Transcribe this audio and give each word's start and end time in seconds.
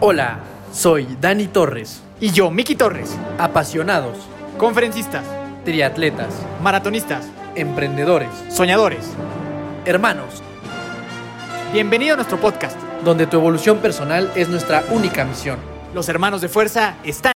Hola, 0.00 0.40
soy 0.72 1.16
Dani 1.20 1.46
Torres. 1.46 2.02
Y 2.20 2.30
yo, 2.32 2.50
Miki 2.50 2.76
Torres. 2.76 3.16
Apasionados, 3.38 4.16
Conferencistas, 4.58 5.24
triatletas, 5.64 6.28
maratonistas, 6.62 7.26
emprendedores, 7.54 8.30
soñadores. 8.50 9.04
hermanos, 9.84 10.42
Bienvenido 11.72 12.14
a 12.14 12.16
nuestro 12.16 12.38
podcast. 12.40 12.76
donde 13.04 13.26
tu 13.26 13.36
evolución 13.36 13.78
personal 13.78 14.32
es 14.34 14.48
nuestra 14.48 14.82
única 14.90 15.24
misión. 15.24 15.58
Los 15.94 16.08
hermanos 16.08 16.40
de 16.40 16.48
fuerza 16.48 16.96
están. 17.04 17.32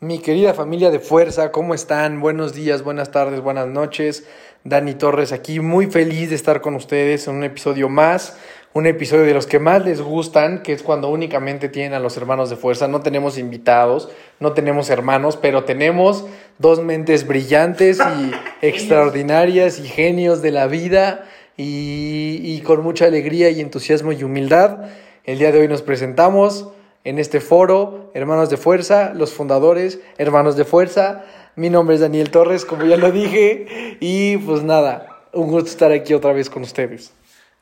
Mi 0.00 0.20
querida 0.20 0.54
familia 0.54 0.90
de 0.90 0.98
fuerza, 1.00 1.50
¿cómo 1.52 1.74
están? 1.74 2.20
Buenos 2.20 2.54
días, 2.54 2.82
buenas 2.82 3.10
tardes, 3.10 3.40
buenas 3.40 3.66
noches. 3.66 4.26
Dani 4.64 4.94
Torres 4.94 5.32
aquí, 5.32 5.58
muy 5.60 5.86
feliz 5.90 6.30
de 6.30 6.36
estar 6.36 6.60
con 6.60 6.74
ustedes 6.76 7.26
en 7.28 7.34
un 7.36 7.44
episodio 7.44 7.88
más, 7.88 8.36
un 8.74 8.86
episodio 8.86 9.24
de 9.24 9.34
los 9.34 9.46
que 9.46 9.58
más 9.58 9.84
les 9.84 10.00
gustan, 10.00 10.62
que 10.62 10.72
es 10.72 10.82
cuando 10.82 11.10
únicamente 11.10 11.68
tienen 11.68 11.92
a 11.92 11.98
los 11.98 12.16
hermanos 12.16 12.48
de 12.48 12.56
fuerza. 12.56 12.88
No 12.88 13.00
tenemos 13.00 13.36
invitados, 13.36 14.08
no 14.40 14.52
tenemos 14.52 14.88
hermanos, 14.88 15.36
pero 15.36 15.64
tenemos 15.64 16.24
dos 16.58 16.82
mentes 16.82 17.26
brillantes 17.26 17.98
y 17.98 18.32
extraordinarias 18.66 19.78
y 19.78 19.88
genios 19.88 20.40
de 20.40 20.52
la 20.52 20.66
vida 20.68 21.24
y, 21.56 22.40
y 22.42 22.62
con 22.62 22.82
mucha 22.82 23.06
alegría 23.06 23.50
y 23.50 23.60
entusiasmo 23.60 24.12
y 24.12 24.24
humildad. 24.24 24.78
El 25.24 25.38
día 25.38 25.52
de 25.52 25.60
hoy 25.60 25.68
nos 25.68 25.82
presentamos 25.82 26.68
en 27.04 27.18
este 27.18 27.40
foro, 27.40 28.10
Hermanos 28.14 28.48
de 28.48 28.56
Fuerza, 28.56 29.12
los 29.14 29.32
fundadores, 29.32 30.00
Hermanos 30.18 30.56
de 30.56 30.64
Fuerza. 30.64 31.24
Mi 31.56 31.68
nombre 31.68 31.96
es 31.96 32.00
Daniel 32.00 32.30
Torres, 32.30 32.64
como 32.64 32.84
ya 32.84 32.96
lo 32.96 33.10
dije, 33.12 33.98
y 34.00 34.38
pues 34.38 34.62
nada, 34.62 35.24
un 35.32 35.48
gusto 35.48 35.68
estar 35.68 35.92
aquí 35.92 36.14
otra 36.14 36.32
vez 36.32 36.48
con 36.48 36.62
ustedes. 36.62 37.12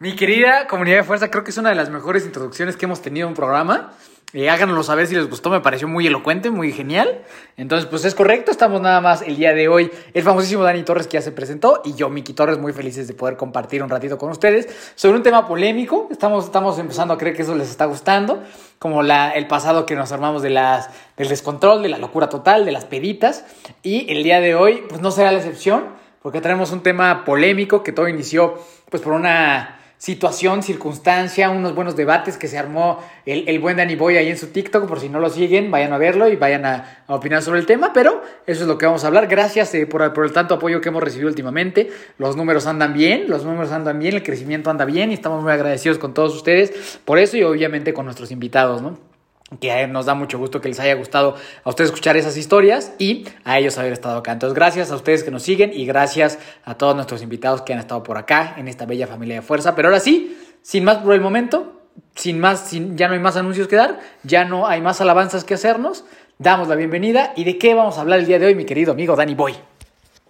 Mi 0.03 0.17
querida 0.17 0.67
comunidad 0.67 0.97
de 0.97 1.03
fuerza, 1.03 1.31
creo 1.31 1.45
que 1.45 1.51
es 1.51 1.59
una 1.59 1.69
de 1.69 1.75
las 1.75 1.91
mejores 1.91 2.25
introducciones 2.25 2.75
que 2.75 2.87
hemos 2.87 3.03
tenido 3.03 3.27
en 3.27 3.33
un 3.33 3.37
programa. 3.37 3.93
Eh, 4.33 4.49
háganoslo 4.49 4.83
saber 4.83 5.07
si 5.07 5.15
les 5.15 5.29
gustó, 5.29 5.51
me 5.51 5.61
pareció 5.61 5.89
muy 5.89 6.07
elocuente, 6.07 6.49
muy 6.49 6.73
genial. 6.73 7.21
Entonces, 7.59 7.87
pues 7.87 8.07
es 8.07 8.15
correcto, 8.15 8.51
estamos 8.51 8.81
nada 8.81 9.03
más 9.03 9.21
el 9.21 9.37
día 9.37 9.53
de 9.53 9.69
hoy. 9.69 9.91
El 10.15 10.23
famosísimo 10.23 10.63
Dani 10.63 10.85
Torres 10.85 11.07
que 11.07 11.19
ya 11.19 11.21
se 11.21 11.33
presentó 11.33 11.83
y 11.85 11.93
yo, 11.93 12.09
Miki 12.09 12.33
Torres, 12.33 12.57
muy 12.57 12.73
felices 12.73 13.09
de 13.09 13.13
poder 13.13 13.37
compartir 13.37 13.83
un 13.83 13.91
ratito 13.91 14.17
con 14.17 14.31
ustedes 14.31 14.75
sobre 14.95 15.19
un 15.19 15.23
tema 15.23 15.47
polémico. 15.47 16.09
Estamos, 16.11 16.47
estamos 16.47 16.79
empezando 16.79 17.13
a 17.13 17.19
creer 17.19 17.37
que 17.37 17.43
eso 17.43 17.55
les 17.55 17.69
está 17.69 17.85
gustando, 17.85 18.43
como 18.79 19.03
el 19.03 19.47
pasado 19.49 19.85
que 19.85 19.97
nos 19.97 20.13
armamos 20.13 20.41
de 20.41 20.49
las, 20.49 20.89
del 21.19 21.29
descontrol, 21.29 21.83
de 21.83 21.91
la 21.91 21.99
locura 21.99 22.31
total, 22.31 22.65
de 22.65 22.73
las 22.73 22.87
peditas. 22.87 23.45
Y 23.83 24.11
el 24.11 24.23
día 24.23 24.41
de 24.41 24.55
hoy, 24.55 24.83
pues 24.89 25.03
no 25.03 25.11
será 25.11 25.31
la 25.31 25.41
excepción, 25.41 25.89
porque 26.23 26.41
traemos 26.41 26.73
un 26.73 26.83
tema 26.83 27.27
polémico 27.27 27.83
que 27.83 27.93
todo 27.93 28.09
inició 28.09 28.55
pues 28.89 29.03
por 29.03 29.13
una 29.13 29.77
situación, 30.01 30.63
circunstancia, 30.63 31.51
unos 31.51 31.75
buenos 31.75 31.95
debates 31.95 32.39
que 32.39 32.49
se 32.49 32.57
armó 32.57 33.01
el, 33.27 33.47
el 33.47 33.59
buen 33.59 33.77
Danny 33.77 33.97
Boy 33.97 34.17
ahí 34.17 34.31
en 34.31 34.39
su 34.39 34.47
TikTok. 34.47 34.89
Por 34.89 34.99
si 34.99 35.11
no 35.11 35.21
lo 35.21 35.29
siguen, 35.29 35.71
vayan 35.71 35.93
a 35.93 35.99
verlo 35.99 36.27
y 36.31 36.37
vayan 36.37 36.65
a, 36.65 37.05
opinar 37.07 37.43
sobre 37.43 37.61
el 37.61 37.67
tema. 37.67 37.93
Pero 37.93 38.23
eso 38.47 38.63
es 38.63 38.67
lo 38.67 38.79
que 38.79 38.87
vamos 38.87 39.05
a 39.05 39.09
hablar. 39.09 39.27
Gracias 39.27 39.75
eh, 39.75 39.87
por, 39.87 40.11
por 40.15 40.25
el 40.25 40.33
tanto 40.33 40.55
apoyo 40.55 40.81
que 40.81 40.89
hemos 40.89 41.03
recibido 41.03 41.29
últimamente. 41.29 41.91
Los 42.17 42.35
números 42.35 42.67
andan 42.67 42.95
bien, 42.95 43.29
los 43.29 43.45
números 43.45 43.73
andan 43.73 43.99
bien, 43.99 44.15
el 44.15 44.23
crecimiento 44.23 44.71
anda 44.71 44.87
bien 44.87 45.11
y 45.11 45.15
estamos 45.15 45.43
muy 45.43 45.53
agradecidos 45.53 45.99
con 45.99 46.15
todos 46.15 46.35
ustedes 46.35 47.01
por 47.05 47.19
eso 47.19 47.37
y 47.37 47.43
obviamente 47.43 47.93
con 47.93 48.07
nuestros 48.07 48.31
invitados, 48.31 48.81
¿no? 48.81 49.10
Que 49.59 49.87
nos 49.89 50.07
da 50.07 50.15
mucho 50.15 50.39
gusto 50.39 50.61
que 50.61 50.69
les 50.69 50.79
haya 50.79 50.95
gustado 50.95 51.35
a 51.65 51.69
ustedes 51.69 51.91
escuchar 51.91 52.17
esas 52.17 52.37
historias 52.37 52.93
y 52.99 53.25
a 53.45 53.59
ellos 53.59 53.77
haber 53.79 53.93
estado 53.93 54.19
acá. 54.19 54.33
Entonces, 54.33 54.55
gracias 54.55 54.91
a 54.93 54.95
ustedes 54.97 55.25
que 55.25 55.31
nos 55.33 55.43
siguen 55.43 55.73
y 55.75 55.87
gracias 55.87 56.39
a 56.65 56.77
todos 56.77 56.95
nuestros 56.95 57.23
invitados 57.23 57.63
que 57.63 57.73
han 57.73 57.81
estado 57.81 58.03
por 58.03 58.17
acá 58.17 58.55
en 58.59 58.69
esta 58.69 58.87
bella 58.87 59.07
familia 59.09 59.37
de 59.37 59.43
fuerza. 59.43 59.75
Pero 59.75 59.89
ahora 59.89 59.99
sí, 60.01 60.39
sin 60.63 60.85
más 60.85 60.99
por 60.99 61.15
el 61.15 61.21
momento, 61.21 61.81
sin 62.15 62.39
más, 62.39 62.69
sin, 62.69 62.97
ya 62.97 63.09
no 63.09 63.15
hay 63.15 63.21
más 63.21 63.37
anuncios 63.37 63.67
que 63.67 63.77
dar, 63.77 63.99
ya 64.23 64.45
no 64.45 64.69
hay 64.69 64.81
más 64.81 65.01
alabanzas 65.01 65.43
que 65.45 65.55
hacernos. 65.55 66.05
Damos 66.39 66.69
la 66.69 66.77
bienvenida 66.77 67.33
y 67.37 67.45
de 67.45 67.59
qué 67.59 67.75
vamos 67.75 67.99
a 67.99 68.03
hablar 68.03 68.21
el 68.21 68.27
día 68.27 68.39
de 68.39 68.47
hoy, 68.47 68.55
mi 68.55 68.65
querido 68.65 68.93
amigo 68.93 69.17
Danny 69.17 69.35
Boy. 69.35 69.55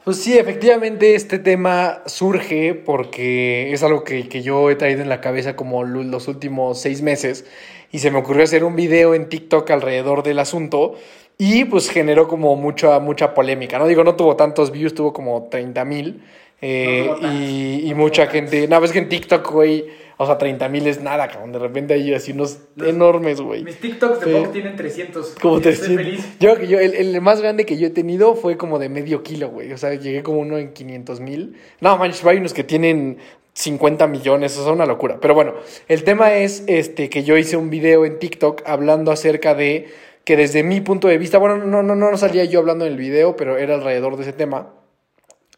Pues 0.03 0.17
sí, 0.17 0.37
efectivamente 0.39 1.15
este 1.15 1.39
tema 1.39 2.01
surge 2.07 2.75
porque 2.75 3.73
es 3.73 3.83
algo 3.83 4.03
que, 4.03 4.29
que 4.31 4.41
yo 4.43 4.71
he 4.71 4.75
traído 4.75 5.03
en 5.03 5.11
la 5.11 5.21
cabeza 5.21 5.57
como 5.57 5.85
lo- 5.85 6.03
los 6.03 6.27
últimos 6.27 6.81
seis 6.81 7.03
meses 7.03 7.45
y 7.93 7.99
se 7.99 8.11
me 8.11 8.19
ocurrió 8.19 8.45
hacer 8.45 8.65
un 8.65 8.77
video 8.77 9.15
en 9.15 9.29
TikTok 9.29 9.71
alrededor 9.71 10.23
del 10.23 10.39
asunto 10.39 10.95
y 11.39 11.65
pues 11.65 11.89
generó 11.89 12.29
como 12.29 12.55
mucha, 12.57 13.01
mucha 13.01 13.35
polémica, 13.35 13.79
¿no? 13.79 13.87
Digo, 13.87 14.05
no 14.05 14.15
tuvo 14.15 14.37
tantos 14.37 14.71
views, 14.71 14.95
tuvo 14.95 15.13
como 15.13 15.49
30 15.51 15.85
mil 15.85 16.23
eh, 16.63 17.07
No 17.07 17.33
y, 17.33 17.95
mucha 17.95 18.27
gente, 18.27 18.69
no, 18.69 18.85
es 18.85 18.93
que 18.93 18.99
en 18.99 19.09
TikTok, 19.09 19.51
güey, 19.51 19.87
o 20.19 20.27
sea, 20.27 20.37
30 20.37 20.69
mil 20.69 20.87
es 20.87 21.01
nada, 21.01 21.29
cabrón, 21.29 21.53
de 21.53 21.59
repente 21.59 21.95
hay 21.95 22.13
así 22.13 22.33
unos 22.33 22.59
enormes, 22.77 23.41
güey. 23.41 23.65
TikToks 23.65 24.21
de 24.21 24.33
Bob 24.35 24.53
tienen 24.53 24.77
300. 24.77 25.37
Como 25.41 25.61
300. 25.61 26.39
Yo, 26.39 26.61
yo, 26.61 26.79
el, 26.79 26.95
el 26.95 27.21
más 27.23 27.41
grande 27.41 27.65
que 27.65 27.79
yo 27.79 27.87
he 27.87 27.91
tenido 27.91 28.35
fue 28.35 28.59
como 28.59 28.79
de 28.79 28.91
medio 28.91 29.23
kilo, 29.23 29.49
güey. 29.49 29.73
O 29.73 29.79
sea, 29.79 29.95
llegué 29.95 30.23
como 30.23 30.41
uno 30.41 30.59
en 30.59 30.75
500 30.75 31.21
mil. 31.21 31.57
No, 31.81 31.97
manches, 31.97 32.23
hay 32.27 32.37
unos 32.37 32.53
que 32.53 32.65
tienen 32.65 33.17
50 33.53 34.07
millones, 34.07 34.53
eso 34.53 34.63
es 34.63 34.69
una 34.69 34.87
locura. 34.87 35.19
Pero 35.21 35.35
bueno, 35.35 35.55
el 35.89 36.05
tema 36.05 36.35
es 36.35 36.65
este, 36.67 37.09
que 37.11 37.25
yo 37.25 37.37
hice 37.37 37.57
un 37.57 37.71
video 37.71 38.05
en 38.05 38.19
TikTok 38.19 38.63
hablando 38.67 39.11
acerca 39.13 39.55
de 39.55 39.89
que 40.25 40.37
desde 40.37 40.63
mi 40.63 40.81
punto 40.81 41.09
de 41.09 41.19
vista, 41.19 41.39
bueno, 41.39 41.59
no, 41.59 41.83
no, 41.83 41.95
no 41.95 42.17
salía 42.17 42.45
yo 42.45 42.61
hablando 42.61 42.85
en 42.87 42.93
el 42.93 42.99
video, 42.99 43.37
pero 43.37 43.57
era 43.59 43.75
alrededor 43.75 44.17
de 44.17 44.23
ese 44.23 44.33
tema. 44.33 44.75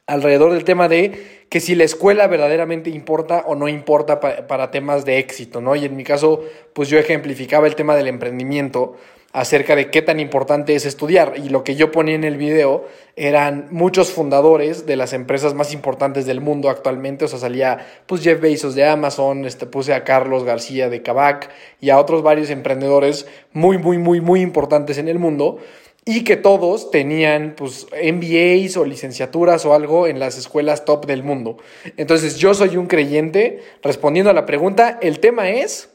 Alrededor 0.07 0.53
del 0.53 0.65
tema 0.65 0.89
de 0.89 1.43
que 1.49 1.61
si 1.61 1.75
la 1.75 1.85
escuela 1.85 2.27
verdaderamente 2.27 2.91
importa 2.91 3.45
o 3.47 3.55
no 3.55 3.69
importa 3.69 4.19
pa- 4.21 4.47
para 4.47 4.71
temas 4.71 5.05
de 5.05 5.19
éxito, 5.19 5.61
¿no? 5.61 5.77
Y 5.77 5.85
en 5.85 5.95
mi 5.97 6.03
caso, 6.05 6.43
pues 6.73 6.89
yo 6.89 6.99
ejemplificaba 6.99 7.67
el 7.67 7.77
tema 7.77 7.95
del 7.95 8.09
emprendimiento 8.09 8.97
acerca 9.33 9.75
de 9.75 9.91
qué 9.91 10.03
tan 10.03 10.21
importante 10.21 10.75
es 10.75 10.85
estudiar. 10.85 11.35
Y 11.37 11.49
lo 11.49 11.65
que 11.65 11.75
yo 11.75 11.91
ponía 11.91 12.15
en 12.15 12.25
el 12.25 12.37
video 12.37 12.87
eran 13.17 13.69
muchos 13.71 14.11
fundadores 14.11 14.87
de 14.87 14.97
las 14.97 15.13
empresas 15.13 15.55
más 15.55 15.73
importantes 15.73 16.27
del 16.27 16.41
mundo 16.41 16.69
actualmente. 16.69 17.25
O 17.25 17.29
sea, 17.29 17.39
salía 17.39 17.87
pues 18.07 18.23
Jeff 18.23 18.41
Bezos 18.41 18.75
de 18.75 18.85
Amazon, 18.85 19.45
este, 19.45 19.67
puse 19.67 19.95
a 19.95 20.05
Carlos 20.05 20.45
García 20.45 20.89
de 20.89 21.03
Kavak 21.03 21.51
y 21.81 21.91
a 21.91 21.99
otros 21.99 22.23
varios 22.23 22.51
emprendedores 22.51 23.27
muy, 23.53 23.79
muy, 23.79 23.99
muy, 23.99 24.21
muy 24.21 24.41
importantes 24.43 24.99
en 24.99 25.09
el 25.09 25.19
mundo. 25.19 25.59
Y 26.05 26.25
que 26.25 26.37
todos 26.37 26.91
tenían 26.91 27.55
pues 27.57 27.87
MBAs 27.93 28.77
o 28.77 28.85
licenciaturas 28.85 29.65
o 29.65 29.73
algo 29.73 30.09
en 30.09 30.19
las 30.19 30.37
escuelas 30.37 30.85
top 30.85 31.07
del 31.07 31.23
mundo. 31.23 31.59
Entonces 31.97 32.37
yo 32.37 32.55
soy 32.55 32.77
un 32.77 32.89
creyente. 32.89 33.63
Respondiendo 33.83 34.29
a 34.29 34.35
la 34.35 34.45
pregunta, 34.45 34.99
el 35.01 35.21
tema 35.21 35.51
es, 35.51 35.91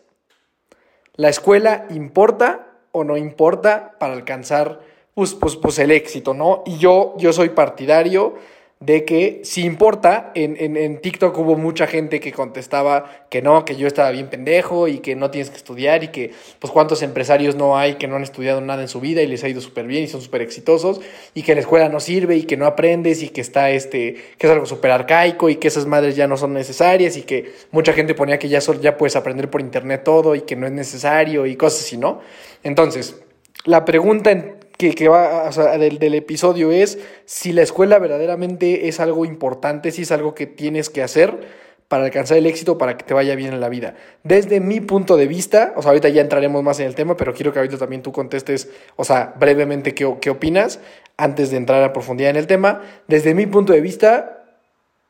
¿la 1.18 1.28
escuela 1.28 1.88
importa 1.90 2.67
o 2.98 3.04
no 3.04 3.18
importa 3.18 3.96
para 4.00 4.14
alcanzar 4.14 4.80
pues, 5.14 5.34
pues, 5.34 5.56
pues 5.56 5.80
el 5.80 5.92
éxito, 5.92 6.34
¿no? 6.34 6.64
Y 6.66 6.78
yo, 6.78 7.16
yo 7.18 7.34
soy 7.34 7.50
partidario 7.50 8.36
de 8.80 9.06
que 9.06 9.42
si 9.44 9.64
importa, 9.66 10.32
en, 10.36 10.56
en, 10.60 10.78
en 10.78 11.02
TikTok 11.02 11.36
hubo 11.40 11.56
mucha 11.56 11.88
gente 11.88 12.20
que 12.20 12.32
contestaba 12.32 13.26
que 13.32 13.42
no, 13.42 13.66
que 13.66 13.76
yo 13.76 13.88
estaba 13.88 14.12
bien 14.12 14.28
pendejo 14.28 14.88
y 14.88 15.00
que 15.00 15.16
no 15.16 15.32
tienes 15.32 15.50
que 15.50 15.58
estudiar 15.58 16.04
y 16.04 16.10
que 16.10 16.32
pues 16.60 16.72
cuántos 16.72 17.02
empresarios 17.02 17.56
no 17.56 17.76
hay 17.76 17.96
que 17.96 18.08
no 18.08 18.18
han 18.18 18.22
estudiado 18.24 18.62
nada 18.62 18.84
en 18.84 18.88
su 18.88 19.00
vida 19.00 19.24
y 19.24 19.28
les 19.28 19.44
ha 19.44 19.50
ido 19.50 19.62
súper 19.62 19.88
bien 19.88 20.04
y 20.04 20.08
son 20.08 20.22
súper 20.22 20.44
exitosos 20.44 21.02
y 21.34 21.42
que 21.42 21.56
la 21.56 21.62
escuela 21.62 21.90
no 21.90 22.00
sirve 22.00 22.36
y 22.36 22.44
que 22.44 22.56
no 22.56 22.68
aprendes 22.68 23.24
y 23.24 23.30
que 23.30 23.42
está 23.42 23.72
este, 23.72 24.14
que 24.38 24.46
es 24.46 24.54
algo 24.54 24.68
súper 24.68 24.92
arcaico 24.92 25.50
y 25.50 25.56
que 25.56 25.70
esas 25.70 25.88
madres 25.88 26.16
ya 26.16 26.28
no 26.28 26.38
son 26.38 26.54
necesarias 26.54 27.18
y 27.18 27.24
que 27.24 27.52
mucha 27.72 27.94
gente 27.94 28.14
ponía 28.14 28.38
que 28.38 28.48
ya, 28.48 28.62
sol- 28.62 28.80
ya 28.80 28.96
puedes 28.96 29.16
aprender 29.16 29.50
por 29.50 29.62
internet 29.62 30.04
todo 30.04 30.36
y 30.36 30.42
que 30.42 30.56
no 30.56 30.68
es 30.68 30.72
necesario 30.74 31.48
y 31.48 31.56
cosas 31.56 31.82
así, 31.82 31.98
¿no? 31.98 32.22
Entonces, 32.64 33.20
la 33.66 33.86
pregunta 33.86 34.30
en- 34.32 34.57
que, 34.78 35.10
va 35.10 35.50
o 35.50 35.52
sea, 35.52 35.78
del, 35.78 36.00
del 36.00 36.16
episodio 36.16 36.72
es 36.72 37.00
si 37.26 37.52
la 37.52 37.64
escuela 37.64 38.00
verdaderamente 38.00 38.88
es 38.88 39.00
algo 39.00 39.26
importante, 39.26 39.92
si 39.92 40.04
es 40.04 40.12
algo 40.12 40.36
que 40.36 40.46
tienes 40.46 40.90
que 40.90 41.02
hacer 41.04 41.68
para 41.88 42.04
alcanzar 42.04 42.38
el 42.38 42.46
éxito, 42.46 42.78
para 42.78 42.98
que 42.98 43.06
te 43.06 43.14
vaya 43.14 43.36
bien 43.36 43.54
en 43.54 43.62
la 43.62 43.70
vida. 43.70 43.96
Desde 44.24 44.60
mi 44.60 44.82
punto 44.82 45.16
de 45.16 45.28
vista, 45.28 45.74
o 45.78 45.82
sea, 45.82 45.90
ahorita 45.90 46.10
ya 46.10 46.22
entraremos 46.22 46.62
más 46.62 46.80
en 46.80 46.88
el 46.88 46.96
tema, 46.96 47.16
pero 47.16 47.34
quiero 47.34 47.54
que 47.54 47.60
ahorita 47.60 47.78
también 47.78 48.02
tú 48.04 48.12
contestes, 48.12 48.70
o 48.98 49.06
sea, 49.06 49.34
brevemente 49.40 49.94
qué, 49.94 50.16
qué 50.20 50.30
opinas 50.30 50.80
antes 51.16 51.50
de 51.50 51.58
entrar 51.58 51.84
a 51.84 51.94
profundidad 51.94 52.30
en 52.30 52.36
el 52.36 52.48
tema. 52.48 52.82
Desde 53.08 53.34
mi 53.34 53.46
punto 53.46 53.72
de 53.72 53.80
vista, 53.80 54.44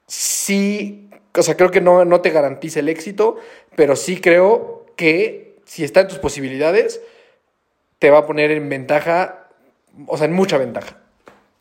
sí, 0.06 1.10
o 1.36 1.42
sea, 1.42 1.58
creo 1.58 1.72
que 1.72 1.82
no, 1.82 2.06
no 2.06 2.22
te 2.22 2.30
garantiza 2.30 2.80
el 2.80 2.90
éxito, 2.90 3.38
pero 3.76 3.96
sí 3.96 4.22
creo 4.22 4.86
que 4.96 5.58
si 5.66 5.84
está 5.84 6.02
en 6.02 6.10
tus 6.10 6.20
posibilidades, 6.20 7.02
te 7.98 8.12
va 8.12 8.20
a 8.20 8.26
poner 8.28 8.52
en 8.52 8.70
ventaja, 8.70 9.47
o 10.06 10.18
sea, 10.18 10.28
en 10.28 10.34
mucha 10.34 10.58
ventaja. 10.58 10.98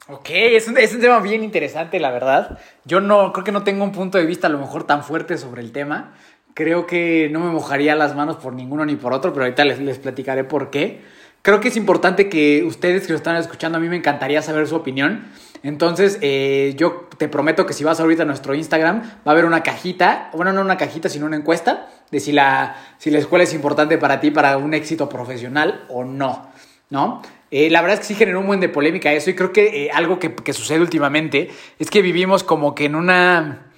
Ok, 0.09 0.29
es 0.31 0.69
un, 0.69 0.79
es 0.79 0.94
un 0.94 1.00
tema 1.00 1.19
bien 1.21 1.43
interesante, 1.43 1.99
la 1.99 2.11
verdad. 2.11 2.59
Yo 2.85 3.00
no, 3.00 3.33
creo 3.33 3.44
que 3.44 3.53
no 3.53 3.65
tengo 3.65 3.83
un 3.83 3.93
punto 3.93 4.19
de 4.19 4.27
vista 4.27 4.47
a 4.47 4.50
lo 4.50 4.59
mejor 4.59 4.85
tan 4.85 5.03
fuerte 5.03 5.37
sobre 5.37 5.62
el 5.62 5.73
tema. 5.73 6.15
Creo 6.55 6.87
que 6.87 7.29
no 7.33 7.41
me 7.41 7.50
mojaría 7.50 7.97
las 7.97 8.15
manos 8.15 8.37
por 8.37 8.53
ninguno 8.53 8.87
ni 8.87 8.97
por 8.97 9.12
otro, 9.12 9.33
pero 9.33 9.44
ahorita 9.44 9.65
les, 9.65 9.81
les 9.81 9.99
platicaré 9.99 10.44
por 10.44 10.71
qué. 10.71 11.03
Creo 11.43 11.61
que 11.61 11.69
es 11.69 11.77
importante 11.77 12.29
que 12.29 12.65
ustedes 12.65 13.06
que 13.06 13.12
lo 13.12 13.17
están 13.17 13.37
escuchando, 13.37 13.79
a 13.79 13.81
mí 13.81 13.88
me 13.88 13.97
encantaría 13.97 14.43
saber 14.43 14.67
su 14.67 14.75
opinión. 14.75 15.27
Entonces, 15.62 16.19
eh, 16.21 16.75
yo 16.77 17.09
te 17.19 17.29
prometo 17.29 17.67
que 17.67 17.73
si 17.73 17.85
vas 17.85 18.00
ahorita 18.00 18.25
a 18.25 18.27
nuestro 18.27 18.55
Instagram, 18.55 19.03
va 19.03 19.21
a 19.27 19.31
haber 19.31 19.44
una 19.44 19.62
cajita, 19.62 20.31
bueno, 20.33 20.53
no 20.53 20.61
una 20.61 20.77
cajita, 20.77 21.09
sino 21.09 21.27
una 21.27 21.37
encuesta, 21.37 21.88
de 22.11 22.21
si 22.21 22.33
la, 22.33 22.77
si 22.99 23.11
la 23.11 23.19
escuela 23.19 23.44
es 23.44 23.55
importante 23.55 23.99
para 23.99 24.19
ti, 24.19 24.31
para 24.31 24.56
un 24.56 24.75
éxito 24.75 25.09
profesional 25.09 25.85
o 25.88 26.05
no, 26.05 26.50
¿no? 26.91 27.23
Eh, 27.58 27.70
la 27.70 27.81
verdad 27.81 27.94
es 27.94 28.00
que 28.00 28.06
sí 28.08 28.14
generó 28.14 28.41
un 28.41 28.47
buen 28.47 28.61
de 28.61 28.69
polémica 28.69 29.14
eso 29.14 29.31
y 29.31 29.35
creo 29.35 29.50
que 29.50 29.87
eh, 29.87 29.91
algo 29.91 30.19
que, 30.19 30.53
sucede 30.53 30.79
últimamente 30.79 31.50
es 31.79 31.88
que 31.88 32.03
vivimos 32.03 32.44
como 32.44 32.75
que 32.75 32.85
en 32.85 32.94
una 32.94 33.73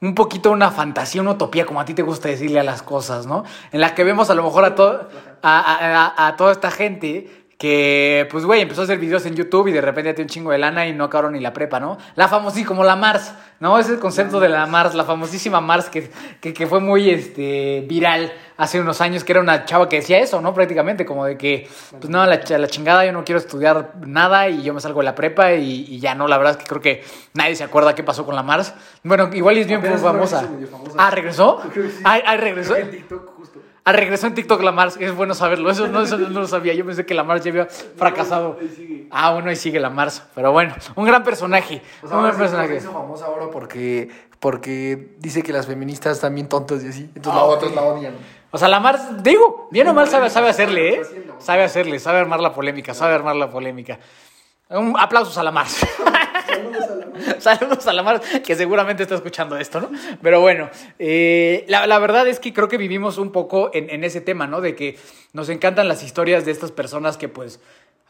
un 0.00 0.16
poquito 0.16 0.50
una 0.50 0.72
fantasía, 0.72 1.20
una 1.20 1.30
utopía, 1.30 1.64
como 1.64 1.80
a 1.80 1.84
ti 1.84 1.94
te 1.94 2.02
gusta 2.02 2.28
decirle 2.28 2.58
a 2.58 2.64
las 2.64 2.82
cosas, 2.82 3.26
¿no? 3.26 3.44
En 3.70 3.80
la 3.80 3.94
que 3.94 4.02
vemos 4.02 4.30
a 4.30 4.34
lo 4.34 4.42
mejor 4.42 4.64
a, 4.64 4.74
todo, 4.74 5.08
a, 5.42 6.14
a, 6.16 6.26
a, 6.26 6.36
toda 6.36 6.50
esta 6.50 6.72
gente 6.72 7.39
que, 7.60 8.26
pues, 8.30 8.46
güey, 8.46 8.62
empezó 8.62 8.80
a 8.80 8.84
hacer 8.84 8.98
videos 8.98 9.26
en 9.26 9.34
YouTube 9.34 9.68
y 9.68 9.72
de 9.72 9.82
repente 9.82 10.14
tiene 10.14 10.24
un 10.24 10.30
chingo 10.30 10.50
de 10.50 10.56
lana 10.56 10.86
y 10.86 10.94
no 10.94 11.04
acabaron 11.04 11.34
ni 11.34 11.40
la 11.40 11.52
prepa, 11.52 11.78
¿no? 11.78 11.98
La 12.16 12.26
famosísima, 12.26 12.68
como 12.68 12.84
la 12.84 12.96
Mars, 12.96 13.34
¿no? 13.58 13.78
Ese 13.78 13.98
concepto 13.98 14.40
de 14.40 14.48
la 14.48 14.64
Mars, 14.64 14.94
la 14.94 15.04
famosísima 15.04 15.60
Mars 15.60 15.90
que, 15.90 16.10
que, 16.40 16.54
que, 16.54 16.66
fue 16.66 16.80
muy 16.80 17.10
este, 17.10 17.84
viral 17.86 18.32
hace 18.56 18.80
unos 18.80 19.02
años, 19.02 19.24
que 19.24 19.32
era 19.32 19.42
una 19.42 19.66
chava 19.66 19.90
que 19.90 19.96
decía 19.96 20.20
eso, 20.20 20.40
¿no? 20.40 20.54
Prácticamente, 20.54 21.04
como 21.04 21.26
de 21.26 21.36
que, 21.36 21.68
pues, 21.90 22.08
no, 22.08 22.24
la, 22.24 22.40
la 22.48 22.66
chingada, 22.66 23.04
yo 23.04 23.12
no 23.12 23.24
quiero 23.24 23.38
estudiar 23.38 23.92
nada 24.06 24.48
y 24.48 24.62
yo 24.62 24.72
me 24.72 24.80
salgo 24.80 25.00
de 25.00 25.04
la 25.04 25.14
prepa 25.14 25.52
y, 25.52 25.84
y, 25.86 26.00
ya 26.00 26.14
no, 26.14 26.28
la 26.28 26.38
verdad 26.38 26.52
es 26.52 26.56
que 26.56 26.66
creo 26.66 26.80
que 26.80 27.04
nadie 27.34 27.56
se 27.56 27.64
acuerda 27.64 27.94
qué 27.94 28.02
pasó 28.02 28.24
con 28.24 28.34
la 28.34 28.42
Mars. 28.42 28.72
Bueno, 29.04 29.28
igual 29.34 29.58
es 29.58 29.66
bien 29.66 29.82
famosa. 29.82 30.40
famosa. 30.40 30.48
Ah, 30.96 31.10
¿regresó? 31.10 31.60
Ah, 32.04 32.20
ah, 32.24 32.36
regresó. 32.38 32.74
Ah, 33.90 33.92
regresó 33.92 34.28
en 34.28 34.34
TikTok 34.34 34.62
la 34.62 34.70
Mars, 34.70 34.96
es 35.00 35.12
bueno 35.16 35.34
saberlo. 35.34 35.68
Eso 35.68 35.88
no, 35.88 36.02
eso 36.02 36.16
no 36.16 36.40
lo 36.40 36.46
sabía. 36.46 36.74
Yo 36.74 36.86
pensé 36.86 37.04
que 37.04 37.12
la 37.12 37.24
Mars 37.24 37.42
ya 37.42 37.50
había 37.50 37.66
fracasado. 37.66 38.56
Ah, 39.10 39.32
bueno, 39.32 39.50
ahí 39.50 39.56
sigue 39.56 39.80
la 39.80 39.90
Mars. 39.90 40.22
Pero 40.32 40.52
bueno, 40.52 40.76
un 40.94 41.04
gran 41.06 41.24
personaje. 41.24 41.82
O 42.00 42.06
sea, 42.06 42.16
un 42.18 42.22
gran 42.22 42.36
personaje. 42.36 42.76
Hizo 42.76 42.92
famosa 42.92 43.26
ahora 43.26 43.46
porque, 43.50 44.08
porque 44.38 45.16
dice 45.18 45.42
que 45.42 45.52
las 45.52 45.66
feministas 45.66 46.12
están 46.12 46.36
bien 46.36 46.48
tontas 46.48 46.84
y 46.84 46.88
así. 46.88 47.10
Entonces 47.16 47.42
ah, 47.42 47.46
los 47.46 47.56
otros 47.56 47.74
la 47.74 47.82
odian. 47.82 48.14
O 48.52 48.58
sea, 48.58 48.68
la 48.68 48.78
Mars, 48.78 49.24
digo, 49.24 49.66
bien 49.72 49.88
o 49.88 49.94
mal 49.94 50.06
sabe, 50.06 50.30
sabe 50.30 50.50
hacerle, 50.50 50.94
¿eh? 50.94 51.02
Sabe 51.38 51.64
hacerle, 51.64 51.98
sabe 51.98 52.20
armar 52.20 52.38
la 52.38 52.54
polémica, 52.54 52.94
sabe 52.94 53.14
armar 53.14 53.34
la 53.34 53.50
polémica. 53.50 53.98
Un 54.68 54.94
aplausos 54.96 55.36
a 55.36 55.42
la 55.42 55.50
Mars. 55.50 55.84
Saludos 56.44 56.88
a 56.88 56.96
la 56.96 57.06
Mars. 57.06 57.38
Saludos 57.38 57.86
a 57.86 57.92
la 57.92 58.42
que 58.42 58.54
seguramente 58.54 59.02
está 59.02 59.14
escuchando 59.14 59.56
esto, 59.56 59.80
¿no? 59.80 59.90
Pero 60.22 60.40
bueno, 60.40 60.70
eh, 60.98 61.64
la, 61.68 61.86
la, 61.86 61.98
verdad 61.98 62.26
es 62.28 62.40
que 62.40 62.52
creo 62.52 62.68
que 62.68 62.76
vivimos 62.76 63.18
un 63.18 63.32
poco 63.32 63.70
en, 63.72 63.90
en, 63.90 64.04
ese 64.04 64.20
tema, 64.20 64.46
¿no? 64.46 64.60
De 64.60 64.74
que 64.74 64.98
nos 65.32 65.48
encantan 65.48 65.88
las 65.88 66.02
historias 66.02 66.44
de 66.44 66.52
estas 66.52 66.72
personas 66.72 67.16
que 67.16 67.28
pues 67.28 67.60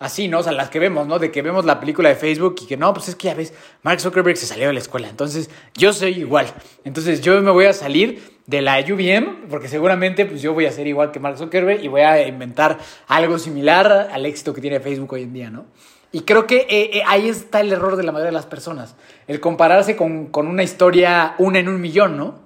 así, 0.00 0.28
¿no? 0.28 0.38
O 0.40 0.42
sea, 0.42 0.52
las 0.52 0.70
que 0.70 0.78
vemos, 0.78 1.06
¿no? 1.06 1.18
De 1.18 1.30
que 1.30 1.42
vemos 1.42 1.64
la 1.64 1.78
película 1.78 2.08
de 2.08 2.16
Facebook 2.16 2.56
y 2.62 2.66
que 2.66 2.76
no, 2.76 2.92
pues 2.92 3.08
es 3.08 3.14
que 3.14 3.28
ya 3.28 3.34
ves, 3.34 3.52
Mark 3.82 4.00
Zuckerberg 4.00 4.36
se 4.36 4.46
salió 4.46 4.66
de 4.66 4.72
la 4.72 4.80
escuela, 4.80 5.08
entonces 5.08 5.50
yo 5.76 5.92
soy 5.92 6.18
igual. 6.18 6.46
Entonces 6.84 7.20
yo 7.20 7.40
me 7.42 7.50
voy 7.50 7.66
a 7.66 7.72
salir 7.72 8.40
de 8.46 8.62
la 8.62 8.80
UVM, 8.80 9.48
porque 9.48 9.68
seguramente 9.68 10.26
pues 10.26 10.42
yo 10.42 10.54
voy 10.54 10.66
a 10.66 10.72
ser 10.72 10.86
igual 10.86 11.12
que 11.12 11.20
Mark 11.20 11.36
Zuckerberg 11.36 11.84
y 11.84 11.88
voy 11.88 12.00
a 12.00 12.26
inventar 12.26 12.78
algo 13.06 13.38
similar 13.38 14.08
al 14.10 14.26
éxito 14.26 14.52
que 14.54 14.60
tiene 14.60 14.80
Facebook 14.80 15.12
hoy 15.12 15.22
en 15.22 15.32
día, 15.32 15.50
¿no? 15.50 15.66
Y 16.12 16.22
creo 16.22 16.46
que 16.46 16.66
eh, 16.68 16.98
eh, 16.98 17.02
ahí 17.06 17.28
está 17.28 17.60
el 17.60 17.72
error 17.72 17.96
de 17.96 18.02
la 18.02 18.10
mayoría 18.10 18.30
de 18.30 18.36
las 18.36 18.46
personas, 18.46 18.96
el 19.28 19.38
compararse 19.40 19.96
con, 19.96 20.26
con, 20.26 20.48
una 20.48 20.62
historia 20.62 21.34
una 21.38 21.60
en 21.60 21.68
un 21.68 21.80
millón, 21.80 22.16
¿no? 22.16 22.40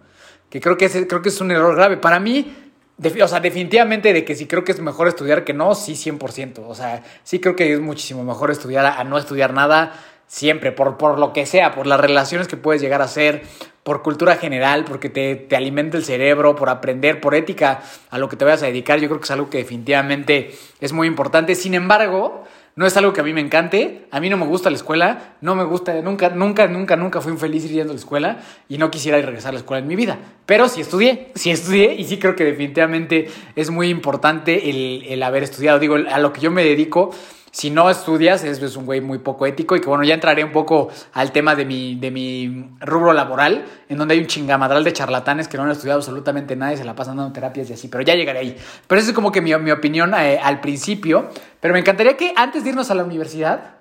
Que 0.50 0.61
creo 0.61 0.76
que, 0.76 0.84
es, 0.84 0.93
creo 1.08 1.22
que 1.22 1.31
es 1.31 1.40
un 1.40 1.50
error 1.50 1.75
grave. 1.75 1.96
Para 1.96 2.20
mí, 2.20 2.55
de, 2.99 3.22
o 3.22 3.28
sea, 3.28 3.40
definitivamente 3.40 4.12
de 4.12 4.25
que 4.25 4.34
si 4.34 4.46
creo 4.46 4.64
que 4.64 4.72
es 4.72 4.81
mejor 4.81 5.08
estudiar 5.08 5.44
que 5.44 5.55
no, 5.55 5.75
sí, 5.75 5.94
100%. 5.94 6.62
O 6.66 6.75
sea, 6.75 7.02
sí 7.22 7.40
creo 7.40 7.56
que 7.56 7.72
es 7.72 7.81
muchísimo 7.81 8.22
mejor 8.22 8.50
estudiar 8.50 8.84
a, 8.84 9.00
a 9.00 9.05
no 9.05 9.16
estudiar 9.16 9.55
nada 9.55 9.94
siempre, 10.26 10.72
por, 10.72 10.96
por 10.96 11.19
lo 11.19 11.32
que 11.32 11.46
sea, 11.46 11.75
por 11.75 11.87
las 11.87 12.00
relaciones 12.00 12.49
que 12.49 12.56
puedes 12.56 12.82
llegar 12.82 13.00
a 13.00 13.05
hacer, 13.05 13.43
por 13.82 14.02
cultura 14.02 14.37
general, 14.37 14.84
porque 14.84 15.08
te, 15.08 15.37
te, 15.37 15.56
alimenta 15.56 15.96
el 15.96 16.05
cerebro, 16.05 16.56
por 16.56 16.70
aprender, 16.70 17.20
por 17.20 17.34
ética 17.34 17.82
a 18.10 18.19
lo 18.19 18.28
que 18.28 18.37
te 18.37 18.44
vayas 18.44 18.62
a 18.62 18.67
dedicar. 18.67 18.99
Yo 18.99 19.08
creo 19.08 19.20
que 19.20 19.25
es 19.25 19.31
algo 19.31 19.50
que 19.50 19.58
definitivamente 19.58 20.55
es 20.81 20.93
muy 20.93 21.06
importante. 21.06 21.55
Sin 21.55 21.75
embargo, 21.75 22.44
no 22.76 22.87
es 22.87 22.97
algo 22.97 23.12
que 23.12 23.21
a 23.21 23.25
mí 23.25 23.32
me 23.32 23.41
encante. 23.41 24.06
A 24.11 24.19
mí 24.21 24.29
no 24.29 24.37
me 24.37 24.47
gusta 24.47 24.69
la 24.69 24.76
escuela. 24.76 25.37
No 25.41 25.55
me 25.55 25.62
gusta, 25.62 25.94
nunca, 26.03 26.31
nunca, 26.31 26.67
nunca, 26.67 26.97
nunca 26.97 27.21
fui 27.21 27.32
infeliz 27.32 27.69
yendo 27.69 27.93
a 27.93 27.94
la 27.94 28.00
escuela 28.00 28.38
y 28.69 28.79
no 28.79 28.91
quisiera 28.91 29.19
ir 29.19 29.26
regresar 29.26 29.50
a 29.50 29.53
la 29.53 29.59
escuela 29.61 29.81
en 29.81 29.87
mi 29.87 29.94
vida. 29.94 30.19
Pero 30.44 30.69
sí 30.69 30.81
estudié, 30.81 31.31
sí 31.37 31.50
estudié 31.50 31.94
y 31.94 32.05
sí 32.05 32.19
creo 32.19 32.35
que 32.35 32.44
definitivamente 32.44 33.29
es 33.55 33.71
muy 33.71 33.91
importante 33.91 34.71
el, 34.71 35.05
el 35.09 35.23
haber 35.23 35.44
estudiado. 35.44 35.79
Digo, 35.79 35.94
a 35.94 36.19
lo 36.19 36.32
que 36.32 36.41
yo 36.41 36.50
me 36.50 36.65
dedico 36.65 37.12
si 37.55 37.71
no 37.71 37.89
estudias, 37.89 38.43
es, 38.43 38.77
un 38.77 38.85
güey 38.85 39.01
muy 39.01 39.19
poco 39.19 39.47
ético 39.47 39.77
y 39.77 39.81
que 39.81 39.87
bueno, 39.87 40.03
ya 40.03 40.15
entraré 40.15 40.43
un 40.43 40.51
poco 40.51 40.89
al 41.12 41.31
tema 41.31 41.55
de 41.55 41.65
mi, 41.65 41.95
de 41.95 42.11
mi 42.11 42.69
rubro 42.81 43.12
laboral, 43.12 43.65
en 43.89 43.97
donde 43.97 44.15
hay 44.15 44.21
un 44.21 44.27
chingamadral 44.27 44.83
de 44.83 44.93
charlatanes 44.93 45.47
que 45.47 45.56
no 45.56 45.62
han 45.62 45.71
estudiado 45.71 46.01
absolutamente 46.01 46.56
nada 46.56 46.73
y 46.73 46.79
se 46.79 46.85
la 46.85 46.97
pasan 46.97 47.17
dando 47.17 47.33
terapias 47.33 47.71
y 47.71 47.75
así, 47.75 47.87
pero 47.87 48.03
ya 48.03 48.17
llegaré 48.17 48.41
ahí. 48.41 48.56
Pero 48.89 49.01
esa 49.01 49.11
es 49.11 49.15
como 49.15 49.31
que 49.31 49.41
mi, 49.41 49.55
mi 49.59 49.71
opinión 49.71 50.12
eh, 50.15 50.41
al 50.43 50.61
principio, 50.61 51.29
pero 51.61 51.75
me 51.75 51.79
encantaría 51.79 52.17
que 52.17 52.33
antes 52.35 52.65
de 52.65 52.71
irnos 52.71 52.91
a 52.91 52.97
la 52.97 53.05
universidad, 53.05 53.77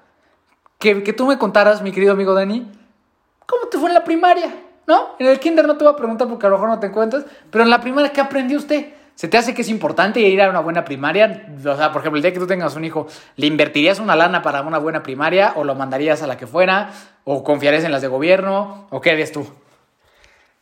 que, 0.78 1.02
que 1.02 1.12
tú 1.12 1.25
me 1.25 1.40
contaras, 1.40 1.81
mi 1.81 1.92
querido 1.92 2.12
amigo 2.14 2.36
Dani, 2.36 2.68
¿cómo 3.48 3.70
te 3.70 3.80
fue 3.80 3.88
en 3.88 3.96
la 3.96 4.04
primaria? 4.04 4.54
¿No? 4.86 5.16
En 5.18 5.25
el 5.25 5.40
kinder 5.40 5.66
no 5.66 5.78
te 5.78 5.84
voy 5.84 5.94
a 5.94 5.98
preguntar 5.98 6.28
porque 6.28 6.46
a 6.46 6.50
lo 6.50 6.58
mejor 6.58 6.70
no 6.70 6.80
te 6.80 6.86
encuentras, 6.86 7.25
pero 7.50 7.64
en 7.64 7.72
la 7.72 7.81
primaria, 7.81 8.12
¿qué 8.12 8.22
aprendió 8.22 8.60
usted? 8.60 8.94
¿Se 9.15 9.27
te 9.27 9.38
hace 9.38 9.54
que 9.54 9.62
es 9.62 9.69
importante 9.69 10.19
ir 10.19 10.42
a 10.42 10.50
una 10.50 10.60
buena 10.60 10.83
primaria? 10.83 11.48
O 11.60 11.77
sea, 11.77 11.92
por 11.92 12.01
ejemplo, 12.01 12.18
el 12.18 12.24
día 12.24 12.33
que 12.33 12.39
tú 12.39 12.48
tengas 12.48 12.75
un 12.75 12.83
hijo, 12.83 13.07
¿le 13.36 13.48
invertirías 13.48 14.00
una 14.00 14.15
lana 14.15 14.42
para 14.42 14.62
una 14.62 14.80
buena 14.80 15.04
primaria 15.04 15.54
o 15.56 15.63
lo 15.63 15.75
mandarías 15.75 16.24
a 16.24 16.27
la 16.27 16.38
que 16.38 16.48
fuera? 16.48 16.92
¿O 17.24 17.44
confiarías 17.44 17.83
en 17.83 17.92
las 17.92 18.01
de 18.01 18.07
gobierno? 18.07 18.88
¿O 18.89 19.01
qué 19.01 19.12
harías 19.12 19.31
tú? 19.31 19.48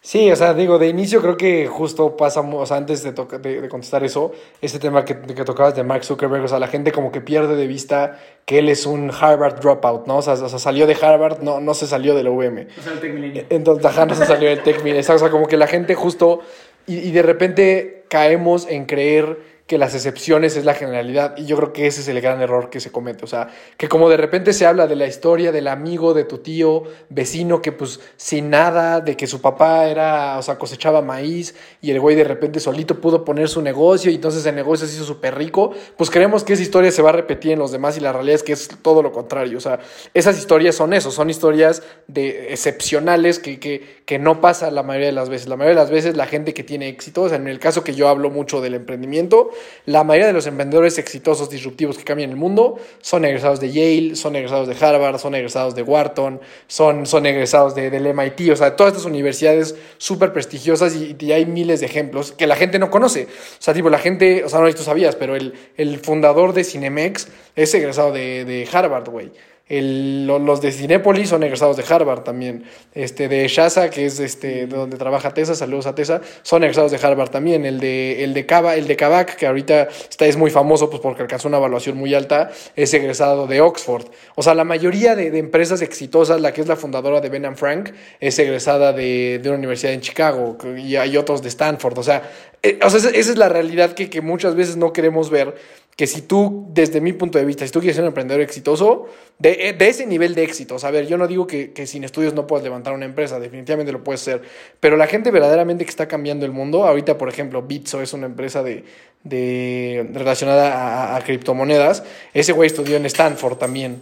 Sí, 0.04 0.32
o 0.32 0.36
sea, 0.36 0.56
digo, 0.56 0.80
de 0.80 0.88
inicio 0.88 1.22
creo 1.22 1.38
que 1.38 1.68
justo 1.68 2.18
pasa, 2.18 2.42
o 2.42 2.66
sea, 2.66 2.78
antes 2.78 3.04
de, 3.04 3.12
de, 3.12 3.62
de 3.62 3.70
contestar 3.70 4.04
eso, 4.04 4.32
este 4.60 4.80
tema 4.80 5.06
que, 5.06 5.22
que, 5.22 5.46
tocabas 5.46 5.76
de 5.76 5.84
Mark 5.84 6.04
Zuckerberg, 6.04 6.44
o 6.44 6.48
sea, 6.48 6.58
la 6.58 6.68
gente 6.68 6.92
como 6.92 7.12
que 7.12 7.22
pierde 7.22 7.56
de 7.56 7.68
vista 7.68 8.18
que 8.46 8.58
él 8.58 8.70
es 8.70 8.88
un 8.88 9.12
Harvard 9.12 9.60
dropout, 9.60 10.08
¿no? 10.08 10.18
O 10.18 10.22
sea, 10.24 10.34
o 10.34 10.50
sea 10.50 10.58
salió 10.58 10.88
de 10.88 10.98
Harvard, 11.00 11.44
no, 11.44 11.60
no 11.60 11.76
se 11.76 11.86
salió 11.86 12.16
de 12.16 12.24
la 12.24 12.32
UVM. 12.32 12.68
O 12.80 12.82
sea, 12.82 12.94
el 12.94 13.00
Tech 13.00 13.14
Milenio. 13.14 13.46
Entonces, 13.52 13.86
ajá, 13.86 14.08
no 14.08 14.16
se 14.16 14.26
salió 14.26 14.50
del 14.50 14.64
Tech 14.64 14.78
Milenio. 14.78 15.02
O 15.02 15.20
sea, 15.20 15.30
como 15.30 15.48
que 15.48 15.56
la 15.56 15.68
gente 15.68 15.94
justo, 15.94 16.40
y, 16.88 16.98
y 17.00 17.12
de 17.12 17.22
repente 17.22 18.04
caemos 18.10 18.68
en 18.70 18.86
creer 18.86 19.38
que 19.68 19.78
las 19.78 19.96
excepciones 19.96 20.58
es 20.58 20.66
la 20.66 20.74
generalidad 20.74 21.38
y 21.38 21.46
yo 21.46 21.56
creo 21.56 21.72
que 21.72 21.88
ese 21.88 22.02
es 22.02 22.08
el 22.08 22.20
gran 22.20 22.42
error 22.42 22.70
que 22.70 22.80
se 22.80 22.92
comete, 22.92 23.24
o 23.24 23.28
sea, 23.28 23.50
que 23.78 23.88
como 23.88 24.10
de 24.10 24.18
repente 24.18 24.52
se 24.52 24.66
habla 24.66 24.88
de 24.88 24.96
la 24.96 25.08
historia 25.08 25.52
del 25.52 25.68
amigo 25.68 26.14
de 26.14 26.26
tu 26.26 26.40
tío 26.40 26.84
vecino 27.10 27.62
que 27.62 27.72
pues 27.72 28.00
sin 28.18 28.50
nada, 28.50 29.00
de 29.00 29.16
que 29.16 29.28
su 29.28 29.40
papá 29.40 29.88
era, 29.88 30.38
o 30.38 30.42
sea, 30.42 30.58
cosechaba 30.58 31.02
maíz 31.02 31.56
y 31.82 31.92
el 31.92 32.00
güey 32.00 32.16
de 32.16 32.24
repente 32.24 32.60
solito 32.60 33.00
pudo 33.00 33.24
poner 33.24 33.48
su 33.48 33.62
negocio 33.62 34.12
y 34.12 34.16
entonces 34.16 34.46
el 34.46 34.56
negocio 34.56 34.88
se 34.88 34.96
hizo 34.96 35.06
súper 35.06 35.38
rico, 35.38 35.72
pues 35.96 36.10
creemos 36.10 36.44
que 36.44 36.54
esa 36.54 36.64
historia 36.64 36.92
se 36.92 37.02
va 37.02 37.10
a 37.10 37.14
repetir 37.14 37.54
en 37.54 37.60
los 37.60 37.72
demás 37.72 37.96
y 37.98 38.02
la 38.02 38.12
realidad 38.12 38.36
es 38.36 38.44
que 38.44 38.54
es 38.54 38.68
todo 38.82 39.02
lo 39.02 39.12
contrario, 39.12 39.58
o 39.58 39.62
sea, 39.62 39.80
esas 40.14 40.38
historias 40.38 40.76
son 40.76 40.94
eso, 40.94 41.12
son 41.12 41.30
historias 41.30 41.82
de 42.08 42.52
excepcionales 42.52 43.40
que, 43.40 43.60
que, 43.60 44.02
que 44.06 44.20
no 44.20 44.42
pasa 44.42 44.70
la 44.72 44.84
mayoría 44.84 45.08
de 45.08 45.14
las 45.14 45.30
veces, 45.30 45.48
la 45.48 45.56
mayoría 45.56 45.76
de 45.76 45.82
las 45.84 45.92
veces 45.92 46.18
la 46.18 46.26
gente 46.26 46.54
que 46.54 46.64
tiene 46.64 46.90
éxito, 46.90 47.24
o 47.24 47.30
sea, 47.30 47.38
en 47.38 47.48
el 47.48 47.60
caso 47.60 47.84
que 47.84 47.94
yo 47.94 48.10
hablo 48.10 48.30
mucho 48.30 48.60
del 48.60 48.74
emprendimiento, 48.74 49.51
la 49.86 50.04
mayoría 50.04 50.28
de 50.28 50.34
los 50.34 50.48
emprendedores 50.48 50.98
exitosos, 50.98 51.50
disruptivos 51.50 51.98
que 51.98 52.04
cambian 52.04 52.30
el 52.30 52.36
mundo 52.36 52.80
son 53.02 53.26
egresados 53.26 53.60
de 53.60 53.72
Yale, 53.72 54.16
son 54.16 54.36
egresados 54.36 54.68
de 54.68 54.86
Harvard, 54.86 55.20
son 55.20 55.36
egresados 55.36 55.76
de 55.76 55.84
Wharton, 55.84 56.42
son, 56.68 57.06
son 57.06 57.26
egresados 57.26 57.76
de, 57.76 57.90
del 57.90 58.14
MIT, 58.14 58.52
o 58.52 58.56
sea, 58.56 58.76
todas 58.76 58.94
estas 58.94 59.06
universidades 59.06 59.76
súper 59.98 60.34
prestigiosas 60.34 60.96
y, 60.96 61.16
y, 61.20 61.32
hay 61.32 61.46
miles 61.46 61.80
de 61.80 61.86
ejemplos 61.86 62.32
que 62.32 62.48
la 62.48 62.56
gente 62.56 62.80
no 62.80 62.90
conoce. 62.90 63.24
O 63.24 63.62
sea, 63.62 63.74
tipo, 63.74 63.90
la 63.90 64.00
gente, 64.00 64.44
o 64.44 64.50
sea, 64.50 64.60
no 64.60 64.66
sé 64.66 64.74
si 64.74 64.78
tú 64.80 64.84
sabías, 64.84 65.16
pero 65.16 65.36
el, 65.36 65.54
el 65.78 66.00
fundador 66.00 66.54
de 66.54 66.64
Cinemex 66.64 67.28
es 67.56 67.74
egresado 67.74 68.12
de, 68.12 68.46
de 68.46 68.68
Harvard, 68.72 69.10
güey. 69.10 69.32
El, 69.72 70.28
los 70.28 70.60
de 70.60 70.74
Cinépolis 70.74 71.30
son 71.30 71.44
egresados 71.44 71.78
de 71.78 71.86
Harvard 71.88 72.24
también. 72.24 72.66
Este, 72.94 73.30
de 73.30 73.48
Shasa, 73.48 73.90
que 73.90 74.06
es 74.06 74.20
este, 74.20 74.68
de 74.68 74.76
donde 74.76 74.98
trabaja 74.98 75.34
Tesa, 75.34 75.56
saludos 75.56 75.86
a 75.86 75.96
Tesa, 75.96 76.20
son 76.42 76.64
egresados 76.64 76.92
de 76.92 76.98
Harvard 76.98 77.30
también. 77.30 77.66
El 77.66 77.80
de, 77.80 78.22
el 78.26 78.34
de, 78.34 78.46
Cava, 78.46 78.76
el 78.76 78.86
de 78.86 78.98
Kavak, 78.98 79.38
que 79.38 79.48
ahorita 79.48 79.88
está, 80.10 80.26
es 80.26 80.36
muy 80.36 80.52
famoso 80.52 80.90
pues, 80.90 81.02
porque 81.02 81.22
alcanzó 81.22 81.48
una 81.48 81.56
evaluación 81.56 81.96
muy 81.96 82.14
alta, 82.14 82.52
es 82.76 82.94
egresado 82.94 83.48
de 83.48 83.62
Oxford. 83.62 84.08
O 84.36 84.44
sea, 84.44 84.56
la 84.56 84.66
mayoría 84.66 85.16
de, 85.16 85.32
de 85.32 85.40
empresas 85.40 85.82
exitosas, 85.82 86.42
la 86.42 86.52
que 86.52 86.60
es 86.60 86.68
la 86.68 86.76
fundadora 86.76 87.22
de 87.22 87.30
Ben 87.30 87.56
Frank, 87.56 87.92
es 88.20 88.38
egresada 88.40 88.92
de, 88.92 89.40
de 89.42 89.50
una 89.50 89.58
universidad 89.58 89.94
en 89.94 90.02
Chicago 90.02 90.58
y 90.78 90.98
hay 90.98 91.16
otros 91.16 91.42
de 91.42 91.48
Stanford. 91.48 91.98
O 91.98 92.04
sea, 92.04 92.30
eh, 92.62 92.78
o 92.84 92.90
sea 92.90 93.00
esa, 93.00 93.10
esa 93.10 93.32
es 93.32 93.38
la 93.38 93.48
realidad 93.48 93.94
que, 93.94 94.10
que 94.10 94.20
muchas 94.20 94.54
veces 94.54 94.76
no 94.76 94.92
queremos 94.92 95.30
ver 95.30 95.56
que 95.96 96.08
si 96.08 96.22
tú, 96.22 96.68
desde 96.70 97.02
mi 97.02 97.14
punto 97.14 97.38
de 97.38 97.46
vista, 97.46 97.66
si 97.66 97.72
tú 97.72 97.80
quieres 97.80 97.96
ser 97.96 98.04
un 98.04 98.08
emprendedor 98.08 98.42
exitoso, 98.42 99.08
de, 99.38 99.76
de 99.78 99.88
ese 99.88 100.06
nivel 100.06 100.34
de 100.34 100.44
éxito, 100.44 100.78
a 100.82 100.92
ver, 100.92 101.06
yo 101.06 101.18
no 101.18 101.28
digo 101.28 101.46
que, 101.46 101.74
que, 101.74 101.86
sin 101.86 102.04
estudios 102.04 102.34
no 102.34 102.48
puedas 102.48 102.64
levantar 102.64 102.94
una 102.94 103.06
empresa, 103.06 103.40
definitivamente 103.40 103.92
lo 103.92 104.04
puedes 104.04 104.22
hacer, 104.22 104.42
pero 104.80 104.98
la 104.98 105.08
gente 105.08 105.32
verdaderamente 105.32 105.84
que 105.84 105.90
está 105.90 106.08
cambiando 106.08 106.46
el 106.46 106.52
mundo, 106.52 106.86
ahorita, 106.86 107.18
por 107.18 107.30
ejemplo, 107.30 107.62
Bitso 107.62 108.02
es 108.02 108.14
una 108.14 108.26
empresa 108.26 108.64
de, 108.64 108.86
de 109.24 110.10
relacionada 110.14 110.74
a, 110.74 111.18
a 111.18 111.24
criptomonedas, 111.24 112.04
ese 112.34 112.54
güey 112.54 112.68
estudió 112.68 112.98
en 112.98 113.06
Stanford 113.06 113.58
también. 113.58 114.02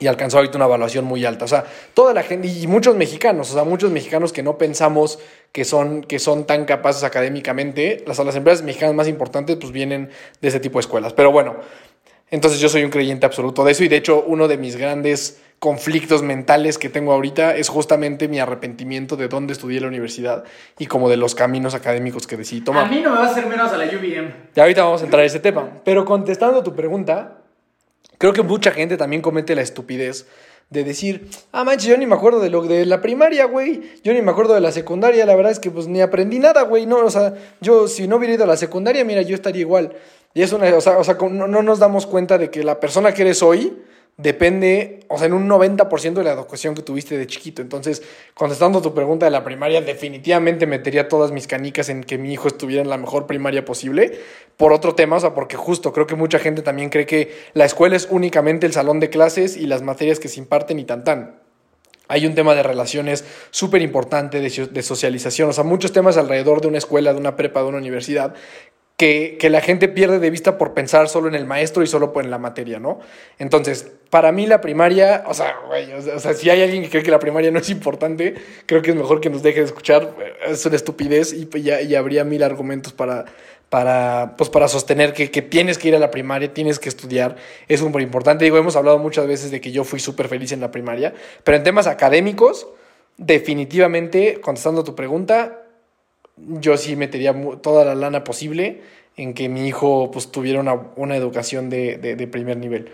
y 0.00 0.06
alcanzó 0.06 0.38
ahorita 0.38 0.58
una 0.58 0.66
evaluación 0.66 1.04
muy 1.04 1.24
alta. 1.24 1.44
O 1.44 1.48
sea, 1.48 1.64
toda 1.94 2.12
la 2.12 2.22
gente, 2.22 2.48
y 2.48 2.66
muchos 2.66 2.96
mexicanos, 2.96 3.50
o 3.50 3.54
sea, 3.54 3.64
muchos 3.64 3.90
mexicanos 3.90 4.32
que 4.32 4.42
no 4.42 4.58
pensamos 4.58 5.18
que 5.54 5.64
son, 5.64 6.02
que 6.02 6.18
son 6.18 6.46
tan 6.46 6.64
capaces 6.64 7.04
académicamente, 7.04 8.02
las, 8.08 8.18
las 8.18 8.34
empresas 8.34 8.64
mexicanas 8.64 8.96
más 8.96 9.06
importantes 9.06 9.56
pues 9.56 9.72
vienen 9.72 10.10
de 10.40 10.48
ese 10.48 10.58
tipo 10.58 10.78
de 10.78 10.80
escuelas. 10.80 11.12
Pero 11.12 11.30
bueno, 11.30 11.54
entonces 12.32 12.58
yo 12.58 12.68
soy 12.68 12.82
un 12.82 12.90
creyente 12.90 13.24
absoluto 13.24 13.62
de 13.62 13.70
eso 13.70 13.84
y 13.84 13.88
de 13.88 13.94
hecho 13.94 14.24
uno 14.26 14.48
de 14.48 14.58
mis 14.58 14.74
grandes 14.74 15.40
conflictos 15.60 16.24
mentales 16.24 16.76
que 16.76 16.88
tengo 16.88 17.12
ahorita 17.12 17.54
es 17.54 17.68
justamente 17.68 18.26
mi 18.26 18.40
arrepentimiento 18.40 19.14
de 19.14 19.28
dónde 19.28 19.52
estudié 19.52 19.80
la 19.80 19.86
universidad 19.86 20.42
y 20.76 20.86
como 20.86 21.08
de 21.08 21.18
los 21.18 21.36
caminos 21.36 21.76
académicos 21.76 22.26
que 22.26 22.36
decidí 22.36 22.62
tomar. 22.62 22.86
A 22.86 22.88
mí 22.88 23.00
no 23.00 23.12
me 23.12 23.18
va 23.18 23.26
a 23.26 23.30
hacer 23.30 23.46
menos 23.46 23.70
a 23.70 23.76
la 23.76 23.84
UVM. 23.84 24.32
Y 24.56 24.58
ahorita 24.58 24.82
vamos 24.82 25.02
a 25.02 25.04
entrar 25.04 25.22
a 25.22 25.26
ese 25.26 25.38
tema. 25.38 25.68
Pero 25.84 26.04
contestando 26.04 26.64
tu 26.64 26.74
pregunta, 26.74 27.38
creo 28.18 28.32
que 28.32 28.42
mucha 28.42 28.72
gente 28.72 28.96
también 28.96 29.22
comete 29.22 29.54
la 29.54 29.62
estupidez 29.62 30.26
de 30.70 30.84
decir, 30.84 31.28
ah, 31.52 31.64
manches, 31.64 31.88
yo 31.88 31.96
ni 31.96 32.06
me 32.06 32.14
acuerdo 32.14 32.40
de 32.40 32.50
lo 32.50 32.62
de 32.62 32.84
la 32.86 33.00
primaria, 33.00 33.44
güey. 33.44 33.82
Yo 34.02 34.12
ni 34.12 34.22
me 34.22 34.30
acuerdo 34.30 34.54
de 34.54 34.60
la 34.60 34.72
secundaria. 34.72 35.24
La 35.26 35.36
verdad 35.36 35.52
es 35.52 35.60
que 35.60 35.70
pues 35.70 35.86
ni 35.86 36.00
aprendí 36.00 36.38
nada, 36.38 36.62
güey. 36.62 36.86
No, 36.86 36.98
o 37.04 37.10
sea, 37.10 37.34
yo 37.60 37.86
si 37.88 38.08
no 38.08 38.16
hubiera 38.16 38.34
ido 38.34 38.44
a 38.44 38.48
la 38.48 38.56
secundaria, 38.56 39.04
mira, 39.04 39.22
yo 39.22 39.34
estaría 39.34 39.60
igual. 39.60 39.92
Y 40.34 40.42
es 40.42 40.52
una, 40.52 40.74
o 40.74 40.80
sea, 40.80 40.98
o 40.98 41.04
sea 41.04 41.16
no, 41.30 41.46
no 41.46 41.62
nos 41.62 41.78
damos 41.78 42.06
cuenta 42.06 42.38
de 42.38 42.50
que 42.50 42.64
la 42.64 42.80
persona 42.80 43.14
que 43.14 43.22
eres 43.22 43.42
hoy 43.42 43.76
depende, 44.16 45.00
o 45.08 45.18
sea, 45.18 45.26
en 45.26 45.32
un 45.32 45.48
90% 45.48 46.14
de 46.14 46.24
la 46.24 46.32
educación 46.32 46.74
que 46.74 46.82
tuviste 46.82 47.18
de 47.18 47.26
chiquito. 47.26 47.62
Entonces, 47.62 48.02
contestando 48.34 48.80
tu 48.80 48.94
pregunta 48.94 49.26
de 49.26 49.30
la 49.30 49.42
primaria, 49.42 49.80
definitivamente 49.80 50.66
metería 50.66 51.08
todas 51.08 51.32
mis 51.32 51.46
canicas 51.46 51.88
en 51.88 52.04
que 52.04 52.16
mi 52.16 52.32
hijo 52.32 52.48
estuviera 52.48 52.82
en 52.82 52.88
la 52.88 52.96
mejor 52.96 53.26
primaria 53.26 53.64
posible. 53.64 54.20
Por 54.56 54.72
otro 54.72 54.94
tema, 54.94 55.16
o 55.16 55.20
sea, 55.20 55.34
porque 55.34 55.56
justo 55.56 55.92
creo 55.92 56.06
que 56.06 56.14
mucha 56.14 56.38
gente 56.38 56.62
también 56.62 56.90
cree 56.90 57.06
que 57.06 57.32
la 57.54 57.64
escuela 57.64 57.96
es 57.96 58.06
únicamente 58.10 58.66
el 58.66 58.72
salón 58.72 59.00
de 59.00 59.10
clases 59.10 59.56
y 59.56 59.66
las 59.66 59.82
materias 59.82 60.20
que 60.20 60.28
se 60.28 60.38
imparten 60.38 60.78
y 60.78 60.84
tan 60.84 61.02
tan. 61.02 61.40
Hay 62.06 62.26
un 62.26 62.34
tema 62.34 62.54
de 62.54 62.62
relaciones 62.62 63.24
súper 63.50 63.80
importante, 63.80 64.38
de, 64.38 64.68
de, 64.70 64.82
socialización, 64.82 65.48
o 65.48 65.52
sea, 65.54 65.64
muchos 65.64 65.90
temas 65.90 66.18
alrededor 66.18 66.60
de 66.60 66.68
una 66.68 66.76
escuela, 66.76 67.14
de 67.14 67.18
una 67.18 67.34
prepa, 67.34 67.62
de 67.62 67.68
una 67.68 67.78
universidad, 67.78 68.34
que, 68.96 69.36
que, 69.40 69.50
la 69.50 69.60
gente 69.60 69.88
pierde 69.88 70.20
de 70.20 70.30
vista 70.30 70.56
por 70.56 70.72
pensar 70.72 71.08
solo 71.08 71.26
en 71.28 71.34
el 71.34 71.46
maestro 71.46 71.82
y 71.82 71.86
solo 71.86 72.12
en 72.20 72.30
la 72.30 72.38
materia, 72.38 72.78
¿no? 72.78 73.00
Entonces, 73.38 73.90
para 74.08 74.30
mí 74.30 74.46
la 74.46 74.60
primaria, 74.60 75.24
o 75.26 75.34
sea, 75.34 75.56
o 76.14 76.20
sea, 76.20 76.34
si 76.34 76.48
hay 76.48 76.62
alguien 76.62 76.84
que 76.84 76.90
cree 76.90 77.02
que 77.02 77.10
la 77.10 77.18
primaria 77.18 77.50
no 77.50 77.58
es 77.58 77.70
importante, 77.70 78.34
creo 78.66 78.82
que 78.82 78.90
es 78.90 78.96
mejor 78.96 79.20
que 79.20 79.30
nos 79.30 79.42
deje 79.42 79.58
de 79.58 79.66
escuchar. 79.66 80.14
Es 80.46 80.64
una 80.64 80.76
estupidez 80.76 81.32
y, 81.32 81.48
y, 81.52 81.70
y 81.70 81.94
habría 81.96 82.22
mil 82.22 82.44
argumentos 82.44 82.92
para, 82.92 83.24
para, 83.68 84.36
pues, 84.36 84.50
para 84.50 84.68
sostener 84.68 85.12
que, 85.12 85.32
que, 85.32 85.42
tienes 85.42 85.78
que 85.78 85.88
ir 85.88 85.96
a 85.96 85.98
la 85.98 86.12
primaria, 86.12 86.54
tienes 86.54 86.78
que 86.78 86.88
estudiar, 86.88 87.34
es 87.66 87.80
súper 87.80 88.02
importante. 88.02 88.44
Digo, 88.44 88.56
hemos 88.56 88.76
hablado 88.76 88.98
muchas 89.00 89.26
veces 89.26 89.50
de 89.50 89.60
que 89.60 89.72
yo 89.72 89.82
fui 89.82 89.98
súper 89.98 90.28
feliz 90.28 90.52
en 90.52 90.60
la 90.60 90.70
primaria, 90.70 91.12
pero 91.42 91.56
en 91.56 91.64
temas 91.64 91.88
académicos, 91.88 92.68
definitivamente, 93.16 94.40
contestando 94.40 94.82
a 94.82 94.84
tu 94.84 94.94
pregunta, 94.94 95.63
yo 96.36 96.76
sí 96.76 96.96
metería 96.96 97.34
toda 97.62 97.84
la 97.84 97.94
lana 97.94 98.24
posible 98.24 98.82
en 99.16 99.34
que 99.34 99.48
mi 99.48 99.66
hijo 99.66 100.10
pues, 100.10 100.30
tuviera 100.30 100.60
una, 100.60 100.74
una 100.96 101.16
educación 101.16 101.70
de, 101.70 101.96
de, 101.98 102.16
de, 102.16 102.26
primer 102.26 102.56
nivel. 102.56 102.90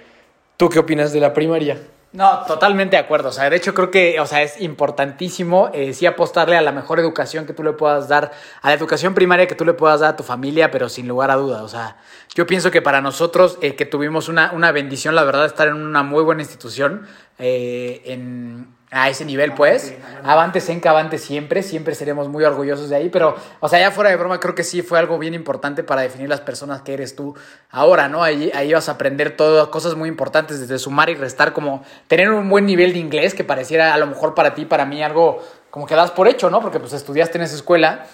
¿Tú 0.56 0.68
qué 0.68 0.78
opinas 0.78 1.12
de 1.12 1.20
la 1.20 1.32
primaria? 1.32 1.78
No, 2.12 2.40
totalmente 2.44 2.96
de 2.96 3.02
acuerdo. 3.02 3.28
O 3.28 3.32
sea, 3.32 3.48
de 3.48 3.56
hecho 3.56 3.72
creo 3.72 3.90
que, 3.90 4.18
o 4.18 4.26
sea, 4.26 4.42
es 4.42 4.60
importantísimo 4.60 5.70
eh, 5.72 5.94
sí 5.94 6.06
apostarle 6.06 6.56
a 6.56 6.60
la 6.60 6.72
mejor 6.72 6.98
educación 6.98 7.46
que 7.46 7.52
tú 7.52 7.62
le 7.62 7.72
puedas 7.72 8.08
dar, 8.08 8.32
a 8.60 8.68
la 8.68 8.74
educación 8.74 9.14
primaria 9.14 9.46
que 9.46 9.54
tú 9.54 9.64
le 9.64 9.74
puedas 9.74 10.00
dar 10.00 10.14
a 10.14 10.16
tu 10.16 10.24
familia, 10.24 10.70
pero 10.72 10.88
sin 10.88 11.06
lugar 11.06 11.30
a 11.30 11.36
duda. 11.36 11.62
O 11.62 11.68
sea, 11.68 11.98
yo 12.34 12.46
pienso 12.46 12.72
que 12.72 12.82
para 12.82 13.00
nosotros 13.00 13.58
eh, 13.62 13.76
que 13.76 13.86
tuvimos 13.86 14.28
una, 14.28 14.50
una 14.52 14.72
bendición, 14.72 15.14
la 15.14 15.22
verdad, 15.22 15.46
estar 15.46 15.68
en 15.68 15.74
una 15.74 16.02
muy 16.02 16.24
buena 16.24 16.42
institución, 16.42 17.06
eh, 17.38 18.02
en, 18.06 18.74
a 18.92 19.08
ese 19.08 19.24
nivel, 19.24 19.54
pues. 19.54 19.94
Avante, 20.24 20.60
Senca, 20.60 20.90
avante 20.90 21.18
siempre. 21.18 21.62
Siempre 21.62 21.94
seremos 21.94 22.28
muy 22.28 22.42
orgullosos 22.42 22.88
de 22.90 22.96
ahí. 22.96 23.08
Pero, 23.08 23.36
o 23.60 23.68
sea, 23.68 23.78
ya 23.78 23.92
fuera 23.92 24.10
de 24.10 24.16
broma, 24.16 24.40
creo 24.40 24.54
que 24.54 24.64
sí 24.64 24.82
fue 24.82 24.98
algo 24.98 25.18
bien 25.18 25.32
importante 25.32 25.84
para 25.84 26.02
definir 26.02 26.28
las 26.28 26.40
personas 26.40 26.82
que 26.82 26.94
eres 26.94 27.14
tú 27.14 27.36
ahora, 27.70 28.08
¿no? 28.08 28.24
Ahí, 28.24 28.50
ahí 28.52 28.72
vas 28.72 28.88
a 28.88 28.92
aprender 28.92 29.36
todo, 29.36 29.70
cosas 29.70 29.94
muy 29.94 30.08
importantes, 30.08 30.58
desde 30.60 30.78
sumar 30.78 31.08
y 31.08 31.14
restar, 31.14 31.52
como 31.52 31.84
tener 32.08 32.30
un 32.30 32.48
buen 32.48 32.66
nivel 32.66 32.92
de 32.92 32.98
inglés, 32.98 33.34
que 33.34 33.44
pareciera 33.44 33.94
a 33.94 33.98
lo 33.98 34.08
mejor 34.08 34.34
para 34.34 34.54
ti, 34.54 34.64
para 34.64 34.84
mí, 34.84 35.02
algo 35.02 35.40
como 35.70 35.86
que 35.86 35.94
das 35.94 36.10
por 36.10 36.26
hecho, 36.26 36.50
¿no? 36.50 36.60
Porque 36.60 36.80
pues 36.80 36.92
estudiaste 36.92 37.38
en 37.38 37.44
esa 37.44 37.54
escuela. 37.54 38.06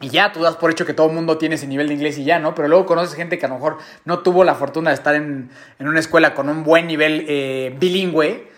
Y 0.00 0.08
ya 0.10 0.32
tú 0.32 0.42
das 0.42 0.56
por 0.56 0.72
hecho 0.72 0.84
que 0.84 0.92
todo 0.92 1.06
el 1.06 1.14
mundo 1.14 1.38
tiene 1.38 1.54
ese 1.54 1.68
nivel 1.68 1.86
de 1.86 1.94
inglés 1.94 2.18
y 2.18 2.24
ya, 2.24 2.40
¿no? 2.40 2.54
Pero 2.54 2.66
luego 2.68 2.84
conoces 2.84 3.14
gente 3.14 3.38
que 3.38 3.46
a 3.46 3.48
lo 3.48 3.54
mejor 3.54 3.78
no 4.04 4.18
tuvo 4.18 4.42
la 4.42 4.56
fortuna 4.56 4.90
de 4.90 4.96
estar 4.96 5.14
en, 5.14 5.50
en 5.78 5.88
una 5.88 6.00
escuela 6.00 6.34
con 6.34 6.48
un 6.48 6.64
buen 6.64 6.88
nivel 6.88 7.24
eh, 7.28 7.74
bilingüe 7.78 8.52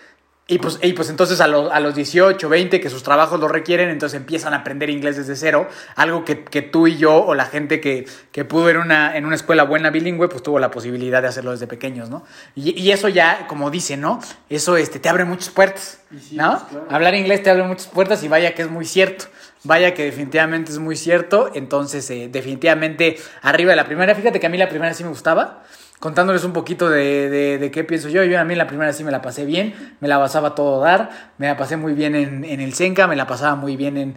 y 0.49 0.59
pues, 0.59 0.79
y 0.81 0.93
pues 0.93 1.09
entonces 1.09 1.41
a, 1.41 1.47
lo, 1.47 1.73
a, 1.73 1.81
los 1.81 1.93
18, 1.93 2.47
20 2.47 2.79
que 2.79 2.89
sus 2.89 3.03
trabajos 3.03 3.37
lo 3.37 3.49
requieren, 3.49 3.89
entonces 3.89 4.17
empiezan 4.17 4.53
a 4.53 4.57
aprender 4.57 4.89
inglés 4.89 5.17
desde 5.17 5.35
cero, 5.35 5.67
algo 5.95 6.23
que, 6.23 6.45
que 6.45 6.61
tú 6.61 6.87
y 6.87 6.95
yo 6.95 7.15
o 7.15 7.35
la 7.35 7.45
gente 7.45 7.81
que, 7.81 8.07
que 8.31 8.45
pudo 8.45 8.69
ir 8.69 8.77
una, 8.77 9.17
en 9.17 9.25
una 9.25 9.35
escuela 9.35 9.63
buena 9.63 9.89
bilingüe, 9.89 10.29
pues 10.29 10.41
tuvo 10.41 10.57
la 10.59 10.71
posibilidad 10.71 11.21
de 11.21 11.27
hacerlo 11.27 11.51
desde 11.51 11.67
pequeños, 11.67 12.09
¿no? 12.09 12.23
Y, 12.55 12.79
y 12.81 12.91
eso 12.91 13.09
ya, 13.09 13.45
como 13.47 13.69
dice, 13.69 13.97
¿no? 13.97 14.21
Eso 14.49 14.77
este, 14.77 14.99
te 14.99 15.09
abre 15.09 15.25
muchas 15.25 15.49
puertas, 15.49 15.99
sí, 16.11 16.37
¿no? 16.37 16.51
Pues 16.51 16.63
claro. 16.69 16.87
Hablar 16.91 17.15
inglés 17.15 17.43
te 17.43 17.49
abre 17.49 17.63
muchas 17.63 17.87
puertas 17.87 18.23
y 18.23 18.29
vaya 18.29 18.55
que 18.55 18.61
es 18.61 18.69
muy 18.69 18.85
cierto. 18.85 19.25
Vaya 19.63 19.93
que 19.93 20.03
definitivamente 20.03 20.71
es 20.71 20.79
muy 20.79 20.95
cierto. 20.95 21.51
Entonces, 21.53 22.09
eh, 22.09 22.29
definitivamente, 22.31 23.17
arriba 23.41 23.71
de 23.71 23.75
la 23.75 23.85
primera, 23.85 24.15
fíjate 24.15 24.39
que 24.39 24.45
a 24.45 24.49
mí 24.49 24.57
la 24.57 24.69
primera 24.69 24.93
sí 24.93 25.03
me 25.03 25.09
gustaba 25.09 25.63
contándoles 25.99 26.43
un 26.43 26.53
poquito 26.53 26.89
de, 26.89 27.29
de, 27.29 27.57
de, 27.57 27.71
qué 27.71 27.83
pienso 27.83 28.09
yo. 28.09 28.23
Yo 28.23 28.39
a 28.39 28.43
mí 28.43 28.55
la 28.55 28.67
primera 28.67 28.93
sí 28.93 29.03
me 29.03 29.11
la 29.11 29.21
pasé 29.21 29.45
bien, 29.45 29.95
me 29.99 30.07
la 30.07 30.19
pasaba 30.19 30.55
todo 30.55 30.81
dar, 30.81 31.31
me 31.37 31.47
la 31.47 31.57
pasé 31.57 31.77
muy 31.77 31.93
bien 31.93 32.15
en, 32.15 32.45
en 32.45 32.59
el 32.59 32.73
Senca, 32.73 33.07
me 33.07 33.15
la 33.15 33.27
pasaba 33.27 33.55
muy 33.55 33.75
bien 33.75 33.97
en, 33.97 34.15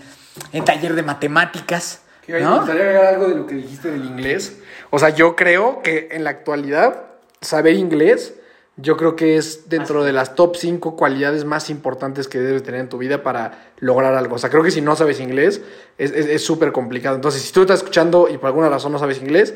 en 0.52 0.64
taller 0.64 0.94
de 0.94 1.02
matemáticas. 1.02 2.02
¿no? 2.28 2.34
Me 2.34 2.56
gustaría 2.58 2.82
agregar 2.82 3.06
algo 3.06 3.28
de 3.28 3.34
lo 3.34 3.46
que 3.46 3.56
dijiste 3.56 3.90
del 3.90 4.04
inglés. 4.04 4.60
O 4.90 4.98
sea, 4.98 5.10
yo 5.10 5.36
creo 5.36 5.82
que 5.82 6.08
en 6.12 6.24
la 6.24 6.30
actualidad 6.30 7.04
saber 7.40 7.74
inglés, 7.74 8.34
yo 8.76 8.96
creo 8.96 9.16
que 9.16 9.36
es 9.36 9.68
dentro 9.68 10.04
de 10.04 10.12
las 10.12 10.34
top 10.34 10.56
5 10.56 10.96
cualidades 10.96 11.44
más 11.44 11.70
importantes 11.70 12.28
que 12.28 12.38
debes 12.38 12.62
tener 12.62 12.80
en 12.80 12.88
tu 12.88 12.98
vida 12.98 13.22
para 13.22 13.72
lograr 13.78 14.14
algo. 14.14 14.36
O 14.36 14.38
sea, 14.38 14.48
creo 14.48 14.62
que 14.62 14.70
si 14.70 14.80
no 14.80 14.96
sabes 14.96 15.20
inglés 15.20 15.60
es 15.98 16.42
súper 16.42 16.68
es, 16.68 16.70
es 16.70 16.74
complicado. 16.74 17.16
Entonces, 17.16 17.42
si 17.42 17.52
tú 17.52 17.62
estás 17.62 17.80
escuchando 17.80 18.28
y 18.28 18.38
por 18.38 18.46
alguna 18.46 18.68
razón 18.68 18.92
no 18.92 18.98
sabes 18.98 19.20
inglés, 19.20 19.54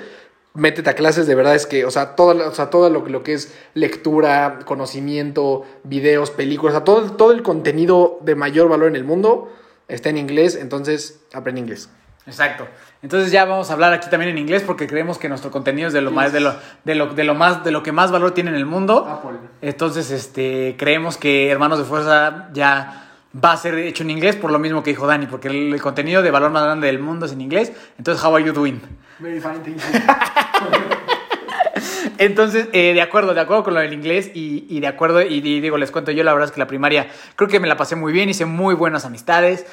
métete 0.54 0.88
a 0.88 0.94
clases, 0.94 1.26
de 1.26 1.34
verdad 1.34 1.54
es 1.54 1.66
que, 1.66 1.84
o 1.84 1.90
sea, 1.90 2.14
todo, 2.14 2.48
o 2.48 2.54
sea, 2.54 2.70
todo 2.70 2.88
lo, 2.88 3.06
lo 3.06 3.22
que 3.22 3.34
es 3.34 3.54
lectura, 3.74 4.60
conocimiento, 4.64 5.64
videos, 5.82 6.30
películas, 6.30 6.74
o 6.74 6.78
sea, 6.78 6.84
todo, 6.84 7.12
todo 7.12 7.32
el 7.32 7.42
contenido 7.42 8.18
de 8.22 8.36
mayor 8.36 8.68
valor 8.68 8.88
en 8.88 8.96
el 8.96 9.04
mundo 9.04 9.52
está 9.88 10.08
en 10.10 10.18
inglés, 10.18 10.56
entonces 10.56 11.20
aprende 11.32 11.60
inglés. 11.60 11.90
Exacto. 12.26 12.66
Entonces 13.02 13.30
ya 13.32 13.44
vamos 13.44 13.68
a 13.68 13.74
hablar 13.74 13.92
aquí 13.92 14.08
también 14.08 14.30
en 14.30 14.38
inglés 14.38 14.62
porque 14.62 14.86
creemos 14.86 15.18
que 15.18 15.28
nuestro 15.28 15.50
contenido 15.50 15.88
es 15.88 15.92
de 15.92 16.00
lo 16.00 16.10
más 16.10 16.32
de 16.32 16.40
lo, 16.40 16.54
de 16.84 16.94
lo, 16.94 17.12
de 17.12 17.24
lo 17.24 17.34
más 17.34 17.62
de 17.64 17.70
lo 17.70 17.82
que 17.82 17.92
más 17.92 18.10
valor 18.10 18.30
tiene 18.30 18.48
en 18.48 18.56
el 18.56 18.64
mundo. 18.64 19.06
Apple. 19.06 19.38
Entonces, 19.60 20.10
este 20.10 20.74
creemos 20.78 21.18
que 21.18 21.50
Hermanos 21.50 21.78
de 21.78 21.84
Fuerza 21.84 22.48
ya 22.54 23.10
va 23.44 23.52
a 23.52 23.56
ser 23.58 23.74
hecho 23.74 24.04
en 24.04 24.10
inglés 24.10 24.36
por 24.36 24.50
lo 24.50 24.58
mismo 24.58 24.82
que 24.82 24.90
dijo 24.90 25.06
Dani, 25.06 25.26
porque 25.26 25.48
el, 25.48 25.74
el 25.74 25.82
contenido 25.82 26.22
de 26.22 26.30
valor 26.30 26.50
más 26.50 26.64
grande 26.64 26.86
del 26.86 26.98
mundo 26.98 27.26
es 27.26 27.32
en 27.32 27.42
inglés. 27.42 27.72
Entonces, 27.98 28.24
how 28.24 28.34
are 28.34 28.44
you 28.44 28.54
doing? 28.54 28.80
Very 29.18 29.40
fine, 29.40 29.60
thank 29.60 29.76
you. 29.76 29.84
Entonces, 32.18 32.68
eh, 32.72 32.94
de 32.94 33.02
acuerdo, 33.02 33.34
de 33.34 33.40
acuerdo 33.40 33.64
con 33.64 33.74
lo 33.74 33.80
del 33.80 33.92
inglés 33.92 34.30
y, 34.34 34.66
y 34.68 34.80
de 34.80 34.86
acuerdo, 34.86 35.22
y, 35.22 35.34
y, 35.34 35.60
digo, 35.60 35.78
les 35.78 35.90
cuento 35.90 36.12
yo, 36.12 36.22
la 36.22 36.32
verdad 36.32 36.48
es 36.48 36.52
que 36.52 36.60
la 36.60 36.66
primaria 36.66 37.08
creo 37.36 37.48
que 37.48 37.60
me 37.60 37.68
la 37.68 37.76
pasé 37.76 37.96
muy 37.96 38.12
bien, 38.12 38.28
hice 38.28 38.44
muy 38.44 38.74
buenas 38.74 39.04
amistades, 39.04 39.66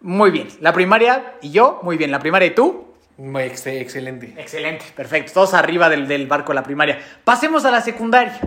muy 0.00 0.30
bien. 0.30 0.48
La 0.60 0.72
primaria 0.72 1.34
y 1.40 1.50
yo, 1.50 1.80
muy 1.82 1.96
bien. 1.96 2.10
La 2.10 2.18
primaria 2.18 2.46
y 2.46 2.54
tú, 2.54 2.88
muy 3.18 3.42
ex 3.42 3.66
excelente. 3.66 4.32
Excelente, 4.38 4.84
perfecto. 4.94 5.32
Todos 5.32 5.54
arriba 5.54 5.88
del, 5.88 6.06
del, 6.06 6.28
barco 6.28 6.52
de 6.52 6.54
la 6.54 6.62
primaria. 6.62 7.00
Pasemos 7.24 7.64
a 7.64 7.72
la 7.72 7.80
secundaria. 7.80 8.38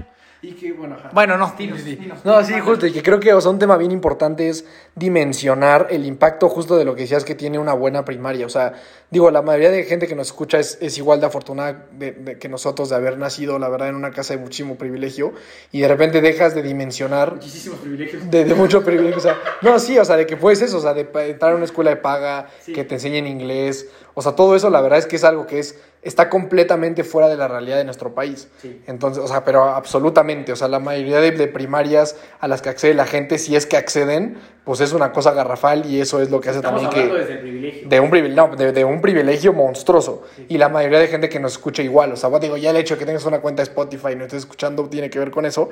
Y 0.44 0.54
que, 0.54 0.72
bueno, 0.72 0.96
ajá. 0.96 1.12
bueno, 1.14 1.38
no, 1.38 1.54
dinos, 1.56 1.80
sí, 1.80 1.92
sí. 1.92 1.96
dinos. 1.98 2.26
No, 2.26 2.44
sí, 2.44 2.60
justo, 2.60 2.88
y 2.88 2.92
que 2.92 3.04
creo 3.04 3.20
que 3.20 3.32
o 3.32 3.40
sea, 3.40 3.52
un 3.52 3.60
tema 3.60 3.78
bien 3.78 3.92
importante 3.92 4.50
es 4.50 4.66
dimensionar 4.96 5.88
el 5.92 6.04
impacto 6.04 6.50
justo 6.50 6.78
de 6.78 6.86
lo 6.86 6.96
que 6.96 7.02
decías 7.02 7.24
que 7.24 7.36
tiene 7.36 7.60
una 7.60 7.74
buena 7.74 8.04
primaria. 8.06 8.48
O 8.48 8.50
sea, 8.50 8.74
digo, 9.12 9.30
la 9.30 9.44
mayoría 9.44 9.70
de 9.70 9.84
gente 9.84 10.08
que 10.08 10.16
nos 10.16 10.28
escucha 10.28 10.58
es, 10.58 10.80
es 10.82 10.98
igual 10.98 11.20
de 11.20 11.28
afortunada 11.28 11.86
de, 11.92 12.14
de 12.14 12.40
que 12.40 12.50
nosotros 12.50 12.90
de 12.90 12.96
haber 12.96 13.20
nacido, 13.20 13.60
la 13.60 13.70
verdad, 13.70 13.90
en 13.90 13.96
una 13.96 14.10
casa 14.10 14.34
de 14.34 14.40
muchísimo 14.40 14.76
privilegio, 14.76 15.34
y 15.72 15.82
de 15.82 15.88
repente 15.88 16.22
dejas 16.22 16.56
de 16.56 16.64
dimensionar. 16.64 17.36
Muchísimos 17.36 17.80
privilegios. 17.80 18.32
De, 18.32 18.44
de 18.44 18.56
mucho 18.56 18.84
privilegio. 18.84 19.18
O 19.18 19.22
sea, 19.22 19.38
no, 19.62 19.78
sí, 19.78 20.00
o 20.00 20.06
sea, 20.06 20.18
de 20.18 20.26
que 20.26 20.38
puedes 20.38 20.62
eso, 20.64 20.78
o 20.78 20.82
sea, 20.82 20.96
de 20.96 21.02
entrar 21.30 21.52
a 21.52 21.56
una 21.56 21.66
escuela 21.66 21.92
de 21.92 21.98
paga, 21.98 22.50
sí. 22.62 22.74
que 22.74 22.84
te 22.84 22.96
enseñen 22.96 23.28
inglés, 23.28 23.88
O 24.14 24.22
sea, 24.22 24.34
todo 24.34 24.56
eso 24.56 24.70
la 24.70 24.82
verdad 24.82 25.00
es 25.00 25.06
que 25.06 25.16
es 25.16 25.24
algo 25.24 25.48
que 25.48 25.60
es, 25.60 25.80
está 26.02 26.30
completamente 26.30 27.04
fuera 27.04 27.30
de 27.30 27.38
la 27.38 27.48
realidad 27.48 27.78
de 27.78 27.86
nuestro 27.86 28.14
país. 28.14 28.48
Sí. 28.62 28.82
Entonces, 28.88 29.24
o 29.24 29.28
sea, 29.28 29.46
pero 29.46 29.64
absolutamente, 29.64 30.52
o 30.52 30.56
sea, 30.56 30.68
la 30.68 30.80
mayoría 30.80 31.20
de, 31.22 31.32
de 31.32 31.48
primarias 31.48 32.18
a 32.40 32.48
las 32.48 32.62
que 32.62 32.70
accede 32.70 32.94
la 32.94 33.06
gente, 33.06 33.38
si 33.38 33.56
es 33.56 33.66
que 33.66 33.78
acceden, 33.78 34.38
pues 34.64 34.80
es 34.82 34.94
una 34.94 35.12
cosa 35.12 35.32
garrafal 35.32 35.86
y 35.86 36.02
eso 36.02 36.22
es 36.22 36.30
lo 36.30 36.42
que 36.42 36.50
hace 36.50 36.60
Estamos 36.60 36.84
también 36.84 37.10
que... 37.10 37.14
desde 37.18 37.34
el 37.34 37.40
privilegio. 37.40 37.90
De 37.90 38.00
un, 38.00 38.10
privilegio, 38.10 38.48
no, 38.48 38.56
de, 38.56 38.72
de 38.72 38.86
un 38.86 39.02
privilegio 39.02 39.54
monstruoso. 39.54 40.24
Y 40.50 40.58
la 40.58 40.70
mayoría 40.70 41.00
de 41.00 41.08
gente 41.08 41.30
que 41.30 41.40
nos 41.40 41.54
escucha 41.54 41.82
igual. 41.82 42.12
O 42.12 42.16
sea, 42.16 42.30
bueno, 42.30 42.44
digo, 42.44 42.58
ya 42.58 42.72
el 42.72 42.78
hecho 42.78 42.96
de 42.96 43.00
que 43.00 43.06
tengas 43.06 43.26
una 43.26 43.40
cuenta 43.40 43.62
de 43.62 43.70
Spotify 43.70 44.10
y 44.12 44.16
no 44.16 44.26
estés 44.26 44.40
escuchando 44.40 44.88
tiene 44.90 45.10
que 45.10 45.20
ver 45.20 45.32
con 45.32 45.46
eso. 45.46 45.70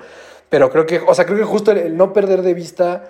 Pero 0.50 0.70
creo 0.72 0.86
que, 0.86 1.00
o 1.00 1.14
sea, 1.14 1.26
creo 1.26 1.38
que 1.38 1.44
justo 1.44 1.72
el, 1.72 1.78
el 1.80 1.98
no 1.98 2.14
perder 2.14 2.42
de 2.42 2.54
vista 2.54 3.10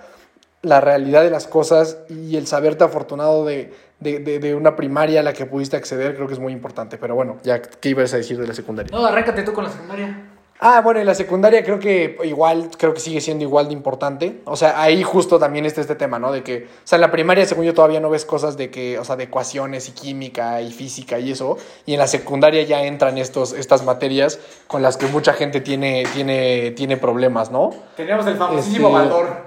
la 0.62 0.80
realidad 0.80 1.22
de 1.22 1.30
las 1.30 1.46
cosas 1.46 1.98
y 2.08 2.36
el 2.36 2.46
saberte 2.46 2.84
afortunado 2.84 3.44
de, 3.44 3.72
de, 4.00 4.18
de- 4.18 4.38
de 4.38 4.54
una 4.54 4.76
primaria 4.76 5.20
a 5.20 5.22
la 5.22 5.32
que 5.32 5.46
pudiste 5.46 5.76
acceder, 5.76 6.14
creo 6.14 6.26
que 6.26 6.34
es 6.34 6.40
muy 6.40 6.52
importante. 6.52 6.98
Pero 6.98 7.14
bueno, 7.14 7.38
ya, 7.42 7.62
¿qué 7.62 7.88
ibas 7.90 8.12
a 8.14 8.18
decir 8.18 8.38
de 8.38 8.46
la 8.46 8.54
secundaria? 8.54 8.90
No, 8.96 9.04
arráncate 9.06 9.42
tú 9.42 9.52
con 9.52 9.64
la 9.64 9.70
secundaria. 9.70 10.26
Ah, 10.62 10.82
bueno, 10.82 11.00
en 11.00 11.06
la 11.06 11.14
secundaria 11.14 11.64
creo 11.64 11.78
que 11.78 12.18
igual, 12.24 12.68
creo 12.76 12.92
que 12.92 13.00
sigue 13.00 13.22
siendo 13.22 13.42
igual 13.44 13.68
de 13.68 13.72
importante. 13.72 14.42
O 14.44 14.56
sea, 14.56 14.82
ahí 14.82 15.02
justo 15.02 15.38
también 15.38 15.64
está 15.64 15.80
este 15.80 15.94
tema, 15.94 16.18
¿no? 16.18 16.30
De 16.30 16.42
que, 16.42 16.64
o 16.66 16.80
sea, 16.84 16.96
en 16.96 17.00
la 17.00 17.10
primaria, 17.10 17.46
según 17.46 17.64
yo, 17.64 17.72
todavía 17.72 17.98
no 17.98 18.10
ves 18.10 18.26
cosas 18.26 18.58
de 18.58 18.68
que, 18.70 18.98
o 18.98 19.04
sea, 19.06 19.16
de 19.16 19.24
ecuaciones 19.24 19.88
y 19.88 19.92
química 19.92 20.60
y 20.60 20.70
física 20.70 21.18
y 21.18 21.30
eso. 21.32 21.56
Y 21.86 21.94
en 21.94 21.98
la 21.98 22.06
secundaria 22.06 22.62
ya 22.64 22.84
entran 22.84 23.16
estos, 23.16 23.54
estas 23.54 23.82
materias 23.86 24.38
con 24.66 24.82
las 24.82 24.98
que 24.98 25.06
mucha 25.06 25.32
gente 25.32 25.62
tiene, 25.62 26.04
tiene, 26.12 26.72
tiene 26.72 26.98
problemas, 26.98 27.50
¿no? 27.50 27.70
Tenemos 27.96 28.26
el 28.26 28.36
famosísimo 28.36 28.88
Este- 28.88 28.98
Baldor. 28.98 29.39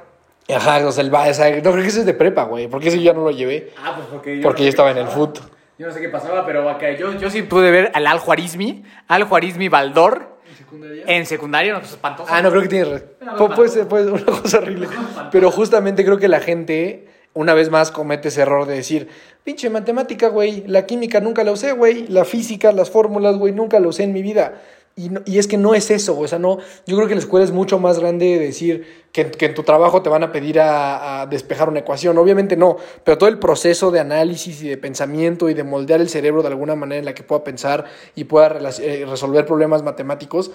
Ajá, 0.50 0.86
o 0.86 0.92
sea, 0.92 1.04
el, 1.04 1.14
va- 1.14 1.28
o 1.30 1.34
sea, 1.34 1.50
no 1.56 1.72
creo 1.72 1.84
que 1.84 1.88
ese 1.88 2.02
es 2.02 2.06
de 2.06 2.14
prepa, 2.14 2.44
güey, 2.44 2.68
porque 2.68 2.90
ese 2.90 2.98
yo 2.98 3.04
ya 3.04 3.14
no 3.14 3.24
lo 3.24 3.32
llevé, 3.32 3.72
Ah, 3.78 3.94
pues 3.96 4.08
porque 4.12 4.38
yo. 4.38 4.44
porque 4.44 4.62
no 4.62 4.66
sé 4.66 4.70
estaba 4.70 4.92
en 4.92 4.98
el 4.98 5.08
foot. 5.08 5.40
Yo 5.78 5.88
no 5.88 5.94
sé 5.94 6.02
qué 6.02 6.10
pasaba, 6.10 6.46
pero 6.46 6.70
acá 6.70 6.92
yo, 6.92 7.14
yo 7.18 7.30
sí 7.30 7.42
pude 7.44 7.72
ver 7.72 7.92
al 7.94 8.06
Al 8.08 8.20
Juarizmi, 8.20 8.84
Al 9.08 9.24
Juarizmi 9.24 9.70
Baldor 9.70 10.34
en 11.08 11.26
secundaria, 11.26 11.74
no, 11.74 11.80
pues 11.80 11.92
espantoso. 11.92 12.30
Ah, 12.34 12.42
no, 12.42 12.50
creo 12.50 12.62
que 12.62 12.68
tienes 12.68 12.90
razón. 12.90 13.08
Una 13.22 13.34
Pu- 13.34 13.38
cosa 13.38 13.56
Puede 13.56 13.70
ser, 13.70 13.88
puede 13.88 14.04
ser 14.06 14.14
una 14.14 14.26
cosa 14.42 14.58
horrible. 14.60 14.88
Pero 15.32 15.52
justamente 15.52 16.04
creo 16.06 16.18
que 16.18 16.28
la 16.28 16.40
gente, 16.40 17.08
una 17.34 17.54
vez 17.54 17.70
más, 17.70 17.92
comete 17.92 18.28
ese 18.28 18.42
error 18.42 18.66
de 18.68 18.76
decir, 18.76 19.08
pinche 19.44 19.70
matemática, 19.70 20.28
güey, 20.28 20.64
la 20.68 20.86
química 20.86 21.20
nunca 21.20 21.44
la 21.44 21.52
usé, 21.52 21.72
güey, 21.74 22.08
la 22.08 22.26
física, 22.26 22.72
las 22.72 22.90
fórmulas, 22.92 23.38
güey, 23.38 23.54
nunca 23.54 23.80
la 23.80 23.88
usé 23.88 24.04
en 24.04 24.14
mi 24.14 24.22
vida. 24.22 24.62
Y, 24.96 25.10
no- 25.10 25.22
y 25.26 25.40
es 25.40 25.48
que 25.48 25.58
no 25.58 25.74
es 25.74 25.90
eso, 25.90 26.20
o 26.20 26.28
sea, 26.28 26.38
no, 26.38 26.60
yo 26.86 26.96
creo 26.98 27.08
que 27.08 27.16
la 27.16 27.20
escuela 27.22 27.44
es 27.44 27.52
mucho 27.52 27.80
más 27.80 27.98
grande 27.98 28.26
de 28.28 28.40
decir 28.40 29.06
que, 29.12 29.32
que 29.32 29.48
en 29.48 29.56
tu 29.56 29.64
trabajo 29.64 30.04
te 30.04 30.10
van 30.10 30.22
a 30.24 30.32
pedir 30.32 30.60
a, 30.60 31.22
a 31.22 31.26
despejar 31.26 31.68
una 31.68 31.80
ecuación, 31.80 32.16
obviamente 32.20 32.56
no, 32.56 32.78
pero 33.04 33.18
todo 33.18 33.28
el 33.28 33.40
proceso 33.40 33.90
de 33.90 34.00
análisis 34.00 34.62
y 34.62 34.68
de 34.70 34.78
pensamiento 34.78 35.50
y 35.50 35.56
de 35.56 35.64
moldear 35.64 36.00
el 36.00 36.10
cerebro 36.10 36.44
de 36.44 36.50
alguna 36.50 36.76
manera 36.76 37.00
en 37.00 37.06
la 37.06 37.16
que 37.16 37.24
pueda 37.24 37.44
pensar 37.44 37.86
y 38.14 38.26
pueda 38.26 38.56
eh, 38.80 39.06
resolver 39.10 39.48
problemas 39.48 39.82
matemáticos, 39.82 40.52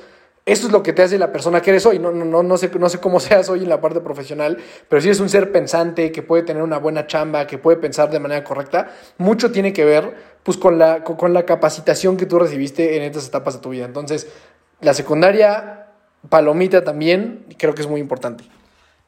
eso 0.46 0.66
es 0.68 0.72
lo 0.72 0.82
que 0.82 0.94
te 0.94 1.02
hace 1.02 1.18
la 1.18 1.30
persona 1.30 1.60
que 1.60 1.70
eres 1.70 1.84
hoy. 1.84 1.98
No, 1.98 2.10
no, 2.10 2.24
no, 2.24 2.42
no, 2.42 2.56
sé, 2.56 2.70
no 2.78 2.88
sé 2.88 2.98
cómo 3.00 3.20
seas 3.20 3.50
hoy 3.50 3.64
en 3.64 3.68
la 3.68 3.80
parte 3.80 4.00
profesional, 4.00 4.56
pero 4.88 5.02
si 5.02 5.08
eres 5.08 5.20
un 5.20 5.28
ser 5.28 5.50
pensante 5.52 6.10
que 6.12 6.22
puede 6.22 6.44
tener 6.44 6.62
una 6.62 6.78
buena 6.78 7.06
chamba, 7.06 7.46
que 7.46 7.58
puede 7.58 7.76
pensar 7.76 8.08
de 8.10 8.20
manera 8.20 8.44
correcta, 8.44 8.88
mucho 9.18 9.50
tiene 9.52 9.72
que 9.72 9.84
ver 9.84 10.37
pues, 10.48 10.56
con, 10.56 10.78
la, 10.78 11.04
con, 11.04 11.34
la 11.34 11.44
capacitación 11.44 12.16
que 12.16 12.24
tú 12.24 12.38
recibiste 12.38 12.96
en 12.96 13.02
estas 13.02 13.26
etapas 13.26 13.52
de 13.52 13.60
tu 13.60 13.68
vida. 13.68 13.84
Entonces, 13.84 14.28
la 14.80 14.94
secundaria, 14.94 15.88
palomita 16.30 16.82
también, 16.82 17.44
creo 17.58 17.74
que 17.74 17.82
es 17.82 17.86
muy 17.86 18.00
importante. 18.00 18.44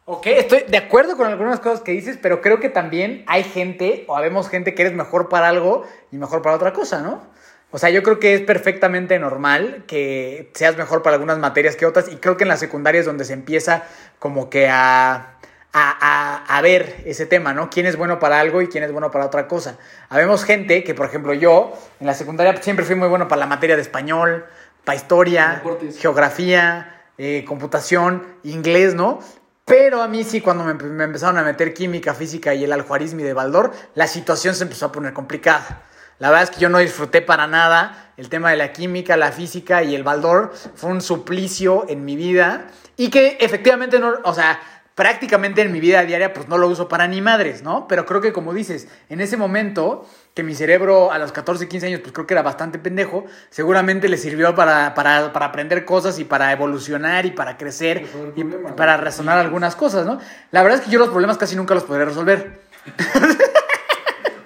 Ok, 0.04 0.26
estoy 0.26 0.64
de 0.68 0.76
acuerdo 0.76 1.16
con 1.16 1.28
algunas 1.28 1.58
cosas 1.60 1.80
que 1.80 1.92
dices, 1.92 2.18
pero 2.20 2.42
creo 2.42 2.60
que 2.60 2.68
también 2.68 3.24
hay 3.26 3.42
gente, 3.42 4.04
o 4.06 4.18
habemos 4.18 4.50
gente 4.50 4.74
que 4.74 4.82
eres 4.82 4.92
mejor 4.92 5.30
para 5.30 5.48
algo 5.48 5.86
y 6.12 6.18
mejor 6.18 6.42
para 6.42 6.56
otra 6.56 6.74
cosa, 6.74 7.00
¿no? 7.00 7.22
O 7.70 7.78
sea, 7.78 7.88
yo 7.88 8.02
creo 8.02 8.18
que 8.18 8.34
es 8.34 8.42
perfectamente 8.42 9.18
normal 9.18 9.84
que 9.86 10.50
seas 10.52 10.76
mejor 10.76 11.00
para 11.00 11.14
algunas 11.14 11.38
materias 11.38 11.74
que 11.74 11.86
otras, 11.86 12.12
y 12.12 12.16
creo 12.16 12.36
que 12.36 12.44
en 12.44 12.48
la 12.48 12.58
secundaria 12.58 13.00
es 13.00 13.06
donde 13.06 13.24
se 13.24 13.32
empieza 13.32 13.84
como 14.18 14.50
que 14.50 14.68
a, 14.68 15.38
a, 15.72 16.44
a, 16.46 16.56
a 16.58 16.62
ver 16.62 17.02
ese 17.06 17.26
tema, 17.26 17.52
¿no? 17.52 17.70
¿Quién 17.70 17.86
es 17.86 17.96
bueno 17.96 18.18
para 18.18 18.40
algo 18.40 18.60
y 18.62 18.68
quién 18.68 18.84
es 18.84 18.92
bueno 18.92 19.10
para 19.10 19.26
otra 19.26 19.46
cosa? 19.46 19.78
Habemos 20.08 20.44
gente 20.44 20.82
que, 20.84 20.94
por 20.94 21.06
ejemplo, 21.06 21.32
yo 21.32 21.72
en 22.00 22.06
la 22.06 22.14
secundaria 22.14 22.60
siempre 22.60 22.84
fui 22.84 22.96
muy 22.96 23.08
bueno 23.08 23.28
para 23.28 23.40
la 23.40 23.46
materia 23.46 23.76
de 23.76 23.82
español, 23.82 24.46
para 24.84 24.96
historia, 24.96 25.62
geografía, 25.98 27.02
eh, 27.18 27.44
computación, 27.46 28.26
inglés, 28.42 28.94
¿no? 28.94 29.20
Pero 29.64 30.02
a 30.02 30.08
mí 30.08 30.24
sí, 30.24 30.40
cuando 30.40 30.64
me, 30.64 30.74
me 30.74 31.04
empezaron 31.04 31.38
a 31.38 31.42
meter 31.42 31.72
química, 31.72 32.14
física 32.14 32.54
y 32.54 32.64
el 32.64 32.72
aljuarismi 32.72 33.22
de 33.22 33.34
Baldor, 33.34 33.70
la 33.94 34.08
situación 34.08 34.54
se 34.54 34.64
empezó 34.64 34.86
a 34.86 34.92
poner 34.92 35.12
complicada. 35.12 35.82
La 36.18 36.28
verdad 36.28 36.44
es 36.44 36.50
que 36.50 36.60
yo 36.60 36.68
no 36.68 36.78
disfruté 36.78 37.22
para 37.22 37.46
nada 37.46 38.12
el 38.16 38.28
tema 38.28 38.50
de 38.50 38.56
la 38.56 38.72
química, 38.72 39.16
la 39.16 39.32
física 39.32 39.82
y 39.82 39.94
el 39.94 40.02
Baldor. 40.02 40.52
Fue 40.74 40.90
un 40.90 41.00
suplicio 41.00 41.86
en 41.88 42.04
mi 42.04 42.14
vida 42.14 42.66
y 42.96 43.08
que 43.08 43.38
efectivamente 43.40 43.98
no, 43.98 44.14
o 44.24 44.34
sea, 44.34 44.60
prácticamente 45.00 45.62
en 45.62 45.72
mi 45.72 45.80
vida 45.80 46.04
diaria 46.04 46.34
pues 46.34 46.46
no 46.48 46.58
lo 46.58 46.68
uso 46.68 46.86
para 46.86 47.08
ni 47.08 47.22
madres, 47.22 47.62
¿no? 47.62 47.88
Pero 47.88 48.04
creo 48.04 48.20
que 48.20 48.34
como 48.34 48.52
dices, 48.52 48.86
en 49.08 49.22
ese 49.22 49.38
momento 49.38 50.06
que 50.34 50.42
mi 50.42 50.54
cerebro 50.54 51.10
a 51.10 51.16
los 51.16 51.32
14, 51.32 51.68
15 51.68 51.86
años 51.86 52.00
pues 52.00 52.12
creo 52.12 52.26
que 52.26 52.34
era 52.34 52.42
bastante 52.42 52.78
pendejo, 52.78 53.24
seguramente 53.48 54.10
le 54.10 54.18
sirvió 54.18 54.54
para, 54.54 54.94
para, 54.94 55.32
para 55.32 55.46
aprender 55.46 55.86
cosas 55.86 56.18
y 56.18 56.24
para 56.24 56.52
evolucionar 56.52 57.24
y 57.24 57.30
para 57.30 57.56
crecer 57.56 58.04
y 58.36 58.44
para 58.44 58.98
razonar 58.98 59.38
algunas 59.38 59.74
cosas, 59.74 60.04
¿no? 60.04 60.20
La 60.50 60.62
verdad 60.62 60.80
es 60.80 60.84
que 60.84 60.90
yo 60.90 60.98
los 60.98 61.08
problemas 61.08 61.38
casi 61.38 61.56
nunca 61.56 61.72
los 61.72 61.84
podré 61.84 62.04
resolver. 62.04 62.60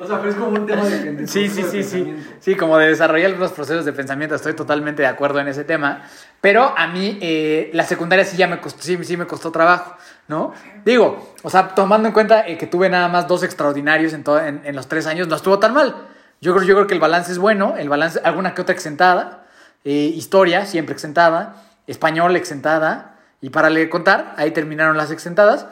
O 0.04 0.06
sea, 0.06 0.18
pero 0.18 0.30
es 0.30 0.36
como 0.36 0.50
un 0.50 0.66
tema 0.66 0.84
de, 0.84 1.26
Sí, 1.26 1.48
sí, 1.48 1.62
sí, 1.62 1.82
sí. 1.82 2.14
Sí, 2.38 2.54
como 2.56 2.76
de 2.76 2.88
desarrollar 2.88 3.30
algunos 3.30 3.52
procesos 3.52 3.86
de 3.86 3.92
pensamiento, 3.92 4.34
estoy 4.34 4.52
totalmente 4.52 5.00
de 5.02 5.08
acuerdo 5.08 5.40
en 5.40 5.48
ese 5.48 5.64
tema. 5.64 6.02
Pero 6.42 6.74
a 6.76 6.86
mí 6.88 7.18
eh, 7.22 7.70
la 7.72 7.84
secundaria 7.84 8.24
sí 8.24 8.36
ya 8.36 8.46
me 8.46 8.60
costó, 8.60 8.82
sí, 8.82 8.98
sí 9.02 9.16
me 9.16 9.26
costó 9.26 9.50
trabajo, 9.50 9.96
¿no? 10.28 10.52
Digo, 10.84 11.34
o 11.42 11.50
sea, 11.50 11.68
tomando 11.68 12.08
en 12.08 12.14
cuenta 12.14 12.44
que 12.44 12.66
tuve 12.66 12.88
nada 12.88 13.08
más 13.08 13.28
dos 13.28 13.42
extraordinarios 13.42 14.12
en, 14.12 14.24
todo, 14.24 14.40
en, 14.40 14.62
en 14.64 14.76
los 14.76 14.88
tres 14.88 15.06
años, 15.06 15.28
no 15.28 15.36
estuvo 15.36 15.58
tan 15.58 15.74
mal. 15.74 15.94
Yo 16.40 16.54
creo, 16.54 16.66
yo 16.66 16.74
creo 16.74 16.86
que 16.86 16.94
el 16.94 17.00
balance 17.00 17.32
es 17.32 17.38
bueno, 17.38 17.74
el 17.78 17.88
balance, 17.88 18.20
alguna 18.22 18.54
que 18.54 18.62
otra 18.62 18.74
exentada, 18.74 19.46
eh, 19.84 19.90
historia 19.92 20.66
siempre 20.66 20.94
exentada, 20.94 21.56
español 21.86 22.36
exentada, 22.36 23.16
y 23.40 23.50
para 23.50 23.70
le 23.70 23.88
contar, 23.90 24.34
ahí 24.36 24.50
terminaron 24.50 24.96
las 24.96 25.10
exentadas. 25.10 25.66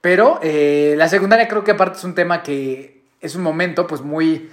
Pero 0.00 0.38
eh, 0.42 0.94
la 0.98 1.08
secundaria 1.08 1.48
creo 1.48 1.64
que 1.64 1.70
aparte 1.70 1.98
es 1.98 2.04
un 2.04 2.14
tema 2.14 2.42
que 2.42 3.04
es 3.20 3.34
un 3.34 3.42
momento 3.42 3.86
pues 3.86 4.02
muy 4.02 4.50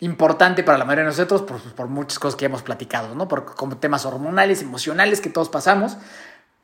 importante 0.00 0.62
para 0.64 0.78
la 0.78 0.84
mayoría 0.84 1.04
de 1.04 1.10
nosotros 1.10 1.42
por, 1.42 1.60
por 1.74 1.86
muchas 1.86 2.18
cosas 2.18 2.36
que 2.36 2.46
hemos 2.46 2.62
platicado, 2.62 3.14
¿no? 3.14 3.28
Por 3.28 3.54
como 3.54 3.76
temas 3.76 4.04
hormonales, 4.06 4.62
emocionales 4.62 5.20
que 5.20 5.30
todos 5.30 5.48
pasamos. 5.48 5.96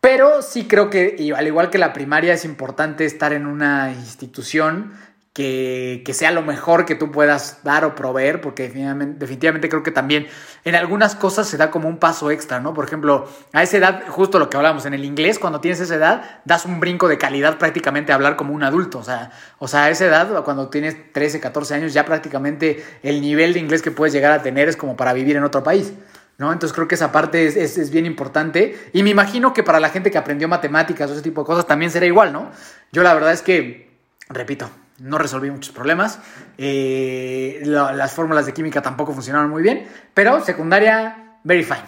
Pero 0.05 0.43
sí 0.43 0.69
creo 0.69 0.91
que, 0.91 1.33
al 1.35 1.47
igual 1.47 1.71
que 1.71 1.79
la 1.79 1.95
primaria, 1.95 2.35
es 2.35 2.45
importante 2.45 3.07
estar 3.07 3.33
en 3.33 3.47
una 3.47 3.91
institución 3.91 4.93
que, 5.33 6.03
que 6.05 6.13
sea 6.13 6.31
lo 6.31 6.43
mejor 6.43 6.85
que 6.85 6.95
tú 6.95 7.11
puedas 7.11 7.65
dar 7.65 7.87
o 7.87 7.95
proveer, 7.95 8.43
porque 8.43 8.69
definitivamente, 8.69 9.71
creo 9.71 9.83
que 9.83 9.93
también 9.93 10.27
en 10.67 10.75
algunas 10.75 11.15
cosas 11.15 11.49
se 11.49 11.57
da 11.57 11.71
como 11.71 11.89
un 11.89 11.97
paso 11.97 12.31
extra, 12.31 12.61
¿no? 12.61 12.75
Por 12.75 12.85
ejemplo, 12.85 13.27
a 13.55 13.63
esa 13.63 13.79
edad, 13.79 14.03
justo 14.09 14.39
lo 14.39 14.51
que 14.51 14.59
hablábamos, 14.59 14.85
en 14.85 14.93
el 14.93 15.07
inglés, 15.07 15.39
cuando 15.39 15.63
tienes 15.63 15.81
esa 15.81 15.95
edad, 15.95 16.41
das 16.45 16.67
un 16.67 16.81
brinco 16.81 17.09
de 17.09 17.17
calidad 17.17 17.57
prácticamente 17.57 18.13
a 18.13 18.17
hablar 18.17 18.37
como 18.37 18.53
un 18.53 18.63
adulto, 18.63 18.99
o 18.99 19.05
sea, 19.05 19.31
o 19.59 19.69
sea, 19.69 19.85
a 19.85 19.91
esa 19.91 20.05
edad, 20.05 20.45
cuando 20.45 20.69
tienes 20.69 21.15
13, 21.15 21.41
14 21.41 21.77
años, 21.77 21.95
ya 21.95 22.05
prácticamente 22.05 22.85
el 23.03 23.23
nivel 23.23 23.55
de 23.55 23.61
inglés 23.61 23.81
que 23.81 23.91
puedes 23.91 24.13
llegar 24.13 24.33
a 24.33 24.43
tener 24.43 24.69
es 24.69 24.77
como 24.77 24.99
para 24.99 25.15
vivir 25.15 25.37
en 25.37 25.45
otro 25.45 25.63
país. 25.63 25.95
¿No? 26.37 26.53
Entonces 26.53 26.75
creo 26.75 26.89
que 26.89 26.97
esa 26.97 27.13
parte 27.13 27.47
es, 27.47 27.57
es, 27.57 27.91
bien 27.91 28.07
importante. 28.07 28.77
Y 28.93 29.05
me 29.05 29.11
imagino 29.11 29.55
que 29.55 29.63
para 29.63 29.79
la 29.79 29.91
gente 29.91 30.11
que 30.11 30.19
aprendió 30.19 30.49
matemáticas 30.49 31.09
o 31.11 31.13
ese 31.13 31.23
tipo 31.23 31.43
de 31.43 31.47
cosas 31.47 31.67
también 31.67 31.93
será 31.93 32.07
igual, 32.07 32.33
¿no? 32.33 32.51
Yo 32.91 33.05
la 33.05 33.15
verdad 33.15 33.33
es 33.33 33.41
que, 33.41 33.91
repito, 34.29 34.69
no 34.99 35.19
resolví 35.19 35.51
muchos 35.51 35.73
problemas. 35.73 36.19
Eh, 36.59 37.61
la, 37.65 37.93
las 37.93 38.13
fórmulas 38.13 38.47
de 38.47 38.53
química 38.53 38.83
tampoco 38.83 39.13
funcionaron 39.13 39.49
muy 39.49 39.63
bien. 39.63 39.87
Pero 40.13 40.45
secundaria, 40.45 41.39
very 41.45 41.63
fine. 41.63 41.85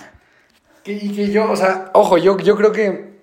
Y 0.85 1.13
que 1.13 1.31
yo, 1.31 1.51
o 1.51 1.57
sea, 1.57 1.91
ojo, 1.95 2.17
yo, 2.17 2.39
yo 2.39 2.57
creo 2.57 2.71
que 2.71 3.17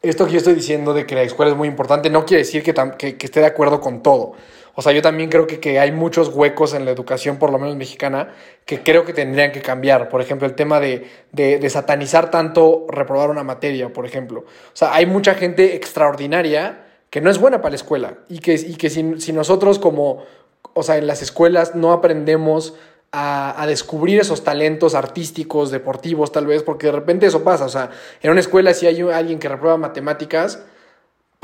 esto 0.00 0.26
que 0.26 0.32
yo 0.32 0.38
estoy 0.38 0.54
diciendo 0.54 0.94
de 0.94 1.06
que 1.06 1.14
la 1.14 1.22
escuela 1.22 1.52
es 1.52 1.56
muy 1.56 1.68
importante 1.68 2.10
no 2.10 2.24
quiere 2.24 2.42
decir 2.42 2.62
que, 2.62 2.74
que, 2.98 3.16
que 3.16 3.26
esté 3.26 3.40
de 3.40 3.46
acuerdo 3.46 3.80
con 3.80 4.02
todo. 4.02 4.32
O 4.76 4.82
sea, 4.82 4.92
yo 4.92 5.02
también 5.02 5.30
creo 5.30 5.46
que, 5.46 5.60
que 5.60 5.78
hay 5.78 5.92
muchos 5.92 6.28
huecos 6.28 6.74
en 6.74 6.84
la 6.84 6.90
educación, 6.90 7.38
por 7.38 7.50
lo 7.50 7.58
menos 7.58 7.76
mexicana, 7.76 8.34
que 8.66 8.82
creo 8.82 9.04
que 9.04 9.12
tendrían 9.12 9.52
que 9.52 9.62
cambiar. 9.62 10.08
Por 10.08 10.20
ejemplo, 10.20 10.48
el 10.48 10.54
tema 10.54 10.80
de, 10.80 11.08
de, 11.32 11.70
satanizar 11.70 12.30
tanto 12.30 12.86
reprobar 12.88 13.30
una 13.30 13.44
materia, 13.44 13.92
por 13.92 14.04
ejemplo. 14.04 14.40
O 14.40 14.76
sea, 14.76 14.94
hay 14.94 15.06
mucha 15.06 15.34
gente 15.34 15.76
extraordinaria 15.76 16.86
que 17.10 17.20
no 17.20 17.30
es 17.30 17.38
buena 17.38 17.58
para 17.58 17.70
la 17.70 17.76
escuela 17.76 18.18
y 18.28 18.40
que, 18.40 18.54
y 18.54 18.74
que 18.74 18.90
si, 18.90 19.20
si 19.20 19.32
nosotros 19.32 19.78
como, 19.78 20.24
o 20.72 20.82
sea, 20.82 20.96
en 20.96 21.06
las 21.06 21.22
escuelas 21.22 21.76
no 21.76 21.92
aprendemos 21.92 22.74
a, 23.12 23.62
a, 23.62 23.66
descubrir 23.68 24.18
esos 24.18 24.42
talentos 24.42 24.96
artísticos, 24.96 25.70
deportivos, 25.70 26.32
tal 26.32 26.48
vez, 26.48 26.64
porque 26.64 26.86
de 26.86 26.92
repente 26.92 27.26
eso 27.26 27.44
pasa. 27.44 27.66
O 27.66 27.68
sea, 27.68 27.90
en 28.20 28.32
una 28.32 28.40
escuela 28.40 28.74
si 28.74 28.88
hay 28.88 29.00
alguien 29.02 29.38
que 29.38 29.48
reprueba 29.48 29.76
matemáticas, 29.76 30.64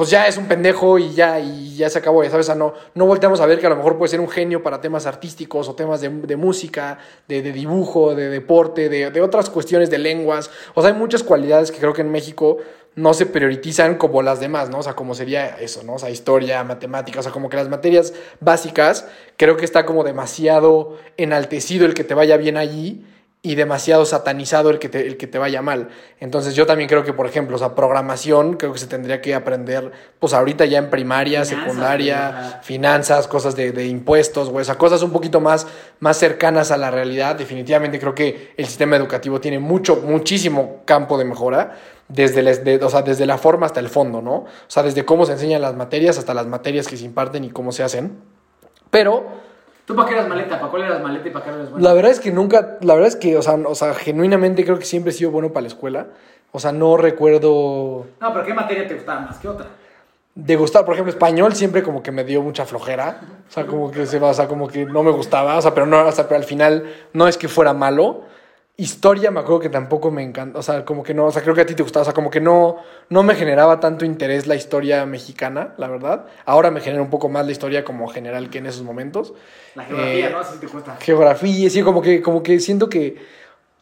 pues 0.01 0.09
ya 0.09 0.27
es 0.27 0.39
un 0.39 0.47
pendejo 0.47 0.99
y 0.99 1.13
ya, 1.13 1.39
y 1.39 1.77
ya 1.77 1.91
se 1.91 1.99
acabó, 1.99 2.25
ya 2.25 2.31
sabes, 2.31 2.49
no, 2.57 2.73
no 2.95 3.05
volteamos 3.05 3.39
a 3.43 3.45
ver 3.45 3.61
que 3.61 3.67
a 3.67 3.69
lo 3.69 3.77
mejor 3.77 3.99
puede 3.99 4.09
ser 4.09 4.21
un 4.21 4.31
genio 4.31 4.63
para 4.63 4.81
temas 4.81 5.05
artísticos 5.05 5.69
o 5.69 5.75
temas 5.75 6.01
de, 6.01 6.37
música, 6.39 6.97
de, 7.29 7.43
dibujo, 7.43 8.15
de 8.15 8.31
deporte, 8.31 8.89
de, 8.89 9.11
de 9.11 9.21
otras 9.21 9.51
cuestiones 9.51 9.91
de 9.91 9.99
lenguas. 9.99 10.51
O 10.75 10.81
sea, 10.81 10.91
hay 10.91 10.97
muchas 10.97 11.23
cualidades 11.23 11.71
que 11.71 11.81
creo 11.81 11.93
que 11.93 12.01
en 12.01 12.11
México 12.11 12.57
no 12.95 13.13
se 13.13 13.27
priorizan 13.27 13.97
como 13.97 14.23
las 14.23 14.41
demás, 14.41 14.71
¿no? 14.71 14.79
O 14.79 14.83
sea, 14.83 14.95
como 14.95 15.15
sería 15.15 15.49
eso, 15.61 15.83
¿no? 15.83 15.97
O 15.97 15.99
sea, 15.99 16.09
historia, 16.09 16.65
matemáticas, 16.65 17.21
o 17.21 17.23
sea, 17.25 17.33
como 17.33 17.51
que 17.51 17.59
las 17.59 17.69
materias 17.69 18.15
básicas, 18.41 19.07
creo 19.37 19.59
que 19.59 19.67
está 19.67 19.85
como 19.85 20.03
demasiado 20.03 20.97
enaltecido 21.19 21.85
el 21.85 21.93
que 21.93 22.05
te 22.05 22.15
vaya 22.15 22.39
bien 22.39 22.57
allí 22.57 23.05
y 23.43 23.55
demasiado 23.55 24.05
satanizado 24.05 24.69
el 24.69 24.79
que, 24.79 24.91
te, 24.91 25.07
el 25.07 25.17
que 25.17 25.27
te 25.27 25.39
vaya 25.39 25.63
mal. 25.63 25.89
Entonces 26.19 26.55
yo 26.55 26.67
también 26.67 26.91
creo 26.91 27.05
que, 27.05 27.15
por 27.15 27.27
ejemplo, 27.27 27.57
o 27.57 27.59
sea, 27.59 27.75
programación, 27.75 28.59
creo 28.59 28.73
que 28.75 28.79
se 28.79 28.87
tendría 28.87 29.23
que 29.23 29.35
aprender, 29.35 29.93
pues 30.19 30.35
ahorita 30.35 30.67
ya 30.67 30.77
en 30.77 30.91
primaria, 30.91 31.43
Finanzas, 31.45 31.65
secundaria, 31.67 32.61
finanzas, 32.63 33.29
cosas 33.29 33.57
de, 33.57 33.73
de 33.73 33.87
impuestos, 33.87 34.51
güey, 34.51 34.61
o 34.61 34.65
sea, 34.67 34.75
cosas 34.77 35.03
un 35.03 35.11
poquito 35.11 35.41
más, 35.41 35.67
más 36.01 36.19
cercanas 36.19 36.71
a 36.71 36.77
la 36.77 36.91
realidad. 36.91 37.35
Definitivamente 37.37 37.99
creo 37.99 38.15
que 38.15 38.53
el 38.59 38.67
sistema 38.67 38.97
educativo 38.97 39.41
tiene 39.41 39.59
mucho, 39.59 39.97
muchísimo 39.97 40.83
campo 40.85 41.17
de 41.17 41.25
mejora. 41.25 41.79
Desde, 42.09 42.43
de- 42.43 42.85
o 42.85 42.91
sea, 42.91 43.03
desde 43.03 43.25
la 43.25 43.39
forma 43.39 43.67
hasta 43.67 43.79
el 43.79 43.89
fondo, 43.89 44.21
¿no? 44.21 44.33
O 44.35 44.47
sea, 44.67 44.83
desde 44.83 45.05
cómo 45.05 45.25
se 45.27 45.33
enseñan 45.33 45.63
las 45.63 45.77
materias 45.77 46.19
hasta 46.19 46.35
las 46.35 46.47
materias 46.47 46.89
que 46.89 46.97
se 46.97 47.05
imparten 47.05 47.45
y 47.45 47.51
cómo 47.51 47.71
se 47.71 47.85
hacen. 47.85 48.19
Pero 48.91 49.25
¿Tú 49.91 49.97
para 49.97 50.09
qué 50.09 50.15
eras 50.15 50.29
maleta? 50.29 50.61
¿Para 50.61 50.71
cuál 50.71 50.85
eras 50.85 51.03
maleta 51.03 51.27
y 51.27 51.31
para 51.33 51.45
qué 51.45 51.51
eras 51.51 51.69
buena? 51.69 51.89
la 51.89 51.95
verdad 51.95 52.13
es 52.13 52.21
que 52.21 52.31
nunca, 52.31 52.79
la 52.81 52.95
verdad 52.95 53.09
es 53.09 53.17
que, 53.17 53.37
o 53.37 53.43
sea, 53.43 53.55
o 53.55 53.75
sea, 53.75 53.93
genuinamente 53.93 54.63
creo 54.63 54.79
que 54.79 54.85
siempre 54.85 55.11
he 55.11 55.13
sido 55.13 55.33
bueno 55.33 55.49
para 55.49 55.63
la 55.63 55.67
escuela. 55.67 56.07
O 56.53 56.61
sea, 56.61 56.71
no 56.71 56.97
recuerdo 56.97 58.07
No, 58.21 58.33
pero 58.33 58.45
¿qué 58.45 58.55
materia 58.55 58.87
te 58.87 58.95
gustaba 58.95 59.23
más 59.23 59.39
que 59.39 59.49
otra? 59.49 59.67
de 60.37 60.55
gustar, 60.55 60.85
por 60.85 60.95
ejemplo, 60.95 61.11
español 61.11 61.57
siempre 61.57 61.83
como 61.83 62.05
que 62.05 62.13
me 62.13 62.23
dio 62.23 62.41
mucha 62.41 62.67
flojera. 62.67 63.21
O 63.49 63.53
sea, 63.53 63.67
como 63.67 63.91
que 63.91 64.07
se 64.07 64.21
va, 64.21 64.29
o 64.29 64.35
sea, 64.35 64.47
como 64.47 64.69
que 64.69 64.87
no 64.87 65.03
me 65.03 65.11
gustaba, 65.11 65.57
o 65.57 65.61
sea, 65.61 65.75
pero 65.75 65.87
no, 65.87 66.07
o 66.07 66.13
sea, 66.13 66.29
pero 66.29 66.39
al 66.39 66.45
final 66.45 66.85
no 67.13 67.27
es 67.27 67.37
que 67.37 67.49
fuera 67.49 67.73
malo. 67.73 68.23
Historia 68.81 69.31
me 69.31 69.41
acuerdo 69.41 69.61
que 69.61 69.69
tampoco 69.69 70.11
me 70.11 70.23
encanta, 70.23 70.59
o 70.59 70.63
sea, 70.63 70.87
como 70.87 71.03
que 71.03 71.13
no, 71.13 71.27
o 71.27 71.31
sea, 71.31 71.43
creo 71.43 71.55
que 71.55 71.61
a 71.61 71.67
ti 71.67 71.75
te 71.75 71.83
gustaba, 71.83 72.01
o 72.03 72.05
sea, 72.05 72.15
como 72.15 72.31
que 72.31 72.41
no, 72.41 72.79
no 73.11 73.23
me 73.23 73.35
generaba 73.35 73.79
tanto 73.79 74.07
interés 74.07 74.47
la 74.47 74.55
historia 74.55 75.05
mexicana, 75.05 75.75
la 75.77 75.87
verdad. 75.87 76.25
Ahora 76.47 76.71
me 76.71 76.81
genera 76.81 77.03
un 77.03 77.11
poco 77.11 77.29
más 77.29 77.45
la 77.45 77.53
historia 77.53 77.85
como 77.85 78.09
general 78.09 78.49
que 78.49 78.57
en 78.59 78.67
esos 78.67 78.83
momentos. 78.83 79.35
La 79.75 79.85
geografía, 79.85 80.29
Eh, 80.29 80.31
¿no? 80.33 80.39
Así 80.39 80.59
te 80.59 80.67
cuesta. 80.67 80.97
geografía, 80.99 81.69
sí, 81.69 81.83
como 81.83 82.01
que, 82.01 82.23
como 82.23 82.43
que 82.43 82.59
siento 82.59 82.89
que, 82.89 83.17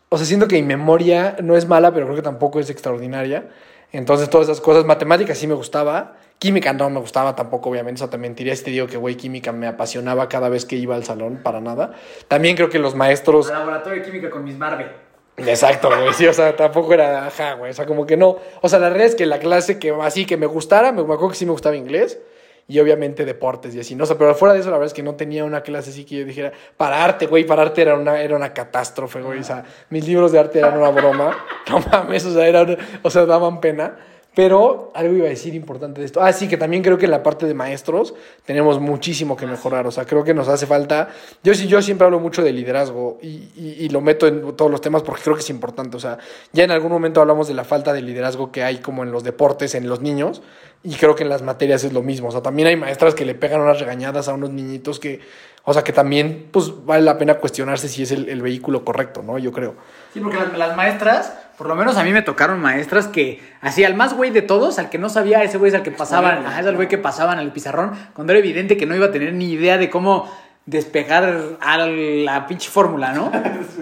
o 0.08 0.16
sea, 0.16 0.26
siento 0.26 0.48
que 0.48 0.56
mi 0.56 0.62
memoria 0.62 1.36
no 1.42 1.56
es 1.56 1.68
mala, 1.68 1.92
pero 1.94 2.06
creo 2.06 2.16
que 2.16 2.22
tampoco 2.22 2.58
es 2.58 2.68
extraordinaria. 2.68 3.48
Entonces, 3.92 4.28
todas 4.28 4.48
esas 4.48 4.60
cosas, 4.60 4.84
matemáticas 4.84 5.38
sí 5.38 5.46
me 5.46 5.54
gustaba, 5.54 6.16
química 6.38 6.72
no 6.72 6.90
me 6.90 7.00
gustaba 7.00 7.34
tampoco, 7.34 7.70
obviamente, 7.70 7.98
o 7.98 8.02
sea, 8.04 8.10
te 8.10 8.18
mentiría 8.18 8.54
si 8.54 8.64
te 8.64 8.70
digo 8.70 8.86
que, 8.86 8.96
güey, 8.96 9.16
química 9.16 9.52
me 9.52 9.66
apasionaba 9.66 10.28
cada 10.28 10.48
vez 10.48 10.64
que 10.64 10.76
iba 10.76 10.94
al 10.94 11.04
salón, 11.04 11.40
para 11.42 11.60
nada. 11.60 11.92
También 12.28 12.56
creo 12.56 12.68
que 12.68 12.78
los 12.78 12.94
maestros... 12.94 13.50
Al 13.50 13.60
laboratorio 13.60 14.00
de 14.00 14.06
química 14.06 14.30
con 14.30 14.44
mis 14.44 14.56
Marvel. 14.56 14.88
Exacto, 15.36 15.88
güey, 15.88 16.12
sí, 16.14 16.26
o 16.26 16.32
sea, 16.32 16.56
tampoco 16.56 16.92
era, 16.94 17.26
ajá, 17.26 17.54
güey, 17.54 17.70
o 17.70 17.74
sea, 17.74 17.86
como 17.86 18.06
que 18.06 18.16
no. 18.16 18.38
O 18.60 18.68
sea, 18.68 18.78
la 18.78 18.88
realidad 18.88 19.10
es 19.10 19.14
que 19.14 19.26
la 19.26 19.38
clase 19.38 19.78
que 19.78 19.94
así 20.02 20.26
que 20.26 20.36
me 20.36 20.46
gustara, 20.46 20.90
me, 20.90 21.04
me 21.04 21.14
acuerdo 21.14 21.30
que 21.30 21.36
sí 21.36 21.46
me 21.46 21.52
gustaba 21.52 21.76
inglés 21.76 22.18
y 22.66 22.78
obviamente 22.80 23.24
deportes 23.24 23.74
y 23.74 23.80
así, 23.80 23.94
¿no? 23.94 24.04
O 24.04 24.06
sea, 24.06 24.18
pero 24.18 24.34
fuera 24.34 24.52
de 24.52 24.60
eso, 24.60 24.70
la 24.70 24.76
verdad 24.76 24.88
es 24.88 24.94
que 24.94 25.02
no 25.02 25.14
tenía 25.14 25.44
una 25.44 25.62
clase 25.62 25.90
así 25.90 26.04
que 26.04 26.16
yo 26.16 26.24
dijera, 26.24 26.52
para 26.76 27.02
arte, 27.02 27.26
güey, 27.26 27.44
para 27.44 27.62
arte 27.62 27.82
era 27.82 27.94
una, 27.94 28.20
era 28.20 28.36
una 28.36 28.52
catástrofe, 28.52 29.22
güey, 29.22 29.38
o 29.38 29.44
sea, 29.44 29.64
mis 29.90 30.06
libros 30.06 30.32
de 30.32 30.38
arte 30.38 30.58
eran 30.58 30.76
una 30.76 30.90
broma, 30.90 31.46
no 31.70 31.80
mames, 31.90 32.26
o 32.26 32.34
sea, 32.34 32.46
eran, 32.46 32.76
o 33.02 33.10
sea, 33.10 33.24
daban 33.24 33.60
pena. 33.60 33.96
Pero 34.38 34.92
algo 34.94 35.14
iba 35.16 35.26
a 35.26 35.30
decir 35.30 35.56
importante 35.56 35.98
de 36.00 36.06
esto. 36.06 36.22
Ah, 36.22 36.32
sí, 36.32 36.46
que 36.46 36.56
también 36.56 36.80
creo 36.80 36.96
que 36.96 37.06
en 37.06 37.10
la 37.10 37.24
parte 37.24 37.44
de 37.44 37.54
maestros 37.54 38.14
tenemos 38.46 38.78
muchísimo 38.78 39.36
que 39.36 39.48
mejorar. 39.48 39.84
O 39.88 39.90
sea, 39.90 40.04
creo 40.04 40.22
que 40.22 40.32
nos 40.32 40.46
hace 40.46 40.64
falta. 40.64 41.08
Yo 41.42 41.54
sí, 41.54 41.66
yo 41.66 41.82
siempre 41.82 42.04
hablo 42.04 42.20
mucho 42.20 42.44
de 42.44 42.52
liderazgo 42.52 43.18
y, 43.20 43.26
y- 43.56 43.76
y 43.80 43.88
lo 43.88 44.00
meto 44.00 44.28
en 44.28 44.54
todos 44.54 44.70
los 44.70 44.80
temas 44.80 45.02
porque 45.02 45.22
creo 45.22 45.34
que 45.34 45.40
es 45.42 45.50
importante. 45.50 45.96
O 45.96 46.00
sea, 46.00 46.18
ya 46.52 46.62
en 46.62 46.70
algún 46.70 46.92
momento 46.92 47.20
hablamos 47.20 47.48
de 47.48 47.54
la 47.54 47.64
falta 47.64 47.92
de 47.92 48.00
liderazgo 48.00 48.52
que 48.52 48.62
hay 48.62 48.76
como 48.78 49.02
en 49.02 49.10
los 49.10 49.24
deportes, 49.24 49.74
en 49.74 49.88
los 49.88 50.02
niños. 50.02 50.40
Y 50.84 50.94
creo 50.94 51.16
que 51.16 51.24
en 51.24 51.30
las 51.30 51.42
materias 51.42 51.82
es 51.82 51.92
lo 51.92 52.02
mismo. 52.04 52.28
O 52.28 52.30
sea, 52.30 52.40
también 52.40 52.68
hay 52.68 52.76
maestras 52.76 53.16
que 53.16 53.24
le 53.24 53.34
pegan 53.34 53.60
unas 53.60 53.80
regañadas 53.80 54.28
a 54.28 54.34
unos 54.34 54.50
niñitos 54.50 55.00
que, 55.00 55.18
o 55.64 55.72
sea, 55.74 55.82
que 55.82 55.92
también, 55.92 56.46
pues, 56.52 56.72
vale 56.86 57.02
la 57.02 57.18
pena 57.18 57.34
cuestionarse 57.38 57.88
si 57.88 58.04
es 58.04 58.12
el, 58.12 58.28
el 58.28 58.40
vehículo 58.40 58.84
correcto, 58.84 59.20
¿no? 59.20 59.36
Yo 59.38 59.50
creo. 59.50 59.74
Sí, 60.14 60.20
porque 60.20 60.36
las, 60.38 60.56
las 60.56 60.76
maestras, 60.76 61.36
por 61.58 61.66
lo 61.66 61.74
menos 61.74 61.96
a 61.96 62.04
mí 62.04 62.12
me 62.12 62.22
tocaron 62.22 62.60
maestras 62.60 63.08
que, 63.08 63.42
así, 63.60 63.82
al 63.82 63.94
más 63.94 64.14
güey 64.14 64.30
de 64.30 64.42
todos, 64.42 64.78
al 64.78 64.90
que 64.90 64.98
no 64.98 65.08
sabía, 65.08 65.42
ese 65.42 65.58
güey 65.58 65.70
es 65.70 65.74
al 65.74 65.82
que 65.82 65.90
pasaban, 65.90 66.46
ajá, 66.46 66.60
es 66.60 66.66
al 66.66 66.76
güey 66.76 66.86
que 66.86 66.98
pasaban 66.98 67.40
al 67.40 67.52
pizarrón, 67.52 67.92
cuando 68.14 68.32
era 68.32 68.38
evidente 68.38 68.76
que 68.76 68.86
no 68.86 68.94
iba 68.94 69.06
a 69.06 69.10
tener 69.10 69.34
ni 69.34 69.50
idea 69.50 69.76
de 69.76 69.90
cómo 69.90 70.32
despejar 70.66 71.56
a 71.60 71.78
la 71.78 72.46
pinche 72.46 72.70
fórmula, 72.70 73.12
¿no? 73.12 73.32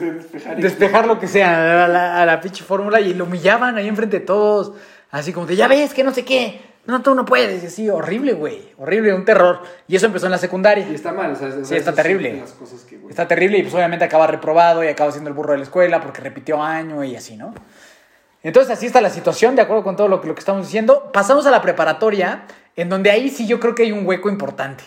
Despejar 0.56 1.06
lo 1.06 1.18
que 1.18 1.28
sea 1.28 1.84
a 1.84 1.88
la, 1.88 2.22
a 2.22 2.24
la 2.24 2.40
pinche 2.40 2.64
fórmula 2.64 3.00
y 3.00 3.12
lo 3.12 3.24
humillaban 3.24 3.76
ahí 3.76 3.88
enfrente 3.88 4.20
de 4.20 4.24
todos, 4.24 4.72
así 5.10 5.34
como 5.34 5.46
de, 5.46 5.56
ya 5.56 5.68
ves, 5.68 5.92
que 5.92 6.02
no 6.02 6.14
sé 6.14 6.24
qué, 6.24 6.60
no, 6.86 7.02
tú 7.02 7.14
no 7.14 7.24
puedes, 7.24 7.62
y 7.64 7.66
así, 7.66 7.90
horrible, 7.90 8.32
güey, 8.32 8.72
horrible, 8.78 9.12
un 9.12 9.24
terror. 9.24 9.60
Y 9.88 9.96
eso 9.96 10.06
empezó 10.06 10.26
en 10.26 10.32
la 10.32 10.38
secundaria. 10.38 10.86
está 10.88 11.12
mal, 11.12 11.32
o 11.32 11.36
sea, 11.36 11.50
Sí, 11.64 11.74
está 11.74 11.92
terrible. 11.92 12.44
Está 13.08 13.26
terrible 13.26 13.58
y 13.58 13.62
pues 13.62 13.74
obviamente 13.74 14.04
acaba 14.04 14.26
reprobado 14.26 14.84
y 14.84 14.88
acaba 14.88 15.10
siendo 15.10 15.28
el 15.28 15.34
burro 15.34 15.52
de 15.52 15.58
la 15.58 15.64
escuela 15.64 16.00
porque 16.00 16.20
repitió 16.20 16.62
año 16.62 17.02
y 17.02 17.16
así, 17.16 17.36
¿no? 17.36 17.52
Entonces 18.42 18.72
así 18.72 18.86
está 18.86 19.00
la 19.00 19.10
situación, 19.10 19.56
de 19.56 19.62
acuerdo 19.62 19.82
con 19.82 19.96
todo 19.96 20.06
lo 20.06 20.20
que, 20.20 20.28
lo 20.28 20.34
que 20.34 20.40
estamos 20.40 20.64
diciendo. 20.64 21.10
Pasamos 21.12 21.46
a 21.46 21.50
la 21.50 21.60
preparatoria, 21.60 22.44
en 22.76 22.88
donde 22.88 23.10
ahí 23.10 23.30
sí 23.30 23.46
yo 23.48 23.58
creo 23.58 23.74
que 23.74 23.82
hay 23.82 23.92
un 23.92 24.06
hueco 24.06 24.28
importante. 24.28 24.84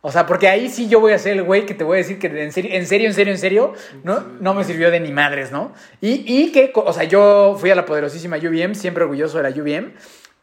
O 0.00 0.12
sea, 0.12 0.26
porque 0.26 0.48
ahí 0.48 0.68
sí 0.68 0.88
yo 0.88 1.00
voy 1.00 1.12
a 1.12 1.18
ser 1.18 1.32
el 1.32 1.42
güey 1.42 1.66
que 1.66 1.74
te 1.74 1.82
voy 1.82 1.96
a 1.96 1.98
decir 1.98 2.18
que 2.18 2.26
en 2.26 2.52
serio, 2.52 2.70
en 2.72 2.86
serio, 2.86 3.08
en 3.08 3.14
serio, 3.14 3.32
en 3.32 3.38
serio, 3.38 3.72
no, 4.04 4.20
no 4.40 4.54
me 4.54 4.62
sirvió 4.62 4.90
de 4.90 5.00
ni 5.00 5.10
madres, 5.10 5.50
¿no? 5.50 5.72
Y, 6.00 6.22
y 6.26 6.52
que, 6.52 6.70
o 6.74 6.92
sea, 6.92 7.04
yo 7.04 7.56
fui 7.58 7.70
a 7.70 7.74
la 7.74 7.84
poderosísima 7.84 8.36
UVM, 8.36 8.74
siempre 8.74 9.02
orgulloso 9.04 9.38
de 9.38 9.50
la 9.50 9.50
UVM, 9.50 9.92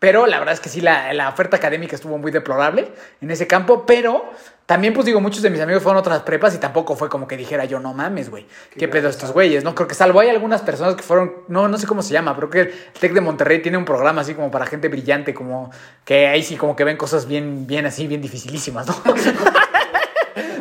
pero 0.05 0.27
la 0.27 0.37
verdad 0.37 0.53
es 0.53 0.59
que 0.59 0.69
sí, 0.69 0.81
la, 0.81 1.13
la 1.13 1.29
oferta 1.29 1.57
académica 1.57 1.95
estuvo 1.95 2.19
muy 2.19 2.31
deplorable 2.31 2.91
en 3.21 3.31
ese 3.31 3.47
campo, 3.47 3.87
pero 3.87 4.29
también, 4.67 4.93
pues 4.93 5.07
digo, 5.07 5.19
muchos 5.19 5.41
de 5.41 5.49
mis 5.49 5.59
amigos 5.59 5.81
fueron 5.81 5.97
a 5.97 6.01
otras 6.01 6.21
prepas 6.21 6.53
y 6.53 6.59
tampoco 6.59 6.95
fue 6.95 7.09
como 7.09 7.27
que 7.27 7.35
dijera 7.35 7.65
yo, 7.65 7.79
no 7.79 7.91
mames, 7.95 8.29
güey, 8.29 8.45
qué 8.77 8.87
pedo 8.87 9.09
estos 9.09 9.31
güeyes, 9.31 9.63
¿no? 9.63 9.73
Creo 9.73 9.87
que 9.87 9.95
salvo 9.95 10.19
hay 10.19 10.29
algunas 10.29 10.61
personas 10.61 10.93
que 10.93 11.01
fueron, 11.01 11.33
no, 11.47 11.67
no 11.67 11.79
sé 11.79 11.87
cómo 11.87 12.03
se 12.03 12.13
llama, 12.13 12.35
pero 12.35 12.51
que 12.51 12.59
el 12.59 12.73
TEC 12.99 13.13
de 13.13 13.21
Monterrey 13.21 13.63
tiene 13.63 13.79
un 13.79 13.85
programa 13.85 14.21
así 14.21 14.35
como 14.35 14.51
para 14.51 14.67
gente 14.67 14.87
brillante, 14.89 15.33
como 15.33 15.71
que 16.03 16.27
ahí 16.27 16.43
sí 16.43 16.55
como 16.55 16.75
que 16.75 16.83
ven 16.83 16.97
cosas 16.97 17.27
bien, 17.27 17.65
bien 17.65 17.87
así, 17.87 18.05
bien 18.05 18.21
dificilísimas, 18.21 18.85
¿no? 18.85 18.95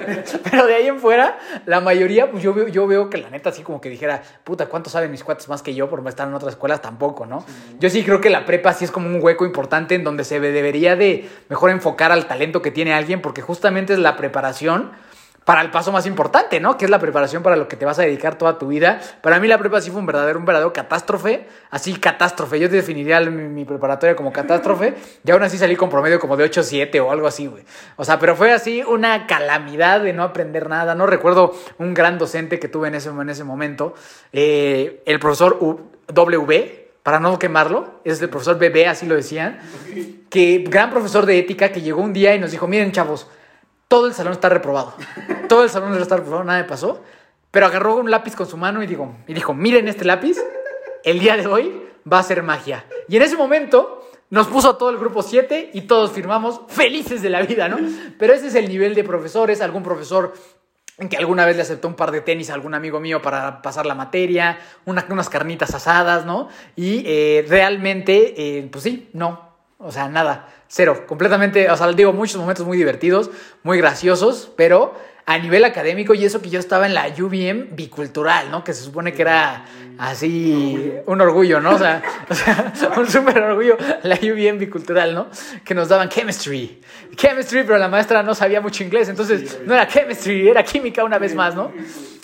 Pero 0.51 0.67
de 0.67 0.75
ahí 0.75 0.87
en 0.87 0.99
fuera, 0.99 1.38
la 1.67 1.81
mayoría, 1.81 2.31
pues 2.31 2.43
yo 2.43 2.55
veo, 2.55 2.69
yo 2.69 2.87
veo 2.87 3.11
que 3.11 3.19
la 3.19 3.31
neta 3.31 3.51
así 3.51 3.62
como 3.62 3.81
que 3.81 3.88
dijera, 3.88 4.23
puta, 4.45 4.67
¿cuánto 4.67 4.90
saben 4.90 5.11
mis 5.11 5.25
cuates 5.25 5.49
más 5.49 5.62
que 5.62 5.75
yo 5.75 5.88
por 5.88 6.07
estar 6.09 6.29
en 6.29 6.35
otras 6.35 6.53
escuelas? 6.53 6.83
Tampoco, 6.83 7.27
¿no? 7.27 7.45
Yo 7.79 7.90
sí 7.90 8.03
creo 8.03 8.21
que 8.21 8.31
la 8.31 8.45
prepa 8.45 8.73
sí 8.73 8.85
es 8.85 8.90
como 8.90 9.09
un 9.09 9.23
hueco 9.23 9.45
importante 9.45 9.95
en 9.95 10.05
donde 10.05 10.25
se 10.25 10.40
debería 10.40 10.97
de 10.97 11.29
mejor 11.49 11.71
enfocar 11.71 12.12
al 12.12 12.27
talento 12.27 12.62
que 12.62 12.71
tiene 12.71 12.93
alguien 12.93 13.23
porque 13.23 13.43
justamente 13.43 13.93
es 13.93 13.99
la 13.99 14.17
preparación 14.17 14.93
para 15.44 15.61
el 15.61 15.70
paso 15.70 15.92
más 15.92 16.07
importante, 16.07 16.59
¿no? 16.59 16.78
Que 16.78 16.87
es 16.87 16.90
la 16.90 16.98
preparación 16.98 17.42
para 17.42 17.57
lo 17.57 17.68
que 17.68 17.76
te 17.76 17.85
vas 17.85 17.98
a 17.98 18.02
dedicar 18.02 18.38
toda 18.38 18.59
tu 18.59 18.68
vida. 18.68 19.00
Para 19.20 19.38
mí 19.38 19.46
la 19.46 19.59
prepa 19.59 19.80
sí 19.80 19.90
fue 19.90 20.00
un 20.00 20.07
verdadero, 20.07 20.38
un 20.38 20.44
verdadero 20.44 20.72
catástrofe, 20.72 21.46
así 21.70 21.94
catástrofe. 21.94 22.59
Yo 22.59 22.70
te 22.70 22.76
definiría 22.76 23.20
mi, 23.20 23.48
mi 23.48 23.64
preparatoria 23.64 24.16
como 24.16 24.33
catástrofe 24.33 24.94
y 25.22 25.30
aún 25.30 25.42
así 25.42 25.59
salí 25.59 25.76
con 25.76 25.90
promedio 25.90 26.18
como 26.18 26.37
de 26.37 26.50
8-7 26.50 26.98
o 27.00 27.11
algo 27.11 27.26
así, 27.26 27.46
güey. 27.46 27.64
O 27.96 28.04
sea, 28.04 28.18
pero 28.18 28.37
fue 28.37 28.52
así 28.52 28.83
una 28.83 29.26
calamidad 29.26 30.00
de 30.00 30.12
no 30.12 30.22
aprender 30.22 30.68
nada. 30.68 30.94
No 30.94 31.07
recuerdo 31.07 31.54
un 31.78 31.92
gran 31.92 32.18
docente 32.18 32.59
que 32.59 32.68
tuve 32.68 32.88
en 32.88 32.94
ese, 32.94 33.11
en 33.11 33.28
ese 33.28 33.44
momento, 33.44 33.94
eh, 34.33 35.02
el 35.04 35.18
profesor 35.18 35.59
W, 36.09 36.88
para 37.02 37.20
no 37.20 37.38
quemarlo, 37.38 38.00
es 38.04 38.22
el 38.22 38.30
profesor 38.30 38.59
BB, 38.59 38.88
así 38.88 39.04
lo 39.04 39.14
decían, 39.14 39.59
que 40.30 40.64
gran 40.66 40.90
profesor 40.90 41.26
de 41.26 41.38
ética 41.38 41.70
que 41.70 41.83
llegó 41.83 42.00
un 42.00 42.14
día 42.14 42.35
y 42.35 42.38
nos 42.38 42.50
dijo, 42.50 42.66
miren 42.66 42.92
chavos, 42.92 43.28
todo 43.94 44.09
el 44.09 44.12
salón 44.14 44.33
está 44.33 44.48
reprobado. 44.48 44.92
Todo 45.48 45.62
el 45.62 45.70
salón 45.70 45.94
está 46.02 46.16
reprobado, 46.16 46.42
nada 46.42 46.59
me 46.59 46.64
pasó. 46.68 47.00
Pero 47.52 47.66
agarró 47.66 47.94
un 47.94 48.11
lápiz 48.11 48.35
con 48.35 48.44
su 48.48 48.57
mano 48.57 48.83
y 48.83 48.88
dijo, 48.88 49.14
y 49.28 49.35
dijo, 49.35 49.54
miren 49.54 49.87
este 49.87 50.04
lápiz, 50.04 50.37
el 51.04 51.20
día 51.20 51.37
de 51.37 51.46
hoy 51.46 51.80
va 52.12 52.18
a 52.18 52.22
ser 52.24 52.42
magia. 52.42 52.85
Y 53.09 53.16
en 53.16 53.22
ese 53.22 53.37
momento 53.37 54.04
nos 54.30 54.48
puso 54.48 54.70
a 54.70 54.78
todo 54.78 54.90
el 54.90 54.98
grupo 54.98 55.22
7 55.22 55.70
y 55.74 55.83
todos 55.83 56.11
firmamos 56.11 56.62
felices 56.66 57.22
de 57.22 57.30
la 57.30 57.42
vida, 57.42 57.68
¿no? 57.68 57.76
Pero 58.18 58.35
ese 58.35 58.48
es 58.48 58.57
el 58.57 58.68
nivel 58.68 58.96
de 58.96 59.04
profesores, 59.04 59.61
algún 59.61 59.85
profesor 59.85 60.33
que 61.09 61.16
alguna 61.16 61.46
vez 61.46 61.54
le 61.54 61.62
aceptó 61.62 61.87
un 61.87 61.94
par 61.94 62.11
de 62.11 62.20
tenis 62.20 62.50
a 62.50 62.54
algún 62.54 62.74
amigo 62.74 62.98
mío 62.98 63.22
para 63.22 63.62
pasar 63.62 63.87
la 63.87 63.94
materia, 63.94 64.59
una- 64.87 65.07
unas 65.09 65.28
carnitas 65.28 65.72
asadas, 65.72 66.24
¿no? 66.26 66.48
Y 66.74 67.04
eh, 67.07 67.44
realmente, 67.48 68.35
eh, 68.59 68.68
pues 68.72 68.83
sí, 68.83 69.09
no, 69.12 69.54
o 69.85 69.92
sea, 69.92 70.09
nada, 70.09 70.49
cero, 70.66 71.05
completamente, 71.07 71.70
o 71.70 71.77
sea, 71.77 71.92
digo, 71.92 72.12
muchos 72.12 72.40
momentos 72.40 72.66
muy 72.66 72.79
divertidos, 72.79 73.31
muy 73.62 73.77
graciosos, 73.79 74.51
pero 74.57 74.94
a 75.27 75.38
nivel 75.38 75.64
académico 75.64 76.14
y 76.14 76.25
eso 76.25 76.40
que 76.40 76.49
yo 76.49 76.59
estaba 76.59 76.87
en 76.87 76.94
la 76.94 77.07
UVM 77.09 77.77
bicultural, 77.77 78.51
¿no? 78.51 78.64
Que 78.64 78.73
se 78.73 78.83
supone 78.83 79.12
que 79.12 79.23
era 79.23 79.66
así 79.99 80.92
un 81.07 81.20
orgullo, 81.20 81.61
¿no? 81.61 81.75
O 81.75 81.79
sea, 81.79 82.03
o 82.31 82.35
sea 82.35 82.92
un 82.97 83.09
súper 83.09 83.42
orgullo 83.42 83.77
la 84.03 84.16
UVM 84.16 84.59
bicultural, 84.59 85.14
¿no? 85.14 85.29
Que 85.64 85.75
nos 85.75 85.88
daban 85.88 86.09
chemistry, 86.09 86.81
chemistry, 87.14 87.62
pero 87.64 87.77
la 87.77 87.88
maestra 87.88 88.23
no 88.23 88.35
sabía 88.35 88.62
mucho 88.62 88.85
inglés, 88.85 89.11
entonces 89.11 89.61
no 89.66 89.75
era 89.75 89.87
chemistry, 89.87 90.49
era 90.49 90.62
química 90.62 91.05
una 91.05 91.18
vez 91.18 91.35
más, 91.35 91.55
¿no? 91.55 91.73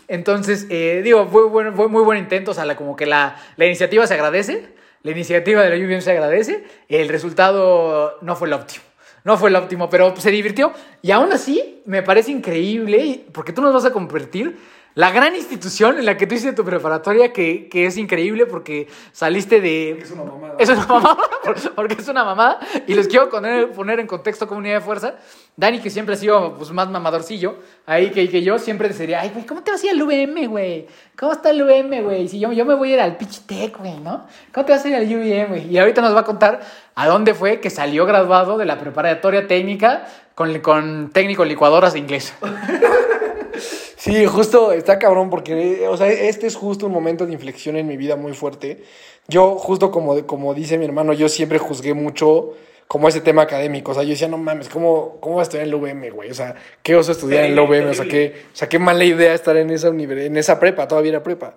Entonces, 0.09 0.67
eh, 0.71 1.03
digo, 1.05 1.29
fue, 1.29 1.47
bueno, 1.47 1.73
fue 1.75 1.89
muy 1.89 2.03
buen 2.03 2.19
intento, 2.19 2.53
o 2.53 2.55
sea, 2.55 2.65
la, 2.65 2.75
como 2.75 2.97
que 2.97 3.07
la, 3.07 3.37
la 3.57 3.67
iniciativa 3.67 4.07
se 4.07 4.15
agradece, 4.15 4.80
la 5.03 5.11
iniciativa 5.11 5.63
de 5.63 5.71
la 5.71 5.85
UVM 5.85 6.01
se 6.01 6.11
agradece, 6.11 6.65
el 6.89 7.09
resultado 7.09 8.19
no 8.21 8.37
fue 8.37 8.49
el 8.49 8.55
óptimo. 8.55 8.85
No 9.25 9.37
fue 9.37 9.51
el 9.51 9.57
óptimo, 9.57 9.91
pero 9.91 10.17
se 10.17 10.31
divirtió. 10.31 10.73
Y 11.03 11.11
aún 11.11 11.33
así, 11.33 11.83
me 11.85 12.03
parece 12.03 12.31
increíble, 12.31 13.25
porque 13.33 13.53
tú 13.53 13.61
nos 13.63 13.73
vas 13.73 13.85
a 13.85 13.93
convertir 13.93 14.59
la 14.95 15.13
gran 15.13 15.37
institución 15.37 15.99
en 15.99 16.05
la 16.05 16.17
que 16.17 16.27
tú 16.27 16.35
hiciste 16.35 16.53
tu 16.53 16.65
preparatoria, 16.65 17.33
que, 17.33 17.69
que 17.69 17.87
es 17.87 17.97
increíble 17.97 18.47
porque 18.47 18.89
saliste 19.13 19.61
de... 19.61 19.93
Es 19.93 20.11
una 20.11 20.25
mamada. 20.25 20.55
Es 20.59 20.69
una 20.69 20.87
mamada, 20.87 21.17
porque 21.77 21.95
es 21.95 22.09
una 22.09 22.25
mamada. 22.25 22.59
Y 22.87 22.95
les 22.95 23.07
quiero 23.07 23.31
poner, 23.31 23.71
poner 23.71 24.01
en 24.01 24.09
contexto 24.09 24.49
comunidad 24.49 24.75
de 24.75 24.81
fuerza. 24.81 25.15
Dani, 25.57 25.79
que 25.79 25.91
siempre 25.91 26.15
ha 26.15 26.19
sido 26.19 26.57
pues, 26.57 26.73
más 26.73 26.91
mamadorcillo, 26.91 27.57
ahí 27.87 28.11
que, 28.11 28.29
que 28.29 28.43
yo 28.43 28.59
siempre 28.59 28.93
sería, 28.93 29.21
ay, 29.21 29.31
güey, 29.33 29.47
¿cómo 29.47 29.63
te 29.63 29.71
vas 29.71 29.83
a 29.83 29.87
ir 29.87 29.93
al 29.93 30.03
UVM, 30.03 30.49
güey? 30.49 30.87
¿Cómo 31.17 31.33
está 31.33 31.51
el 31.51 31.63
UVM, 31.63 32.03
güey? 32.03 32.29
Si 32.29 32.41
yo, 32.41 32.51
yo 32.53 32.65
me 32.65 32.75
voy 32.75 32.91
a 32.91 32.95
ir 32.95 33.01
al 33.01 33.17
Pichitec, 33.17 33.79
güey, 33.79 33.99
¿no? 34.01 34.27
¿Cómo 34.53 34.67
te 34.67 34.73
vas 34.73 34.85
a 34.85 34.89
ir 34.89 34.95
al 34.97 35.05
UVM, 35.05 35.49
güey? 35.49 35.69
Y 35.69 35.79
ahorita 35.79 36.01
nos 36.01 36.15
va 36.15 36.21
a 36.21 36.25
contar 36.25 36.61
a 36.95 37.07
dónde 37.07 37.35
fue 37.35 37.61
que 37.61 37.71
salió 37.71 38.07
graduado 38.07 38.59
de 38.59 38.65
la 38.65 38.79
preparatoria 38.79 39.47
técnica 39.47 40.07
con, 40.35 40.59
con 40.61 41.11
técnico 41.11 41.45
licuadoras 41.45 41.93
de 41.93 42.01
inglés. 42.01 42.35
Sí, 44.01 44.25
justo 44.25 44.73
está 44.73 44.99
cabrón 44.99 45.29
porque, 45.29 45.87
o 45.87 45.95
sea, 45.95 46.09
este 46.09 46.47
es 46.47 46.57
justo 46.57 46.87
un 46.87 46.93
momento 46.93 47.27
de 47.27 47.35
inflexión 47.35 47.77
en 47.77 47.87
mi 47.87 47.99
vida 47.99 48.17
muy 48.17 48.33
fuerte. 48.33 48.83
Yo, 49.29 49.57
justo 49.57 49.91
como, 49.91 50.27
como 50.27 50.55
dice 50.55 50.79
mi 50.79 50.87
hermano, 50.87 51.13
yo 51.13 51.29
siempre 51.29 51.59
juzgué 51.59 51.93
mucho 51.93 52.55
como 52.89 53.09
ese 53.09 53.21
tema 53.21 53.43
académico. 53.43 53.91
O 53.91 53.95
sea, 53.95 54.03
yo 54.03 54.09
decía, 54.09 54.27
no 54.27 54.39
mames, 54.39 54.71
¿cómo, 54.71 55.19
cómo 55.21 55.37
vas 55.37 55.43
a 55.43 55.49
estudiar 55.49 55.67
en 55.67 55.75
el 55.75 55.75
UVM, 55.75 56.15
güey? 56.15 56.31
O 56.31 56.35
sea, 56.35 56.55
¿qué 56.83 56.97
oso 56.97 57.13
estudiar 57.13 57.45
en 57.45 57.53
el 57.53 57.61
UVM? 57.61 57.91
O 57.91 57.95
sea, 57.95 58.07
qué, 58.07 58.37
o 58.51 58.57
sea, 58.57 58.71
qué 58.71 58.79
mala 58.79 59.05
idea 59.05 59.35
estar 59.35 59.55
en 59.59 59.69
esa, 59.69 59.89
en 59.89 60.37
esa 60.39 60.59
prepa, 60.59 60.89
todavía 60.89 61.11
era 61.11 61.23
prepa. 61.23 61.57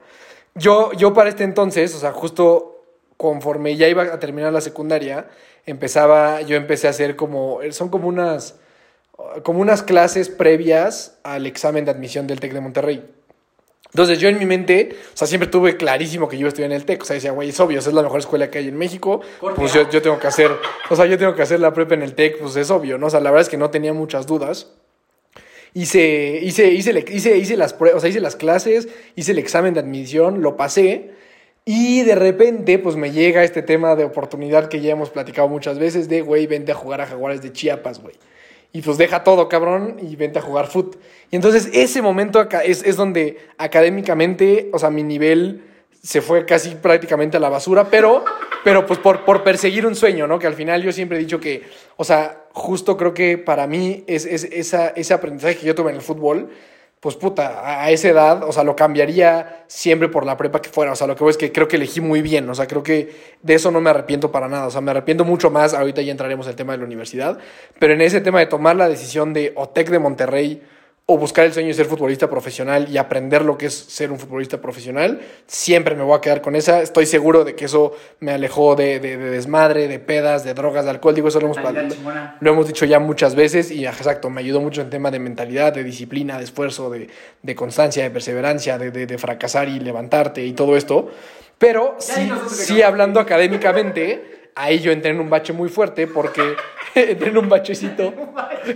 Yo, 0.53 0.91
yo 0.91 1.13
para 1.13 1.29
este 1.29 1.45
entonces, 1.45 1.95
o 1.95 1.99
sea, 1.99 2.11
justo 2.11 2.83
conforme 3.15 3.77
ya 3.77 3.87
iba 3.87 4.03
a 4.03 4.19
terminar 4.19 4.51
la 4.51 4.59
secundaria, 4.59 5.29
empezaba, 5.65 6.41
yo 6.41 6.57
empecé 6.57 6.87
a 6.87 6.89
hacer 6.89 7.15
como, 7.15 7.59
son 7.71 7.87
como 7.87 8.09
unas 8.09 8.59
como 9.43 9.59
unas 9.59 9.83
clases 9.83 10.29
previas 10.29 11.17
al 11.23 11.45
examen 11.45 11.85
de 11.85 11.91
admisión 11.91 12.27
del 12.27 12.39
TEC 12.39 12.53
de 12.53 12.61
Monterrey. 12.61 13.03
Entonces 13.93 14.17
yo 14.17 14.27
en 14.27 14.39
mi 14.39 14.47
mente, 14.47 14.95
o 15.13 15.17
sea, 15.17 15.27
siempre 15.27 15.47
tuve 15.47 15.77
clarísimo 15.77 16.27
que 16.27 16.35
yo 16.37 16.47
estudiar 16.47 16.71
en 16.71 16.77
el 16.77 16.85
TEC. 16.85 17.03
O 17.03 17.05
sea, 17.05 17.13
decía, 17.13 17.31
güey, 17.31 17.49
es 17.49 17.59
obvio, 17.59 17.77
esa 17.77 17.89
es 17.89 17.95
la 17.95 18.01
mejor 18.01 18.19
escuela 18.19 18.49
que 18.49 18.57
hay 18.57 18.67
en 18.67 18.75
México. 18.75 19.21
Pues 19.55 19.71
yo, 19.71 19.87
yo 19.87 20.01
tengo 20.01 20.17
que 20.17 20.25
hacer, 20.25 20.49
o 20.89 20.95
sea, 20.95 21.05
yo 21.05 21.17
tengo 21.17 21.35
que 21.35 21.43
hacer 21.43 21.59
la 21.59 21.73
prepa 21.73 21.93
en 21.93 22.01
el 22.01 22.15
TEC, 22.15 22.39
pues 22.39 22.55
es 22.55 22.71
obvio, 22.71 22.97
¿no? 22.97 23.07
O 23.07 23.09
sea, 23.11 23.19
la 23.19 23.29
verdad 23.29 23.43
es 23.43 23.49
que 23.49 23.57
no 23.57 23.69
tenía 23.69 23.93
muchas 23.93 24.25
dudas. 24.25 24.71
Hice, 25.75 26.39
hice, 26.41 26.71
hice, 26.71 27.05
hice, 27.11 27.37
hice 27.37 27.57
las 27.57 27.73
pruebas, 27.73 27.97
o 27.97 28.01
sea, 28.01 28.09
hice 28.09 28.19
las 28.19 28.35
clases, 28.35 28.87
hice 29.15 29.31
el 29.31 29.37
examen 29.37 29.75
de 29.75 29.81
admisión, 29.81 30.41
lo 30.41 30.57
pasé. 30.57 31.11
Y 31.65 32.01
de 32.01 32.15
repente, 32.15 32.77
pues 32.79 32.95
me 32.95 33.11
llega 33.11 33.43
este 33.43 33.61
tema 33.61 33.95
de 33.95 34.03
oportunidad 34.03 34.67
que 34.67 34.81
ya 34.81 34.91
hemos 34.91 35.09
platicado 35.09 35.47
muchas 35.47 35.79
veces 35.79 36.09
de, 36.09 36.21
güey, 36.21 36.45
vente 36.47 36.71
a 36.71 36.75
jugar 36.75 37.01
a 37.01 37.05
Jaguares 37.07 37.41
de 37.41 37.53
Chiapas, 37.53 38.01
güey 38.01 38.15
y 38.75 38.81
pues 38.81 38.97
deja 38.97 39.23
todo, 39.23 39.47
cabrón, 39.47 39.97
y 40.01 40.15
vente 40.15 40.39
a 40.39 40.41
jugar 40.41 40.65
foot. 40.65 40.97
Y 41.29 41.35
entonces 41.35 41.69
ese 41.73 42.01
momento 42.01 42.39
acá 42.39 42.63
es, 42.63 42.83
es 42.83 42.95
donde 42.95 43.37
académicamente, 43.59 44.69
o 44.73 44.79
sea, 44.79 44.89
mi 44.89 45.03
nivel 45.03 45.63
se 46.01 46.21
fue 46.21 46.43
casi 46.45 46.71
prácticamente 46.71 47.37
a 47.37 47.39
la 47.39 47.49
basura, 47.49 47.85
pero, 47.89 48.25
pero 48.63 48.85
pues 48.87 48.97
por, 48.97 49.25
por 49.25 49.43
perseguir 49.43 49.85
un 49.85 49.95
sueño, 49.95 50.25
¿no? 50.25 50.39
Que 50.39 50.47
al 50.47 50.55
final 50.55 50.81
yo 50.81 50.91
siempre 50.91 51.17
he 51.17 51.19
dicho 51.19 51.39
que, 51.39 51.61
o 51.97 52.03
sea, 52.03 52.45
justo 52.51 52.97
creo 52.97 53.13
que 53.13 53.37
para 53.37 53.67
mí 53.67 54.03
es, 54.07 54.25
es 54.25 54.43
ese 54.43 55.13
aprendizaje 55.13 55.57
que 55.57 55.67
yo 55.67 55.75
tuve 55.75 55.91
en 55.91 55.97
el 55.97 56.01
fútbol, 56.01 56.49
pues 57.03 57.17
puta, 57.17 57.83
a 57.83 57.91
esa 57.91 58.07
edad, 58.07 58.43
o 58.45 58.53
sea, 58.53 58.63
lo 58.63 58.77
cambiaría 58.77 59.65
siempre 59.67 60.07
por 60.07 60.25
la 60.25 60.37
prepa 60.37 60.61
que 60.61 60.69
fuera. 60.69 60.93
O 60.93 60.95
sea, 60.95 61.05
lo 61.05 61.17
que 61.17 61.23
voy 61.25 61.31
es 61.31 61.37
que 61.37 61.51
creo 61.51 61.67
que 61.67 61.75
elegí 61.75 61.99
muy 61.99 62.21
bien. 62.21 62.49
O 62.49 62.55
sea, 62.55 62.65
creo 62.65 62.81
que 62.81 63.13
de 63.41 63.53
eso 63.55 63.71
no 63.71 63.81
me 63.81 63.89
arrepiento 63.89 64.31
para 64.31 64.47
nada. 64.47 64.67
O 64.67 64.71
sea, 64.71 64.79
me 64.79 64.91
arrepiento 64.91 65.25
mucho 65.25 65.49
más. 65.49 65.73
Ahorita 65.73 66.01
ya 66.01 66.13
entraremos 66.13 66.47
el 66.47 66.55
tema 66.55 66.71
de 66.71 66.77
la 66.79 66.85
universidad. 66.85 67.39
Pero 67.77 67.93
en 67.93 67.99
ese 67.99 68.21
tema 68.21 68.39
de 68.39 68.45
tomar 68.45 68.77
la 68.77 68.87
decisión 68.87 69.33
de 69.33 69.51
OTEC 69.53 69.89
de 69.89 69.99
Monterrey 69.99 70.63
o 71.05 71.17
buscar 71.17 71.45
el 71.45 71.51
sueño 71.51 71.67
de 71.67 71.73
ser 71.73 71.85
futbolista 71.85 72.29
profesional 72.29 72.87
y 72.89 72.97
aprender 72.97 73.43
lo 73.43 73.57
que 73.57 73.65
es 73.65 73.73
ser 73.73 74.09
un 74.09 74.17
futbolista 74.17 74.61
profesional, 74.61 75.19
siempre 75.47 75.95
me 75.95 76.03
voy 76.03 76.17
a 76.17 76.21
quedar 76.21 76.41
con 76.41 76.55
esa. 76.55 76.81
Estoy 76.81 77.05
seguro 77.05 77.43
de 77.43 77.55
que 77.55 77.65
eso 77.65 77.93
me 78.21 78.31
alejó 78.31 78.75
de, 78.75 79.01
de, 79.01 79.17
de 79.17 79.29
desmadre, 79.29 79.89
de 79.89 79.99
pedas, 79.99 80.45
de 80.45 80.53
drogas, 80.53 80.85
de 80.85 80.91
alcohol. 80.91 81.13
Digo, 81.13 81.27
eso 81.27 81.41
lo 81.41 81.47
hemos, 81.47 81.57
lo 82.39 82.51
hemos 82.51 82.67
dicho 82.67 82.85
ya 82.85 82.99
muchas 82.99 83.35
veces 83.35 83.69
y 83.69 83.85
exacto, 83.85 84.29
me 84.29 84.39
ayudó 84.39 84.61
mucho 84.61 84.79
en 84.81 84.89
tema 84.89 85.11
de 85.11 85.19
mentalidad, 85.19 85.73
de 85.73 85.83
disciplina, 85.83 86.37
de 86.37 86.45
esfuerzo, 86.45 86.89
de, 86.89 87.09
de 87.41 87.55
constancia, 87.55 88.03
de 88.03 88.09
perseverancia, 88.09 88.77
de, 88.77 88.91
de, 88.91 89.17
fracasar 89.17 89.67
y 89.67 89.81
levantarte 89.81 90.45
y 90.45 90.53
todo 90.53 90.77
esto. 90.77 91.11
Pero 91.57 91.97
sí, 91.99 92.31
sí 92.47 92.81
hablando 92.81 93.19
académicamente 93.19 94.42
ahí 94.55 94.79
yo 94.79 94.91
entré 94.91 95.11
en 95.11 95.19
un 95.19 95.29
bache 95.29 95.53
muy 95.53 95.69
fuerte 95.69 96.07
porque 96.07 96.55
entré 96.95 97.29
en 97.29 97.37
un 97.37 97.49
bachecito. 97.49 98.13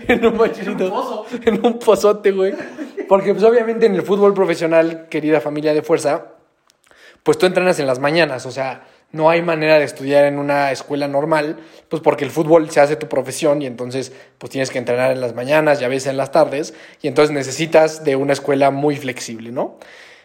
en 0.07 0.25
un 0.25 0.37
bachecito. 0.37 1.25
En 1.45 1.65
un 1.65 1.79
pozote, 1.79 2.31
güey. 2.31 2.53
Porque, 3.07 3.33
pues, 3.33 3.43
obviamente, 3.43 3.85
en 3.85 3.95
el 3.95 4.01
fútbol 4.01 4.33
profesional, 4.33 5.07
querida 5.09 5.39
familia 5.39 5.73
de 5.73 5.81
fuerza, 5.81 6.25
pues 7.23 7.37
tú 7.37 7.45
entrenas 7.45 7.79
en 7.79 7.87
las 7.87 7.99
mañanas. 7.99 8.45
O 8.45 8.51
sea, 8.51 8.85
no 9.11 9.29
hay 9.29 9.41
manera 9.41 9.79
de 9.79 9.85
estudiar 9.85 10.25
en 10.25 10.39
una 10.39 10.71
escuela 10.71 11.07
normal, 11.07 11.57
pues 11.87 12.01
porque 12.01 12.25
el 12.25 12.31
fútbol 12.31 12.69
se 12.69 12.81
hace 12.81 12.97
tu 12.97 13.07
profesión 13.07 13.61
y 13.61 13.65
entonces, 13.65 14.11
pues 14.37 14.51
tienes 14.51 14.69
que 14.69 14.79
entrenar 14.79 15.11
en 15.11 15.21
las 15.21 15.33
mañanas 15.33 15.81
y 15.81 15.85
a 15.85 15.87
veces 15.87 16.07
en 16.07 16.17
las 16.17 16.31
tardes. 16.31 16.73
Y 17.01 17.07
entonces 17.07 17.33
necesitas 17.33 18.03
de 18.03 18.15
una 18.15 18.33
escuela 18.33 18.71
muy 18.71 18.97
flexible, 18.97 19.51
¿no? 19.51 19.77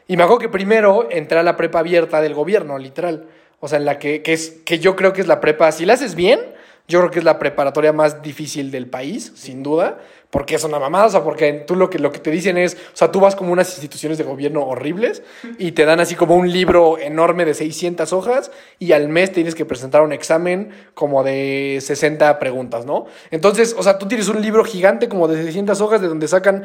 Y 0.08 0.16
me 0.16 0.24
acuerdo 0.24 0.40
que 0.40 0.48
primero 0.48 1.08
entré 1.10 1.38
a 1.38 1.42
la 1.42 1.56
prepa 1.56 1.78
abierta 1.78 2.20
del 2.20 2.34
gobierno, 2.34 2.76
literal. 2.78 3.26
O 3.64 3.68
sea, 3.68 3.78
en 3.78 3.84
la 3.84 4.00
que, 4.00 4.22
que, 4.22 4.32
es, 4.32 4.58
que 4.64 4.80
yo 4.80 4.96
creo 4.96 5.12
que 5.12 5.20
es 5.20 5.28
la 5.28 5.40
prepa, 5.40 5.70
si 5.70 5.86
la 5.86 5.94
haces 5.94 6.16
bien, 6.16 6.40
yo 6.88 6.98
creo 6.98 7.12
que 7.12 7.20
es 7.20 7.24
la 7.24 7.38
preparatoria 7.38 7.92
más 7.92 8.20
difícil 8.20 8.72
del 8.72 8.88
país, 8.88 9.32
sin 9.36 9.62
duda, 9.62 10.00
porque 10.30 10.56
es 10.56 10.64
una 10.64 10.80
mamada, 10.80 11.06
o 11.06 11.10
sea, 11.10 11.22
porque 11.22 11.52
tú 11.52 11.76
lo 11.76 11.88
que, 11.88 12.00
lo 12.00 12.10
que 12.10 12.18
te 12.18 12.32
dicen 12.32 12.58
es, 12.58 12.74
o 12.74 12.96
sea, 12.96 13.12
tú 13.12 13.20
vas 13.20 13.36
como 13.36 13.52
unas 13.52 13.70
instituciones 13.70 14.18
de 14.18 14.24
gobierno 14.24 14.66
horribles 14.66 15.22
y 15.58 15.72
te 15.72 15.84
dan 15.84 16.00
así 16.00 16.16
como 16.16 16.34
un 16.34 16.50
libro 16.50 16.98
enorme 16.98 17.44
de 17.44 17.54
600 17.54 18.12
hojas 18.12 18.50
y 18.80 18.90
al 18.92 19.08
mes 19.08 19.30
tienes 19.30 19.54
que 19.54 19.64
presentar 19.64 20.02
un 20.02 20.12
examen 20.12 20.70
como 20.94 21.22
de 21.22 21.78
60 21.80 22.40
preguntas, 22.40 22.84
¿no? 22.84 23.06
Entonces, 23.30 23.76
o 23.78 23.84
sea, 23.84 23.96
tú 23.96 24.08
tienes 24.08 24.28
un 24.28 24.42
libro 24.42 24.64
gigante 24.64 25.08
como 25.08 25.28
de 25.28 25.40
600 25.40 25.80
hojas 25.80 26.00
de 26.00 26.08
donde 26.08 26.26
sacan 26.26 26.64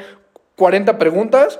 40 0.56 0.98
preguntas 0.98 1.60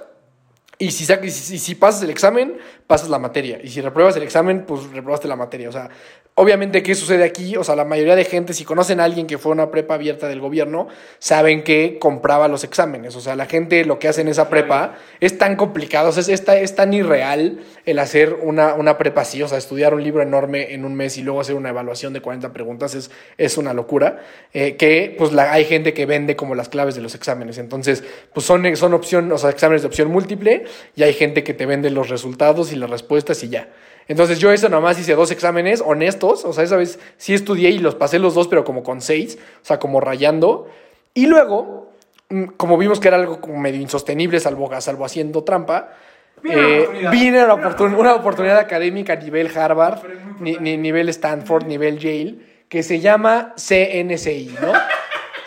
y 0.80 0.92
si, 0.92 1.12
y 1.12 1.32
si, 1.32 1.76
pasas 1.76 2.04
el 2.04 2.12
examen, 2.12 2.58
pasas 2.86 3.10
la 3.10 3.18
materia. 3.18 3.60
Y 3.64 3.70
si 3.70 3.82
repruebas 3.82 4.16
el 4.16 4.22
examen, 4.22 4.64
pues 4.68 4.84
reprobaste 4.92 5.28
la 5.28 5.36
materia. 5.36 5.70
O 5.70 5.72
sea, 5.72 5.90
obviamente, 6.36 6.84
¿qué 6.84 6.94
sucede 6.94 7.24
aquí? 7.24 7.58
O 7.58 7.64
sea, 7.64 7.76
la 7.76 7.84
mayoría 7.84 8.16
de 8.16 8.24
gente, 8.26 8.54
si 8.54 8.64
conocen 8.64 9.00
a 9.00 9.06
alguien 9.06 9.26
que 9.26 9.40
fue 9.40 9.52
a 9.52 9.54
una 9.54 9.72
prepa 9.72 9.96
abierta 9.96 10.28
del 10.28 10.40
gobierno, 10.40 10.88
saben 11.18 11.64
que 11.64 11.98
compraba 11.98 12.48
los 12.48 12.64
exámenes. 12.64 13.16
O 13.16 13.22
sea, 13.22 13.36
la 13.36 13.48
gente 13.48 13.86
lo 13.86 13.98
que 13.98 14.08
hace 14.08 14.22
en 14.22 14.28
esa 14.28 14.50
prepa 14.50 14.98
es 15.20 15.40
tan 15.40 15.56
complicado, 15.56 16.10
o 16.10 16.12
sea, 16.12 16.22
es, 16.32 16.48
es 16.48 16.76
tan 16.76 16.94
irreal 16.94 17.60
el 17.86 17.98
hacer 17.98 18.36
una, 18.44 18.76
una 18.76 19.00
prepa 19.00 19.22
así. 19.22 19.42
O 19.42 19.48
sea, 19.48 19.58
estudiar 19.58 19.96
un 19.96 20.04
libro 20.04 20.22
enorme 20.22 20.76
en 20.76 20.86
un 20.86 20.94
mes 20.94 21.18
y 21.18 21.24
luego 21.24 21.42
hacer 21.42 21.56
una 21.56 21.70
evaluación 21.70 22.14
de 22.14 22.22
40 22.22 22.54
preguntas 22.54 22.94
es, 22.94 23.10
es 23.40 23.58
una 23.58 23.74
locura. 23.74 24.20
Eh, 24.54 24.76
que, 24.76 25.16
pues, 25.18 25.32
la, 25.32 25.52
hay 25.52 25.66
gente 25.66 25.96
que 25.96 26.06
vende 26.06 26.36
como 26.36 26.54
las 26.54 26.70
claves 26.70 26.94
de 26.94 27.02
los 27.02 27.16
exámenes. 27.16 27.58
Entonces, 27.58 28.04
pues 28.32 28.46
son, 28.46 28.76
son 28.78 28.94
opción, 28.94 29.32
o 29.32 29.40
sea, 29.40 29.50
exámenes 29.50 29.82
de 29.82 29.88
opción 29.88 30.12
múltiple 30.12 30.67
y 30.96 31.04
hay 31.04 31.14
gente 31.14 31.44
que 31.44 31.54
te 31.54 31.66
vende 31.66 31.90
los 31.90 32.10
resultados 32.10 32.72
y 32.72 32.76
las 32.76 32.90
respuestas 32.90 33.44
y 33.44 33.50
ya. 33.50 33.70
Entonces 34.08 34.40
yo 34.40 34.52
eso 34.52 34.70
nomás 34.70 35.00
hice 35.00 35.16
dos 35.16 35.32
exámenes 35.32 35.84
honestos, 35.86 36.46
o 36.46 36.54
sea, 36.54 36.64
esa 36.64 36.78
vez 36.78 37.00
sí 37.18 37.34
estudié 37.34 37.72
y 37.72 37.80
los 37.80 37.96
pasé 37.96 38.20
los 38.20 38.34
dos, 38.34 38.48
pero 38.48 38.64
como 38.64 38.84
con 38.84 39.02
seis, 39.02 39.38
o 39.62 39.66
sea, 39.66 39.80
como 39.80 40.00
rayando. 40.00 40.70
Y 41.14 41.26
luego, 41.26 41.92
mm, 42.30 42.46
como 42.56 42.78
vimos 42.78 43.00
que 43.00 43.10
era 43.10 43.18
algo 43.18 43.42
como 43.42 43.58
medio 43.60 43.82
insostenible, 43.82 44.40
salvo, 44.40 44.70
salvo 44.80 45.04
haciendo 45.04 45.44
trampa, 45.44 45.90
eh, 46.44 46.88
vine 47.12 47.44
una, 47.44 47.56
oportunidad. 47.56 48.00
una 48.00 48.14
oportunidad 48.16 48.60
académica 48.60 49.14
a 49.14 49.16
nivel 49.18 49.50
Harvard, 49.58 50.00
ni, 50.40 50.56
ni, 50.58 50.78
nivel 50.78 51.10
Stanford, 51.10 51.66
nivel 51.66 51.98
Yale, 51.98 52.36
que 52.70 52.84
se 52.84 53.00
llama 53.00 53.56
CNCI, 53.58 54.56
¿no? 54.62 54.72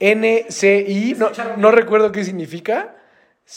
CNCI, 0.00 1.16
no, 1.16 1.30
no 1.56 1.70
recuerdo 1.70 2.12
qué 2.12 2.24
significa 2.24 2.97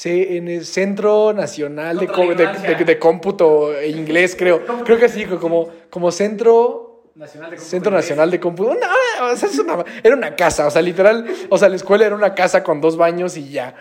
en 0.04 0.48
el 0.48 0.66
Centro 0.66 1.34
Nacional 1.34 1.98
de, 1.98 2.08
de, 2.08 2.76
de, 2.76 2.86
de, 2.86 3.00
Cómputo 3.00 3.82
Inglés, 3.84 4.36
creo. 4.38 4.62
Creo 4.86 4.98
que 4.98 5.10
sí, 5.10 5.26
como, 5.26 5.68
como 5.90 6.12
centro 6.12 7.04
Nacional 7.16 7.52
de 7.52 7.58
Cómputo 7.58 7.70
Centro. 7.70 7.92
Nacional 7.92 8.32
de 8.32 8.40
Cómputo. 8.40 8.74
No, 8.76 9.26
o 9.32 9.36
sea, 9.36 9.50
es 9.50 9.60
una- 9.60 9.84
era 10.02 10.16
una 10.16 10.36
casa, 10.36 10.66
o 10.68 10.72
sea, 10.72 10.82
literal, 10.82 11.26
o 11.50 11.58
sea, 11.58 11.68
la 11.68 11.76
escuela 11.76 12.06
era 12.06 12.16
una 12.16 12.34
casa 12.36 12.64
con 12.64 12.80
dos 12.80 12.96
baños 12.96 13.36
y 13.36 13.50
ya. 13.50 13.76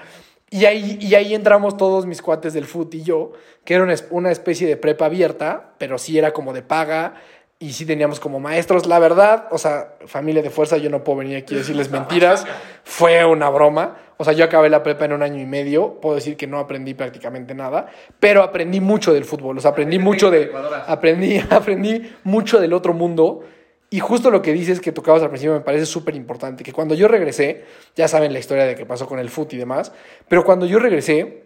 Y 0.51 0.64
ahí, 0.64 0.99
y 1.01 1.14
ahí 1.14 1.33
entramos 1.33 1.77
todos 1.77 2.07
mis 2.07 2.20
cuates 2.23 2.53
del 2.55 2.64
fut 2.64 2.92
y 2.94 3.03
yo, 3.05 3.31
que 3.64 3.75
era 3.75 3.87
una 4.11 4.33
especie 4.33 4.66
de 4.66 4.77
prepa 4.77 5.07
abierta, 5.07 5.75
pero 5.79 5.96
sí 5.96 6.18
era 6.18 6.33
como 6.33 6.53
de 6.53 6.62
paga 6.62 7.14
y 7.61 7.73
sí 7.73 7.87
teníamos 7.87 8.18
como 8.18 8.40
maestros. 8.40 8.87
La 8.87 8.99
verdad, 8.99 9.46
o 9.53 9.59
sea, 9.59 9.94
familia 10.07 10.42
de 10.42 10.51
fuerza, 10.51 10.77
yo 10.77 10.90
no 10.90 11.05
puedo 11.05 11.18
venir 11.18 11.37
aquí 11.37 11.55
a 11.55 11.59
decirles 11.59 11.88
mentiras. 11.92 12.46
Fue 12.83 13.25
una 13.25 13.49
broma. 13.49 13.96
O 14.21 14.25
sea, 14.25 14.35
yo 14.35 14.45
acabé 14.45 14.69
la 14.69 14.83
prepa 14.83 15.07
en 15.07 15.15
un 15.15 15.23
año 15.23 15.41
y 15.41 15.47
medio. 15.47 15.95
Puedo 15.95 16.17
decir 16.17 16.37
que 16.37 16.47
no 16.47 16.59
aprendí 16.59 16.93
prácticamente 16.93 17.55
nada, 17.55 17.87
pero 18.19 18.43
aprendí 18.43 18.79
mucho 18.79 19.15
del 19.15 19.25
fútbol. 19.25 19.57
O 19.57 19.63
sea, 19.63 19.71
aprendí 19.71 19.99
mucho 19.99 20.31
de. 20.31 20.53
Aprendí, 20.87 21.39
aprendí 21.51 22.13
mucho 22.25 22.61
del 22.61 22.75
otro 22.75 22.93
mundo. 22.93 23.43
Y 23.89 23.99
justo 23.99 24.31
lo 24.31 24.43
que 24.43 24.53
dices 24.53 24.79
que 24.79 24.93
tocabas 24.93 25.23
al 25.23 25.31
principio 25.31 25.55
me 25.55 25.61
parece 25.61 25.87
súper 25.87 26.17
importante. 26.17 26.63
Que 26.63 26.71
cuando 26.71 26.95
yo 26.95 27.09
regresé, 27.09 27.65
ya 27.97 28.09
saben 28.09 28.35
la 28.35 28.41
historia 28.41 28.65
de 28.65 28.75
qué 28.75 28.85
pasó 28.85 29.07
con 29.07 29.19
el 29.19 29.31
fut 29.31 29.55
y 29.55 29.57
demás, 29.57 29.91
pero 30.29 30.45
cuando 30.45 30.67
yo 30.67 30.79
regresé, 30.79 31.45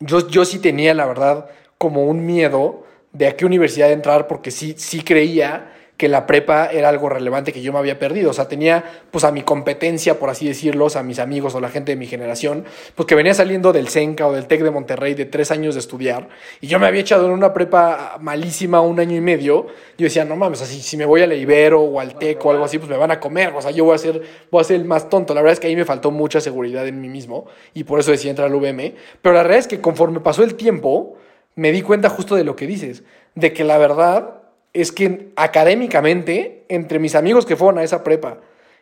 yo, 0.00 0.26
yo 0.30 0.46
sí 0.46 0.60
tenía, 0.60 0.94
la 0.94 1.04
verdad, 1.04 1.50
como 1.76 2.06
un 2.06 2.24
miedo 2.24 2.84
de 3.12 3.26
a 3.26 3.36
qué 3.36 3.44
universidad 3.44 3.92
entrar, 3.92 4.28
porque 4.28 4.50
sí, 4.50 4.76
sí 4.78 5.02
creía 5.02 5.74
que 5.96 6.08
la 6.08 6.26
prepa 6.26 6.66
era 6.66 6.88
algo 6.88 7.08
relevante 7.08 7.52
que 7.52 7.62
yo 7.62 7.72
me 7.72 7.78
había 7.78 7.98
perdido. 7.98 8.30
O 8.30 8.32
sea, 8.32 8.48
tenía 8.48 8.84
pues 9.10 9.22
a 9.24 9.30
mi 9.30 9.42
competencia, 9.42 10.18
por 10.18 10.30
así 10.30 10.48
decirlo, 10.48 10.86
o 10.86 10.90
sea, 10.90 11.02
a 11.02 11.04
mis 11.04 11.18
amigos 11.18 11.54
o 11.54 11.60
la 11.60 11.68
gente 11.68 11.92
de 11.92 11.96
mi 11.96 12.06
generación, 12.06 12.64
pues 12.96 13.06
que 13.06 13.14
venía 13.14 13.34
saliendo 13.34 13.72
del 13.72 13.88
CENCA 13.88 14.26
o 14.26 14.32
del 14.32 14.46
TEC 14.46 14.62
de 14.62 14.70
Monterrey 14.70 15.14
de 15.14 15.26
tres 15.26 15.50
años 15.50 15.74
de 15.74 15.80
estudiar, 15.80 16.28
y 16.60 16.66
yo 16.66 16.80
me 16.80 16.86
había 16.86 17.02
echado 17.02 17.26
en 17.26 17.32
una 17.32 17.52
prepa 17.52 18.16
malísima 18.20 18.80
un 18.80 18.98
año 18.98 19.16
y 19.16 19.20
medio, 19.20 19.66
yo 19.96 20.04
decía, 20.04 20.24
no 20.24 20.34
mames, 20.34 20.62
así, 20.62 20.80
si 20.80 20.96
me 20.96 21.04
voy 21.04 21.22
a 21.22 21.26
la 21.26 21.34
Ibero 21.34 21.80
o 21.80 22.00
al 22.00 22.18
TEC 22.18 22.44
o 22.44 22.50
algo 22.50 22.64
así, 22.64 22.78
pues 22.78 22.90
me 22.90 22.96
van 22.96 23.12
a 23.12 23.20
comer, 23.20 23.52
o 23.54 23.62
sea, 23.62 23.70
yo 23.70 23.84
voy 23.84 23.94
a 23.94 23.98
ser, 23.98 24.22
voy 24.50 24.60
a 24.60 24.64
ser 24.64 24.76
el 24.76 24.84
más 24.84 25.08
tonto. 25.08 25.34
La 25.34 25.42
verdad 25.42 25.52
es 25.52 25.60
que 25.60 25.68
ahí 25.68 25.76
me 25.76 25.84
faltó 25.84 26.10
mucha 26.10 26.40
seguridad 26.40 26.86
en 26.86 27.00
mí 27.00 27.08
mismo, 27.08 27.46
y 27.74 27.84
por 27.84 28.00
eso 28.00 28.10
decidí 28.10 28.30
entrar 28.30 28.48
al 28.48 28.54
UVM, 28.54 28.94
pero 29.20 29.34
la 29.34 29.42
realidad 29.42 29.60
es 29.60 29.68
que 29.68 29.80
conforme 29.80 30.18
pasó 30.18 30.42
el 30.42 30.56
tiempo, 30.56 31.16
me 31.54 31.70
di 31.70 31.82
cuenta 31.82 32.08
justo 32.08 32.34
de 32.34 32.42
lo 32.42 32.56
que 32.56 32.66
dices, 32.66 33.04
de 33.34 33.52
que 33.52 33.62
la 33.62 33.78
verdad 33.78 34.41
es 34.72 34.92
que 34.92 35.32
académicamente, 35.36 36.64
entre 36.68 36.98
mis 36.98 37.14
amigos 37.14 37.46
que 37.46 37.56
fueron 37.56 37.78
a 37.78 37.84
esa 37.84 38.02
prepa 38.02 38.38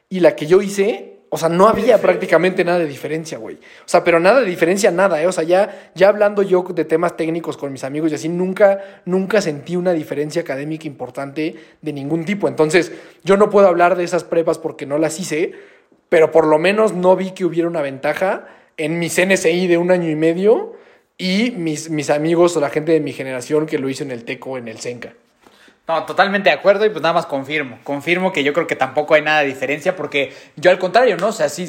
y 0.08 0.20
la 0.20 0.36
que 0.36 0.46
yo 0.46 0.62
hice, 0.62 1.20
o 1.32 1.38
sea, 1.38 1.48
no 1.48 1.68
había 1.68 1.98
prácticamente 1.98 2.64
nada 2.64 2.80
de 2.80 2.86
diferencia, 2.86 3.38
güey. 3.38 3.54
O 3.56 3.86
sea, 3.86 4.02
pero 4.02 4.18
nada 4.18 4.40
de 4.40 4.46
diferencia, 4.46 4.90
nada, 4.90 5.22
¿eh? 5.22 5.28
O 5.28 5.32
sea, 5.32 5.44
ya, 5.44 5.92
ya 5.94 6.08
hablando 6.08 6.42
yo 6.42 6.62
de 6.62 6.84
temas 6.84 7.16
técnicos 7.16 7.56
con 7.56 7.70
mis 7.70 7.84
amigos 7.84 8.10
y 8.10 8.16
así, 8.16 8.28
nunca, 8.28 9.02
nunca 9.04 9.40
sentí 9.40 9.76
una 9.76 9.92
diferencia 9.92 10.42
académica 10.42 10.88
importante 10.88 11.54
de 11.80 11.92
ningún 11.92 12.24
tipo. 12.24 12.48
Entonces, 12.48 12.90
yo 13.22 13.36
no 13.36 13.48
puedo 13.48 13.68
hablar 13.68 13.96
de 13.96 14.02
esas 14.02 14.24
prepas 14.24 14.58
porque 14.58 14.86
no 14.86 14.98
las 14.98 15.20
hice, 15.20 15.52
pero 16.08 16.32
por 16.32 16.48
lo 16.48 16.58
menos 16.58 16.94
no 16.94 17.14
vi 17.14 17.30
que 17.30 17.44
hubiera 17.44 17.68
una 17.68 17.80
ventaja 17.80 18.48
en 18.76 18.98
mi 18.98 19.08
CNSI 19.08 19.68
de 19.68 19.78
un 19.78 19.92
año 19.92 20.10
y 20.10 20.16
medio 20.16 20.74
y 21.16 21.52
mis, 21.52 21.90
mis 21.90 22.10
amigos 22.10 22.56
o 22.56 22.60
la 22.60 22.70
gente 22.70 22.90
de 22.90 23.00
mi 23.00 23.12
generación 23.12 23.66
que 23.66 23.78
lo 23.78 23.88
hizo 23.88 24.02
en 24.02 24.10
el 24.10 24.24
TECO, 24.24 24.58
en 24.58 24.66
el 24.66 24.78
CENCA. 24.78 25.14
No, 25.90 26.04
totalmente 26.04 26.50
de 26.50 26.54
acuerdo 26.54 26.86
y 26.86 26.90
pues 26.90 27.02
nada 27.02 27.14
más 27.14 27.26
confirmo. 27.26 27.80
Confirmo 27.82 28.32
que 28.32 28.44
yo 28.44 28.52
creo 28.52 28.68
que 28.68 28.76
tampoco 28.76 29.14
hay 29.14 29.22
nada 29.22 29.40
de 29.40 29.46
diferencia 29.46 29.96
porque 29.96 30.32
yo 30.54 30.70
al 30.70 30.78
contrario, 30.78 31.16
¿no? 31.16 31.28
O 31.28 31.32
sea, 31.32 31.48
sí. 31.48 31.68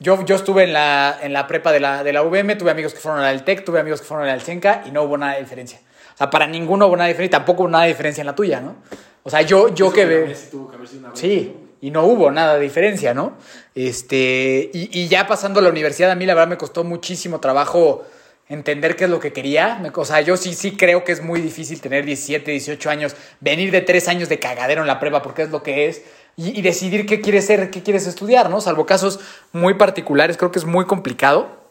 Yo, 0.00 0.22
yo 0.26 0.36
estuve 0.36 0.64
en 0.64 0.74
la, 0.74 1.18
en 1.22 1.32
la 1.32 1.46
prepa 1.46 1.72
de 1.72 1.80
la, 1.80 2.04
de 2.04 2.12
la 2.12 2.22
UVM, 2.22 2.58
tuve 2.58 2.70
amigos 2.70 2.92
que 2.92 3.00
fueron 3.00 3.20
a 3.20 3.22
la 3.22 3.28
del 3.30 3.42
TEC, 3.42 3.64
tuve 3.64 3.80
amigos 3.80 4.02
que 4.02 4.06
fueron 4.06 4.24
a 4.24 4.26
la 4.26 4.32
del 4.34 4.42
CENCA 4.42 4.82
y 4.84 4.90
no 4.90 5.04
hubo 5.04 5.16
nada 5.16 5.34
de 5.34 5.40
diferencia. 5.40 5.80
O 6.14 6.18
sea, 6.18 6.28
para 6.28 6.46
ninguno 6.46 6.88
hubo 6.88 6.96
nada 6.96 7.06
de 7.06 7.14
diferencia 7.14 7.36
y 7.36 7.38
tampoco 7.38 7.62
hubo 7.62 7.70
nada 7.70 7.84
de 7.84 7.90
diferencia 7.90 8.20
en 8.20 8.26
la 8.26 8.34
tuya, 8.34 8.60
¿no? 8.60 8.76
O 9.22 9.30
sea, 9.30 9.40
yo, 9.40 9.74
yo 9.74 9.90
que 9.90 10.04
veo... 10.04 10.26
Sí, 11.14 11.56
y 11.80 11.90
no 11.90 12.04
hubo 12.04 12.30
nada 12.30 12.56
de 12.56 12.60
diferencia, 12.60 13.14
¿no? 13.14 13.38
Este, 13.74 14.70
y, 14.74 15.00
y 15.00 15.08
ya 15.08 15.26
pasando 15.26 15.60
a 15.60 15.62
la 15.62 15.70
universidad, 15.70 16.10
a 16.10 16.16
mí 16.16 16.26
la 16.26 16.34
verdad 16.34 16.48
me 16.48 16.58
costó 16.58 16.84
muchísimo 16.84 17.40
trabajo 17.40 18.04
entender 18.48 18.96
qué 18.96 19.04
es 19.04 19.10
lo 19.10 19.20
que 19.20 19.32
quería. 19.32 19.82
O 19.94 20.04
sea, 20.04 20.20
yo 20.20 20.36
sí, 20.36 20.54
sí 20.54 20.76
creo 20.76 21.04
que 21.04 21.12
es 21.12 21.22
muy 21.22 21.40
difícil 21.40 21.80
tener 21.80 22.04
17, 22.04 22.50
18 22.50 22.90
años, 22.90 23.16
venir 23.40 23.70
de 23.70 23.80
tres 23.80 24.08
años 24.08 24.28
de 24.28 24.38
cagadero 24.38 24.82
en 24.82 24.86
la 24.86 24.98
prueba 25.00 25.22
porque 25.22 25.42
es 25.42 25.50
lo 25.50 25.62
que 25.62 25.86
es. 25.86 26.02
Y, 26.36 26.58
y 26.58 26.62
decidir 26.62 27.06
qué 27.06 27.20
quieres 27.20 27.46
ser, 27.46 27.70
qué 27.70 27.82
quieres 27.82 28.06
estudiar, 28.06 28.50
¿no? 28.50 28.60
Salvo 28.60 28.86
casos 28.86 29.20
muy 29.52 29.74
particulares, 29.74 30.36
creo 30.36 30.50
que 30.50 30.58
es 30.58 30.64
muy 30.64 30.86
complicado. 30.86 31.61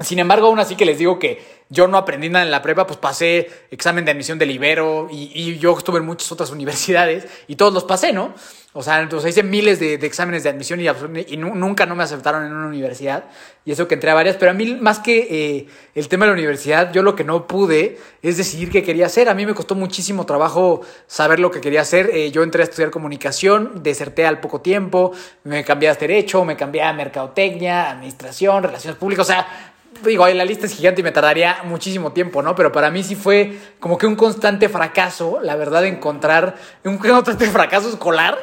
Sin 0.00 0.18
embargo, 0.18 0.48
aún 0.48 0.58
así 0.58 0.76
que 0.76 0.84
les 0.84 0.98
digo 0.98 1.18
que 1.18 1.42
yo 1.68 1.88
no 1.88 1.96
aprendí 1.96 2.28
nada 2.28 2.44
en 2.44 2.50
la 2.50 2.62
prepa, 2.62 2.86
pues 2.86 2.98
pasé 2.98 3.50
examen 3.70 4.04
de 4.04 4.12
admisión 4.12 4.38
del 4.38 4.50
Ibero 4.50 5.08
y, 5.10 5.58
yo 5.58 5.76
estuve 5.76 5.98
en 5.98 6.06
muchas 6.06 6.30
otras 6.30 6.50
universidades 6.50 7.26
y 7.48 7.56
todos 7.56 7.72
los 7.72 7.84
pasé, 7.84 8.12
¿no? 8.12 8.34
O 8.72 8.82
sea, 8.82 9.00
entonces 9.00 9.30
hice 9.30 9.42
miles 9.42 9.80
de, 9.80 9.94
exámenes 9.94 10.42
de 10.42 10.50
admisión 10.50 10.80
y, 10.80 11.36
nunca 11.38 11.86
no 11.86 11.96
me 11.96 12.04
aceptaron 12.04 12.44
en 12.44 12.52
una 12.52 12.66
universidad. 12.66 13.24
Y 13.64 13.72
eso 13.72 13.88
que 13.88 13.94
entré 13.94 14.10
a 14.10 14.14
varias, 14.14 14.36
pero 14.36 14.50
a 14.50 14.54
mí 14.54 14.74
más 14.74 14.98
que 14.98 15.26
eh, 15.30 15.66
el 15.94 16.08
tema 16.08 16.26
de 16.26 16.32
la 16.32 16.34
universidad, 16.34 16.92
yo 16.92 17.02
lo 17.02 17.16
que 17.16 17.24
no 17.24 17.46
pude 17.46 17.98
es 18.22 18.36
decidir 18.36 18.70
qué 18.70 18.82
quería 18.82 19.06
hacer. 19.06 19.30
A 19.30 19.34
mí 19.34 19.46
me 19.46 19.54
costó 19.54 19.74
muchísimo 19.74 20.26
trabajo 20.26 20.82
saber 21.06 21.40
lo 21.40 21.50
que 21.50 21.62
quería 21.62 21.80
hacer. 21.80 22.10
Eh, 22.12 22.30
yo 22.30 22.42
entré 22.42 22.60
a 22.62 22.64
estudiar 22.64 22.90
comunicación, 22.90 23.82
deserté 23.82 24.26
al 24.26 24.40
poco 24.40 24.60
tiempo, 24.60 25.12
me 25.44 25.64
cambié 25.64 25.88
a 25.88 25.94
derecho, 25.94 26.44
me 26.44 26.54
cambié 26.54 26.82
a 26.82 26.92
mercadotecnia, 26.92 27.90
administración, 27.90 28.62
relaciones 28.62 28.98
públicas, 28.98 29.26
o 29.26 29.32
sea, 29.32 29.72
digo, 30.04 30.26
la 30.28 30.44
lista 30.44 30.66
es 30.66 30.74
gigante 30.74 31.00
y 31.00 31.04
me 31.04 31.12
tardaría 31.12 31.58
muchísimo 31.64 32.12
tiempo, 32.12 32.42
¿no? 32.42 32.54
Pero 32.54 32.72
para 32.72 32.90
mí 32.90 33.02
sí 33.02 33.14
fue 33.14 33.56
como 33.80 33.98
que 33.98 34.06
un 34.06 34.16
constante 34.16 34.68
fracaso, 34.68 35.40
la 35.42 35.56
verdad, 35.56 35.84
encontrar 35.84 36.56
un 36.84 36.98
constante 36.98 37.46
fracaso 37.46 37.88
escolar 37.88 38.38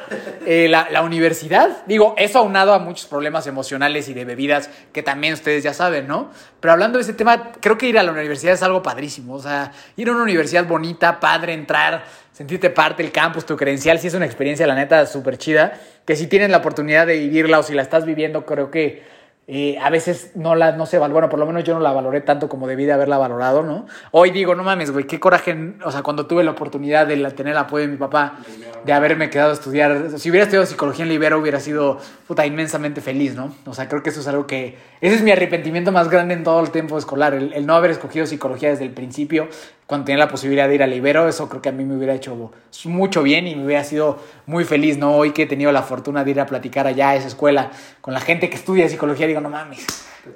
eh, 0.45 0.67
la, 0.69 0.87
la 0.91 1.01
universidad. 1.01 1.83
Digo, 1.85 2.15
eso 2.17 2.39
aunado 2.39 2.73
a 2.73 2.79
muchos 2.79 3.05
problemas 3.05 3.47
emocionales 3.47 4.09
y 4.09 4.13
de 4.13 4.25
bebidas 4.25 4.69
que 4.91 5.03
también 5.03 5.33
ustedes 5.33 5.63
ya 5.63 5.73
saben, 5.73 6.07
¿no? 6.07 6.31
Pero 6.59 6.71
hablando 6.71 6.97
de 6.97 7.03
ese 7.03 7.13
tema, 7.13 7.51
creo 7.59 7.77
que 7.77 7.87
ir 7.87 7.99
a 7.99 8.03
la 8.03 8.11
universidad 8.11 8.53
es 8.53 8.63
algo 8.63 8.81
padrísimo. 8.81 9.33
O 9.33 9.41
sea, 9.41 9.71
ir 9.97 10.07
a 10.07 10.11
una 10.13 10.23
universidad 10.23 10.65
bonita, 10.65 11.19
padre, 11.19 11.53
entrar, 11.53 12.05
sentirte 12.31 12.69
parte 12.69 13.03
del 13.03 13.11
campus, 13.11 13.45
tu 13.45 13.55
credencial, 13.55 13.99
sí 13.99 14.07
es 14.07 14.13
una 14.13 14.25
experiencia, 14.25 14.65
la 14.65 14.75
neta, 14.75 15.05
súper 15.05 15.37
chida. 15.37 15.73
Que 16.05 16.15
si 16.15 16.27
tienes 16.27 16.49
la 16.49 16.57
oportunidad 16.57 17.07
de 17.07 17.17
vivirla 17.19 17.59
o 17.59 17.63
si 17.63 17.73
la 17.73 17.81
estás 17.81 18.05
viviendo, 18.05 18.45
creo 18.45 18.71
que 18.71 19.03
eh, 19.45 19.77
a 19.77 19.89
veces 19.89 20.31
no 20.35 20.55
la 20.55 20.71
no 20.71 20.85
se 20.85 20.97
valora, 20.97 21.13
bueno, 21.13 21.29
por 21.29 21.37
lo 21.37 21.45
menos 21.45 21.65
yo 21.65 21.73
no 21.73 21.81
la 21.81 21.91
valoré 21.91 22.21
tanto 22.21 22.47
como 22.47 22.65
debí 22.65 22.85
de 22.85 22.93
haberla 22.93 23.17
valorado, 23.17 23.61
¿no? 23.61 23.85
Hoy 24.11 24.31
digo, 24.31 24.55
no 24.55 24.63
mames, 24.63 24.91
güey, 24.91 25.05
qué 25.05 25.19
coraje, 25.19 25.73
o 25.83 25.91
sea, 25.91 26.01
cuando 26.01 26.27
tuve 26.27 26.45
la 26.45 26.51
oportunidad 26.51 27.07
de 27.07 27.17
tener 27.31 27.51
el 27.51 27.57
apoyo 27.57 27.85
de 27.85 27.91
mi 27.91 27.97
papá, 27.97 28.37
de 28.85 28.93
haberme 28.93 29.29
quedado 29.29 29.51
a 29.51 29.53
estudiar, 29.53 30.11
si 30.17 30.29
hubiera 30.29 30.45
estudiado 30.45 30.65
psicología 30.65 31.03
en 31.03 31.09
Libero 31.09 31.39
hubiera 31.39 31.59
sido, 31.59 31.99
puta, 32.25 32.45
inmensamente 32.45 33.01
feliz, 33.01 33.35
¿no? 33.35 33.53
O 33.65 33.73
sea, 33.73 33.89
creo 33.89 34.01
que 34.01 34.11
eso 34.11 34.21
es 34.21 34.27
algo 34.27 34.47
que, 34.47 34.77
ese 35.01 35.15
es 35.15 35.21
mi 35.21 35.31
arrepentimiento 35.31 35.91
más 35.91 36.07
grande 36.07 36.35
en 36.35 36.43
todo 36.43 36.61
el 36.61 36.71
tiempo 36.71 36.97
escolar, 36.97 37.33
el 37.33 37.65
no 37.65 37.75
haber 37.75 37.91
escogido 37.91 38.25
psicología 38.25 38.69
desde 38.69 38.85
el 38.85 38.91
principio, 38.91 39.49
cuando 39.87 40.05
tenía 40.05 40.19
la 40.19 40.29
posibilidad 40.29 40.67
de 40.67 40.75
ir 40.75 40.83
a 40.83 40.87
Libero, 40.87 41.27
eso 41.27 41.49
creo 41.49 41.61
que 41.61 41.69
a 41.69 41.71
mí 41.71 41.83
me 41.83 41.95
hubiera 41.95 42.13
hecho 42.13 42.51
mucho 42.85 43.21
bien 43.23 43.47
y 43.47 43.55
me 43.55 43.65
hubiera 43.65 43.83
sido 43.83 44.17
muy 44.45 44.63
feliz, 44.63 44.97
¿no? 44.97 45.15
Hoy 45.15 45.31
que 45.31 45.43
he 45.43 45.45
tenido 45.45 45.71
la 45.71 45.81
fortuna 45.83 46.23
de 46.23 46.31
ir 46.31 46.39
a 46.39 46.45
platicar 46.45 46.87
allá 46.87 47.09
a 47.09 47.15
esa 47.15 47.27
escuela 47.27 47.71
con 48.01 48.13
la 48.13 48.19
gente 48.21 48.49
que 48.49 48.55
estudia 48.55 48.87
psicología, 48.89 49.27
digo, 49.27 49.41
no 49.41 49.49
mames, 49.49 49.85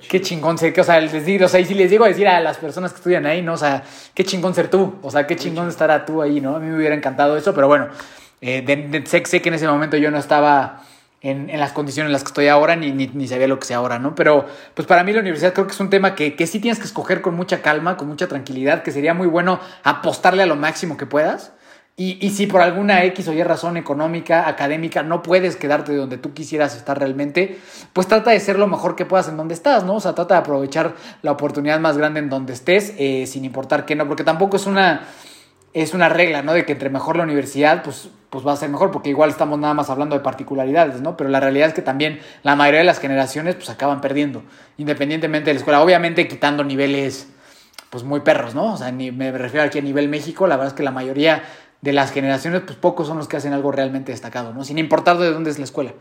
qué 0.10 0.22
chingón 0.22 0.58
ser, 0.58 0.74
que, 0.74 0.82
o 0.82 0.84
sea, 0.84 1.00
les 1.00 1.26
digo, 1.26 1.46
o 1.46 1.50
sea, 1.50 1.60
y 1.62 1.66
si 1.66 1.74
les 1.74 1.90
digo 1.90 2.04
a 2.04 2.10
decir 2.10 2.28
a 2.28 2.40
las 2.42 2.58
personas 2.58 2.92
que 2.92 2.98
estudian 2.98 3.26
ahí, 3.26 3.42
¿no? 3.42 3.54
O 3.54 3.58
sea, 3.58 3.84
qué 4.14 4.24
chingón 4.26 4.54
ser 4.54 4.70
tú, 4.70 4.96
o 5.02 5.10
sea, 5.10 5.26
qué 5.26 5.36
chingón 5.38 5.70
estar 5.70 5.90
a 5.92 6.06
tú 6.06 6.22
ahí, 6.22 6.42
¿no? 6.42 6.56
A 6.58 6.60
mí 6.60 6.68
me 6.68 6.76
hubiera 6.78 6.94
encantado 6.96 7.38
eso, 7.38 7.54
pero 7.56 7.68
bueno, 7.68 7.88
eh, 8.42 8.62
de- 8.62 8.76
de- 9.00 9.06
sé, 9.06 9.24
sé 9.26 9.42
que 9.42 9.50
en 9.50 9.56
ese 9.56 9.68
momento 9.68 9.96
yo 9.98 10.12
no 10.12 10.18
estaba 10.18 10.84
en, 11.22 11.50
en 11.50 11.60
las 11.60 11.72
condiciones 11.72 12.10
en 12.10 12.14
las 12.14 12.24
que 12.24 12.28
estoy 12.28 12.48
ahora, 12.48 12.76
ni, 12.76 12.92
ni, 12.92 13.08
ni 13.08 13.28
sabía 13.28 13.48
lo 13.48 13.60
que 13.60 13.66
sé 13.66 13.74
ahora, 13.74 14.00
¿no? 14.00 14.16
Pero 14.16 14.46
pues 14.74 14.88
para 14.88 15.04
mí 15.04 15.14
la 15.14 15.22
universidad 15.22 15.54
creo 15.54 15.66
que 15.66 15.74
es 15.74 15.80
un 15.80 15.90
tema 15.90 16.16
que, 16.16 16.36
que 16.36 16.48
sí 16.48 16.60
tienes 16.60 16.80
que 16.80 16.86
escoger 16.86 17.22
con 17.22 17.36
mucha 17.36 17.62
calma, 17.62 17.98
con 17.98 18.08
mucha 18.08 18.28
tranquilidad, 18.28 18.84
que 18.84 18.92
sería 18.92 19.14
muy 19.14 19.28
bueno 19.28 19.60
apostarle 19.84 20.44
a 20.44 20.46
lo 20.46 20.56
máximo 20.56 20.98
que 20.98 21.06
puedas. 21.06 21.54
Y, 22.00 22.24
y 22.24 22.30
si 22.30 22.46
por 22.46 22.62
alguna 22.62 23.04
X 23.06 23.28
o 23.28 23.34
Y 23.34 23.42
razón 23.42 23.76
económica, 23.76 24.48
académica, 24.48 25.02
no 25.02 25.24
puedes 25.24 25.56
quedarte 25.56 25.96
donde 25.96 26.20
tú 26.20 26.32
quisieras 26.36 26.76
estar 26.76 27.00
realmente, 27.00 27.58
pues 27.92 28.06
trata 28.06 28.30
de 28.30 28.40
ser 28.40 28.60
lo 28.60 28.68
mejor 28.68 28.96
que 28.96 29.08
puedas 29.08 29.28
en 29.30 29.36
donde 29.36 29.56
estás, 29.56 29.84
¿no? 29.84 29.96
O 29.96 30.00
sea, 30.00 30.14
trata 30.14 30.36
de 30.36 30.42
aprovechar 30.42 30.94
la 31.24 31.32
oportunidad 31.32 31.80
más 31.80 31.98
grande 31.98 32.20
en 32.20 32.30
donde 32.30 32.54
estés, 32.54 32.94
eh, 33.00 33.26
sin 33.26 33.46
importar 33.46 33.88
qué, 33.88 33.96
¿no? 33.96 34.08
Porque 34.08 34.24
tampoco 34.24 34.58
es 34.58 34.68
una, 34.68 35.08
es 35.74 35.96
una 35.96 36.08
regla, 36.08 36.44
¿no? 36.44 36.54
De 36.54 36.66
que 36.66 36.74
entre 36.74 36.92
mejor 36.92 37.18
la 37.18 37.24
universidad, 37.24 37.82
pues, 37.82 38.12
pues 38.30 38.46
va 38.46 38.54
a 38.54 38.58
ser 38.58 38.70
mejor, 38.70 38.92
porque 38.92 39.10
igual 39.10 39.30
estamos 39.30 39.58
nada 39.58 39.74
más 39.74 39.90
hablando 39.90 40.16
de 40.16 40.22
particularidades, 40.22 41.02
¿no? 41.02 41.16
Pero 41.16 41.30
la 41.30 41.40
realidad 41.40 41.70
es 41.70 41.74
que 41.74 41.82
también 41.82 42.20
la 42.44 42.56
mayoría 42.56 42.80
de 42.80 42.86
las 42.86 43.00
generaciones, 43.00 43.56
pues 43.56 43.70
acaban 43.70 44.02
perdiendo, 44.02 44.44
independientemente 44.78 45.50
de 45.50 45.54
la 45.54 45.60
escuela. 45.60 45.82
Obviamente 45.82 46.28
quitando 46.28 46.64
niveles, 46.64 47.30
pues 47.90 48.04
muy 48.04 48.20
perros, 48.20 48.54
¿no? 48.54 48.74
O 48.74 48.78
sea, 48.78 48.92
ni, 48.92 49.12
me 49.12 49.32
refiero 49.32 49.66
aquí 49.66 49.80
a 49.80 49.82
nivel 49.82 50.10
México, 50.10 50.46
la 50.48 50.58
verdad 50.58 50.74
es 50.74 50.78
que 50.78 50.84
la 50.84 50.92
mayoría 50.92 51.44
de 51.82 51.94
las 51.94 52.12
generaciones, 52.12 52.62
pues 52.66 52.78
pocos 52.78 53.08
son 53.08 53.18
los 53.18 53.28
que 53.28 53.38
hacen 53.38 53.54
algo 53.54 53.72
realmente 53.72 54.12
destacado, 54.12 54.54
¿no? 54.54 54.64
Sin 54.66 54.78
importar 54.78 55.18
de 55.18 55.32
dónde 55.32 55.50
es 55.50 55.60
la 55.60 55.66
escuela. 55.66 55.94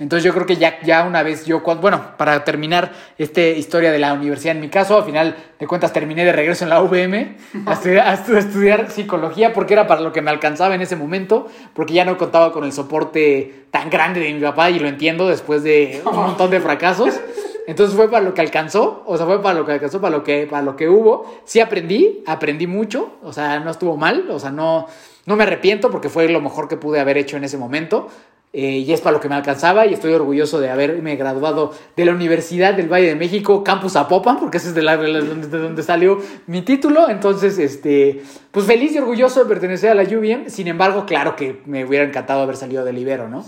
Entonces 0.00 0.24
yo 0.24 0.32
creo 0.32 0.46
que 0.46 0.56
ya, 0.56 0.80
ya 0.82 1.02
una 1.04 1.22
vez 1.24 1.44
yo, 1.44 1.60
bueno, 1.60 2.16
para 2.16 2.44
terminar 2.44 2.92
esta 3.18 3.40
historia 3.40 3.90
de 3.90 3.98
la 3.98 4.12
universidad 4.12 4.54
en 4.54 4.60
mi 4.60 4.68
caso, 4.68 4.96
al 4.96 5.04
final 5.04 5.34
de 5.58 5.66
cuentas 5.66 5.92
terminé 5.92 6.24
de 6.24 6.32
regreso 6.32 6.62
en 6.64 6.70
la 6.70 6.80
UVM 6.82 7.36
a 7.66 7.72
estudiar, 7.72 8.06
a 8.06 8.16
estu- 8.16 8.36
a 8.36 8.38
estudiar 8.38 8.90
psicología 8.92 9.52
porque 9.52 9.72
era 9.74 9.88
para 9.88 10.00
lo 10.00 10.12
que 10.12 10.22
me 10.22 10.30
alcanzaba 10.30 10.74
en 10.76 10.82
ese 10.82 10.94
momento, 10.94 11.48
porque 11.74 11.94
ya 11.94 12.04
no 12.04 12.16
contaba 12.16 12.52
con 12.52 12.62
el 12.64 12.72
soporte 12.72 13.64
tan 13.72 13.90
grande 13.90 14.20
de 14.20 14.32
mi 14.32 14.40
papá 14.40 14.70
y 14.70 14.78
lo 14.78 14.86
entiendo 14.88 15.28
después 15.28 15.62
de 15.64 16.00
un 16.04 16.14
montón 16.16 16.50
de 16.50 16.60
fracasos. 16.60 17.18
Entonces 17.66 17.94
fue 17.96 18.10
para 18.10 18.24
lo 18.24 18.32
que 18.32 18.40
alcanzó, 18.40 19.02
o 19.04 19.16
sea, 19.18 19.26
fue 19.26 19.42
para 19.42 19.58
lo 19.58 19.66
que 19.66 19.72
alcanzó, 19.72 20.00
para 20.00 20.16
lo 20.16 20.24
que, 20.24 20.46
para 20.46 20.62
lo 20.62 20.74
que 20.74 20.88
hubo. 20.88 21.40
Sí 21.44 21.60
aprendí, 21.60 22.22
aprendí 22.26 22.66
mucho, 22.66 23.16
o 23.22 23.32
sea, 23.32 23.60
no 23.60 23.70
estuvo 23.70 23.94
mal, 23.98 24.30
o 24.30 24.38
sea, 24.38 24.50
no, 24.50 24.86
no 25.26 25.36
me 25.36 25.42
arrepiento 25.42 25.90
porque 25.90 26.08
fue 26.08 26.28
lo 26.30 26.40
mejor 26.40 26.66
que 26.66 26.78
pude 26.78 26.98
haber 26.98 27.18
hecho 27.18 27.36
en 27.36 27.44
ese 27.44 27.58
momento. 27.58 28.08
Eh, 28.52 28.78
y 28.78 28.92
es 28.92 29.02
para 29.02 29.12
lo 29.12 29.20
que 29.20 29.28
me 29.28 29.34
alcanzaba 29.34 29.86
y 29.86 29.92
estoy 29.92 30.14
orgulloso 30.14 30.58
de 30.58 30.70
haberme 30.70 31.16
graduado 31.16 31.74
de 31.96 32.04
la 32.06 32.12
Universidad 32.12 32.72
del 32.74 32.90
Valle 32.90 33.08
de 33.08 33.14
México, 33.14 33.62
Campus 33.62 33.92
Zapopan, 33.92 34.38
porque 34.38 34.56
ese 34.56 34.68
es 34.68 34.74
de, 34.74 34.82
la, 34.82 34.96
de 34.96 35.20
donde, 35.20 35.48
de 35.48 35.58
donde 35.58 35.82
salió 35.82 36.18
mi 36.46 36.62
título. 36.62 37.10
Entonces, 37.10 37.58
este, 37.58 38.22
pues 38.50 38.64
feliz 38.64 38.92
y 38.94 38.98
orgulloso 38.98 39.40
de 39.40 39.46
pertenecer 39.46 39.90
a 39.90 39.94
la 39.94 40.02
UVM. 40.02 40.48
Sin 40.48 40.66
embargo, 40.66 41.04
claro 41.04 41.36
que 41.36 41.60
me 41.66 41.84
hubiera 41.84 42.04
encantado 42.04 42.40
haber 42.40 42.56
salido 42.56 42.84
del 42.84 42.96
Ibero, 42.96 43.28
¿no? 43.28 43.44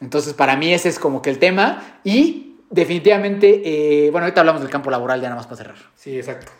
Entonces, 0.00 0.32
para 0.32 0.56
mí 0.56 0.72
ese 0.72 0.88
es 0.88 0.98
como 0.98 1.20
que 1.20 1.28
el 1.28 1.38
tema. 1.38 2.00
Y 2.02 2.56
definitivamente, 2.70 3.62
eh, 3.64 4.10
bueno, 4.10 4.24
ahorita 4.24 4.40
hablamos 4.40 4.62
del 4.62 4.70
campo 4.70 4.90
laboral 4.90 5.20
ya 5.20 5.28
nada 5.28 5.36
más 5.36 5.46
para 5.46 5.56
cerrar. 5.56 5.76
Sí, 5.94 6.16
exacto. 6.16 6.52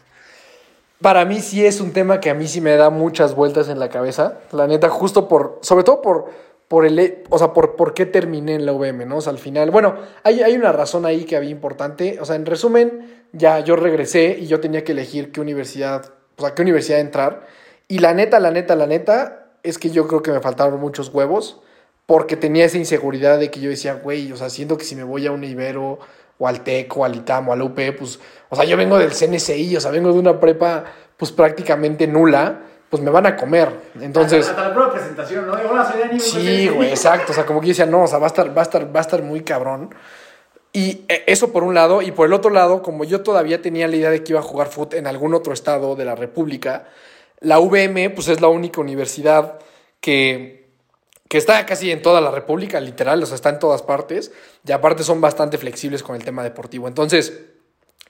Para 1.01 1.25
mí 1.25 1.41
sí 1.41 1.65
es 1.65 1.81
un 1.81 1.93
tema 1.93 2.19
que 2.19 2.29
a 2.29 2.35
mí 2.35 2.49
sí 2.49 2.61
me 2.61 2.75
da 2.75 2.91
muchas 2.91 3.37
vueltas 3.37 3.69
en 3.69 3.79
la 3.79 3.89
cabeza. 3.89 4.39
La 4.51 4.67
neta, 4.67 4.89
justo 4.89 5.29
por, 5.29 5.61
sobre 5.63 5.85
todo 5.85 6.03
por, 6.03 6.31
por 6.69 6.85
el, 6.85 7.25
o 7.31 7.39
sea, 7.39 7.55
por, 7.55 7.77
por 7.77 7.95
qué 7.95 8.07
terminé 8.07 8.55
en 8.55 8.67
la 8.67 8.73
UVM, 8.73 9.09
¿no? 9.09 9.17
O 9.17 9.21
sea, 9.21 9.33
al 9.33 9.39
final, 9.39 9.71
bueno, 9.71 9.97
hay, 10.23 10.43
hay 10.43 10.55
una 10.55 10.71
razón 10.71 11.07
ahí 11.07 11.25
que 11.25 11.37
había 11.37 11.51
importante. 11.51 12.19
O 12.21 12.27
sea, 12.27 12.37
en 12.37 12.45
resumen, 12.45 13.25
ya 13.33 13.61
yo 13.61 13.75
regresé 13.75 14.37
y 14.39 14.47
yo 14.47 14.61
tenía 14.61 14.85
que 14.85 14.93
elegir 14.93 15.33
qué 15.33 15.41
universidad, 15.41 16.13
o 16.37 16.43
sea, 16.43 16.55
qué 16.55 16.63
universidad 16.63 17.01
entrar. 17.01 17.47
Y 17.89 18.01
la 18.01 18.13
neta, 18.13 18.39
la 18.39 18.51
neta, 18.51 18.77
la 18.77 18.87
neta, 18.87 19.47
es 19.63 19.79
que 19.79 19.91
yo 19.91 20.07
creo 20.07 20.23
que 20.23 20.31
me 20.31 20.41
faltaron 20.41 20.79
muchos 20.79 21.13
huevos 21.13 21.61
porque 22.07 22.37
tenía 22.37 22.65
esa 22.65 22.79
inseguridad 22.79 23.39
de 23.39 23.51
que 23.51 23.61
yo 23.61 23.71
decía, 23.71 23.95
güey, 23.95 24.33
o 24.33 24.37
sea, 24.37 24.49
siento 24.49 24.79
que 24.79 24.85
si 24.85 24.97
me 24.97 25.05
voy 25.05 25.27
a 25.27 25.33
un 25.33 25.45
Ibero 25.45 25.99
o 26.39 26.49
al 26.49 26.65
TEC 26.65 26.97
o 26.97 27.05
al 27.05 27.17
ITAM 27.17 27.49
o 27.49 27.53
al 27.53 27.63
UP, 27.63 27.79
pues, 27.99 28.19
o 28.49 28.57
sea, 28.57 28.65
yo 28.65 28.77
vengo 28.77 28.99
del 28.99 29.11
CNCI, 29.11 29.77
o 29.77 29.81
sea, 29.81 29.91
vengo 29.91 30.13
de 30.13 30.19
una 30.19 30.41
prepa, 30.41 30.85
pues 31.17 31.33
prácticamente 31.33 32.07
nula, 32.07 32.63
pues 32.91 33.03
me 33.03 33.11
van 33.11 33.27
a 33.27 33.37
comer. 33.37 33.69
Entonces, 34.01 34.53
la 34.57 34.73
prueba 34.73 34.93
presentación, 34.93 35.47
¿no? 35.47 35.53
Hola, 35.53 35.91
soy 35.91 36.01
Dani. 36.01 36.21
sí, 36.21 36.69
güey, 36.69 36.91
exacto, 36.91 37.33
o 37.33 37.35
sea, 37.35 37.45
como 37.45 37.61
que 37.61 37.67
yo 37.67 37.71
decía, 37.71 37.87
no, 37.87 38.05
o 38.05 38.07
sea, 38.07 38.19
va 38.19 38.27
a 38.27 38.29
estar, 38.29 38.57
va 38.57 38.63
a 38.63 38.65
estar, 38.65 38.95
va 38.95 39.01
a 39.01 39.03
estar 39.03 39.23
muy 39.23 39.43
cabrón. 39.43 39.95
Y 40.73 41.05
eh, 41.09 41.25
eso 41.27 41.53
por 41.53 41.65
un 41.65 41.75
lado, 41.75 42.03
y 42.03 42.13
por 42.13 42.27
el 42.27 42.33
otro 42.33 42.51
lado, 42.51 42.83
como 42.83 43.05
yo 43.05 43.23
todavía 43.23 43.61
tenía 43.61 43.89
la 43.89 43.97
idea 43.97 44.11
de 44.11 44.23
que 44.23 44.33
iba 44.33 44.41
a 44.41 44.45
jugar 44.45 44.69
fútbol 44.69 44.99
en 44.99 45.07
algún 45.07 45.35
otro 45.35 45.53
estado 45.53 45.97
de 45.97 46.05
la 46.05 46.15
República, 46.15 46.87
la 47.41 47.61
UVM, 47.61 48.15
pues 48.15 48.29
es 48.29 48.41
la 48.41 48.49
única 48.49 48.81
universidad 48.81 49.59
que, 50.01 50.69
que 51.29 51.39
está 51.39 51.65
casi 51.67 51.91
en 51.91 52.03
toda 52.03 52.21
la 52.21 52.31
República, 52.31 52.81
literal, 52.81 53.23
o 53.23 53.27
sea, 53.27 53.35
está 53.35 53.51
en 53.51 53.59
todas 53.59 53.83
partes, 53.83 54.33
y 54.67 54.73
aparte 54.73 55.03
son 55.03 55.21
bastante 55.21 55.59
flexibles 55.59 56.03
con 56.03 56.17
el 56.17 56.25
tema 56.25 56.43
deportivo. 56.43 56.89
Entonces, 56.89 57.41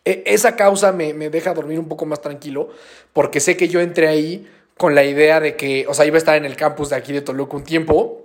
e- 0.05 0.23
esa 0.27 0.57
causa 0.57 0.93
me, 0.93 1.15
me 1.15 1.31
deja 1.31 1.55
dormir 1.55 1.79
un 1.79 1.89
poco 1.89 2.07
más 2.07 2.21
tranquilo, 2.21 2.71
porque 3.13 3.41
sé 3.41 3.57
que 3.57 3.69
yo 3.69 3.81
entré 3.81 4.09
ahí 4.09 4.49
con 4.79 4.95
la 4.95 5.05
idea 5.05 5.41
de 5.41 5.57
que, 5.57 5.87
o 5.87 5.93
sea, 5.93 6.07
iba 6.07 6.15
a 6.15 6.19
estar 6.19 6.37
en 6.37 6.47
el 6.47 6.57
campus 6.57 6.89
de 6.91 6.97
aquí 6.97 7.13
de 7.13 7.21
Toluca 7.21 7.57
un 7.57 7.65
tiempo, 7.65 8.23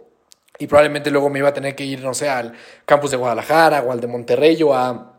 y 0.59 0.67
probablemente 0.67 1.11
luego 1.11 1.29
me 1.29 1.39
iba 1.39 1.49
a 1.49 1.53
tener 1.53 1.75
que 1.75 1.83
ir, 1.83 2.01
no 2.01 2.13
sé, 2.13 2.29
al 2.29 2.53
campus 2.85 3.11
de 3.11 3.17
Guadalajara 3.17 3.81
o 3.81 3.91
al 3.91 3.99
de 3.99 4.07
Monterrey 4.07 4.61
o 4.63 4.73
a, 4.73 5.12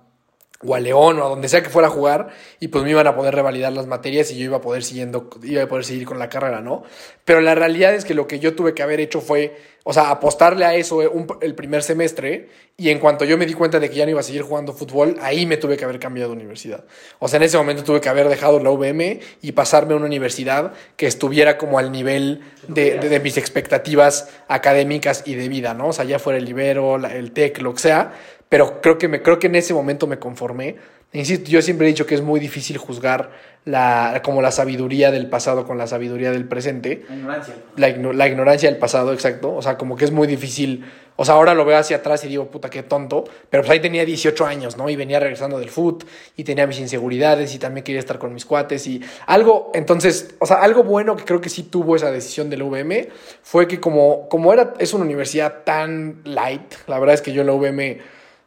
o 0.66 0.74
a 0.74 0.80
León 0.80 1.18
o 1.18 1.24
a 1.26 1.28
donde 1.28 1.48
sea 1.48 1.62
que 1.62 1.68
fuera 1.70 1.88
a 1.88 1.90
jugar 1.90 2.28
y 2.60 2.68
pues 2.68 2.84
me 2.84 2.90
iban 2.90 3.06
a 3.06 3.14
poder 3.14 3.34
revalidar 3.34 3.72
las 3.72 3.86
materias 3.86 4.30
y 4.30 4.38
yo 4.38 4.44
iba 4.44 4.56
a 4.58 4.60
poder 4.60 4.82
siguiendo 4.82 5.28
iba 5.42 5.62
a 5.62 5.66
poder 5.68 5.84
seguir 5.84 6.06
con 6.06 6.18
la 6.18 6.28
carrera, 6.28 6.60
¿no? 6.60 6.82
Pero 7.24 7.40
la 7.40 7.54
realidad 7.54 7.94
es 7.94 8.04
que 8.04 8.14
lo 8.14 8.26
que 8.26 8.38
yo 8.38 8.54
tuve 8.54 8.74
que 8.74 8.82
haber 8.82 9.00
hecho 9.00 9.20
fue, 9.20 9.56
o 9.84 9.92
sea, 9.92 10.10
apostarle 10.10 10.64
a 10.64 10.74
eso 10.74 11.02
eh, 11.02 11.10
el 11.42 11.54
primer 11.54 11.82
semestre 11.82 12.48
y 12.76 12.90
en 12.90 12.98
cuanto 12.98 13.24
yo 13.24 13.38
me 13.38 13.46
di 13.46 13.54
cuenta 13.54 13.78
de 13.78 13.88
que 13.88 13.96
ya 13.96 14.04
no 14.04 14.10
iba 14.10 14.20
a 14.20 14.24
seguir 14.24 14.42
jugando 14.42 14.72
fútbol, 14.72 15.16
ahí 15.22 15.46
me 15.46 15.56
tuve 15.56 15.76
que 15.76 15.84
haber 15.84 15.98
cambiado 16.00 16.30
de 16.30 16.36
universidad. 16.36 16.84
O 17.20 17.28
sea, 17.28 17.36
en 17.36 17.44
ese 17.44 17.56
momento 17.56 17.84
tuve 17.84 18.00
que 18.00 18.08
haber 18.08 18.28
dejado 18.28 18.58
la 18.60 18.70
UVM 18.70 19.20
y 19.42 19.52
pasarme 19.52 19.92
a 19.94 19.96
una 19.96 20.06
universidad 20.06 20.72
que 20.96 21.06
estuviera 21.06 21.56
como 21.56 21.78
al 21.78 21.92
nivel 21.92 22.40
de, 22.68 22.98
de- 22.98 23.20
mis 23.20 23.36
expectativas 23.36 24.28
académicas 24.48 25.22
y 25.26 25.34
de 25.34 25.48
vida, 25.48 25.74
¿no? 25.74 25.88
O 25.88 25.92
sea, 25.92 26.04
ya 26.04 26.18
fuera 26.18 26.38
el 26.38 26.48
Ibero, 26.48 26.96
el 27.06 27.32
TEC, 27.32 27.60
lo 27.60 27.74
que 27.74 27.80
sea, 27.80 28.12
pero 28.48 28.80
creo 28.80 28.98
que, 28.98 29.08
me, 29.08 29.22
creo 29.22 29.38
que 29.38 29.46
en 29.46 29.56
ese 29.56 29.74
momento 29.74 30.06
me 30.06 30.18
conformé. 30.18 30.76
Insisto, 31.12 31.48
yo 31.48 31.62
siempre 31.62 31.86
he 31.86 31.90
dicho 31.90 32.06
que 32.06 32.16
es 32.16 32.22
muy 32.22 32.40
difícil 32.40 32.76
juzgar 32.76 33.30
la, 33.64 34.20
como 34.24 34.42
la 34.42 34.50
sabiduría 34.50 35.10
del 35.10 35.28
pasado 35.28 35.64
con 35.64 35.78
la 35.78 35.86
sabiduría 35.86 36.32
del 36.32 36.46
presente. 36.46 37.04
La 37.08 37.14
ignorancia. 37.14 37.54
La, 37.76 38.12
la 38.12 38.28
ignorancia 38.28 38.68
del 38.68 38.78
pasado, 38.78 39.12
exacto. 39.12 39.54
O 39.54 39.62
sea, 39.62 39.78
como 39.78 39.96
que 39.96 40.04
es 40.04 40.10
muy 40.10 40.26
difícil. 40.26 40.84
O 41.16 41.24
sea, 41.24 41.34
ahora 41.34 41.54
lo 41.54 41.64
veo 41.64 41.78
hacia 41.78 41.98
atrás 41.98 42.24
y 42.24 42.28
digo, 42.28 42.50
puta, 42.50 42.68
qué 42.68 42.82
tonto. 42.82 43.24
Pero 43.48 43.62
pues 43.62 43.70
ahí 43.70 43.80
tenía 43.80 44.04
18 44.04 44.44
años, 44.44 44.76
¿no? 44.76 44.90
Y 44.90 44.96
venía 44.96 45.20
regresando 45.20 45.60
del 45.60 45.70
foot 45.70 46.04
y 46.36 46.42
tenía 46.42 46.66
mis 46.66 46.80
inseguridades 46.80 47.54
y 47.54 47.58
también 47.60 47.84
quería 47.84 48.00
estar 48.00 48.18
con 48.18 48.34
mis 48.34 48.44
cuates 48.44 48.84
y 48.88 49.00
algo. 49.26 49.70
Entonces, 49.72 50.34
o 50.40 50.46
sea, 50.46 50.56
algo 50.56 50.82
bueno 50.82 51.16
que 51.16 51.24
creo 51.24 51.40
que 51.40 51.48
sí 51.48 51.62
tuvo 51.62 51.94
esa 51.94 52.10
decisión 52.10 52.50
del 52.50 52.62
UVM 52.62 53.06
fue 53.42 53.68
que 53.68 53.78
como, 53.78 54.28
como 54.28 54.52
era, 54.52 54.74
es 54.78 54.92
una 54.92 55.04
universidad 55.04 55.62
tan 55.64 56.22
light, 56.24 56.74
la 56.88 56.98
verdad 56.98 57.14
es 57.14 57.22
que 57.22 57.32
yo 57.32 57.42
en 57.42 57.46
la 57.46 57.52
UVM, 57.52 57.98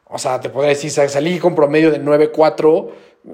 o 0.09 0.17
sea, 0.17 0.39
te 0.39 0.49
podría 0.49 0.69
decir, 0.69 0.91
salí 0.91 1.39
con 1.39 1.55
promedio 1.55 1.91
de 1.91 2.01
9.4 2.01 2.89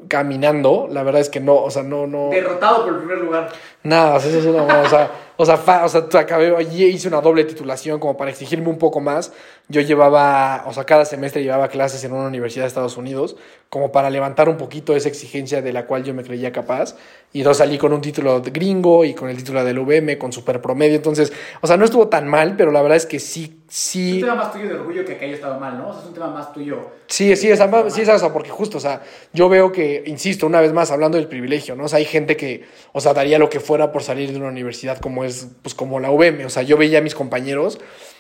caminando. 0.07 0.88
La 0.89 1.03
verdad 1.03 1.21
es 1.21 1.30
que 1.30 1.39
no, 1.39 1.55
o 1.55 1.69
sea, 1.69 1.84
no, 1.84 2.07
no. 2.07 2.30
Derrotado 2.30 2.86
por 2.86 2.93
el 2.93 2.99
primer 2.99 3.17
lugar. 3.19 3.51
Nada, 3.84 4.15
o 4.15 4.19
sea, 4.19 4.29
eso 4.29 4.39
es 4.39 4.45
una, 4.45 4.63
o 4.81 4.89
sea, 4.89 5.11
o 5.36 5.45
sea, 5.45 5.57
fa- 5.57 5.84
o 5.84 5.89
sea, 5.89 6.05
acabé, 6.19 6.63
hice 6.73 7.07
una 7.07 7.19
doble 7.19 7.43
titulación 7.43 7.99
como 7.99 8.15
para 8.15 8.31
exigirme 8.31 8.69
un 8.69 8.77
poco 8.77 8.99
más. 9.01 9.34
Yo 9.67 9.81
llevaba, 9.81 10.63
o 10.67 10.73
sea, 10.73 10.84
cada 10.84 11.05
semestre 11.05 11.41
llevaba 11.41 11.67
clases 11.69 12.03
en 12.03 12.13
una 12.13 12.27
universidad 12.27 12.63
de 12.65 12.67
Estados 12.67 12.97
Unidos, 12.97 13.36
como 13.69 13.91
para 13.91 14.09
levantar 14.09 14.47
un 14.49 14.57
poquito 14.57 14.95
esa 14.95 15.07
exigencia 15.09 15.61
de 15.61 15.73
la 15.73 15.86
cual 15.86 16.03
yo 16.03 16.13
me 16.13 16.23
creía 16.23 16.51
capaz. 16.51 16.95
Y 17.31 17.39
entonces 17.39 17.59
salí 17.59 17.77
con 17.79 17.91
un 17.93 18.01
título 18.01 18.39
de 18.41 18.51
gringo 18.51 19.03
y 19.05 19.13
con 19.15 19.27
el 19.29 19.38
título 19.38 19.63
del 19.63 19.79
UVM, 19.79 20.17
con 20.19 20.31
super 20.31 20.61
promedio. 20.61 20.95
Entonces, 20.95 21.34
o 21.61 21.67
sea, 21.67 21.77
no 21.77 21.86
estuvo 21.86 22.07
tan 22.09 22.27
mal, 22.27 22.55
pero 22.55 22.71
la 22.71 22.81
verdad 22.81 22.97
es 22.97 23.05
que 23.07 23.19
sí, 23.19 23.63
Es 23.67 23.75
sí. 23.75 24.13
un 24.15 24.19
tema 24.21 24.36
más 24.36 24.51
tuyo 24.53 24.67
de 24.69 24.75
orgullo 24.75 25.03
que 25.03 25.17
que 25.17 25.25
haya 25.25 25.34
estado 25.34 25.59
mal, 25.59 25.77
¿no? 25.77 25.89
O 25.89 25.93
sea, 25.93 26.01
es 26.03 26.07
un 26.09 26.13
tema 26.13 26.27
más 26.27 26.53
tuyo. 26.53 26.77
Sí, 27.07 27.36
sí, 27.36 27.49
esa, 27.49 27.89
sí, 27.89 28.01
esa, 28.01 28.15
o 28.15 28.19
sea, 28.19 28.31
porque 28.34 28.49
justo, 28.51 28.77
o 28.77 28.81
sea, 28.81 29.01
yo 29.34 29.49
veo 29.49 29.71
que, 29.71 30.03
insisto, 30.05 30.45
una 30.45 30.61
vez 30.61 30.73
más, 30.73 30.91
hablando 30.91 31.17
del 31.17 31.27
privilegio, 31.27 31.75
¿no? 31.75 31.86
O 31.86 31.88
sea, 31.88 31.97
hay 31.97 32.05
gente 32.05 32.38
que, 32.38 32.65
o 32.91 33.01
sea, 33.01 33.13
daría 33.13 33.39
lo 33.39 33.49
que 33.49 33.59
fuera 33.74 33.91
por 33.91 34.03
salir 34.03 34.32
de 34.32 34.38
una 34.38 34.49
universidad 34.49 34.99
como 34.99 35.24
es, 35.24 35.47
pues 35.63 35.74
como 35.74 35.99
la 35.99 36.11
UVM, 36.11 36.45
o 36.45 36.49
sea, 36.51 36.61
yo 36.61 36.78
veía 36.78 36.99
a 36.99 37.01
mis 37.01 37.15
compañeros 37.15 37.80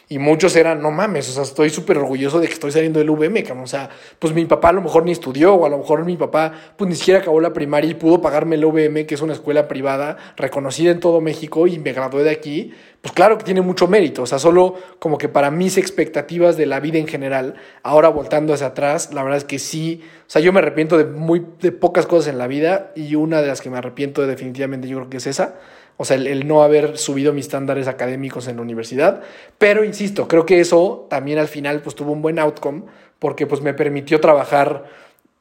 y 0.09 0.19
muchos 0.19 0.55
eran, 0.55 0.81
no 0.81 0.91
mames, 0.91 1.29
o 1.29 1.31
sea, 1.31 1.43
estoy 1.43 1.69
súper 1.69 1.97
orgulloso 1.97 2.39
de 2.39 2.47
que 2.47 2.53
estoy 2.53 2.71
saliendo 2.71 2.99
del 2.99 3.09
UVM, 3.09 3.41
cabrón, 3.43 3.63
o 3.63 3.67
sea, 3.67 3.89
pues 4.19 4.33
mi 4.33 4.45
papá 4.45 4.69
a 4.69 4.73
lo 4.73 4.81
mejor 4.81 5.05
ni 5.05 5.11
estudió, 5.11 5.53
o 5.55 5.65
a 5.65 5.69
lo 5.69 5.77
mejor 5.77 6.05
mi 6.05 6.17
papá, 6.17 6.51
pues 6.77 6.89
ni 6.89 6.95
siquiera 6.95 7.21
acabó 7.21 7.39
la 7.39 7.53
primaria 7.53 7.89
y 7.89 7.93
pudo 7.93 8.21
pagarme 8.21 8.55
el 8.55 8.65
UVM, 8.65 9.05
que 9.05 9.15
es 9.15 9.21
una 9.21 9.33
escuela 9.33 9.67
privada 9.67 10.17
reconocida 10.35 10.91
en 10.91 10.99
todo 10.99 11.21
México 11.21 11.67
y 11.67 11.79
me 11.79 11.93
gradué 11.93 12.23
de 12.23 12.31
aquí, 12.31 12.73
pues 13.01 13.13
claro 13.13 13.37
que 13.37 13.43
tiene 13.43 13.61
mucho 13.61 13.87
mérito, 13.87 14.23
o 14.23 14.25
sea, 14.25 14.39
solo 14.39 14.75
como 14.99 15.17
que 15.17 15.29
para 15.29 15.51
mis 15.51 15.77
expectativas 15.77 16.57
de 16.57 16.65
la 16.65 16.79
vida 16.79 16.97
en 16.97 17.07
general, 17.07 17.55
ahora 17.81 18.09
voltando 18.09 18.53
hacia 18.53 18.67
atrás, 18.67 19.13
la 19.13 19.23
verdad 19.23 19.37
es 19.37 19.45
que 19.45 19.59
sí, 19.59 20.01
o 20.27 20.29
sea, 20.29 20.41
yo 20.41 20.53
me 20.53 20.59
arrepiento 20.59 20.97
de 20.97 21.05
muy 21.05 21.45
de 21.59 21.71
pocas 21.71 22.05
cosas 22.05 22.31
en 22.31 22.37
la 22.37 22.47
vida 22.47 22.91
y 22.95 23.15
una 23.15 23.41
de 23.41 23.47
las 23.47 23.61
que 23.61 23.69
me 23.69 23.77
arrepiento 23.77 24.25
definitivamente 24.25 24.87
yo 24.87 24.97
creo 24.97 25.09
que 25.09 25.17
es 25.17 25.27
esa, 25.27 25.55
o 26.03 26.05
sea, 26.05 26.17
el, 26.17 26.45
no 26.45 26.61
haber 26.63 26.97
subido 26.97 27.31
mis 27.31 27.45
estándares 27.45 27.87
académicos 27.87 28.49
en 28.49 28.57
la 28.57 28.61
universidad, 28.61 29.21
pero 29.57 29.85
insisto, 29.85 30.27
creo 30.27 30.45
que 30.45 30.59
eso 30.59 31.07
también 31.09 31.39
al 31.39 31.47
final 31.47 31.81
pues 31.81 31.95
tuvo 31.95 32.11
un 32.11 32.21
buen 32.21 32.39
outcome 32.39 32.83
porque 33.19 33.47
pues 33.47 33.61
me 33.61 33.73
permitió 33.73 34.19
trabajar 34.19 34.83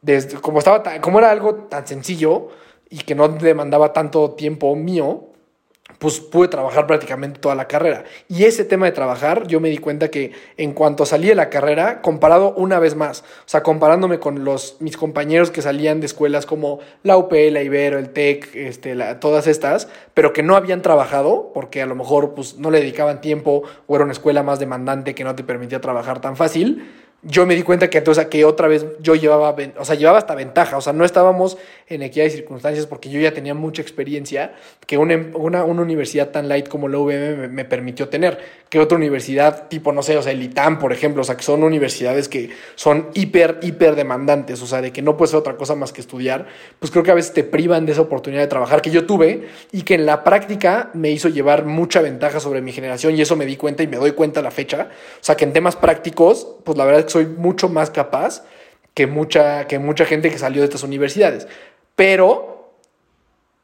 desde 0.02 0.40
como 0.40 0.60
estaba 0.60 0.84
tan- 0.84 1.00
como 1.00 1.18
era 1.18 1.32
algo 1.32 1.54
tan 1.68 1.84
sencillo 1.84 2.48
y 2.88 2.98
que 2.98 3.16
no 3.16 3.26
demandaba 3.28 3.92
tanto 3.92 4.30
tiempo 4.36 4.76
mío, 4.76 5.24
pues 6.02 6.18
pude 6.18 6.48
trabajar 6.48 6.88
prácticamente 6.88 7.38
toda 7.38 7.54
la 7.54 7.68
carrera. 7.68 8.02
Y 8.28 8.42
ese 8.42 8.64
tema 8.64 8.86
de 8.86 8.92
trabajar, 8.92 9.46
yo 9.46 9.60
me 9.60 9.68
di 9.68 9.78
cuenta 9.78 10.08
que 10.08 10.32
en 10.56 10.72
cuanto 10.72 11.06
salí 11.06 11.28
de 11.28 11.36
la 11.36 11.48
carrera, 11.48 12.02
comparado 12.02 12.54
una 12.54 12.80
vez 12.80 12.96
más, 12.96 13.20
o 13.20 13.46
sea, 13.46 13.62
comparándome 13.62 14.18
con 14.18 14.42
los, 14.44 14.78
mis 14.80 14.96
compañeros 14.96 15.52
que 15.52 15.62
salían 15.62 16.00
de 16.00 16.06
escuelas 16.06 16.44
como 16.44 16.80
la 17.04 17.16
UP, 17.16 17.32
la 17.32 17.62
Ibero, 17.62 18.00
el 18.00 18.10
TEC, 18.10 18.50
este, 18.56 18.96
todas 19.20 19.46
estas, 19.46 19.86
pero 20.12 20.32
que 20.32 20.42
no 20.42 20.56
habían 20.56 20.82
trabajado, 20.82 21.52
porque 21.54 21.80
a 21.80 21.86
lo 21.86 21.94
mejor 21.94 22.34
pues, 22.34 22.58
no 22.58 22.72
le 22.72 22.80
dedicaban 22.80 23.20
tiempo 23.20 23.62
o 23.86 23.94
era 23.94 24.02
una 24.02 24.12
escuela 24.12 24.42
más 24.42 24.58
demandante 24.58 25.14
que 25.14 25.22
no 25.22 25.36
te 25.36 25.44
permitía 25.44 25.80
trabajar 25.80 26.20
tan 26.20 26.34
fácil, 26.34 26.82
yo 27.22 27.46
me 27.46 27.54
di 27.54 27.62
cuenta 27.62 27.88
que, 27.88 28.02
sea, 28.14 28.28
que 28.28 28.44
otra 28.44 28.66
vez 28.66 28.84
yo 29.00 29.14
llevaba, 29.14 29.54
o 29.78 29.84
sea, 29.84 29.94
llevaba 29.94 30.18
hasta 30.18 30.34
ventaja, 30.34 30.76
o 30.76 30.80
sea, 30.80 30.92
no 30.92 31.04
estábamos 31.04 31.56
en 31.86 32.02
equidad 32.02 32.24
de 32.24 32.30
circunstancias 32.30 32.86
porque 32.86 33.10
yo 33.10 33.20
ya 33.20 33.32
tenía 33.32 33.54
mucha 33.54 33.80
experiencia 33.80 34.54
que 34.86 34.98
una, 34.98 35.30
una, 35.34 35.64
una 35.64 35.82
universidad 35.82 36.30
tan 36.30 36.48
light 36.48 36.68
como 36.68 36.88
la 36.88 36.98
UVM 36.98 37.38
me, 37.38 37.48
me 37.48 37.64
permitió 37.64 38.08
tener, 38.08 38.38
que 38.68 38.80
otra 38.80 38.96
universidad 38.96 39.68
tipo, 39.68 39.92
no 39.92 40.02
sé, 40.02 40.16
o 40.16 40.22
sea, 40.22 40.32
el 40.32 40.42
ITAM, 40.42 40.78
por 40.78 40.92
ejemplo, 40.92 41.20
o 41.20 41.24
sea, 41.24 41.36
que 41.36 41.42
son 41.44 41.62
universidades 41.62 42.28
que 42.28 42.50
son 42.74 43.10
hiper, 43.14 43.58
hiper 43.62 43.94
demandantes, 43.94 44.60
o 44.62 44.66
sea, 44.66 44.80
de 44.80 44.92
que 44.92 45.02
no 45.02 45.16
puedes 45.16 45.30
hacer 45.30 45.40
otra 45.40 45.56
cosa 45.56 45.74
más 45.76 45.92
que 45.92 46.00
estudiar, 46.00 46.46
pues 46.78 46.90
creo 46.90 47.04
que 47.04 47.10
a 47.12 47.14
veces 47.14 47.32
te 47.34 47.44
privan 47.44 47.86
de 47.86 47.92
esa 47.92 48.00
oportunidad 48.00 48.40
de 48.40 48.48
trabajar 48.48 48.82
que 48.82 48.90
yo 48.90 49.06
tuve 49.06 49.48
y 49.70 49.82
que 49.82 49.94
en 49.94 50.06
la 50.06 50.24
práctica 50.24 50.90
me 50.94 51.10
hizo 51.10 51.28
llevar 51.28 51.66
mucha 51.66 52.00
ventaja 52.00 52.40
sobre 52.40 52.62
mi 52.62 52.72
generación 52.72 53.14
y 53.14 53.20
eso 53.20 53.36
me 53.36 53.46
di 53.46 53.56
cuenta 53.56 53.82
y 53.82 53.86
me 53.86 53.98
doy 53.98 54.12
cuenta 54.12 54.40
a 54.40 54.42
la 54.42 54.50
fecha. 54.50 54.88
O 54.90 55.24
sea, 55.24 55.36
que 55.36 55.44
en 55.44 55.52
temas 55.52 55.76
prácticos, 55.76 56.56
pues 56.64 56.78
la 56.78 56.84
verdad 56.84 57.00
es 57.00 57.06
que 57.06 57.11
soy 57.12 57.26
mucho 57.26 57.68
más 57.68 57.90
capaz 57.90 58.42
que 58.94 59.06
mucha, 59.06 59.66
que 59.66 59.78
mucha 59.78 60.04
gente 60.04 60.30
que 60.30 60.38
salió 60.38 60.60
de 60.62 60.66
estas 60.66 60.82
universidades. 60.82 61.46
Pero 61.96 62.52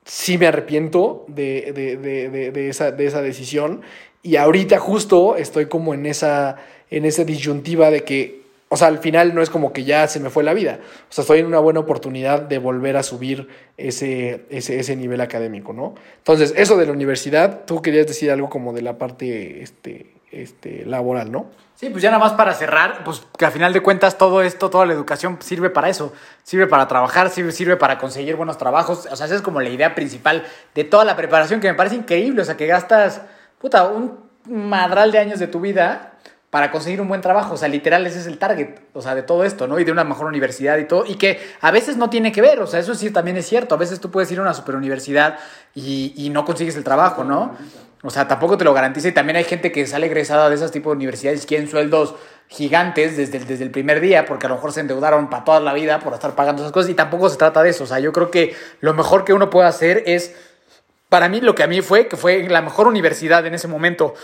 sí 0.05 0.39
me 0.39 0.47
arrepiento 0.47 1.25
de, 1.29 1.73
de, 1.75 2.51
de, 2.51 2.69
esa, 2.69 2.91
de 2.91 3.07
esa 3.07 3.23
decisión. 3.23 3.83
Y 4.23 4.37
ahorita 4.37 4.79
justo 4.79 5.37
estoy 5.37 5.67
como 5.67 5.95
en 5.95 6.07
esa, 6.07 6.57
en 6.91 7.05
esa 7.05 7.25
disyuntiva 7.25 7.91
de 7.91 8.05
que, 8.05 8.43
o 8.71 8.77
sea, 8.77 8.89
al 8.89 8.99
final 8.99 9.35
no 9.35 9.43
es 9.43 9.51
como 9.51 9.73
que 9.73 9.85
ya 9.85 10.09
se 10.09 10.19
me 10.19 10.31
fue 10.31 10.45
la 10.45 10.55
vida. 10.55 10.81
O 11.11 11.13
sea, 11.13 11.23
estoy 11.23 11.41
en 11.41 11.47
una 11.47 11.59
buena 11.59 11.81
oportunidad 11.81 12.41
de 12.43 12.59
volver 12.59 12.97
a 12.97 13.03
subir 13.03 13.49
ese, 13.77 14.45
ese, 14.51 14.81
ese 14.81 14.97
nivel 14.97 15.21
académico, 15.21 15.73
¿no? 15.73 15.95
Entonces, 16.19 16.55
eso 16.57 16.77
de 16.77 16.87
la 16.87 16.93
universidad, 16.93 17.65
tú 17.67 17.83
querías 17.83 18.07
decir 18.07 18.31
algo 18.31 18.49
como 18.49 18.73
de 18.73 18.83
la 18.83 18.99
parte 18.99 19.63
este, 19.63 20.07
este, 20.31 20.85
laboral, 20.85 21.33
¿no? 21.33 21.47
Sí, 21.75 21.91
pues 21.91 22.03
ya 22.03 22.11
nada 22.11 22.23
más 22.23 22.33
para 22.33 22.55
cerrar, 22.55 23.05
pues 23.05 23.23
que 23.39 23.47
a 23.47 23.53
final 23.53 23.73
de 23.73 23.81
cuentas 23.81 24.19
todo 24.19 24.43
esto, 24.43 24.69
toda 24.69 24.85
la 24.85 24.95
educación 24.95 25.39
sirve 25.41 25.71
para 25.71 25.89
eso, 25.89 26.13
sirve 26.43 26.67
para 26.67 26.89
trabajar, 26.89 27.31
sirve, 27.31 27.53
sirve 27.53 27.77
para 27.77 27.99
conseguir 27.99 28.35
buenos 28.35 28.59
trabajos, 28.59 29.07
o 29.09 29.15
sea, 29.15 29.27
esa 29.27 29.37
es 29.37 29.43
como 29.43 29.61
la 29.61 29.69
idea 29.69 29.95
principal 29.95 30.45
de 30.75 30.83
toda 30.83 31.05
la 31.05 31.15
preparación 31.15 31.61
que 31.61 31.69
me 31.69 31.75
parece 31.75 31.95
increíble, 31.95 32.43
o 32.43 32.45
sea, 32.45 32.57
que 32.57 32.67
gastas, 32.67 33.23
puta, 33.59 33.85
un 33.85 34.19
madral 34.45 35.13
de 35.13 35.19
años 35.19 35.39
de 35.39 35.47
tu 35.47 35.61
vida 35.61 36.15
para 36.51 36.71
conseguir 36.71 37.01
un 37.01 37.07
buen 37.07 37.21
trabajo, 37.21 37.55
o 37.55 37.57
sea, 37.57 37.69
literal 37.69 38.05
ese 38.07 38.19
es 38.19 38.27
el 38.27 38.39
target, 38.39 38.81
o 38.93 39.01
sea, 39.01 39.15
de 39.15 39.23
todo 39.23 39.45
esto, 39.45 39.69
¿no? 39.69 39.79
Y 39.79 39.85
de 39.85 39.93
una 39.93 40.03
mejor 40.03 40.27
universidad 40.27 40.79
y 40.79 40.85
todo, 40.85 41.05
y 41.07 41.15
que 41.15 41.39
a 41.61 41.71
veces 41.71 41.97
no 41.97 42.11
tiene 42.11 42.33
que 42.33 42.41
ver, 42.41 42.59
o 42.59 42.67
sea, 42.67 42.81
eso 42.81 42.97
sí 42.97 43.13
también 43.13 43.37
es 43.37 43.47
cierto, 43.47 43.77
a 43.77 43.79
veces 43.79 44.01
tú 44.01 44.11
puedes 44.11 44.33
ir 44.33 44.41
a 44.41 44.43
una 44.43 44.55
superuniversidad 44.55 45.39
y, 45.75 46.13
y 46.17 46.31
no 46.31 46.45
consigues 46.45 46.75
el 46.77 46.83
trabajo, 46.85 47.23
¿no? 47.23 47.55
O 48.03 48.11
sea, 48.11 48.29
tampoco 48.29 48.57
te 48.57 48.65
lo 48.65 48.73
garantiza 48.73 49.09
y 49.09 49.13
también 49.13 49.37
hay 49.37 49.45
gente 49.45 49.73
que 49.73 49.87
sale 49.87 50.07
egresada 50.07 50.49
de 50.49 50.55
esos 50.55 50.71
tipos 50.71 50.93
de 50.93 50.97
universidades 50.97 51.43
y 51.43 51.47
quieren 51.47 51.69
sueldos 51.69 52.15
gigantes 52.49 53.17
desde 53.17 53.39
el, 53.39 53.47
desde 53.47 53.65
el 53.65 53.71
primer 53.71 54.01
día 54.01 54.25
porque 54.25 54.47
a 54.47 54.49
lo 54.49 54.55
mejor 54.55 54.73
se 54.73 54.81
endeudaron 54.81 55.29
para 55.29 55.45
toda 55.45 55.61
la 55.61 55.75
vida 55.75 55.99
por 55.99 56.15
estar 56.15 56.35
pagando 56.35 56.63
esas 56.63 56.73
cosas 56.73 56.91
y 56.91 56.95
tampoco 56.95 57.29
se 57.29 57.37
trata 57.37 57.63
de 57.63 57.71
eso. 57.71 57.85
O 57.85 57.87
sea, 57.87 57.99
yo 57.99 58.13
creo 58.13 58.31
que 58.31 58.55
lo 58.81 58.95
mejor 58.95 59.25
que 59.25 59.33
uno 59.33 59.51
puede 59.51 59.67
hacer 59.67 60.05
es, 60.07 60.35
para 61.09 61.29
mí 61.29 61.41
lo 61.41 61.55
que 61.55 61.65
a 61.65 61.67
mí 61.67 61.83
fue, 61.83 62.07
que 62.07 62.17
fue 62.17 62.49
la 62.49 62.63
mejor 62.63 62.87
universidad 62.87 63.45
en 63.47 63.55
ese 63.55 63.67
momento, 63.67 64.15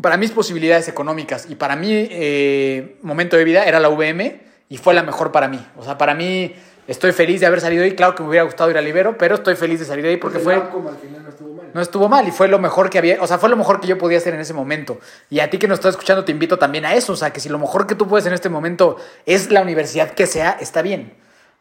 para 0.00 0.16
mis 0.16 0.30
posibilidades 0.30 0.88
económicas 0.88 1.46
y 1.48 1.54
para 1.54 1.76
mi 1.76 1.90
eh, 1.92 2.98
momento 3.02 3.36
de 3.36 3.44
vida 3.44 3.64
era 3.64 3.80
la 3.80 3.88
UVM 3.88 4.40
y 4.68 4.76
fue 4.78 4.92
la 4.94 5.02
mejor 5.02 5.32
para 5.32 5.48
mí. 5.48 5.64
O 5.76 5.84
sea, 5.84 5.96
para 5.96 6.14
mí 6.14 6.54
estoy 6.88 7.12
feliz 7.12 7.40
de 7.40 7.46
haber 7.46 7.60
salido 7.60 7.84
ahí. 7.84 7.94
Claro 7.94 8.14
que 8.14 8.22
me 8.22 8.28
hubiera 8.28 8.44
gustado 8.44 8.70
ir 8.70 8.78
a 8.78 8.80
Libero, 8.80 9.16
pero 9.16 9.36
estoy 9.36 9.54
feliz 9.54 9.80
de 9.80 9.86
salir 9.86 10.04
de 10.04 10.10
ahí 10.10 10.16
porque 10.16 10.38
fue 10.38 10.56
no 10.56 11.28
estuvo 11.28 11.53
mal 12.08 12.28
y 12.28 12.30
fue 12.30 12.48
lo 12.48 12.58
mejor 12.58 12.90
que 12.90 12.98
había, 12.98 13.20
o 13.20 13.26
sea, 13.26 13.38
fue 13.38 13.48
lo 13.48 13.56
mejor 13.56 13.80
que 13.80 13.86
yo 13.86 13.98
podía 13.98 14.18
hacer 14.18 14.34
en 14.34 14.40
ese 14.40 14.54
momento. 14.54 14.98
Y 15.30 15.40
a 15.40 15.50
ti 15.50 15.58
que 15.58 15.68
nos 15.68 15.78
estás 15.78 15.90
escuchando 15.94 16.24
te 16.24 16.32
invito 16.32 16.58
también 16.58 16.84
a 16.84 16.94
eso, 16.94 17.12
o 17.12 17.16
sea, 17.16 17.32
que 17.32 17.40
si 17.40 17.48
lo 17.48 17.58
mejor 17.58 17.86
que 17.86 17.94
tú 17.94 18.06
puedes 18.06 18.26
en 18.26 18.32
este 18.32 18.48
momento 18.48 18.96
es 19.26 19.50
la 19.50 19.60
universidad 19.62 20.10
que 20.10 20.26
sea, 20.26 20.56
está 20.60 20.82
bien. 20.82 21.14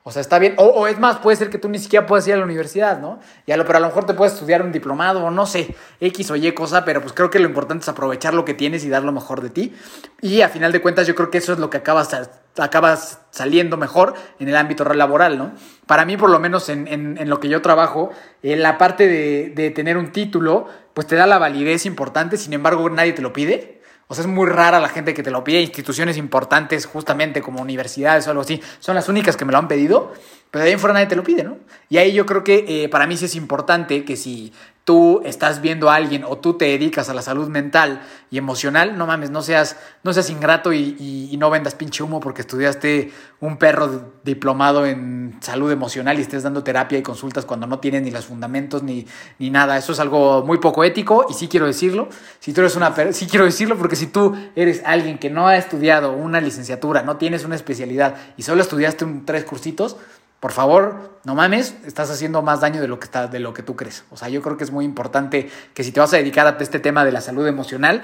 O 0.06 0.12
sea, 0.12 0.22
está 0.22 0.38
bien. 0.38 0.54
O, 0.58 0.66
o 0.66 0.88
es 0.88 1.00
más, 1.00 1.20
puede 1.20 1.38
ser 1.38 1.50
que 1.50 1.58
tú 1.58 1.70
ni 1.70 1.80
siquiera 1.80 2.06
puedas 2.06 2.28
ir 2.28 2.34
a 2.34 2.38
la 2.38 2.44
universidad, 2.44 3.00
¿no? 3.00 3.20
Y 3.46 3.54
a 3.54 3.58
lo, 3.58 3.66
pero 3.66 3.78
a 3.78 3.80
lo 3.80 3.88
mejor 3.88 4.06
te 4.06 4.14
puedes 4.14 4.34
estudiar 4.34 4.62
un 4.62 4.74
diplomado 4.74 5.24
o 5.24 5.32
no 5.32 5.46
sé, 5.46 5.74
X 6.02 6.30
o 6.30 6.36
Y 6.36 6.52
cosa, 6.52 6.84
pero 6.84 7.00
pues 7.02 7.14
creo 7.14 7.30
que 7.30 7.40
lo 7.40 7.48
importante 7.48 7.84
es 7.84 7.90
aprovechar 7.90 8.34
lo 8.34 8.44
que 8.44 8.54
tienes 8.54 8.84
y 8.84 8.90
dar 8.90 9.04
lo 9.04 9.14
mejor 9.14 9.42
de 9.42 9.50
ti. 9.50 9.74
Y 10.22 10.42
a 10.42 10.50
final 10.50 10.74
de 10.74 10.82
cuentas 10.82 11.08
yo 11.08 11.16
creo 11.16 11.32
que 11.32 11.38
eso 11.38 11.54
es 11.54 11.60
lo 11.60 11.70
que 11.70 11.78
acabas, 11.78 12.10
acabas 12.58 13.20
saliendo 13.32 13.78
mejor 13.78 14.14
en 14.40 14.50
el 14.50 14.56
ámbito 14.56 14.84
laboral, 14.86 15.38
¿no? 15.38 15.54
Para 15.88 16.06
mí, 16.06 16.18
por 16.18 16.30
lo 16.30 16.40
menos 16.40 16.70
en, 16.70 16.88
en, 16.88 17.30
lo 17.30 17.40
que 17.40 17.50
yo 17.50 17.62
trabajo, 17.62 18.12
en 18.42 18.62
la 18.62 18.78
parte 18.78 19.08
de, 19.08 19.50
de 19.50 19.72
tener 19.72 19.98
un 19.98 20.12
título, 20.12 20.68
pues 20.94 21.08
te 21.08 21.16
da 21.16 21.26
la 21.26 21.40
validez 21.40 21.86
importante, 21.86 22.38
sin 22.38 22.54
embargo 22.54 22.90
nadie 22.90 23.14
te 23.14 23.22
lo 23.22 23.34
pide. 23.34 23.82
O 24.08 24.16
sea, 24.16 24.24
es 24.24 24.30
muy 24.30 24.48
rara 24.48 24.80
la 24.80 24.90
gente 24.90 25.14
que 25.14 25.24
te 25.24 25.32
lo 25.32 25.44
pide. 25.44 25.62
Instituciones 25.62 26.18
importantes, 26.18 26.86
justamente 26.86 27.42
como 27.42 27.62
universidades 27.62 28.28
o 28.28 28.30
algo 28.30 28.44
así, 28.44 28.62
son 28.80 28.96
las 28.96 29.10
únicas 29.10 29.38
que 29.38 29.46
me 29.46 29.52
lo 29.52 29.58
han 29.58 29.68
pedido. 29.68 30.14
Pero 30.52 30.64
de 30.64 30.70
ahí 30.70 30.74
en 30.74 30.80
fuera 30.80 30.94
nadie 30.94 31.08
te 31.08 31.16
lo 31.16 31.24
pide, 31.24 31.44
¿no? 31.44 31.58
Y 31.90 31.98
ahí 31.98 32.14
yo 32.14 32.28
creo 32.28 32.44
que 32.44 32.84
eh, 32.84 32.90
para 32.90 33.08
mí 33.08 33.18
sí 33.18 33.26
es 33.26 33.34
importante 33.34 34.06
que 34.06 34.16
si 34.16 34.54
tú 34.84 35.22
estás 35.24 35.62
viendo 35.62 35.90
a 35.90 35.96
alguien 35.96 36.26
o 36.26 36.38
tú 36.38 36.56
te 36.56 36.66
dedicas 36.66 37.10
a 37.10 37.14
la 37.14 37.22
salud 37.22 37.48
mental 37.48 38.02
y 38.30 38.38
emocional, 38.38 38.98
no 38.98 39.08
mames, 39.08 39.30
no 39.30 39.42
seas, 39.42 39.78
no 40.04 40.12
seas 40.12 40.30
ingrato 40.30 40.74
y, 40.74 40.98
y, 41.32 41.38
no 41.38 41.50
vendas 41.50 41.76
pinche 41.76 42.04
humo 42.04 42.20
porque 42.20 42.42
estudiaste 42.42 43.12
un 43.40 43.58
perro 43.58 44.14
diplomado 44.24 44.86
en 44.86 45.38
salud 45.40 45.72
emocional 45.72 46.20
y 46.20 46.22
estés 46.22 46.44
dando 46.44 46.64
terapia 46.64 46.98
y 46.98 47.02
consultas 47.02 47.46
cuando 47.46 47.66
no 47.66 47.80
tienes 47.80 48.02
ni 48.02 48.12
los 48.12 48.26
fundamentos 48.26 48.84
ni, 48.84 49.08
ni 49.40 49.50
nada. 49.50 49.78
Eso 49.78 49.94
es 49.94 50.00
algo 50.00 50.44
muy 50.44 50.58
poco 50.58 50.84
ético 50.84 51.28
y 51.30 51.34
sí 51.34 51.48
quiero 51.48 51.66
decirlo. 51.66 52.10
Si 52.40 52.52
tú 52.52 52.62
eres 52.62 52.76
una 52.76 52.94
sí 53.14 53.28
quiero 53.28 53.46
decirlo 53.46 53.78
porque 53.78 53.96
si 53.96 54.08
tú 54.08 54.36
eres 54.56 54.82
alguien 54.86 55.18
que 55.18 55.30
no 55.30 55.48
ha 55.48 55.56
estudiado 55.56 56.12
una 56.12 56.42
licenciatura, 56.42 57.04
no 57.04 57.18
tienes 57.18 57.46
una 57.46 57.56
especialidad 57.56 58.16
y 58.36 58.44
solo 58.44 58.62
estudiaste 58.62 59.06
tres 59.26 59.46
cursitos, 59.46 59.98
por 60.44 60.52
favor, 60.52 61.22
no 61.24 61.36
mames, 61.36 61.74
estás 61.86 62.12
haciendo 62.12 62.42
más 62.42 62.60
daño 62.60 62.82
de 62.82 62.90
lo 62.90 63.00
que 63.00 63.06
está, 63.06 63.28
de 63.28 63.40
lo 63.40 63.54
que 63.54 63.64
tú 63.64 63.78
crees. 63.78 64.04
O 64.12 64.18
sea, 64.18 64.28
yo 64.28 64.42
creo 64.42 64.58
que 64.58 64.66
es 64.66 64.72
muy 64.72 64.84
importante 64.84 65.50
que 65.74 65.86
si 65.86 65.94
te 65.94 66.02
vas 66.02 66.14
a 66.14 66.18
dedicar 66.18 66.46
a 66.46 66.58
este 66.62 66.82
tema 66.82 67.06
de 67.06 67.14
la 67.14 67.22
salud 67.22 67.48
emocional, 67.48 68.04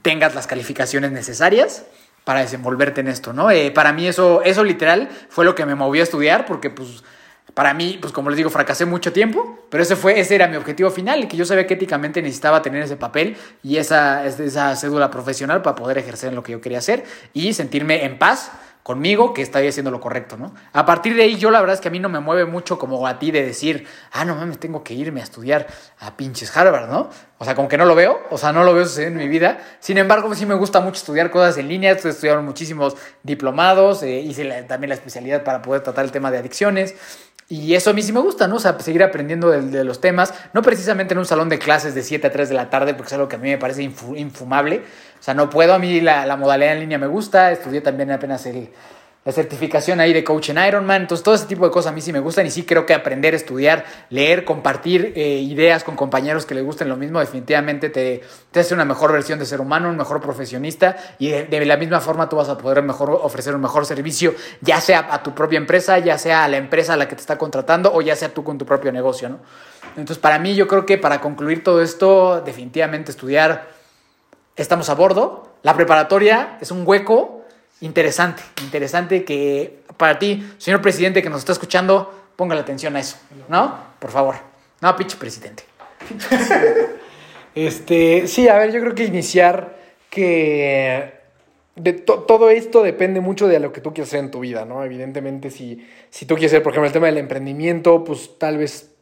tengas 0.00 0.34
las 0.34 0.46
calificaciones 0.46 1.12
necesarias 1.12 1.84
para 2.24 2.40
desenvolverte 2.40 3.02
en 3.02 3.08
esto, 3.08 3.34
¿no? 3.34 3.50
Eh, 3.50 3.70
para 3.70 3.92
mí 3.92 4.06
eso, 4.06 4.40
eso 4.44 4.64
literal 4.64 5.10
fue 5.28 5.44
lo 5.44 5.54
que 5.54 5.66
me 5.66 5.74
movió 5.74 6.00
a 6.00 6.04
estudiar, 6.04 6.46
porque 6.46 6.70
pues 6.70 7.04
para 7.52 7.74
mí, 7.74 7.98
pues 8.00 8.14
como 8.14 8.30
les 8.30 8.38
digo, 8.38 8.48
fracasé 8.48 8.86
mucho 8.86 9.12
tiempo, 9.12 9.66
pero 9.68 9.82
ese 9.82 9.94
fue, 9.94 10.18
ese 10.18 10.36
era 10.36 10.48
mi 10.48 10.56
objetivo 10.56 10.90
final, 10.90 11.28
que 11.28 11.36
yo 11.36 11.44
sabía 11.44 11.66
que 11.66 11.74
éticamente 11.74 12.22
necesitaba 12.22 12.62
tener 12.62 12.82
ese 12.82 12.96
papel 12.96 13.36
y 13.62 13.76
esa, 13.76 14.24
esa 14.24 14.74
cédula 14.74 15.10
profesional 15.10 15.60
para 15.60 15.76
poder 15.76 15.98
ejercer 15.98 16.30
en 16.30 16.34
lo 16.34 16.42
que 16.42 16.52
yo 16.52 16.62
quería 16.62 16.78
hacer 16.78 17.04
y 17.34 17.52
sentirme 17.52 18.06
en 18.06 18.18
paz 18.18 18.52
conmigo 18.84 19.32
que 19.32 19.40
estaba 19.40 19.66
haciendo 19.66 19.90
lo 19.90 19.98
correcto, 19.98 20.36
¿no? 20.36 20.54
A 20.74 20.84
partir 20.84 21.16
de 21.16 21.22
ahí 21.22 21.36
yo 21.36 21.50
la 21.50 21.58
verdad 21.60 21.72
es 21.72 21.80
que 21.80 21.88
a 21.88 21.90
mí 21.90 21.98
no 21.98 22.10
me 22.10 22.20
mueve 22.20 22.44
mucho 22.44 22.78
como 22.78 23.06
a 23.06 23.18
ti 23.18 23.30
de 23.30 23.42
decir, 23.42 23.86
ah, 24.12 24.26
no 24.26 24.36
mames, 24.36 24.60
tengo 24.60 24.84
que 24.84 24.92
irme 24.92 25.22
a 25.22 25.24
estudiar 25.24 25.66
a 26.00 26.14
pinches 26.18 26.54
Harvard, 26.54 26.90
¿no? 26.90 27.08
O 27.38 27.46
sea, 27.46 27.54
como 27.54 27.66
que 27.66 27.78
no 27.78 27.86
lo 27.86 27.94
veo, 27.94 28.20
o 28.30 28.36
sea, 28.36 28.52
no 28.52 28.62
lo 28.62 28.74
veo 28.74 28.84
suceder 28.84 29.08
en 29.08 29.16
mi 29.16 29.26
vida. 29.26 29.58
Sin 29.80 29.96
embargo, 29.96 30.34
sí 30.34 30.44
me 30.44 30.54
gusta 30.54 30.80
mucho 30.80 30.98
estudiar 30.98 31.30
cosas 31.30 31.56
en 31.56 31.68
línea, 31.68 31.92
estoy 31.92 32.10
estudiando 32.10 32.42
muchísimos 32.42 32.94
diplomados, 33.22 34.02
eh, 34.02 34.20
hice 34.20 34.44
también 34.64 34.90
la 34.90 34.96
especialidad 34.96 35.44
para 35.44 35.62
poder 35.62 35.80
tratar 35.80 36.04
el 36.04 36.12
tema 36.12 36.30
de 36.30 36.36
adicciones. 36.36 36.94
Y 37.48 37.74
eso 37.74 37.90
a 37.90 37.92
mí 37.92 38.02
sí 38.02 38.12
me 38.12 38.20
gusta, 38.20 38.48
¿no? 38.48 38.56
O 38.56 38.58
sea, 38.60 38.78
seguir 38.80 39.02
aprendiendo 39.02 39.50
de, 39.50 39.62
de, 39.62 39.84
los 39.84 40.00
temas, 40.00 40.32
no 40.54 40.62
precisamente 40.62 41.12
en 41.12 41.18
un 41.18 41.26
salón 41.26 41.50
de 41.50 41.58
clases 41.58 41.94
de 41.94 42.02
7 42.02 42.26
a 42.26 42.32
3 42.32 42.48
de 42.48 42.54
la 42.54 42.70
tarde, 42.70 42.94
porque 42.94 43.08
es 43.08 43.12
algo 43.14 43.28
que 43.28 43.36
a 43.36 43.38
mí 43.38 43.50
me 43.50 43.58
parece 43.58 43.82
infu 43.82 44.14
infumable. 44.16 44.82
O 45.24 45.26
sea, 45.26 45.32
no 45.32 45.48
puedo, 45.48 45.72
a 45.72 45.78
mí 45.78 46.02
la, 46.02 46.26
la 46.26 46.36
modalidad 46.36 46.74
en 46.74 46.80
línea 46.80 46.98
me 46.98 47.06
gusta, 47.06 47.50
estudié 47.50 47.80
también 47.80 48.10
apenas 48.10 48.46
la 49.24 49.32
certificación 49.32 49.98
ahí 49.98 50.12
de 50.12 50.22
coach 50.22 50.50
en 50.50 50.58
Ironman. 50.58 51.00
Entonces, 51.00 51.24
todo 51.24 51.34
ese 51.34 51.46
tipo 51.46 51.64
de 51.64 51.70
cosas 51.70 51.92
a 51.92 51.94
mí 51.94 52.02
sí 52.02 52.12
me 52.12 52.20
gustan 52.20 52.44
y 52.44 52.50
sí 52.50 52.64
creo 52.64 52.84
que 52.84 52.92
aprender, 52.92 53.34
estudiar, 53.34 53.86
leer, 54.10 54.44
compartir 54.44 55.14
eh, 55.16 55.38
ideas 55.38 55.82
con 55.82 55.96
compañeros 55.96 56.44
que 56.44 56.54
les 56.54 56.62
gusten 56.62 56.90
lo 56.90 56.98
mismo, 56.98 57.20
definitivamente 57.20 57.88
te, 57.88 58.22
te 58.50 58.60
hace 58.60 58.74
una 58.74 58.84
mejor 58.84 59.12
versión 59.12 59.38
de 59.38 59.46
ser 59.46 59.62
humano, 59.62 59.88
un 59.88 59.96
mejor 59.96 60.20
profesionista 60.20 60.94
y 61.18 61.30
de, 61.30 61.64
la 61.64 61.78
misma 61.78 62.00
forma 62.00 62.28
tú 62.28 62.36
vas 62.36 62.50
a 62.50 62.58
poder 62.58 62.84
ofrecer 62.86 63.54
un 63.54 63.62
mejor 63.62 63.86
servicio, 63.86 64.34
ya 64.60 64.78
sea 64.82 65.08
a 65.10 65.22
tu 65.22 65.34
propia 65.34 65.56
empresa, 65.56 65.98
ya 66.00 66.18
sea 66.18 66.44
a 66.44 66.48
la 66.48 66.58
empresa 66.58 66.92
a 66.92 66.96
la 66.98 67.08
que 67.08 67.14
te 67.14 67.22
está 67.22 67.38
contratando 67.38 67.90
o 67.94 68.02
ya 68.02 68.14
sea 68.14 68.28
tú 68.28 68.44
con 68.44 68.58
tu 68.58 68.66
propio 68.66 68.92
negocio, 68.92 69.30
¿no? 69.30 69.38
Entonces, 69.96 70.18
para 70.18 70.38
mí, 70.38 70.54
yo 70.54 70.68
creo 70.68 70.84
que 70.84 70.98
para 70.98 71.22
concluir 71.22 71.64
todo 71.64 71.80
esto, 71.80 72.42
definitivamente 72.44 73.10
estudiar, 73.10 73.73
estamos 74.56 74.88
a 74.90 74.94
bordo. 74.94 75.54
La 75.62 75.74
preparatoria 75.74 76.58
es 76.60 76.70
un 76.70 76.86
hueco 76.86 77.44
interesante, 77.80 78.42
interesante 78.62 79.24
que 79.24 79.82
para 79.96 80.18
ti, 80.18 80.54
señor 80.58 80.82
presidente 80.82 81.22
que 81.22 81.30
nos 81.30 81.40
está 81.40 81.52
escuchando, 81.52 82.12
ponga 82.36 82.54
la 82.54 82.62
atención 82.62 82.96
a 82.96 83.00
eso, 83.00 83.16
¿no? 83.48 83.76
Por 83.98 84.10
favor. 84.10 84.36
No, 84.80 84.94
pinche 84.96 85.16
presidente. 85.16 85.64
este, 87.54 88.26
sí, 88.26 88.48
a 88.48 88.58
ver, 88.58 88.72
yo 88.72 88.80
creo 88.80 88.94
que 88.94 89.04
iniciar 89.04 89.76
que 90.10 91.14
de 91.76 91.92
to 91.92 92.20
todo 92.20 92.50
esto 92.50 92.82
depende 92.82 93.20
mucho 93.20 93.48
de 93.48 93.58
lo 93.58 93.72
que 93.72 93.80
tú 93.80 93.92
quieras 93.92 94.10
hacer 94.10 94.20
en 94.20 94.30
tu 94.30 94.40
vida, 94.40 94.64
¿no? 94.64 94.84
Evidentemente, 94.84 95.50
si, 95.50 95.86
si 96.10 96.26
tú 96.26 96.34
quieres 96.34 96.52
hacer, 96.52 96.62
por 96.62 96.72
ejemplo, 96.72 96.86
el 96.86 96.92
tema 96.92 97.06
del 97.06 97.18
emprendimiento, 97.18 98.04
pues 98.04 98.38
tal 98.38 98.58
vez 98.58 98.93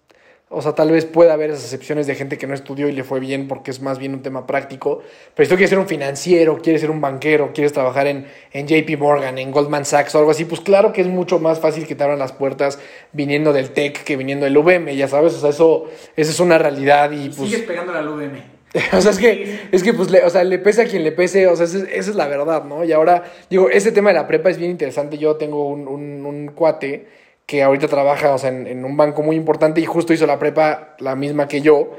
O 0.52 0.60
sea, 0.62 0.74
tal 0.74 0.90
vez 0.90 1.06
pueda 1.06 1.32
haber 1.32 1.50
esas 1.50 1.64
excepciones 1.64 2.06
de 2.06 2.14
gente 2.14 2.36
que 2.38 2.46
no 2.46 2.54
estudió 2.54 2.88
y 2.88 2.92
le 2.92 3.04
fue 3.04 3.20
bien 3.20 3.48
porque 3.48 3.70
es 3.70 3.80
más 3.80 3.98
bien 3.98 4.12
un 4.12 4.22
tema 4.22 4.46
práctico. 4.46 5.02
Pero 5.34 5.46
si 5.46 5.50
tú 5.50 5.56
quieres 5.56 5.70
ser 5.70 5.78
un 5.78 5.88
financiero, 5.88 6.58
quieres 6.58 6.82
ser 6.82 6.90
un 6.90 7.00
banquero, 7.00 7.52
quieres 7.54 7.72
trabajar 7.72 8.06
en, 8.06 8.26
en 8.52 8.66
JP 8.66 8.98
Morgan, 8.98 9.38
en 9.38 9.50
Goldman 9.50 9.84
Sachs 9.84 10.14
o 10.14 10.18
algo 10.18 10.30
así, 10.30 10.44
pues 10.44 10.60
claro 10.60 10.92
que 10.92 11.00
es 11.00 11.06
mucho 11.06 11.38
más 11.38 11.58
fácil 11.58 11.86
que 11.86 11.94
te 11.94 12.04
abran 12.04 12.18
las 12.18 12.32
puertas 12.32 12.78
viniendo 13.12 13.52
del 13.52 13.70
TEC 13.70 14.04
que 14.04 14.16
viniendo 14.16 14.44
del 14.44 14.56
UVM, 14.56 14.94
ya 14.94 15.08
sabes. 15.08 15.34
O 15.34 15.40
sea, 15.40 15.50
eso, 15.50 15.88
eso 16.16 16.30
es 16.30 16.40
una 16.40 16.58
realidad 16.58 17.10
y 17.12 17.28
pues... 17.28 17.50
Sigues 17.50 17.62
pegándole 17.62 17.98
al 17.98 18.08
UVM. 18.08 18.52
O 18.96 19.00
sea, 19.00 19.10
es 19.10 19.18
que, 19.18 19.60
es 19.70 19.82
que 19.82 19.92
pues, 19.92 20.10
le, 20.10 20.24
o 20.24 20.30
sea, 20.30 20.44
le 20.44 20.58
pese 20.58 20.82
a 20.82 20.84
quien 20.86 21.04
le 21.04 21.12
pese, 21.12 21.46
o 21.46 21.56
sea, 21.56 21.66
esa, 21.66 21.78
esa 21.78 22.10
es 22.10 22.16
la 22.16 22.26
verdad, 22.26 22.64
¿no? 22.64 22.84
Y 22.84 22.92
ahora, 22.92 23.24
digo, 23.50 23.68
ese 23.68 23.92
tema 23.92 24.10
de 24.10 24.14
la 24.14 24.26
prepa 24.26 24.50
es 24.50 24.58
bien 24.58 24.70
interesante. 24.70 25.18
Yo 25.18 25.36
tengo 25.36 25.68
un, 25.68 25.86
un, 25.86 26.24
un 26.24 26.48
cuate 26.48 27.06
que 27.46 27.62
ahorita 27.62 27.88
trabaja, 27.88 28.34
o 28.34 28.38
sea, 28.38 28.50
en, 28.50 28.84
un 28.84 28.96
banco 28.96 29.22
muy 29.22 29.36
importante 29.36 29.80
y 29.80 29.86
justo 29.86 30.12
hizo 30.12 30.26
la 30.26 30.38
prepa 30.38 30.96
la 30.98 31.16
misma 31.16 31.48
que 31.48 31.60
yo 31.60 31.90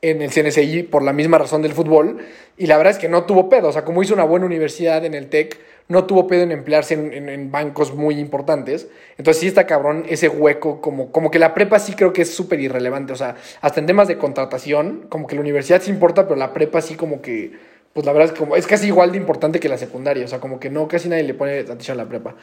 en 0.00 0.20
el 0.22 0.30
CNCI 0.30 0.84
por 0.84 1.02
la 1.02 1.12
misma 1.12 1.38
razón 1.38 1.62
del 1.62 1.72
fútbol. 1.72 2.18
Y 2.56 2.66
la 2.66 2.76
verdad 2.76 2.92
es 2.92 2.98
que 2.98 3.08
no 3.08 3.24
tuvo 3.24 3.48
pedo, 3.48 3.68
o 3.68 3.72
sea, 3.72 3.84
como 3.84 4.02
hizo 4.02 4.14
una 4.14 4.24
buena 4.24 4.46
universidad 4.46 5.04
en 5.04 5.14
el 5.14 5.28
TEC, 5.28 5.58
no 5.88 6.04
tuvo 6.04 6.26
pedo 6.26 6.42
en 6.42 6.52
emplearse 6.52 6.94
en 6.94 7.50
bancos 7.50 7.94
muy 7.94 8.18
importantes. 8.18 8.88
Entonces 9.18 9.40
sí 9.40 9.48
está 9.48 9.66
cabrón 9.66 10.04
ese 10.08 10.28
hueco, 10.28 10.80
como, 10.80 11.12
como 11.12 11.30
que 11.30 11.38
la 11.38 11.54
prepa 11.54 11.78
sí 11.78 11.92
creo 11.94 12.12
que 12.12 12.22
es 12.22 12.34
súper 12.34 12.60
irrelevante, 12.60 13.12
o 13.12 13.16
sea, 13.16 13.36
hasta 13.60 13.80
en 13.80 13.86
temas 13.86 14.08
de 14.08 14.18
contratación, 14.18 15.06
como 15.08 15.26
que 15.26 15.34
la 15.34 15.40
universidad 15.40 15.82
sí 15.82 15.90
importa, 15.90 16.24
pero 16.24 16.36
la 16.36 16.52
prepa 16.52 16.80
sí 16.80 16.94
como 16.94 17.20
que 17.20 17.52
pues 17.92 18.06
la 18.06 18.12
verdad 18.12 18.28
es 18.28 18.32
que 18.32 18.38
como, 18.38 18.56
es 18.56 18.66
casi 18.66 18.86
igual 18.86 19.12
de 19.12 19.18
importante 19.18 19.60
que 19.60 19.68
la 19.68 19.76
secundaria, 19.76 20.24
o 20.24 20.28
sea, 20.28 20.40
como 20.40 20.58
que 20.58 20.70
no, 20.70 20.88
casi 20.88 21.08
nadie 21.08 21.24
le 21.24 21.34
pone 21.34 21.58
atención 21.58 22.00
a 22.00 22.04
la 22.04 22.08
prepa. 22.08 22.34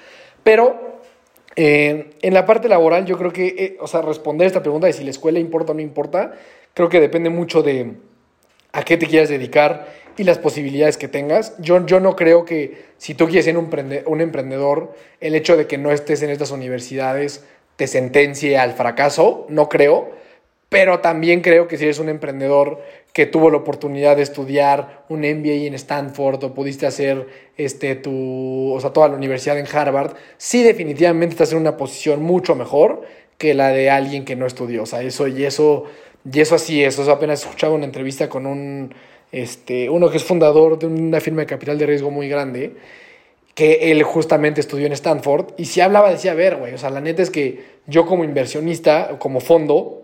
Pero 0.44 0.99
eh, 1.56 2.12
en 2.22 2.34
la 2.34 2.46
parte 2.46 2.70
laboral, 2.70 3.06
yo 3.06 3.18
creo 3.18 3.34
que, 3.34 3.48
eh, 3.48 3.78
o 3.80 3.88
sea, 3.88 4.02
responder 4.02 4.48
esta 4.48 4.62
pregunta 4.62 4.88
de 4.88 4.94
si 4.94 5.04
la 5.04 5.10
escuela 5.10 5.40
importa 5.40 5.72
o 5.72 5.76
no 5.76 5.82
importa, 5.82 6.34
creo 6.74 6.90
que 6.90 7.02
depende 7.02 7.30
mucho 7.30 7.62
de 7.62 7.94
a 8.72 8.84
qué 8.84 8.98
te 8.98 9.08
quieras 9.08 9.30
dedicar 9.30 9.88
y 10.18 10.24
las 10.24 10.38
posibilidades 10.38 10.98
que 10.98 11.08
tengas. 11.08 11.56
Yo, 11.60 11.86
yo 11.86 12.00
no 12.00 12.16
creo 12.16 12.46
que 12.46 12.86
si 12.98 13.14
tú 13.14 13.26
quieres 13.26 13.46
ser 13.46 13.58
un, 13.58 13.70
un 14.06 14.22
emprendedor, 14.22 14.94
el 15.20 15.36
hecho 15.36 15.58
de 15.58 15.66
que 15.66 15.78
no 15.78 15.92
estés 15.92 16.22
en 16.22 16.30
estas 16.30 16.52
universidades 16.52 17.44
te 17.78 17.88
sentencie 17.88 18.58
al 18.58 18.74
fracaso, 18.74 19.46
no 19.50 19.70
creo. 19.70 20.12
Pero 20.68 21.00
también 21.00 21.42
creo 21.42 21.68
que 21.68 21.78
si 21.78 21.86
eres 21.86 22.00
un 22.00 22.10
emprendedor 22.10 22.82
que 23.14 23.26
tuvo 23.26 23.50
la 23.50 23.58
oportunidad 23.58 24.16
de 24.16 24.22
estudiar 24.22 25.04
un 25.10 25.22
MBA 25.22 25.66
en 25.68 25.74
Stanford 25.74 26.44
o 26.44 26.54
pudiste 26.54 26.86
hacer 26.86 27.28
este, 27.58 27.96
tu, 27.96 28.72
o 28.74 28.80
sea, 28.80 28.92
toda 28.92 29.10
la 29.10 29.16
universidad 29.16 29.58
en 29.58 29.66
Harvard, 29.72 30.14
sí 30.38 30.64
definitivamente 30.64 31.34
estás 31.34 31.52
en 31.52 31.58
una 31.58 31.76
posición 31.76 32.22
mucho 32.22 32.56
mejor 32.56 33.02
que 33.38 33.54
la 33.54 33.70
de 33.70 33.90
alguien 33.90 34.26
que 34.26 34.36
no 34.36 34.46
estudió. 34.46 34.84
O 34.84 34.86
sea, 34.86 35.02
eso 35.02 35.28
y 35.28 35.44
eso, 35.44 35.86
y 36.32 36.40
eso 36.40 36.56
así 36.56 36.84
es. 36.84 37.00
O 37.00 37.06
sea, 37.06 37.16
apenas 37.16 37.42
escuchaba 37.42 37.74
una 37.74 37.86
entrevista 37.86 38.30
con 38.30 38.46
un, 38.46 38.94
este, 39.32 39.90
uno 39.90 40.10
que 40.10 40.18
es 40.18 40.24
fundador 40.24 40.78
de 40.78 40.88
una 40.88 41.20
firma 41.20 41.42
de 41.42 41.48
capital 41.48 41.78
de 41.78 41.86
riesgo 41.86 42.12
muy 42.12 42.30
grande, 42.30 42.76
que 43.56 43.92
él 43.92 44.04
justamente 44.04 44.62
estudió 44.62 44.86
en 44.86 44.94
Stanford, 44.94 45.54
y 45.58 45.66
si 45.66 45.82
hablaba, 45.82 46.12
decía, 46.12 46.32
a 46.32 46.36
ver, 46.36 46.58
güey, 46.58 46.74
o 46.74 46.78
sea, 46.78 46.90
la 46.90 47.02
neta 47.02 47.22
es 47.22 47.30
que 47.30 47.64
yo 47.88 48.06
como 48.06 48.24
inversionista, 48.24 49.18
como 49.20 49.42
fondo, 49.42 49.99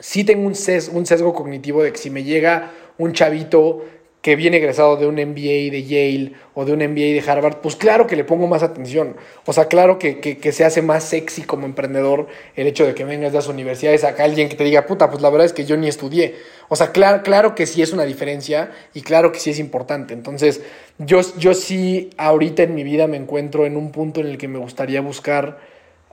sí 0.00 0.24
tengo 0.24 0.46
un 0.46 0.54
sesgo, 0.54 0.96
un 0.98 1.06
sesgo 1.06 1.32
cognitivo 1.34 1.82
de 1.82 1.92
que 1.92 1.98
si 1.98 2.10
me 2.10 2.24
llega 2.24 2.70
un 2.98 3.12
chavito 3.12 3.84
que 4.20 4.34
viene 4.34 4.56
egresado 4.56 4.96
de 4.96 5.06
un 5.06 5.14
MBA 5.14 5.70
de 5.70 5.84
Yale 5.84 6.32
o 6.54 6.64
de 6.64 6.72
un 6.72 6.80
MBA 6.80 7.14
de 7.14 7.22
Harvard, 7.26 7.58
pues 7.58 7.76
claro 7.76 8.06
que 8.08 8.16
le 8.16 8.24
pongo 8.24 8.48
más 8.48 8.64
atención. 8.64 9.16
O 9.46 9.52
sea, 9.52 9.66
claro 9.68 9.98
que, 9.98 10.18
que, 10.18 10.52
se 10.52 10.64
hace 10.64 10.82
más 10.82 11.04
sexy 11.04 11.42
como 11.42 11.66
emprendedor 11.66 12.26
el 12.56 12.66
hecho 12.66 12.84
de 12.84 12.94
que 12.94 13.04
vengas 13.04 13.30
de 13.32 13.38
las 13.38 13.48
universidades 13.48 14.02
acá 14.02 14.24
alguien 14.24 14.48
que 14.48 14.56
te 14.56 14.64
diga, 14.64 14.86
puta, 14.86 15.08
pues 15.08 15.22
la 15.22 15.30
verdad 15.30 15.46
es 15.46 15.52
que 15.52 15.64
yo 15.64 15.76
ni 15.76 15.86
estudié. 15.86 16.34
O 16.68 16.74
sea, 16.74 16.90
claro, 16.90 17.22
claro 17.22 17.54
que 17.54 17.66
sí 17.66 17.80
es 17.80 17.92
una 17.92 18.04
diferencia 18.04 18.72
y 18.92 19.02
claro 19.02 19.30
que 19.30 19.38
sí 19.38 19.50
es 19.50 19.60
importante. 19.60 20.14
Entonces, 20.14 20.62
yo, 20.98 21.20
yo 21.38 21.54
sí 21.54 22.10
ahorita 22.18 22.64
en 22.64 22.74
mi 22.74 22.82
vida 22.82 23.06
me 23.06 23.16
encuentro 23.16 23.66
en 23.66 23.76
un 23.76 23.92
punto 23.92 24.20
en 24.20 24.26
el 24.26 24.36
que 24.36 24.48
me 24.48 24.58
gustaría 24.58 25.00
buscar 25.00 25.60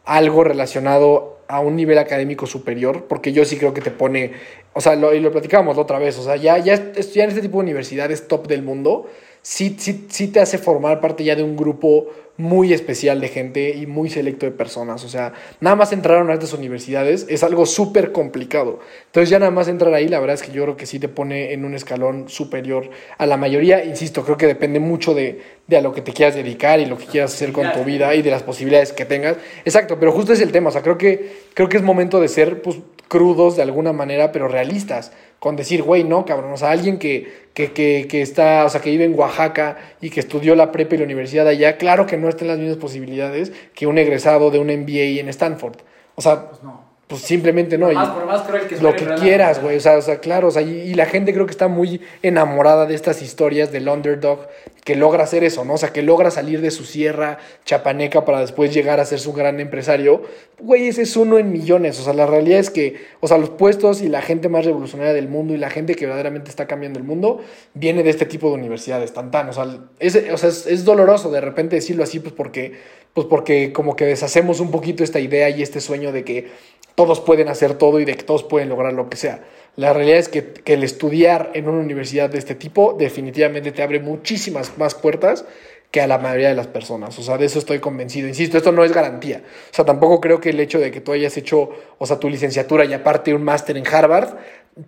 algo 0.05 0.43
relacionado 0.43 1.34
a 1.47 1.59
un 1.59 1.75
nivel 1.75 1.97
académico 1.97 2.47
superior, 2.47 3.05
porque 3.07 3.31
yo 3.31 3.45
sí 3.45 3.57
creo 3.57 3.73
que 3.73 3.81
te 3.81 3.91
pone, 3.91 4.33
o 4.73 4.81
sea, 4.81 4.95
lo, 4.95 5.13
y 5.13 5.19
lo 5.19 5.31
platicábamos 5.31 5.75
la 5.75 5.83
otra 5.83 5.99
vez, 5.99 6.17
o 6.17 6.23
sea, 6.23 6.35
ya, 6.35 6.57
ya 6.57 6.73
estudiar 6.73 7.25
en 7.25 7.29
este 7.29 7.41
tipo 7.41 7.57
de 7.57 7.63
universidades 7.63 8.27
top 8.27 8.47
del 8.47 8.63
mundo, 8.63 9.07
sí, 9.45 9.75
sí, 9.77 10.07
sí 10.09 10.29
te 10.29 10.39
hace 10.39 10.57
formar 10.57 10.99
parte 10.99 11.23
ya 11.23 11.35
de 11.35 11.43
un 11.43 11.55
grupo 11.55 12.07
muy 12.37 12.73
especial 12.73 13.21
de 13.21 13.27
gente 13.27 13.69
y 13.69 13.85
muy 13.85 14.09
selecto 14.09 14.47
de 14.47 14.51
personas. 14.51 15.03
O 15.05 15.07
sea, 15.07 15.33
nada 15.61 15.75
más 15.75 15.93
entrar 15.93 16.17
a 16.17 16.23
una 16.23 16.31
de 16.31 16.43
estas 16.43 16.57
universidades 16.57 17.27
es 17.29 17.43
algo 17.43 17.67
súper 17.67 18.11
complicado. 18.11 18.79
Entonces 19.05 19.29
ya 19.29 19.37
nada 19.37 19.51
más 19.51 19.67
entrar 19.67 19.93
ahí, 19.93 20.07
la 20.07 20.19
verdad 20.19 20.33
es 20.33 20.41
que 20.41 20.51
yo 20.51 20.63
creo 20.63 20.75
que 20.75 20.87
sí 20.87 20.97
te 20.97 21.07
pone 21.07 21.53
en 21.53 21.63
un 21.63 21.75
escalón 21.75 22.27
superior 22.27 22.89
a 23.19 23.25
la 23.27 23.37
mayoría. 23.37 23.85
Insisto, 23.85 24.23
creo 24.23 24.35
que 24.35 24.47
depende 24.47 24.79
mucho 24.79 25.13
de, 25.13 25.39
de 25.67 25.77
a 25.77 25.81
lo 25.81 25.93
que 25.93 26.01
te 26.01 26.11
quieras 26.11 26.33
dedicar 26.33 26.79
y 26.79 26.87
lo 26.87 26.97
que 26.97 27.05
quieras 27.05 27.31
hacer 27.33 27.51
con 27.51 27.71
tu 27.71 27.83
vida 27.83 28.15
y 28.15 28.23
de 28.23 28.31
las 28.31 28.41
posibilidades 28.41 28.93
que 28.93 29.05
tengas. 29.05 29.37
Exacto, 29.63 29.97
pero 29.99 30.11
justo 30.11 30.33
es 30.33 30.41
el 30.41 30.51
tema. 30.51 30.69
O 30.69 30.71
sea, 30.71 30.81
creo 30.81 30.97
que, 30.97 31.33
creo 31.53 31.69
que 31.69 31.77
es 31.77 31.83
momento 31.83 32.19
de 32.19 32.29
ser 32.29 32.63
pues, 32.63 32.77
crudos 33.08 33.56
de 33.56 33.64
alguna 33.64 33.93
manera, 33.93 34.32
pero 34.32 34.47
realistas 34.47 35.12
con 35.39 35.56
decir, 35.56 35.84
güey, 35.84 36.03
no, 36.03 36.26
cabrón, 36.26 36.53
o 36.53 36.58
sea, 36.58 36.72
alguien 36.72 36.97
que, 36.97 37.49
que, 37.53 37.72
que, 37.72 38.08
que, 38.10 38.22
está, 38.22 38.66
o 38.66 38.70
sea, 38.70 38.82
que 38.82 38.89
vive 38.89 39.06
en 39.06 39.18
Oaxaca 39.18 39.78
y 40.01 40.10
que 40.10 40.20
estudió 40.20 40.56
la 40.56 40.72
prepa 40.72 40.95
y 40.95 40.97
la 40.97 41.03
universidad 41.03 41.47
allá, 41.47 41.78
claro 41.78 42.08
que 42.08 42.18
no 42.18 42.30
está 42.30 42.45
en 42.45 42.47
las 42.49 42.58
mismas 42.58 42.78
posibilidades 42.78 43.51
que 43.74 43.86
un 43.86 43.97
egresado 43.97 44.49
de 44.49 44.60
un 44.60 44.68
MBA 44.68 45.20
en 45.20 45.30
Stanford. 45.30 45.78
O 46.16 46.22
sea, 46.22 46.49
pues, 46.49 46.64
no. 46.64 46.84
Pues 47.08 47.22
simplemente 47.22 47.78
no. 47.78 47.88
Por 47.88 47.95
más, 47.95 48.10
por 48.10 48.26
más 48.26 48.41
cruel 48.41 48.68
que 48.68 48.78
lo 48.78 48.95
que 48.95 49.06
quieras, 49.22 49.62
güey, 49.62 49.78
o 49.78 49.80
sea, 49.80 49.97
o 49.97 50.01
sea, 50.01 50.20
claro, 50.20 50.47
o 50.47 50.51
sea, 50.51 50.64
y, 50.64 50.72
y, 50.72 50.93
la 50.95 51.06
gente 51.06 51.34
creo 51.34 51.45
que 51.45 51.51
está 51.51 51.68
muy 51.68 52.01
enamorada 52.24 52.86
de 52.86 52.95
estas 52.95 53.22
historias 53.22 53.72
del 53.72 53.88
underdog 53.88 54.47
que 54.86 54.95
logra 54.95 55.24
hacer 55.24 55.43
eso, 55.43 55.66
¿no? 55.66 55.74
O 55.74 55.78
sea, 55.80 55.91
que 55.91 56.03
logra 56.03 56.30
salir 56.30 56.62
de 56.62 56.70
su 56.70 56.86
sierra 56.86 57.39
chapaneca 57.66 58.24
para 58.24 58.39
después 58.39 58.72
llegar 58.72 58.99
a 58.99 59.06
ser 59.06 59.20
su 59.20 59.34
gran 59.34 59.60
empresario. 59.60 60.22
Güey, 60.60 60.88
ese 60.88 61.01
es 61.01 61.18
uno 61.18 61.39
en 61.39 61.51
millones. 61.51 61.99
O 61.99 62.03
sea, 62.03 62.14
la 62.14 62.28
realidad 62.28 62.60
es 62.60 62.70
que, 62.70 63.03
o 63.20 63.28
sea, 63.28 63.39
los 63.39 63.49
puestos 63.49 64.03
y 64.03 64.10
la 64.10 64.22
gente 64.22 64.47
más 64.47 64.64
revolucionaria 64.64 65.12
del 65.12 65.28
mundo 65.28 65.56
y 65.56 65.58
la 65.58 65.72
gente 65.72 65.95
que 65.95 66.06
verdaderamente 66.06 66.51
está 66.51 66.68
cambiando 66.68 66.99
el 66.99 67.03
mundo 67.03 67.41
viene 67.74 68.03
de 68.03 68.12
este 68.12 68.28
tipo 68.28 68.49
de 68.49 68.53
universidades 68.53 69.12
tan 69.12 69.32
tan. 69.32 69.49
O 69.49 69.53
sea, 69.53 69.66
es, 69.97 70.24
o 70.32 70.38
sea, 70.38 70.49
es, 70.49 70.68
es 70.68 70.86
doloroso 70.86 71.32
de 71.32 71.41
repente 71.41 71.76
decirlo 71.76 72.03
así, 72.03 72.20
pues 72.20 72.36
porque, 72.36 72.74
pues 73.16 73.26
porque 73.28 73.74
como 73.74 73.95
que 73.95 74.05
deshacemos 74.05 74.59
un 74.59 74.70
poquito 74.70 75.03
esta 75.03 75.20
idea 75.20 75.49
y 75.49 75.63
este 75.63 75.80
sueño 75.82 76.11
de 76.11 76.24
que 76.24 76.51
todos 76.95 77.22
pueden 77.22 77.47
hacer 77.47 77.76
todo 77.76 77.99
y 77.99 78.05
de 78.05 78.16
que 78.16 78.24
todos 78.24 78.43
pueden 78.43 78.70
lograr 78.70 78.93
lo 78.93 79.09
que 79.09 79.18
sea. 79.18 79.43
La 79.78 79.93
realidad 79.93 80.20
es 80.20 80.30
que, 80.30 80.53
que, 80.53 80.74
el 80.74 80.84
estudiar 80.84 81.51
en 81.53 81.68
una 81.68 81.82
universidad 81.82 82.30
de 82.30 82.38
este 82.38 82.55
tipo 82.55 82.93
definitivamente 82.97 83.72
te 83.72 83.84
abre 83.84 83.99
muchísimas 83.99 84.78
más 84.78 84.95
puertas 84.95 85.45
que 85.91 86.01
a 86.01 86.07
la 86.07 86.18
mayoría 86.18 86.49
de 86.49 86.55
las 86.55 86.68
personas. 86.68 87.18
O 87.18 87.24
sea, 87.24 87.38
de 87.38 87.45
eso 87.45 87.57
estoy 87.57 87.80
convencido. 87.80 88.28
Insisto, 88.28 88.57
esto 88.57 88.74
no 88.74 88.84
es 88.84 88.91
garantía. 88.91 89.43
O 89.72 89.74
sea, 89.74 89.86
tampoco 89.86 90.20
creo 90.20 90.41
que 90.41 90.49
el 90.49 90.59
hecho 90.59 90.78
de 90.80 90.91
que 90.91 90.99
tú 90.99 91.13
hayas 91.13 91.38
hecho, 91.38 91.70
o 91.97 92.05
sea, 92.05 92.20
tu 92.20 92.30
licenciatura 92.30 92.84
y 92.84 92.93
aparte 92.93 93.34
un 93.34 93.43
máster 93.43 93.78
en 93.78 93.88
Harvard, 93.88 94.36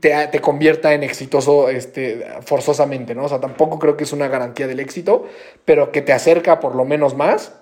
te, 0.01 0.28
te, 0.28 0.41
convierta 0.41 0.93
en 0.93 1.03
exitoso 1.03 1.69
este, 1.69 2.25
forzosamente, 2.41 3.15
¿no? 3.15 3.23
O 3.23 3.30
sea, 3.30 3.39
tampoco 3.39 3.80
creo 3.80 3.95
que 3.95 4.03
es 4.03 4.11
una 4.11 4.28
garantía 4.28 4.67
del 4.67 4.82
éxito, 4.82 5.25
pero 5.63 5.93
que 5.93 6.01
te 6.01 6.11
acerca 6.11 6.59
por 6.59 6.75
lo 6.75 6.84
menos 6.84 7.15
más, 7.15 7.53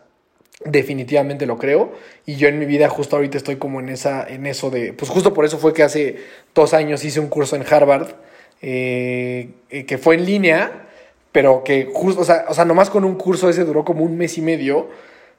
definitivamente 0.63 1.45
lo 1.45 1.57
creo. 1.57 1.93
Y 2.25 2.35
yo 2.35 2.47
en 2.47 2.59
mi 2.59 2.65
vida 2.65 2.89
justo 2.89 3.15
ahorita 3.15 3.37
estoy 3.37 3.57
como 3.57 3.79
en 3.79 3.89
esa 3.89 4.25
en 4.27 4.45
eso 4.45 4.69
de 4.69 4.93
pues 4.93 5.11
justo 5.11 5.33
por 5.33 5.45
eso 5.45 5.57
fue 5.57 5.73
que 5.73 5.83
hace 5.83 6.17
dos 6.53 6.73
años 6.73 7.03
hice 7.03 7.19
un 7.19 7.27
curso 7.27 7.55
en 7.55 7.65
Harvard 7.69 8.15
eh, 8.61 9.49
que 9.69 9.97
fue 9.97 10.15
en 10.15 10.25
línea 10.25 10.87
pero 11.31 11.63
que 11.65 11.89
justo 11.93 12.21
o 12.21 12.23
sea, 12.23 12.45
o 12.47 12.53
sea 12.53 12.63
nomás 12.63 12.89
con 12.89 13.03
un 13.03 13.15
curso 13.15 13.49
ese 13.49 13.65
duró 13.65 13.83
como 13.83 14.03
un 14.05 14.17
mes 14.17 14.37
y 14.37 14.41
medio 14.41 14.89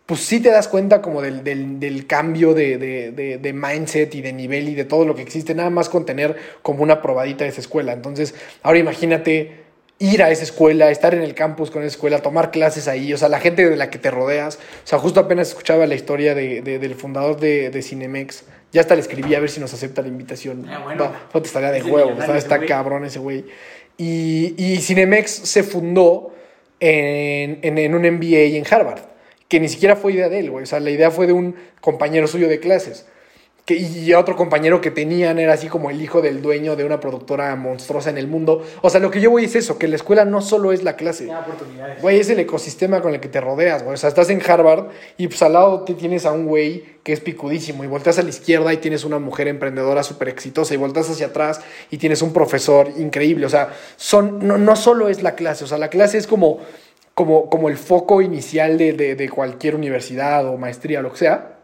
pues 0.04 0.20
sí 0.20 0.38
te 0.38 0.50
das 0.50 0.68
cuenta 0.68 1.02
como 1.02 1.20
del, 1.20 1.42
del, 1.42 1.80
del 1.80 2.06
cambio 2.06 2.54
de, 2.54 2.78
de, 2.78 3.10
de, 3.10 3.38
de, 3.38 3.52
mindset 3.52 4.14
y 4.14 4.20
de 4.20 4.32
nivel 4.32 4.68
y 4.68 4.74
de 4.76 4.84
todo 4.84 5.04
lo 5.04 5.16
que 5.16 5.22
existe 5.22 5.52
nada 5.52 5.70
más 5.70 5.88
con 5.88 6.06
tener 6.06 6.36
como 6.62 6.84
una 6.84 7.02
probadita 7.02 7.42
de 7.42 7.50
esa 7.50 7.60
escuela. 7.60 7.92
Entonces 7.92 8.32
ahora 8.62 8.78
imagínate 8.78 9.65
ir 9.98 10.22
a 10.22 10.30
esa 10.30 10.42
escuela, 10.42 10.90
estar 10.90 11.14
en 11.14 11.22
el 11.22 11.34
campus 11.34 11.70
con 11.70 11.82
esa 11.82 11.88
escuela, 11.88 12.20
tomar 12.20 12.50
clases 12.50 12.86
ahí, 12.88 13.12
o 13.14 13.18
sea, 13.18 13.28
la 13.28 13.40
gente 13.40 13.68
de 13.68 13.76
la 13.76 13.90
que 13.90 13.98
te 13.98 14.10
rodeas. 14.10 14.56
O 14.56 14.86
sea, 14.86 14.98
justo 14.98 15.20
apenas 15.20 15.48
escuchaba 15.48 15.86
la 15.86 15.94
historia 15.94 16.34
de, 16.34 16.60
de, 16.60 16.78
del 16.78 16.94
fundador 16.94 17.38
de, 17.40 17.70
de, 17.70 17.82
Cinemex. 17.82 18.44
Ya 18.72 18.82
hasta 18.82 18.94
le 18.94 19.00
escribí 19.00 19.34
a 19.34 19.40
ver 19.40 19.48
si 19.48 19.60
nos 19.60 19.72
acepta 19.72 20.02
la 20.02 20.08
invitación. 20.08 20.66
Ah, 20.68 20.80
bueno. 20.84 21.04
Va, 21.32 21.40
te 21.40 21.46
estaría 21.46 21.70
de 21.70 21.82
huevo, 21.90 22.14
sea, 22.20 22.36
está 22.36 22.64
cabrón 22.66 23.04
ese 23.04 23.18
güey. 23.18 23.44
Y, 23.96 24.54
y, 24.58 24.78
Cinemex 24.78 25.30
se 25.30 25.62
fundó 25.62 26.34
en, 26.78 27.60
en, 27.62 27.78
en 27.78 27.94
un 27.94 28.02
MBA 28.02 28.56
en 28.56 28.64
Harvard, 28.70 29.00
que 29.48 29.60
ni 29.60 29.68
siquiera 29.68 29.96
fue 29.96 30.12
idea 30.12 30.28
de 30.28 30.40
él, 30.40 30.50
güey. 30.50 30.64
O 30.64 30.66
sea, 30.66 30.80
la 30.80 30.90
idea 30.90 31.10
fue 31.10 31.26
de 31.26 31.32
un 31.32 31.56
compañero 31.80 32.26
suyo 32.26 32.48
de 32.48 32.60
clases 32.60 33.06
que, 33.66 33.74
y 33.74 34.14
otro 34.14 34.36
compañero 34.36 34.80
que 34.80 34.92
tenían 34.92 35.40
era 35.40 35.54
así 35.54 35.66
como 35.66 35.90
el 35.90 36.00
hijo 36.00 36.22
del 36.22 36.40
dueño 36.40 36.76
de 36.76 36.84
una 36.84 37.00
productora 37.00 37.54
monstruosa 37.56 38.10
en 38.10 38.16
el 38.16 38.28
mundo. 38.28 38.64
O 38.80 38.90
sea, 38.90 39.00
lo 39.00 39.10
que 39.10 39.20
yo 39.20 39.32
voy 39.32 39.46
es 39.46 39.56
eso, 39.56 39.76
que 39.76 39.88
la 39.88 39.96
escuela 39.96 40.24
no 40.24 40.40
solo 40.40 40.70
es 40.72 40.84
la 40.84 40.94
clase. 40.94 41.28
oportunidades. 41.28 42.00
Güey, 42.00 42.20
es 42.20 42.30
el 42.30 42.38
ecosistema 42.38 43.02
con 43.02 43.12
el 43.12 43.18
que 43.18 43.28
te 43.28 43.40
rodeas, 43.40 43.82
güey. 43.82 43.94
O 43.94 43.96
sea, 43.96 44.08
estás 44.08 44.30
en 44.30 44.40
Harvard 44.40 44.90
y 45.18 45.26
pues 45.26 45.42
al 45.42 45.54
lado 45.54 45.80
te 45.80 45.94
tienes 45.94 46.26
a 46.26 46.32
un 46.32 46.46
güey 46.46 46.84
que 47.02 47.12
es 47.12 47.18
picudísimo 47.18 47.82
y 47.82 47.88
volteas 47.88 48.20
a 48.20 48.22
la 48.22 48.28
izquierda 48.28 48.72
y 48.72 48.76
tienes 48.76 49.04
una 49.04 49.18
mujer 49.18 49.48
emprendedora 49.48 50.04
súper 50.04 50.28
exitosa 50.28 50.72
y 50.72 50.76
volteas 50.76 51.10
hacia 51.10 51.26
atrás 51.26 51.60
y 51.90 51.98
tienes 51.98 52.22
un 52.22 52.32
profesor 52.32 52.88
increíble. 52.96 53.46
O 53.46 53.50
sea, 53.50 53.70
son, 53.96 54.46
no, 54.46 54.58
no 54.58 54.76
solo 54.76 55.08
es 55.08 55.24
la 55.24 55.34
clase, 55.34 55.64
o 55.64 55.66
sea, 55.66 55.78
la 55.78 55.90
clase 55.90 56.18
es 56.18 56.28
como, 56.28 56.60
como, 57.14 57.50
como 57.50 57.68
el 57.68 57.76
foco 57.76 58.22
inicial 58.22 58.78
de, 58.78 58.92
de, 58.92 59.16
de 59.16 59.28
cualquier 59.28 59.74
universidad 59.74 60.46
o 60.46 60.56
maestría, 60.56 61.02
lo 61.02 61.10
que 61.10 61.18
sea 61.18 61.55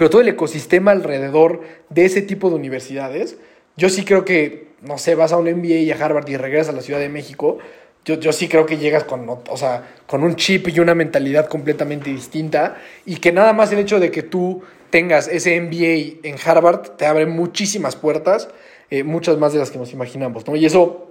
pero 0.00 0.08
todo 0.08 0.22
el 0.22 0.28
ecosistema 0.28 0.92
alrededor 0.92 1.60
de 1.90 2.06
ese 2.06 2.22
tipo 2.22 2.48
de 2.48 2.54
universidades, 2.54 3.36
yo 3.76 3.90
sí 3.90 4.02
creo 4.02 4.24
que, 4.24 4.68
no 4.80 4.96
sé, 4.96 5.14
vas 5.14 5.30
a 5.30 5.36
un 5.36 5.44
MBA 5.44 5.74
y 5.74 5.90
a 5.90 6.02
Harvard 6.02 6.26
y 6.26 6.38
regresas 6.38 6.70
a 6.70 6.76
la 6.76 6.80
Ciudad 6.80 7.00
de 7.00 7.10
México, 7.10 7.58
yo, 8.06 8.14
yo 8.14 8.32
sí 8.32 8.48
creo 8.48 8.64
que 8.64 8.78
llegas 8.78 9.04
con, 9.04 9.28
o 9.28 9.56
sea, 9.58 9.90
con 10.06 10.24
un 10.24 10.36
chip 10.36 10.68
y 10.68 10.80
una 10.80 10.94
mentalidad 10.94 11.48
completamente 11.48 12.08
distinta 12.08 12.78
y 13.04 13.16
que 13.16 13.30
nada 13.30 13.52
más 13.52 13.72
el 13.72 13.78
hecho 13.80 14.00
de 14.00 14.10
que 14.10 14.22
tú 14.22 14.62
tengas 14.88 15.28
ese 15.28 15.60
MBA 15.60 16.26
en 16.26 16.36
Harvard 16.42 16.96
te 16.96 17.04
abre 17.04 17.26
muchísimas 17.26 17.94
puertas, 17.94 18.48
eh, 18.88 19.02
muchas 19.02 19.36
más 19.36 19.52
de 19.52 19.58
las 19.58 19.70
que 19.70 19.76
nos 19.76 19.92
imaginamos, 19.92 20.46
¿no? 20.46 20.56
Y 20.56 20.64
eso 20.64 21.09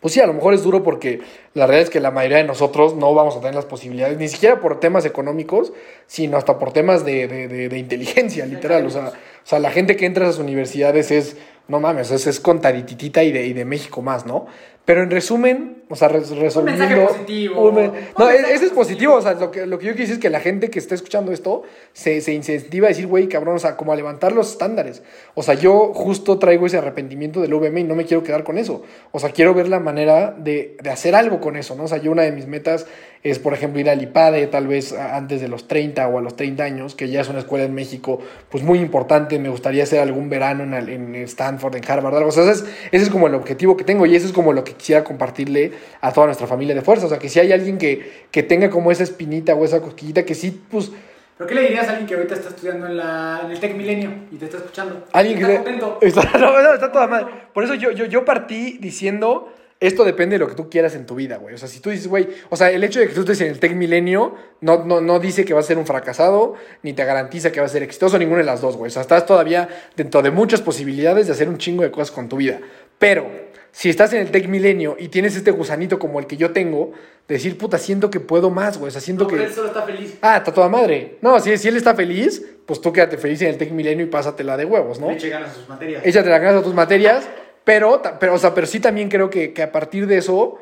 pues 0.00 0.14
sí, 0.14 0.20
a 0.20 0.26
lo 0.26 0.32
mejor 0.32 0.54
es 0.54 0.62
duro 0.62 0.82
porque 0.82 1.20
la 1.54 1.66
realidad 1.66 1.88
es 1.88 1.90
que 1.90 2.00
la 2.00 2.10
mayoría 2.10 2.38
de 2.38 2.44
nosotros 2.44 2.94
no 2.94 3.14
vamos 3.14 3.36
a 3.36 3.40
tener 3.40 3.54
las 3.54 3.64
posibilidades, 3.64 4.18
ni 4.18 4.28
siquiera 4.28 4.60
por 4.60 4.80
temas 4.80 5.04
económicos, 5.04 5.72
sino 6.06 6.36
hasta 6.36 6.58
por 6.58 6.72
temas 6.72 7.04
de, 7.04 7.26
de, 7.26 7.48
de, 7.48 7.68
de 7.68 7.78
inteligencia, 7.78 8.46
literal. 8.46 8.86
O 8.86 8.90
sea, 8.90 9.08
o 9.08 9.46
sea, 9.48 9.58
la 9.58 9.70
gente 9.70 9.96
que 9.96 10.06
entra 10.06 10.26
a 10.26 10.28
esas 10.28 10.40
universidades 10.40 11.10
es, 11.10 11.36
no 11.68 11.80
mames, 11.80 12.10
es, 12.10 12.26
es 12.26 12.38
contarititita 12.38 13.22
y 13.24 13.32
de, 13.32 13.46
y 13.46 13.54
de 13.54 13.64
México 13.64 14.02
más, 14.02 14.26
¿no? 14.26 14.46
Pero 14.84 15.02
en 15.02 15.10
resumen, 15.10 15.77
o 15.88 15.96
sea, 15.96 16.08
res, 16.08 16.30
resolviendo... 16.30 16.82
Un 16.84 16.88
mensaje 16.90 17.06
positivo. 17.06 17.68
Un 17.68 17.74
men- 17.74 17.92
no, 18.18 18.28
ese 18.30 18.66
es 18.66 18.72
positivo, 18.72 19.14
o 19.14 19.22
sea, 19.22 19.34
lo 19.34 19.50
que, 19.50 19.66
lo 19.66 19.78
que 19.78 19.86
yo 19.86 19.92
quiero 19.92 20.02
decir 20.02 20.14
es 20.14 20.20
que 20.20 20.30
la 20.30 20.40
gente 20.40 20.70
que 20.70 20.78
está 20.78 20.94
escuchando 20.94 21.32
esto 21.32 21.62
se, 21.92 22.20
se 22.20 22.32
incentiva 22.34 22.86
a 22.86 22.88
decir, 22.88 23.06
güey, 23.06 23.28
cabrón, 23.28 23.56
o 23.56 23.58
sea, 23.58 23.76
como 23.76 23.92
a 23.92 23.96
levantar 23.96 24.32
los 24.32 24.50
estándares. 24.52 25.02
O 25.34 25.42
sea, 25.42 25.54
yo 25.54 25.92
justo 25.94 26.38
traigo 26.38 26.66
ese 26.66 26.78
arrepentimiento 26.78 27.40
del 27.40 27.54
VM 27.54 27.80
y 27.80 27.84
no 27.84 27.94
me 27.94 28.04
quiero 28.04 28.22
quedar 28.22 28.44
con 28.44 28.58
eso. 28.58 28.82
O 29.12 29.18
sea, 29.18 29.30
quiero 29.30 29.54
ver 29.54 29.68
la 29.68 29.80
manera 29.80 30.34
de, 30.36 30.76
de 30.82 30.90
hacer 30.90 31.14
algo 31.14 31.40
con 31.40 31.56
eso, 31.56 31.74
¿no? 31.74 31.84
O 31.84 31.88
sea, 31.88 31.98
yo 31.98 32.12
una 32.12 32.22
de 32.22 32.32
mis 32.32 32.46
metas 32.46 32.86
es, 33.24 33.40
por 33.40 33.52
ejemplo, 33.52 33.80
ir 33.80 33.90
al 33.90 34.00
IPADE, 34.00 34.46
tal 34.46 34.68
vez 34.68 34.92
antes 34.92 35.40
de 35.40 35.48
los 35.48 35.66
30 35.66 36.06
o 36.06 36.18
a 36.18 36.20
los 36.20 36.36
30 36.36 36.62
años, 36.62 36.94
que 36.94 37.08
ya 37.08 37.20
es 37.20 37.28
una 37.28 37.40
escuela 37.40 37.64
en 37.64 37.74
México, 37.74 38.20
pues 38.48 38.62
muy 38.62 38.78
importante. 38.78 39.40
Me 39.40 39.48
gustaría 39.48 39.82
hacer 39.82 39.98
algún 39.98 40.30
verano 40.30 40.62
en, 40.62 40.72
en 40.88 41.14
Stanford, 41.24 41.74
en 41.74 41.82
Harvard, 41.90 42.14
algo. 42.16 42.28
O 42.28 42.32
sea, 42.32 42.44
ese 42.44 42.52
es, 42.52 42.64
ese 42.92 43.04
es 43.04 43.10
como 43.10 43.26
el 43.26 43.34
objetivo 43.34 43.76
que 43.76 43.82
tengo 43.82 44.06
y 44.06 44.14
eso 44.14 44.26
es 44.26 44.32
como 44.32 44.52
lo 44.52 44.62
que 44.62 44.74
quisiera 44.74 45.02
compartirle 45.02 45.72
a 46.00 46.12
toda 46.12 46.26
nuestra 46.26 46.46
familia 46.46 46.74
de 46.74 46.82
fuerza. 46.82 47.06
O 47.06 47.08
sea, 47.08 47.18
que 47.18 47.28
si 47.28 47.40
hay 47.40 47.52
alguien 47.52 47.78
que, 47.78 48.26
que 48.30 48.42
tenga 48.42 48.70
como 48.70 48.90
esa 48.90 49.02
espinita 49.02 49.54
o 49.54 49.64
esa 49.64 49.80
cosquillita, 49.80 50.24
que 50.24 50.34
sí, 50.34 50.62
pues 50.70 50.90
¿Pero 51.38 51.48
qué 51.48 51.54
le 51.54 51.62
dirías 51.62 51.86
a 51.86 51.90
alguien 51.90 52.08
que 52.08 52.14
ahorita 52.16 52.34
está 52.34 52.48
estudiando 52.48 52.86
en, 52.86 52.96
la, 52.96 53.42
en 53.44 53.52
el 53.52 53.60
Tec 53.60 53.76
Milenio 53.76 54.10
y 54.32 54.36
te 54.36 54.46
está 54.46 54.56
escuchando? 54.56 55.06
Alguien 55.12 55.38
que 55.38 55.44
está 55.44 55.56
contento. 55.56 55.98
Está, 56.02 56.36
no, 56.36 56.60
no, 56.60 56.74
está 56.74 56.90
toda 56.90 57.06
madre. 57.06 57.26
Por 57.54 57.62
eso 57.62 57.74
yo, 57.74 57.92
yo, 57.92 58.06
yo 58.06 58.24
partí 58.24 58.78
diciendo, 58.80 59.54
esto 59.78 60.02
depende 60.02 60.34
de 60.34 60.40
lo 60.40 60.48
que 60.48 60.56
tú 60.56 60.68
quieras 60.68 60.96
en 60.96 61.06
tu 61.06 61.14
vida, 61.14 61.36
güey. 61.36 61.54
O 61.54 61.58
sea, 61.58 61.68
si 61.68 61.78
tú 61.78 61.90
dices, 61.90 62.08
güey, 62.08 62.28
o 62.48 62.56
sea, 62.56 62.72
el 62.72 62.82
hecho 62.82 62.98
de 62.98 63.06
que 63.06 63.14
tú 63.14 63.20
estés 63.20 63.40
en 63.42 63.46
el 63.46 63.60
Tech 63.60 63.72
Milenio 63.72 64.34
no, 64.60 64.84
no, 64.84 65.00
no 65.00 65.20
dice 65.20 65.44
que 65.44 65.54
vas 65.54 65.66
a 65.66 65.68
ser 65.68 65.78
un 65.78 65.86
fracasado, 65.86 66.54
ni 66.82 66.92
te 66.92 67.04
garantiza 67.04 67.52
que 67.52 67.60
vas 67.60 67.70
a 67.70 67.74
ser 67.74 67.84
exitoso, 67.84 68.18
ninguna 68.18 68.38
de 68.38 68.46
las 68.46 68.60
dos, 68.60 68.76
güey. 68.76 68.88
O 68.88 68.92
sea, 68.92 69.02
estás 69.02 69.24
todavía 69.24 69.68
dentro 69.94 70.22
de 70.22 70.32
muchas 70.32 70.60
posibilidades 70.60 71.28
de 71.28 71.34
hacer 71.34 71.48
un 71.48 71.58
chingo 71.58 71.84
de 71.84 71.92
cosas 71.92 72.10
con 72.10 72.28
tu 72.28 72.38
vida. 72.38 72.58
Pero, 72.98 73.30
si 73.72 73.90
estás 73.90 74.12
en 74.12 74.20
el 74.20 74.30
Tech 74.30 74.48
Milenio 74.48 74.96
y 74.98 75.08
tienes 75.08 75.36
este 75.36 75.50
gusanito 75.50 75.98
como 75.98 76.18
el 76.18 76.26
que 76.26 76.36
yo 76.36 76.50
tengo, 76.52 76.92
de 77.28 77.34
decir, 77.34 77.58
puta, 77.58 77.78
siento 77.78 78.10
que 78.10 78.20
puedo 78.20 78.50
más, 78.50 78.78
güey. 78.78 78.88
O 78.88 78.90
sea, 78.90 79.00
siento 79.00 79.24
No, 79.24 79.30
que... 79.30 79.36
pero 79.36 79.48
él 79.48 79.54
solo 79.54 79.68
está 79.68 79.82
feliz. 79.82 80.18
Ah, 80.22 80.38
está 80.38 80.52
toda 80.52 80.68
madre. 80.68 81.18
No, 81.20 81.38
si, 81.40 81.56
si 81.58 81.68
él 81.68 81.76
está 81.76 81.94
feliz, 81.94 82.42
pues 82.64 82.80
tú 82.80 82.92
quédate 82.92 83.18
feliz 83.18 83.42
en 83.42 83.48
el 83.48 83.58
Tech 83.58 83.70
Milenio 83.70 84.06
y 84.06 84.08
pásatela 84.08 84.56
de 84.56 84.64
huevos, 84.64 84.98
¿no? 84.98 85.10
Eche 85.10 85.28
ganas 85.28 85.50
a 85.50 85.54
sus 85.54 85.68
materias. 85.68 86.02
échate 86.04 86.28
la 86.30 86.38
ganas 86.38 86.60
a 86.60 86.64
tus 86.64 86.74
materias, 86.74 87.28
pero, 87.64 88.00
pero, 88.18 88.34
o 88.34 88.38
sea, 88.38 88.54
pero 88.54 88.66
sí 88.66 88.80
también 88.80 89.08
creo 89.10 89.28
que, 89.30 89.52
que 89.52 89.62
a 89.62 89.70
partir 89.70 90.06
de 90.06 90.18
eso 90.18 90.58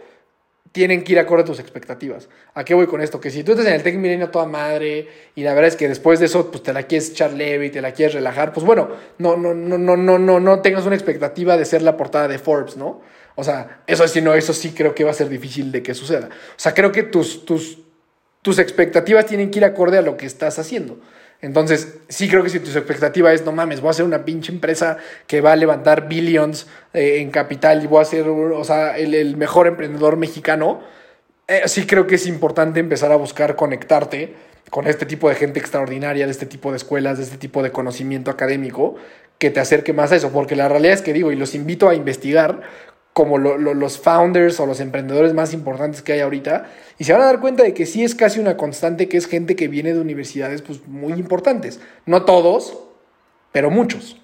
tienen 0.72 1.04
que 1.04 1.12
ir 1.12 1.18
acorde 1.18 1.42
a 1.42 1.46
tus 1.46 1.58
expectativas. 1.58 2.28
¿A 2.54 2.64
qué 2.64 2.74
voy 2.74 2.86
con 2.86 3.00
esto? 3.00 3.20
Que 3.20 3.30
si 3.30 3.44
tú 3.44 3.52
estás 3.52 3.66
en 3.66 3.74
el 3.74 3.82
Tech 3.82 3.96
Milenio 3.96 4.30
toda 4.30 4.46
madre 4.46 5.08
y 5.34 5.42
la 5.42 5.54
verdad 5.54 5.68
es 5.68 5.76
que 5.76 5.88
después 5.88 6.20
de 6.20 6.26
eso 6.26 6.50
pues 6.50 6.62
te 6.62 6.72
la 6.72 6.84
quieres 6.84 7.10
echar 7.10 7.32
leve 7.32 7.66
y 7.66 7.70
te 7.70 7.80
la 7.80 7.92
quieres 7.92 8.14
relajar, 8.14 8.52
pues 8.52 8.64
bueno, 8.64 8.88
no, 9.18 9.36
no, 9.36 9.54
no, 9.54 9.78
no, 9.78 9.96
no, 9.96 10.18
no, 10.18 10.40
no 10.40 10.60
tengas 10.60 10.86
una 10.86 10.94
expectativa 10.94 11.56
de 11.56 11.64
ser 11.64 11.82
la 11.82 11.96
portada 11.96 12.28
de 12.28 12.38
Forbes, 12.38 12.76
¿no? 12.76 13.00
O 13.34 13.44
sea, 13.44 13.82
eso 13.86 14.06
sí, 14.08 14.20
no, 14.22 14.34
eso 14.34 14.52
sí 14.52 14.72
creo 14.72 14.94
que 14.94 15.04
va 15.04 15.10
a 15.10 15.14
ser 15.14 15.28
difícil 15.28 15.70
de 15.70 15.82
que 15.82 15.94
suceda. 15.94 16.28
O 16.30 16.58
sea, 16.58 16.72
creo 16.72 16.90
que 16.90 17.02
tus, 17.02 17.44
tus, 17.44 17.78
tus 18.42 18.58
expectativas 18.58 19.26
tienen 19.26 19.50
que 19.50 19.58
ir 19.58 19.64
acorde 19.64 19.98
a 19.98 20.02
lo 20.02 20.16
que 20.16 20.26
estás 20.26 20.58
haciendo. 20.58 20.98
Entonces, 21.40 21.98
sí 22.08 22.28
creo 22.28 22.42
que 22.42 22.50
si 22.50 22.60
tu 22.60 22.70
expectativa 22.70 23.32
es, 23.32 23.44
no 23.44 23.52
mames, 23.52 23.80
voy 23.80 23.88
a 23.88 23.90
hacer 23.90 24.04
una 24.04 24.24
pinche 24.24 24.52
empresa 24.52 24.96
que 25.26 25.40
va 25.40 25.52
a 25.52 25.56
levantar 25.56 26.08
billions 26.08 26.66
eh, 26.92 27.18
en 27.20 27.30
capital 27.30 27.82
y 27.84 27.86
voy 27.86 28.02
a 28.02 28.04
ser, 28.04 28.28
o 28.28 28.64
sea, 28.64 28.96
el, 28.96 29.14
el 29.14 29.36
mejor 29.36 29.66
emprendedor 29.66 30.16
mexicano, 30.16 30.80
eh, 31.48 31.62
sí 31.66 31.86
creo 31.86 32.06
que 32.06 32.16
es 32.16 32.26
importante 32.26 32.80
empezar 32.80 33.12
a 33.12 33.16
buscar 33.16 33.54
conectarte 33.54 34.34
con 34.70 34.88
este 34.88 35.06
tipo 35.06 35.28
de 35.28 35.36
gente 35.36 35.60
extraordinaria, 35.60 36.24
de 36.24 36.32
este 36.32 36.46
tipo 36.46 36.70
de 36.70 36.78
escuelas, 36.78 37.18
de 37.18 37.24
este 37.24 37.36
tipo 37.36 37.62
de 37.62 37.70
conocimiento 37.70 38.30
académico, 38.30 38.96
que 39.38 39.50
te 39.50 39.60
acerque 39.60 39.92
más 39.92 40.12
a 40.12 40.16
eso, 40.16 40.32
porque 40.32 40.56
la 40.56 40.68
realidad 40.68 40.94
es 40.94 41.02
que 41.02 41.12
digo, 41.12 41.30
y 41.30 41.36
los 41.36 41.54
invito 41.54 41.88
a 41.88 41.94
investigar 41.94 42.62
como 43.16 43.38
lo- 43.38 43.56
lo- 43.56 43.72
los 43.72 43.98
founders 43.98 44.60
o 44.60 44.66
los 44.66 44.78
emprendedores 44.78 45.32
más 45.32 45.54
importantes 45.54 46.02
que 46.02 46.12
hay 46.12 46.20
ahorita, 46.20 46.66
y 46.98 47.04
se 47.04 47.14
van 47.14 47.22
a 47.22 47.24
dar 47.24 47.40
cuenta 47.40 47.62
de 47.62 47.72
que 47.72 47.86
sí 47.86 48.04
es 48.04 48.14
casi 48.14 48.40
una 48.40 48.58
constante, 48.58 49.08
que 49.08 49.16
es 49.16 49.26
gente 49.26 49.56
que 49.56 49.68
viene 49.68 49.94
de 49.94 50.00
universidades 50.00 50.60
pues, 50.60 50.86
muy 50.86 51.14
importantes. 51.14 51.80
No 52.04 52.26
todos, 52.26 52.78
pero 53.52 53.70
muchos. 53.70 54.20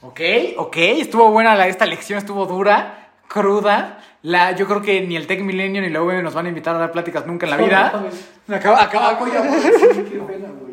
Ok, 0.00 0.20
ok, 0.58 0.76
estuvo 0.76 1.28
buena 1.32 1.56
la, 1.56 1.66
esta 1.66 1.86
lección, 1.86 2.18
estuvo 2.20 2.46
dura, 2.46 3.08
cruda. 3.26 3.98
La, 4.22 4.52
yo 4.52 4.68
creo 4.68 4.80
que 4.80 5.00
ni 5.00 5.16
el 5.16 5.26
Tech 5.26 5.40
Milenio 5.40 5.82
ni 5.82 5.90
la 5.90 6.00
UVM 6.00 6.22
nos 6.22 6.34
van 6.34 6.46
a 6.46 6.50
invitar 6.50 6.76
a 6.76 6.78
dar 6.78 6.92
pláticas 6.92 7.26
nunca 7.26 7.46
en 7.46 7.50
la 7.50 7.56
vida. 7.64 8.04
Acaba- 8.48 8.80
acaba- 8.80 9.18
Ac- 9.18 10.67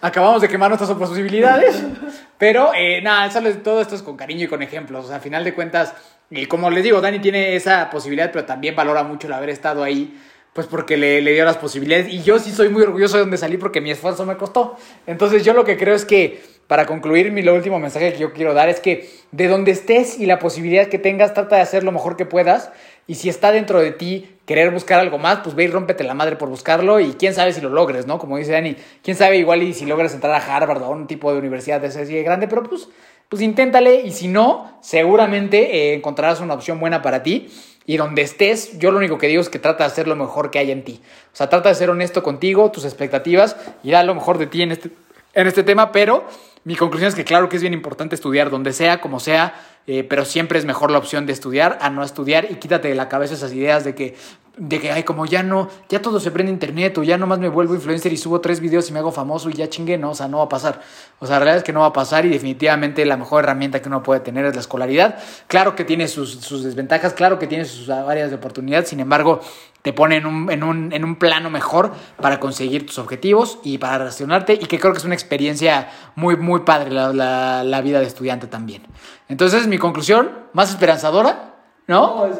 acabamos 0.00 0.42
de 0.42 0.48
quemar 0.48 0.70
nuestras 0.70 0.90
posibilidades, 0.92 1.82
pero 2.38 2.72
eh, 2.74 3.00
nada, 3.02 3.28
todo 3.62 3.80
esto 3.80 3.94
es 3.94 4.02
con 4.02 4.16
cariño 4.16 4.44
y 4.44 4.48
con 4.48 4.62
ejemplos. 4.62 5.04
O 5.04 5.08
sea, 5.08 5.16
a 5.16 5.20
final 5.20 5.44
de 5.44 5.54
cuentas, 5.54 5.94
y 6.30 6.46
como 6.46 6.70
les 6.70 6.84
digo, 6.84 7.00
Dani 7.00 7.18
tiene 7.18 7.56
esa 7.56 7.90
posibilidad, 7.90 8.30
pero 8.32 8.44
también 8.44 8.74
valora 8.74 9.02
mucho 9.02 9.26
el 9.26 9.32
haber 9.32 9.50
estado 9.50 9.82
ahí, 9.82 10.18
pues 10.52 10.66
porque 10.66 10.96
le, 10.96 11.20
le 11.20 11.32
dio 11.32 11.44
las 11.44 11.56
posibilidades. 11.56 12.08
Y 12.08 12.22
yo 12.22 12.38
sí 12.38 12.52
soy 12.52 12.68
muy 12.68 12.82
orgulloso 12.82 13.16
de 13.16 13.22
donde 13.22 13.38
salí 13.38 13.56
porque 13.56 13.80
mi 13.80 13.90
esfuerzo 13.90 14.24
me 14.26 14.36
costó. 14.36 14.76
Entonces, 15.06 15.44
yo 15.44 15.52
lo 15.52 15.64
que 15.64 15.76
creo 15.76 15.94
es 15.94 16.04
que, 16.04 16.42
para 16.66 16.86
concluir, 16.86 17.32
mi 17.32 17.42
lo 17.42 17.54
último 17.54 17.78
mensaje 17.78 18.12
que 18.12 18.18
yo 18.18 18.32
quiero 18.32 18.54
dar 18.54 18.68
es 18.68 18.80
que 18.80 19.10
de 19.30 19.48
donde 19.48 19.72
estés 19.72 20.18
y 20.18 20.26
la 20.26 20.38
posibilidad 20.38 20.86
que 20.86 20.98
tengas, 20.98 21.34
trata 21.34 21.56
de 21.56 21.62
hacer 21.62 21.84
lo 21.84 21.92
mejor 21.92 22.16
que 22.16 22.26
puedas. 22.26 22.70
Y 23.06 23.16
si 23.16 23.28
está 23.28 23.50
dentro 23.50 23.80
de 23.80 23.90
ti 23.90 24.36
querer 24.46 24.70
buscar 24.70 25.00
algo 25.00 25.18
más, 25.18 25.40
pues 25.40 25.54
ve 25.54 25.64
y 25.64 25.66
rómpete 25.68 26.04
la 26.04 26.14
madre 26.14 26.36
por 26.36 26.48
buscarlo 26.48 27.00
y 27.00 27.14
quién 27.14 27.34
sabe 27.34 27.52
si 27.52 27.60
lo 27.60 27.68
logres, 27.68 28.06
¿no? 28.06 28.18
Como 28.18 28.36
dice 28.36 28.52
Dani, 28.52 28.76
quién 29.02 29.16
sabe 29.16 29.38
igual 29.38 29.62
y 29.62 29.74
si 29.74 29.86
logras 29.86 30.14
entrar 30.14 30.32
a 30.34 30.56
Harvard 30.56 30.82
o 30.82 30.86
a 30.86 30.90
un 30.90 31.06
tipo 31.06 31.32
de 31.32 31.38
universidad 31.38 31.80
de 31.80 31.88
ese 31.88 32.22
grande, 32.22 32.48
pero 32.48 32.62
pues, 32.62 32.88
pues 33.28 33.42
inténtale 33.42 34.02
y 34.02 34.12
si 34.12 34.28
no, 34.28 34.78
seguramente 34.82 35.76
eh, 35.76 35.94
encontrarás 35.94 36.40
una 36.40 36.54
opción 36.54 36.78
buena 36.78 37.02
para 37.02 37.22
ti. 37.22 37.50
Y 37.84 37.96
donde 37.96 38.22
estés, 38.22 38.78
yo 38.78 38.92
lo 38.92 38.98
único 38.98 39.18
que 39.18 39.26
digo 39.26 39.42
es 39.42 39.48
que 39.48 39.58
trata 39.58 39.82
de 39.84 39.88
hacer 39.88 40.06
lo 40.06 40.14
mejor 40.14 40.52
que 40.52 40.60
hay 40.60 40.70
en 40.70 40.84
ti. 40.84 41.00
O 41.32 41.36
sea, 41.36 41.48
trata 41.48 41.68
de 41.68 41.74
ser 41.74 41.90
honesto 41.90 42.22
contigo, 42.22 42.70
tus 42.70 42.84
expectativas 42.84 43.56
y 43.82 43.90
da 43.90 44.04
lo 44.04 44.14
mejor 44.14 44.38
de 44.38 44.46
ti 44.46 44.62
en 44.62 44.70
este, 44.70 44.90
en 45.34 45.46
este 45.48 45.64
tema, 45.64 45.90
pero 45.90 46.24
mi 46.64 46.76
conclusión 46.76 47.08
es 47.08 47.14
que 47.14 47.24
claro 47.24 47.48
que 47.48 47.56
es 47.56 47.62
bien 47.62 47.74
importante 47.74 48.14
estudiar 48.14 48.50
donde 48.50 48.72
sea, 48.72 49.00
como 49.00 49.18
sea, 49.18 49.54
eh, 49.86 50.04
pero 50.04 50.24
siempre 50.24 50.58
es 50.58 50.64
mejor 50.64 50.90
la 50.90 50.98
opción 50.98 51.26
de 51.26 51.32
estudiar 51.32 51.78
a 51.80 51.90
no 51.90 52.04
estudiar 52.04 52.46
y 52.50 52.56
quítate 52.56 52.88
de 52.88 52.94
la 52.94 53.08
cabeza 53.08 53.34
esas 53.34 53.52
ideas 53.52 53.82
de 53.84 53.94
que, 53.94 54.14
de 54.56 54.80
que, 54.80 54.92
ay, 54.92 55.02
como 55.02 55.26
ya 55.26 55.42
no, 55.42 55.68
ya 55.88 56.02
todo 56.02 56.20
se 56.20 56.30
prende 56.30 56.52
internet 56.52 56.96
o 56.98 57.02
ya 57.02 57.16
nomás 57.18 57.38
me 57.38 57.48
vuelvo 57.48 57.74
influencer 57.74 58.12
y 58.12 58.16
subo 58.16 58.40
tres 58.40 58.60
videos 58.60 58.88
y 58.90 58.92
me 58.92 58.98
hago 58.98 59.10
famoso 59.10 59.50
y 59.50 59.54
ya 59.54 59.68
chingué, 59.68 59.98
no, 59.98 60.10
o 60.10 60.14
sea, 60.14 60.28
no 60.28 60.38
va 60.38 60.44
a 60.44 60.48
pasar. 60.48 60.80
O 61.18 61.26
sea, 61.26 61.36
la 61.36 61.40
realidad 61.40 61.58
es 61.58 61.64
que 61.64 61.72
no 61.72 61.80
va 61.80 61.86
a 61.86 61.92
pasar 61.92 62.26
y 62.26 62.28
definitivamente 62.28 63.04
la 63.04 63.16
mejor 63.16 63.44
herramienta 63.44 63.80
que 63.80 63.88
uno 63.88 64.02
puede 64.02 64.20
tener 64.20 64.44
es 64.44 64.54
la 64.54 64.60
escolaridad. 64.60 65.18
Claro 65.48 65.74
que 65.74 65.84
tiene 65.84 66.06
sus, 66.06 66.32
sus 66.32 66.62
desventajas, 66.62 67.14
claro 67.14 67.38
que 67.38 67.46
tiene 67.46 67.64
sus 67.64 67.88
áreas 67.88 68.30
de 68.30 68.36
oportunidad, 68.36 68.84
sin 68.84 69.00
embargo, 69.00 69.40
te 69.82 69.92
pone 69.92 70.16
en 70.16 70.26
un, 70.26 70.50
en, 70.50 70.62
un, 70.62 70.92
en 70.92 71.04
un 71.04 71.16
plano 71.16 71.50
mejor 71.50 71.92
para 72.20 72.38
conseguir 72.38 72.86
tus 72.86 72.98
objetivos 72.98 73.58
y 73.64 73.78
para 73.78 73.98
relacionarte 73.98 74.54
y 74.54 74.66
que 74.66 74.78
creo 74.78 74.92
que 74.92 74.98
es 74.98 75.04
una 75.04 75.14
experiencia 75.14 75.88
muy, 76.14 76.36
muy 76.36 76.60
padre 76.60 76.90
la, 76.90 77.12
la, 77.12 77.64
la 77.64 77.80
vida 77.80 77.98
de 77.98 78.06
estudiante 78.06 78.46
también. 78.46 78.82
Entonces, 79.28 79.66
mi 79.66 79.78
conclusión, 79.78 80.30
más 80.52 80.70
esperanzadora, 80.70 81.54
¿no? 81.86 82.28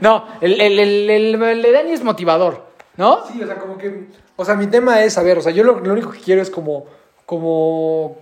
No, 0.00 0.26
el, 0.40 0.60
el, 0.60 0.78
el, 0.78 1.10
el, 1.10 1.42
el 1.42 1.62
de 1.62 1.72
Dani 1.72 1.90
es 1.92 2.04
motivador, 2.04 2.64
¿no? 2.96 3.26
Sí, 3.26 3.42
o 3.42 3.46
sea, 3.46 3.58
como 3.58 3.76
que. 3.76 4.06
O 4.36 4.44
sea, 4.44 4.54
mi 4.54 4.66
tema 4.66 5.02
es, 5.02 5.18
a 5.18 5.22
ver, 5.22 5.38
o 5.38 5.42
sea, 5.42 5.52
yo 5.52 5.64
lo, 5.64 5.80
lo 5.80 5.92
único 5.92 6.10
que 6.10 6.20
quiero 6.20 6.40
es 6.40 6.50
como 6.50 6.86
como, 7.28 8.16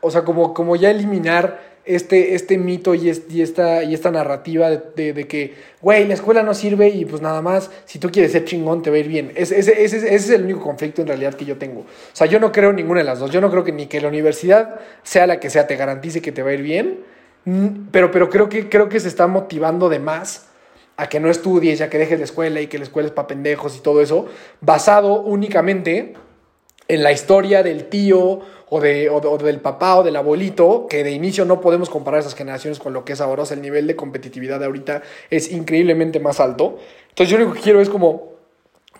o 0.00 0.08
sea, 0.08 0.22
como, 0.22 0.54
como 0.54 0.76
ya 0.76 0.88
eliminar 0.88 1.75
este, 1.86 2.34
este 2.34 2.58
mito 2.58 2.94
y, 2.94 3.12
y, 3.30 3.40
esta, 3.40 3.82
y 3.84 3.94
esta 3.94 4.10
narrativa 4.10 4.68
de, 4.70 5.12
de, 5.12 5.26
que, 5.26 5.54
güey, 5.80 6.06
la 6.06 6.14
escuela 6.14 6.42
no 6.42 6.52
sirve 6.52 6.88
y 6.88 7.04
pues 7.04 7.22
nada 7.22 7.40
más, 7.40 7.70
si 7.84 7.98
tú 7.98 8.10
quieres 8.10 8.32
ser 8.32 8.44
chingón, 8.44 8.82
te 8.82 8.90
va 8.90 8.96
a 8.96 8.98
ir 8.98 9.08
bien. 9.08 9.32
Ese, 9.36 9.58
ese, 9.58 9.84
ese, 9.84 9.96
ese 9.98 10.14
es 10.14 10.30
el 10.30 10.44
único 10.44 10.60
conflicto 10.60 11.02
en 11.02 11.08
realidad 11.08 11.34
que 11.34 11.44
yo 11.44 11.56
tengo. 11.56 11.80
O 11.80 11.86
sea, 12.12 12.26
yo 12.26 12.40
no 12.40 12.52
creo 12.52 12.72
ninguna 12.72 13.00
de 13.00 13.04
las 13.04 13.20
dos. 13.20 13.30
Yo 13.30 13.40
no 13.40 13.50
creo 13.50 13.64
que 13.64 13.72
ni 13.72 13.86
que 13.86 14.00
la 14.00 14.08
universidad, 14.08 14.80
sea 15.02 15.26
la 15.26 15.38
que 15.40 15.48
sea, 15.48 15.66
te 15.66 15.76
garantice 15.76 16.20
que 16.20 16.32
te 16.32 16.42
va 16.42 16.50
a 16.50 16.54
ir 16.54 16.62
bien, 16.62 16.98
pero, 17.92 18.10
pero 18.10 18.28
creo, 18.28 18.48
que, 18.48 18.68
creo 18.68 18.88
que 18.88 18.98
se 18.98 19.06
está 19.06 19.28
motivando 19.28 19.88
de 19.88 20.00
más 20.00 20.48
a 20.96 21.08
que 21.08 21.20
no 21.20 21.30
estudies, 21.30 21.78
ya 21.78 21.88
que 21.88 21.98
dejes 21.98 22.18
la 22.18 22.24
escuela 22.24 22.60
y 22.60 22.66
que 22.66 22.78
la 22.78 22.84
escuela 22.84 23.06
es 23.06 23.12
para 23.12 23.28
pendejos 23.28 23.76
y 23.76 23.80
todo 23.80 24.00
eso, 24.00 24.26
basado 24.60 25.20
únicamente 25.20 26.14
en 26.88 27.02
la 27.02 27.12
historia 27.12 27.62
del 27.62 27.84
tío 27.86 28.40
o, 28.68 28.80
de, 28.80 29.08
o, 29.10 29.38
del 29.38 29.60
papá 29.60 29.96
o 29.96 30.02
del 30.02 30.16
abuelito, 30.16 30.86
que 30.88 31.04
de 31.04 31.12
inicio 31.12 31.44
no 31.44 31.60
podemos 31.60 31.88
comparar 31.90 32.20
esas 32.20 32.34
generaciones 32.34 32.78
con 32.78 32.92
lo 32.92 33.04
que 33.04 33.12
es 33.12 33.20
ahora, 33.20 33.42
o 33.42 33.46
sea, 33.46 33.56
el 33.56 33.62
nivel 33.62 33.86
de 33.86 33.96
competitividad 33.96 34.58
de 34.58 34.66
ahorita 34.66 35.02
es 35.30 35.52
increíblemente 35.52 36.20
más 36.20 36.40
alto. 36.40 36.78
Entonces 37.10 37.30
yo 37.30 37.38
lo 37.38 37.44
único 37.44 37.56
que 37.56 37.62
quiero 37.62 37.80
es 37.80 37.88
como 37.88 38.32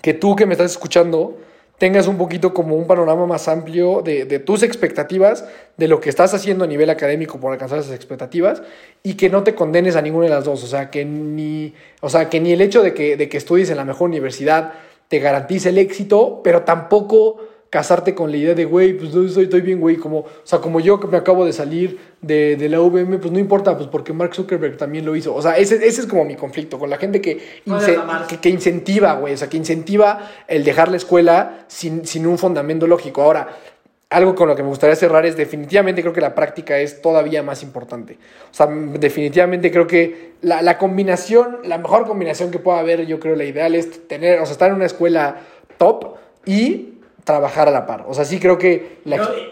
que 0.02 0.14
tú 0.14 0.36
que 0.36 0.46
me 0.46 0.54
estás 0.54 0.72
escuchando 0.72 1.36
tengas 1.78 2.06
un 2.06 2.16
poquito 2.16 2.54
como 2.54 2.74
un 2.74 2.86
panorama 2.86 3.26
más 3.26 3.48
amplio 3.48 4.00
de, 4.02 4.24
de, 4.24 4.38
tus 4.38 4.62
expectativas, 4.62 5.44
de 5.76 5.88
lo 5.88 6.00
que 6.00 6.08
estás 6.08 6.32
haciendo 6.32 6.64
a 6.64 6.66
nivel 6.66 6.88
académico 6.88 7.38
por 7.38 7.52
alcanzar 7.52 7.80
esas 7.80 7.94
expectativas 7.94 8.62
y 9.02 9.14
que 9.14 9.28
no 9.28 9.42
te 9.42 9.54
condenes 9.54 9.94
a 9.96 10.02
ninguna 10.02 10.24
de 10.24 10.30
las 10.30 10.44
dos. 10.44 10.64
O 10.64 10.66
sea, 10.66 10.90
que 10.90 11.04
ni, 11.04 11.74
o 12.00 12.08
sea, 12.08 12.30
que 12.30 12.40
ni 12.40 12.52
el 12.52 12.62
hecho 12.62 12.82
de 12.82 12.94
que, 12.94 13.16
de 13.16 13.28
que 13.28 13.36
estudies 13.36 13.68
en 13.68 13.76
la 13.76 13.84
mejor 13.84 14.08
universidad 14.08 14.72
te 15.08 15.18
garantice 15.18 15.68
el 15.68 15.78
éxito, 15.78 16.40
pero 16.42 16.62
tampoco 16.62 17.40
casarte 17.76 18.14
con 18.14 18.30
la 18.30 18.38
idea 18.38 18.54
de, 18.54 18.64
güey, 18.64 18.94
pues 18.94 19.14
estoy, 19.14 19.44
estoy 19.44 19.60
bien, 19.60 19.80
güey, 19.80 19.96
como, 19.96 20.20
o 20.20 20.28
sea, 20.44 20.60
como 20.60 20.80
yo 20.80 20.98
que 20.98 21.08
me 21.08 21.18
acabo 21.18 21.44
de 21.44 21.52
salir 21.52 21.98
de, 22.22 22.56
de, 22.56 22.70
la 22.70 22.80
VM, 22.80 23.18
pues 23.18 23.30
no 23.30 23.38
importa, 23.38 23.76
pues 23.76 23.86
porque 23.88 24.14
Mark 24.14 24.34
Zuckerberg 24.34 24.78
también 24.78 25.04
lo 25.04 25.14
hizo. 25.14 25.34
O 25.34 25.42
sea, 25.42 25.58
ese, 25.58 25.74
ese 25.86 26.00
es 26.00 26.06
como 26.06 26.24
mi 26.24 26.36
conflicto 26.36 26.78
con 26.78 26.88
la 26.88 26.96
gente 26.96 27.20
que, 27.20 27.36
que, 27.66 28.38
que, 28.38 28.48
incentiva, 28.48 29.12
güey, 29.16 29.34
o 29.34 29.36
sea, 29.36 29.50
que 29.50 29.58
incentiva 29.58 30.26
el 30.48 30.64
dejar 30.64 30.88
la 30.88 30.96
escuela 30.96 31.66
sin, 31.68 32.06
sin 32.06 32.26
un 32.26 32.38
fundamento 32.38 32.86
lógico. 32.86 33.20
Ahora, 33.20 33.46
algo 34.08 34.34
con 34.34 34.48
lo 34.48 34.56
que 34.56 34.62
me 34.62 34.70
gustaría 34.70 34.96
cerrar 34.96 35.26
es 35.26 35.36
definitivamente 35.36 36.00
creo 36.00 36.14
que 36.14 36.22
la 36.22 36.34
práctica 36.34 36.78
es 36.78 37.02
todavía 37.02 37.42
más 37.42 37.62
importante. 37.62 38.16
O 38.50 38.54
sea, 38.54 38.68
definitivamente 38.68 39.70
creo 39.70 39.86
que 39.86 40.32
la, 40.40 40.62
la 40.62 40.78
combinación, 40.78 41.58
la 41.64 41.76
mejor 41.76 42.06
combinación 42.06 42.50
que 42.50 42.58
pueda 42.58 42.78
haber, 42.78 43.04
yo 43.04 43.20
creo 43.20 43.36
la 43.36 43.44
ideal 43.44 43.74
es 43.74 44.08
tener, 44.08 44.40
o 44.40 44.46
sea, 44.46 44.52
estar 44.52 44.70
en 44.70 44.76
una 44.76 44.86
escuela 44.86 45.42
top 45.76 46.16
y 46.46 46.95
trabajar 47.26 47.66
a 47.66 47.72
la 47.72 47.86
par. 47.86 48.04
O 48.06 48.14
sea, 48.14 48.24
sí 48.24 48.38
creo 48.38 48.56
que... 48.56 49.00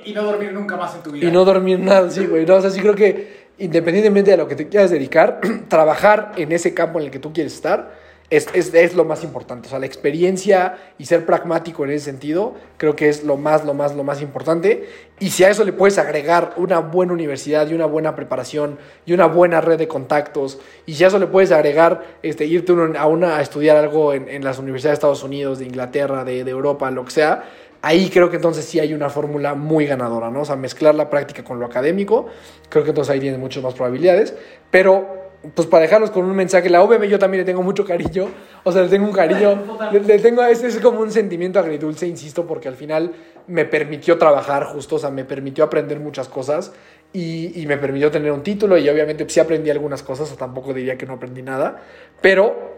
y, 0.04 0.12
no, 0.12 0.22
dormir 0.22 0.52
nunca 0.52 0.76
más 0.76 0.94
en 0.94 1.02
tu 1.02 1.10
vida. 1.10 1.26
Y 1.26 1.32
no 1.32 1.44
dormir 1.44 1.80
nada, 1.80 2.08
sí, 2.08 2.24
güey. 2.24 2.46
No, 2.46 2.54
o 2.54 2.60
sea, 2.60 2.70
sí 2.70 2.80
creo 2.80 2.94
que 2.94 3.44
independientemente 3.58 4.30
de 4.30 4.36
lo 4.36 4.46
que 4.46 4.54
te 4.54 4.68
quieras 4.68 4.92
dedicar, 4.92 5.40
trabajar 5.68 6.32
en 6.36 6.52
ese 6.52 6.72
campo 6.72 7.00
en 7.00 7.06
el 7.06 7.10
que 7.10 7.18
tú 7.18 7.32
quieres 7.32 7.52
estar 7.52 8.04
es, 8.30 8.48
es, 8.54 8.72
es, 8.72 8.94
lo 8.94 9.04
más 9.04 9.22
importante. 9.22 9.66
O 9.66 9.70
sea, 9.70 9.78
la 9.78 9.86
experiencia 9.86 10.76
y 10.98 11.04
ser 11.04 11.26
pragmático 11.26 11.84
en 11.84 11.90
ese 11.90 12.06
sentido, 12.06 12.54
creo 12.78 12.96
que 12.96 13.08
es 13.08 13.22
lo 13.22 13.36
más, 13.36 13.64
lo 13.64 13.74
más, 13.74 13.94
lo 13.94 14.02
más 14.02 14.22
importante. 14.22 14.88
Y 15.20 15.30
si 15.30 15.44
a 15.44 15.50
eso 15.50 15.64
le 15.64 15.72
puedes 15.72 15.98
agregar 15.98 16.54
una 16.56 16.78
buena 16.78 17.12
universidad 17.12 17.68
y 17.68 17.74
una 17.74 17.86
buena 17.86 18.16
preparación 18.16 18.78
y 19.04 19.12
una 19.12 19.26
buena 19.26 19.60
red 19.60 19.78
de 19.78 19.88
contactos, 19.88 20.58
y 20.86 20.94
si 20.94 21.04
a 21.04 21.08
eso 21.08 21.18
le 21.18 21.26
puedes 21.26 21.52
agregar 21.52 22.16
este, 22.22 22.46
irte 22.46 22.72
a, 22.96 23.06
una, 23.06 23.36
a 23.36 23.42
estudiar 23.42 23.76
algo 23.76 24.14
en, 24.14 24.28
en, 24.28 24.42
las 24.42 24.58
universidades 24.58 24.94
de 24.94 25.00
Estados 25.00 25.22
Unidos, 25.22 25.58
de 25.58 25.66
Inglaterra, 25.66 26.24
de, 26.24 26.44
de 26.44 26.50
Europa, 26.50 26.90
lo 26.90 27.04
que 27.04 27.10
sea, 27.10 27.44
ahí 27.84 28.08
creo 28.08 28.30
que 28.30 28.36
entonces 28.36 28.64
sí 28.64 28.80
hay 28.80 28.94
una 28.94 29.10
fórmula 29.10 29.54
muy 29.54 29.84
ganadora, 29.84 30.30
¿no? 30.30 30.40
O 30.40 30.44
sea, 30.44 30.56
mezclar 30.56 30.94
la 30.94 31.10
práctica 31.10 31.44
con 31.44 31.60
lo 31.60 31.66
académico, 31.66 32.26
creo 32.70 32.82
que 32.82 32.90
entonces 32.90 33.12
ahí 33.12 33.20
tiene 33.20 33.36
muchas 33.36 33.62
más 33.62 33.74
probabilidades, 33.74 34.34
pero 34.70 35.22
pues 35.54 35.68
para 35.68 35.82
dejarlos 35.82 36.10
con 36.10 36.24
un 36.24 36.34
mensaje, 36.34 36.70
la 36.70 36.82
OVM 36.82 37.02
yo 37.04 37.18
también 37.18 37.42
le 37.42 37.44
tengo 37.44 37.62
mucho 37.62 37.84
cariño, 37.84 38.28
o 38.62 38.72
sea, 38.72 38.82
le 38.82 38.88
tengo 38.88 39.06
un 39.06 39.12
cariño, 39.12 39.62
le, 39.92 40.18
tengo, 40.18 40.42
ese 40.44 40.68
es 40.68 40.78
como 40.78 41.00
un 41.00 41.10
sentimiento 41.10 41.58
agridulce, 41.58 42.06
insisto, 42.06 42.46
porque 42.46 42.68
al 42.68 42.74
final 42.74 43.12
me 43.46 43.66
permitió 43.66 44.16
trabajar 44.16 44.64
justo, 44.64 44.96
o 44.96 44.98
sea, 44.98 45.10
me 45.10 45.26
permitió 45.26 45.64
aprender 45.64 46.00
muchas 46.00 46.28
cosas 46.28 46.72
y, 47.12 47.60
y 47.60 47.66
me 47.66 47.76
permitió 47.76 48.10
tener 48.10 48.32
un 48.32 48.42
título 48.42 48.78
y 48.78 48.88
obviamente 48.88 49.28
sí 49.28 49.40
aprendí 49.40 49.68
algunas 49.68 50.02
cosas, 50.02 50.32
o 50.32 50.36
tampoco 50.36 50.72
diría 50.72 50.96
que 50.96 51.04
no 51.04 51.12
aprendí 51.12 51.42
nada, 51.42 51.82
pero 52.22 52.73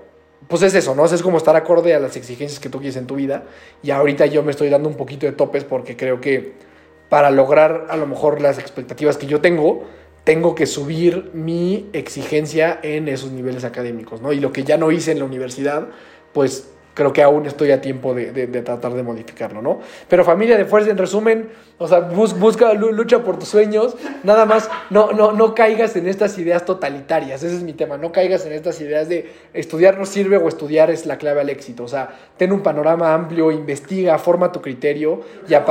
pues 0.49 0.63
es 0.63 0.75
eso, 0.75 0.95
¿no? 0.95 1.05
Es 1.05 1.23
como 1.23 1.39
estar 1.39 1.57
acorde 1.57 1.95
a 1.95 1.99
las 1.99 2.17
exigencias 2.17 2.61
que 2.61 2.69
tú 2.69 2.79
quieres 2.79 2.97
en 2.97 3.07
tu 3.07 3.17
vida. 3.17 3.45
Y 3.83 3.91
ahorita 3.91 4.27
yo 4.27 4.43
me 4.43 4.53
estoy 4.53 4.69
dando 4.69 4.89
un 4.89 4.97
poquito 4.97 5.27
de 5.27 5.33
topes 5.33 5.65
porque 5.65 5.97
creo 5.97 6.21
que 6.21 6.55
para 7.09 7.31
lograr 7.31 7.87
a 7.89 7.97
lo 7.97 8.07
mejor 8.07 8.41
las 8.41 8.59
expectativas 8.59 9.17
que 9.17 9.27
yo 9.27 9.41
tengo, 9.41 9.85
tengo 10.25 10.55
que 10.55 10.67
subir 10.67 11.31
mi 11.35 11.89
exigencia 11.93 12.79
en 12.83 13.09
esos 13.09 13.31
niveles 13.31 13.65
académicos, 13.65 14.21
¿no? 14.21 14.33
Y 14.33 14.41
lo 14.41 14.53
que 14.53 14.65
ya 14.65 14.77
no 14.77 14.91
hice 14.91 15.13
en 15.13 15.21
la 15.21 15.25
universidad, 15.25 15.89
pues 16.33 16.69
creo 16.97 17.13
que 17.13 17.23
aún 17.23 17.45
estoy 17.45 17.73
a 17.73 17.81
tiempo 17.83 18.15
de, 18.15 18.33
de, 18.33 18.47
de, 18.47 18.63
tratar 18.63 18.95
de 18.95 19.03
modificarlo, 19.03 19.61
¿no? 19.61 19.81
Pero 20.09 20.25
familia 20.25 20.57
de 20.57 20.65
fuerza, 20.65 20.91
en 20.91 20.97
resumen, 20.97 21.51
o 21.77 21.87
sea, 21.87 22.01
busca, 22.01 22.73
lucha 22.73 23.23
por 23.23 23.39
tus 23.39 23.51
sueños, 23.51 23.95
nada 24.23 24.47
más, 24.47 24.71
no, 24.89 25.13
no, 25.13 25.33
no 25.33 25.55
caigas 25.55 25.95
en 25.97 26.09
estas 26.09 26.39
ideas 26.39 26.65
totalitarias, 26.65 27.43
ese 27.43 27.55
es 27.55 27.63
mi 27.63 27.75
tema, 27.75 27.99
no 27.99 28.13
caigas 28.13 28.47
en 28.47 28.55
estas 28.55 28.81
ideas 28.81 29.11
de 29.11 29.31
estudiar 29.53 29.99
no 29.99 30.07
sirve 30.07 30.39
o 30.39 30.49
estudiar 30.49 30.91
es 30.91 31.05
la 31.05 31.19
clave 31.19 31.43
al 31.43 31.51
éxito, 31.51 31.85
o 31.85 31.89
sea, 31.89 32.09
ten 32.39 32.51
un 32.51 32.63
panorama 32.63 33.13
amplio, 33.13 33.53
investiga, 33.53 34.19
forma 34.19 34.51
tu 34.51 34.63
criterio, 34.63 35.21
y 35.47 35.53
a 35.53 35.67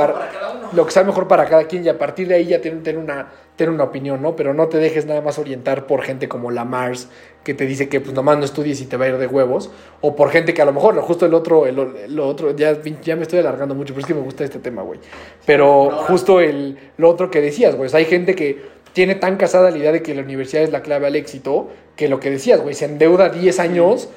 lo 0.72 0.86
que 0.86 0.92
sea 0.92 1.02
mejor 1.02 1.26
para 1.26 1.46
cada 1.46 1.64
quien, 1.64 1.84
y 1.84 1.88
a 1.88 1.98
partir 1.98 2.28
de 2.28 2.36
ahí 2.36 2.46
ya 2.46 2.60
ten, 2.60 2.84
ten 2.84 2.98
una 2.98 3.26
tener 3.56 3.72
una 3.72 3.84
opinión, 3.84 4.22
¿no? 4.22 4.36
Pero 4.36 4.54
no 4.54 4.68
te 4.68 4.78
dejes 4.78 5.06
nada 5.06 5.22
más 5.22 5.38
orientar 5.38 5.86
por 5.86 6.02
gente 6.02 6.28
como 6.28 6.50
la 6.50 6.64
Mars, 6.64 7.08
que 7.42 7.54
te 7.54 7.66
dice 7.66 7.88
que 7.88 8.00
pues 8.00 8.14
nomás 8.14 8.38
no 8.38 8.44
estudies 8.44 8.80
y 8.80 8.86
te 8.86 8.96
va 8.96 9.06
a 9.06 9.08
ir 9.08 9.18
de 9.18 9.26
huevos, 9.26 9.70
o 10.00 10.14
por 10.14 10.30
gente 10.30 10.52
que 10.52 10.62
a 10.62 10.64
lo 10.64 10.72
mejor, 10.72 10.96
justo 11.00 11.26
el 11.26 11.34
otro, 11.34 11.66
el, 11.66 12.18
otro, 12.20 12.54
ya, 12.54 12.76
ya 13.02 13.16
me 13.16 13.22
estoy 13.22 13.38
alargando 13.38 13.74
mucho, 13.74 13.94
pero 13.94 14.00
es 14.00 14.06
que 14.06 14.14
me 14.14 14.20
gusta 14.20 14.44
este 14.44 14.58
tema, 14.58 14.82
güey. 14.82 15.00
Pero 15.44 15.90
justo 15.90 16.40
el, 16.40 16.76
lo 16.96 17.08
otro 17.08 17.30
que 17.30 17.40
decías, 17.40 17.74
güey, 17.74 17.86
o 17.86 17.88
sea, 17.88 17.98
hay 17.98 18.04
gente 18.04 18.34
que 18.34 18.76
tiene 18.92 19.14
tan 19.14 19.36
casada 19.36 19.70
la 19.70 19.78
idea 19.78 19.92
de 19.92 20.02
que 20.02 20.14
la 20.14 20.22
universidad 20.22 20.62
es 20.62 20.72
la 20.72 20.82
clave 20.82 21.06
al 21.06 21.16
éxito, 21.16 21.68
que 21.96 22.08
lo 22.08 22.20
que 22.20 22.30
decías, 22.30 22.60
güey, 22.60 22.74
se 22.74 22.86
endeuda 22.86 23.28
10 23.28 23.60
años. 23.60 24.08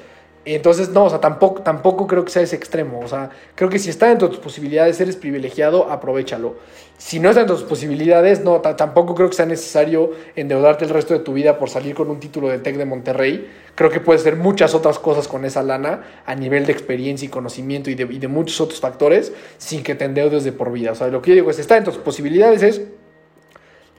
Entonces, 0.46 0.88
no, 0.88 1.04
o 1.04 1.10
sea, 1.10 1.20
tampoco, 1.20 1.60
tampoco 1.62 2.06
creo 2.06 2.24
que 2.24 2.30
sea 2.30 2.42
ese 2.42 2.56
extremo. 2.56 3.00
O 3.00 3.08
sea, 3.08 3.30
creo 3.54 3.68
que 3.68 3.78
si 3.78 3.90
está 3.90 4.08
dentro 4.08 4.28
de 4.28 4.34
tus 4.34 4.42
posibilidades, 4.42 4.98
eres 5.00 5.16
privilegiado, 5.16 5.90
aprovechalo. 5.90 6.56
Si 6.96 7.20
no 7.20 7.28
está 7.28 7.40
dentro 7.40 7.56
de 7.56 7.62
tus 7.62 7.68
posibilidades, 7.68 8.42
no, 8.42 8.60
tampoco 8.60 9.14
creo 9.14 9.28
que 9.28 9.36
sea 9.36 9.44
necesario 9.44 10.12
endeudarte 10.36 10.84
el 10.84 10.90
resto 10.90 11.12
de 11.12 11.20
tu 11.20 11.34
vida 11.34 11.58
por 11.58 11.68
salir 11.68 11.94
con 11.94 12.10
un 12.10 12.20
título 12.20 12.48
de 12.48 12.58
TEC 12.58 12.76
de 12.76 12.86
Monterrey. 12.86 13.50
Creo 13.74 13.90
que 13.90 14.00
puedes 14.00 14.22
hacer 14.22 14.36
muchas 14.36 14.74
otras 14.74 14.98
cosas 14.98 15.28
con 15.28 15.44
esa 15.44 15.62
lana 15.62 16.22
a 16.24 16.34
nivel 16.34 16.64
de 16.64 16.72
experiencia 16.72 17.26
y 17.26 17.28
conocimiento 17.28 17.90
y 17.90 17.94
de, 17.94 18.28
muchos 18.28 18.60
otros 18.62 18.80
factores 18.80 19.32
sin 19.58 19.82
que 19.82 19.94
te 19.94 20.06
endeudes 20.06 20.44
de 20.44 20.52
por 20.52 20.72
vida. 20.72 20.92
O 20.92 20.94
sea, 20.94 21.08
lo 21.08 21.20
que 21.20 21.30
yo 21.30 21.34
digo 21.34 21.50
es, 21.50 21.58
está 21.58 21.74
dentro 21.74 21.92
de 21.92 21.98
tus 21.98 22.04
posibilidades, 22.04 22.62
es 22.62 22.82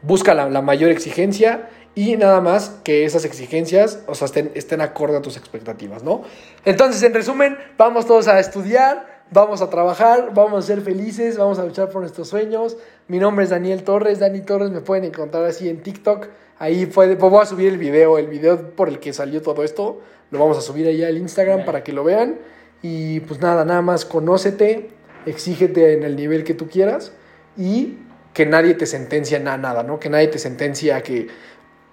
busca 0.03 0.33
la 0.33 0.61
mayor 0.63 0.89
exigencia 0.89 1.69
y 1.93 2.15
nada 2.15 2.39
más 2.39 2.79
que 2.83 3.05
esas 3.05 3.25
exigencias, 3.25 3.99
o 4.07 4.15
sea, 4.15 4.25
estén, 4.25 4.51
estén 4.55 4.81
acorde 4.81 5.17
a 5.17 5.21
tus 5.21 5.35
expectativas, 5.35 6.03
¿no? 6.03 6.23
Entonces, 6.63 7.03
en 7.03 7.13
resumen, 7.13 7.57
vamos 7.77 8.05
todos 8.05 8.27
a 8.29 8.39
estudiar, 8.39 9.23
vamos 9.31 9.61
a 9.61 9.69
trabajar, 9.69 10.31
vamos 10.33 10.63
a 10.63 10.67
ser 10.67 10.81
felices, 10.81 11.37
vamos 11.37 11.59
a 11.59 11.65
luchar 11.65 11.89
por 11.89 12.01
nuestros 12.01 12.29
sueños. 12.29 12.77
Mi 13.07 13.19
nombre 13.19 13.43
es 13.43 13.49
Daniel 13.49 13.83
Torres, 13.83 14.19
Dani 14.19 14.41
Torres, 14.41 14.71
me 14.71 14.81
pueden 14.81 15.03
encontrar 15.03 15.43
así 15.45 15.67
en 15.67 15.81
TikTok. 15.81 16.27
Ahí 16.59 16.85
puede, 16.85 17.15
pues 17.15 17.31
voy 17.31 17.41
a 17.41 17.45
subir 17.45 17.67
el 17.67 17.77
video, 17.77 18.17
el 18.17 18.27
video 18.27 18.71
por 18.75 18.87
el 18.87 18.99
que 18.99 19.11
salió 19.13 19.41
todo 19.41 19.63
esto, 19.63 19.99
lo 20.29 20.39
vamos 20.39 20.57
a 20.57 20.61
subir 20.61 20.87
allá 20.87 21.07
al 21.07 21.17
Instagram 21.17 21.65
para 21.65 21.83
que 21.83 21.91
lo 21.91 22.03
vean. 22.03 22.37
Y 22.81 23.19
pues 23.21 23.41
nada, 23.41 23.65
nada 23.65 23.81
más 23.81 24.05
conócete, 24.05 24.89
exígete 25.25 25.93
en 25.93 26.03
el 26.03 26.15
nivel 26.15 26.43
que 26.43 26.53
tú 26.53 26.67
quieras 26.67 27.11
y 27.57 27.97
que 28.33 28.45
nadie 28.45 28.75
te 28.75 28.85
sentencia 28.85 29.37
a 29.37 29.57
nada, 29.57 29.83
¿no? 29.83 29.99
Que 29.99 30.09
nadie 30.09 30.27
te 30.27 30.39
sentencia 30.39 30.97
a 30.97 31.01
que 31.01 31.27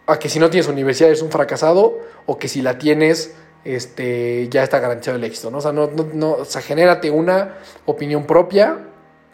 a 0.09 0.18
que 0.18 0.28
si 0.28 0.40
no 0.40 0.50
tienes 0.50 0.68
universidad 0.68 1.11
eres 1.11 1.22
un 1.22 1.30
fracasado 1.30 1.98
o 2.26 2.38
que 2.38 2.48
si 2.48 2.62
la 2.62 2.78
tienes 2.78 3.36
este, 3.64 4.48
ya 4.48 4.62
está 4.62 4.78
garantizado 4.78 5.18
el 5.18 5.24
éxito, 5.24 5.50
¿no? 5.50 5.59
O 5.59 5.61
sea, 5.61 5.72
no, 5.72 5.88
no, 5.88 6.09
no, 6.14 6.30
o 6.32 6.44
sea, 6.44 6.62
genérate 6.62 7.11
una 7.11 7.56
opinión 7.84 8.24
propia 8.24 8.78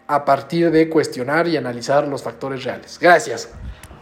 a 0.07 0.25
partir 0.25 0.71
de 0.71 0.89
cuestionar 0.89 1.47
y 1.47 1.57
analizar 1.57 2.09
los 2.09 2.23
factores 2.23 2.65
reales. 2.65 2.99
Gracias. 3.01 3.51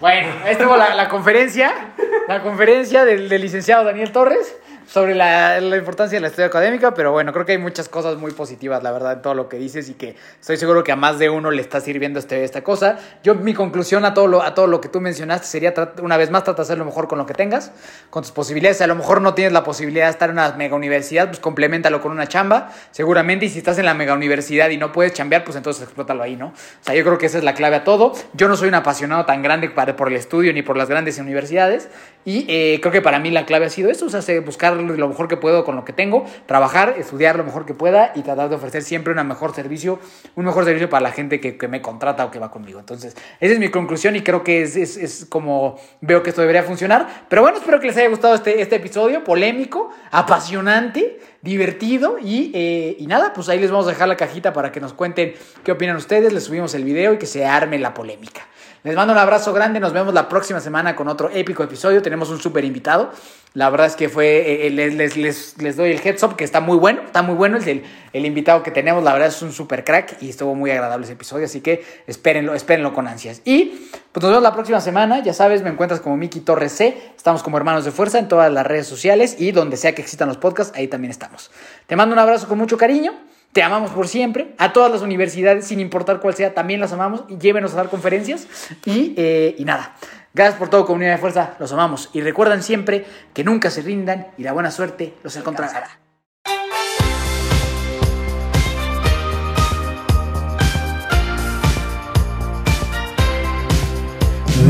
Bueno, 0.00 0.28
esta 0.48 0.66
fue 0.66 0.78
la, 0.78 1.08
conferencia, 1.08 1.94
la 2.26 2.42
conferencia 2.42 3.04
del, 3.04 3.28
licenciado 3.28 3.84
Daniel 3.84 4.10
Torres. 4.10 4.56
Sobre 4.92 5.14
la, 5.14 5.58
la 5.58 5.78
importancia 5.78 6.18
de 6.18 6.20
la 6.20 6.26
estudia 6.26 6.48
académica, 6.48 6.92
pero 6.92 7.12
bueno, 7.12 7.32
creo 7.32 7.46
que 7.46 7.52
hay 7.52 7.58
muchas 7.58 7.88
cosas 7.88 8.18
muy 8.18 8.32
positivas, 8.32 8.82
la 8.82 8.92
verdad, 8.92 9.14
en 9.14 9.22
todo 9.22 9.32
lo 9.32 9.48
que 9.48 9.56
dices 9.56 9.88
y 9.88 9.94
que 9.94 10.16
estoy 10.38 10.58
seguro 10.58 10.84
que 10.84 10.92
a 10.92 10.96
más 10.96 11.18
de 11.18 11.30
uno 11.30 11.50
le 11.50 11.62
está 11.62 11.80
sirviendo 11.80 12.18
este, 12.18 12.44
esta 12.44 12.62
cosa. 12.62 12.98
Yo, 13.22 13.34
mi 13.34 13.54
conclusión 13.54 14.04
a 14.04 14.12
todo, 14.12 14.26
lo, 14.26 14.42
a 14.42 14.52
todo 14.52 14.66
lo 14.66 14.82
que 14.82 14.90
tú 14.90 15.00
mencionaste 15.00 15.46
sería, 15.46 15.72
una 16.02 16.18
vez 16.18 16.30
más, 16.30 16.44
trata 16.44 16.58
de 16.58 16.64
hacer 16.64 16.76
lo 16.76 16.84
mejor 16.84 17.08
con 17.08 17.16
lo 17.16 17.24
que 17.24 17.32
tengas, 17.32 17.72
con 18.10 18.22
tus 18.22 18.32
posibilidades. 18.32 18.82
A 18.82 18.86
lo 18.86 18.94
mejor 18.94 19.22
no 19.22 19.32
tienes 19.32 19.54
la 19.54 19.64
posibilidad 19.64 20.04
de 20.04 20.10
estar 20.10 20.28
en 20.28 20.34
una 20.34 20.52
mega 20.56 20.76
universidad, 20.76 21.28
pues 21.28 21.40
complementalo 21.40 22.02
con 22.02 22.12
una 22.12 22.26
chamba, 22.26 22.70
seguramente, 22.90 23.46
y 23.46 23.48
si 23.48 23.56
estás 23.56 23.78
en 23.78 23.86
la 23.86 23.94
mega 23.94 24.12
universidad 24.12 24.68
y 24.68 24.76
no 24.76 24.92
puedes 24.92 25.14
chambear, 25.14 25.42
pues 25.42 25.56
entonces 25.56 25.84
explótalo 25.84 26.22
ahí, 26.22 26.36
¿no? 26.36 26.48
O 26.48 26.84
sea, 26.84 26.94
yo 26.94 27.02
creo 27.02 27.16
que 27.16 27.24
esa 27.24 27.38
es 27.38 27.44
la 27.44 27.54
clave 27.54 27.76
a 27.76 27.84
todo. 27.84 28.12
Yo 28.34 28.46
no 28.46 28.56
soy 28.56 28.68
un 28.68 28.74
apasionado 28.74 29.24
tan 29.24 29.40
grande 29.40 29.70
para, 29.70 29.96
por 29.96 30.08
el 30.08 30.16
estudio 30.16 30.52
ni 30.52 30.60
por 30.60 30.76
las 30.76 30.90
grandes 30.90 31.18
universidades, 31.18 31.88
y 32.26 32.44
eh, 32.48 32.78
creo 32.82 32.92
que 32.92 33.00
para 33.00 33.18
mí 33.18 33.30
la 33.30 33.46
clave 33.46 33.64
ha 33.64 33.70
sido 33.70 33.90
eso, 33.90 34.04
o 34.04 34.10
sea, 34.10 34.20
buscar 34.42 34.81
lo 34.86 35.08
mejor 35.08 35.28
que 35.28 35.36
puedo 35.36 35.64
con 35.64 35.76
lo 35.76 35.84
que 35.84 35.92
tengo, 35.92 36.24
trabajar, 36.46 36.94
estudiar 36.98 37.36
lo 37.36 37.44
mejor 37.44 37.66
que 37.66 37.74
pueda 37.74 38.12
y 38.14 38.22
tratar 38.22 38.48
de 38.48 38.56
ofrecer 38.56 38.82
siempre 38.82 39.12
un 39.12 39.26
mejor 39.26 39.54
servicio, 39.54 39.98
un 40.34 40.44
mejor 40.44 40.64
servicio 40.64 40.88
para 40.88 41.02
la 41.02 41.12
gente 41.12 41.40
que, 41.40 41.68
me 41.68 41.80
contrata 41.80 42.24
o 42.24 42.30
que 42.30 42.38
va 42.38 42.50
conmigo. 42.50 42.80
Entonces, 42.80 43.16
esa 43.40 43.52
es 43.52 43.58
mi 43.58 43.70
conclusión 43.70 44.16
y 44.16 44.22
creo 44.22 44.42
que 44.42 44.62
es, 44.62 44.76
es, 44.76 44.96
es, 44.96 45.24
como 45.24 45.78
veo 46.00 46.22
que 46.22 46.30
esto 46.30 46.40
debería 46.40 46.62
funcionar. 46.62 47.26
Pero 47.28 47.42
bueno, 47.42 47.58
espero 47.58 47.80
que 47.80 47.86
les 47.86 47.96
haya 47.96 48.08
gustado 48.08 48.34
este, 48.34 48.60
este 48.60 48.76
episodio 48.76 49.24
polémico, 49.24 49.90
apasionante, 50.10 51.20
divertido 51.40 52.18
y, 52.20 52.50
eh, 52.54 52.96
y 52.98 53.06
nada, 53.06 53.32
pues 53.32 53.48
ahí 53.48 53.58
les 53.58 53.70
vamos 53.70 53.86
a 53.86 53.90
dejar 53.90 54.08
la 54.08 54.16
cajita 54.16 54.52
para 54.52 54.70
que 54.70 54.80
nos 54.80 54.92
cuenten 54.92 55.34
qué 55.64 55.72
opinan 55.72 55.96
ustedes, 55.96 56.32
les 56.32 56.44
subimos 56.44 56.74
el 56.74 56.84
video 56.84 57.14
y 57.14 57.18
que 57.18 57.26
se 57.26 57.44
arme 57.44 57.78
la 57.78 57.94
polémica. 57.94 58.42
Les 58.84 58.96
mando 58.96 59.12
un 59.12 59.18
abrazo 59.20 59.52
grande, 59.52 59.78
nos 59.78 59.92
vemos 59.92 60.12
la 60.12 60.28
próxima 60.28 60.58
semana 60.58 60.96
con 60.96 61.06
otro 61.06 61.30
épico 61.32 61.62
episodio. 61.62 62.02
Tenemos 62.02 62.30
un 62.30 62.40
súper 62.40 62.64
invitado. 62.64 63.12
La 63.54 63.70
verdad 63.70 63.86
es 63.86 63.94
que 63.94 64.08
fue, 64.08 64.38
eh, 64.38 64.66
eh, 64.66 64.70
les, 64.70 65.16
les, 65.16 65.56
les, 65.58 65.76
doy 65.76 65.92
el 65.92 66.00
heads 66.04 66.20
up 66.24 66.34
que 66.34 66.42
está 66.42 66.58
muy 66.58 66.76
bueno, 66.76 67.02
está 67.02 67.22
muy 67.22 67.36
bueno 67.36 67.58
el, 67.58 67.84
el 68.12 68.26
invitado 68.26 68.64
que 68.64 68.72
tenemos, 68.72 69.04
la 69.04 69.12
verdad 69.12 69.28
es 69.28 69.40
un 69.42 69.52
súper 69.52 69.84
crack 69.84 70.16
y 70.20 70.30
estuvo 70.30 70.54
muy 70.56 70.70
agradable 70.70 71.04
ese 71.04 71.12
episodio, 71.12 71.44
así 71.44 71.60
que 71.60 71.84
espérenlo, 72.06 72.54
espérenlo 72.54 72.92
con 72.92 73.06
ansias. 73.06 73.42
Y 73.44 73.88
pues 74.10 74.22
nos 74.22 74.30
vemos 74.30 74.42
la 74.42 74.54
próxima 74.54 74.80
semana, 74.80 75.22
ya 75.22 75.34
sabes, 75.34 75.62
me 75.62 75.68
encuentras 75.68 76.00
como 76.00 76.16
Miki 76.16 76.40
Torres 76.40 76.72
C, 76.72 76.96
estamos 77.14 77.42
como 77.42 77.58
Hermanos 77.58 77.84
de 77.84 77.92
Fuerza 77.92 78.18
en 78.18 78.26
todas 78.26 78.50
las 78.50 78.66
redes 78.66 78.86
sociales 78.86 79.36
y 79.38 79.52
donde 79.52 79.76
sea 79.76 79.94
que 79.94 80.00
existan 80.00 80.28
los 80.28 80.38
podcasts, 80.38 80.76
ahí 80.76 80.88
también 80.88 81.10
estamos. 81.10 81.50
Te 81.86 81.94
mando 81.94 82.14
un 82.14 82.18
abrazo 82.18 82.48
con 82.48 82.58
mucho 82.58 82.78
cariño. 82.78 83.12
Te 83.52 83.62
amamos 83.62 83.90
por 83.90 84.08
siempre. 84.08 84.54
A 84.58 84.72
todas 84.72 84.90
las 84.90 85.02
universidades, 85.02 85.66
sin 85.66 85.78
importar 85.78 86.20
cuál 86.20 86.34
sea, 86.34 86.54
también 86.54 86.80
las 86.80 86.92
amamos. 86.92 87.24
Y 87.28 87.36
llévenos 87.36 87.74
a 87.74 87.76
dar 87.76 87.90
conferencias. 87.90 88.46
Y, 88.86 89.14
eh, 89.16 89.54
y 89.58 89.64
nada. 89.64 89.94
Gracias 90.32 90.58
por 90.58 90.70
todo, 90.70 90.86
comunidad 90.86 91.12
de 91.12 91.18
fuerza. 91.18 91.54
Los 91.58 91.70
amamos. 91.72 92.08
Y 92.14 92.22
recuerdan 92.22 92.62
siempre 92.62 93.04
que 93.34 93.44
nunca 93.44 93.70
se 93.70 93.82
rindan 93.82 94.28
y 94.38 94.42
la 94.42 94.52
buena 94.52 94.70
suerte 94.70 95.14
los 95.22 95.36
encontrará. 95.36 95.98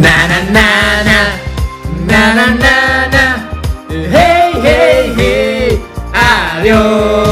Na 0.00 0.26
na 0.26 0.40
na 0.50 1.04
na 2.08 2.34
na 2.34 2.46
na 2.56 3.06
na 3.12 3.24
Hey 3.88 4.52
hey 4.64 5.14
hey 5.16 5.82
Adiós 6.12 7.31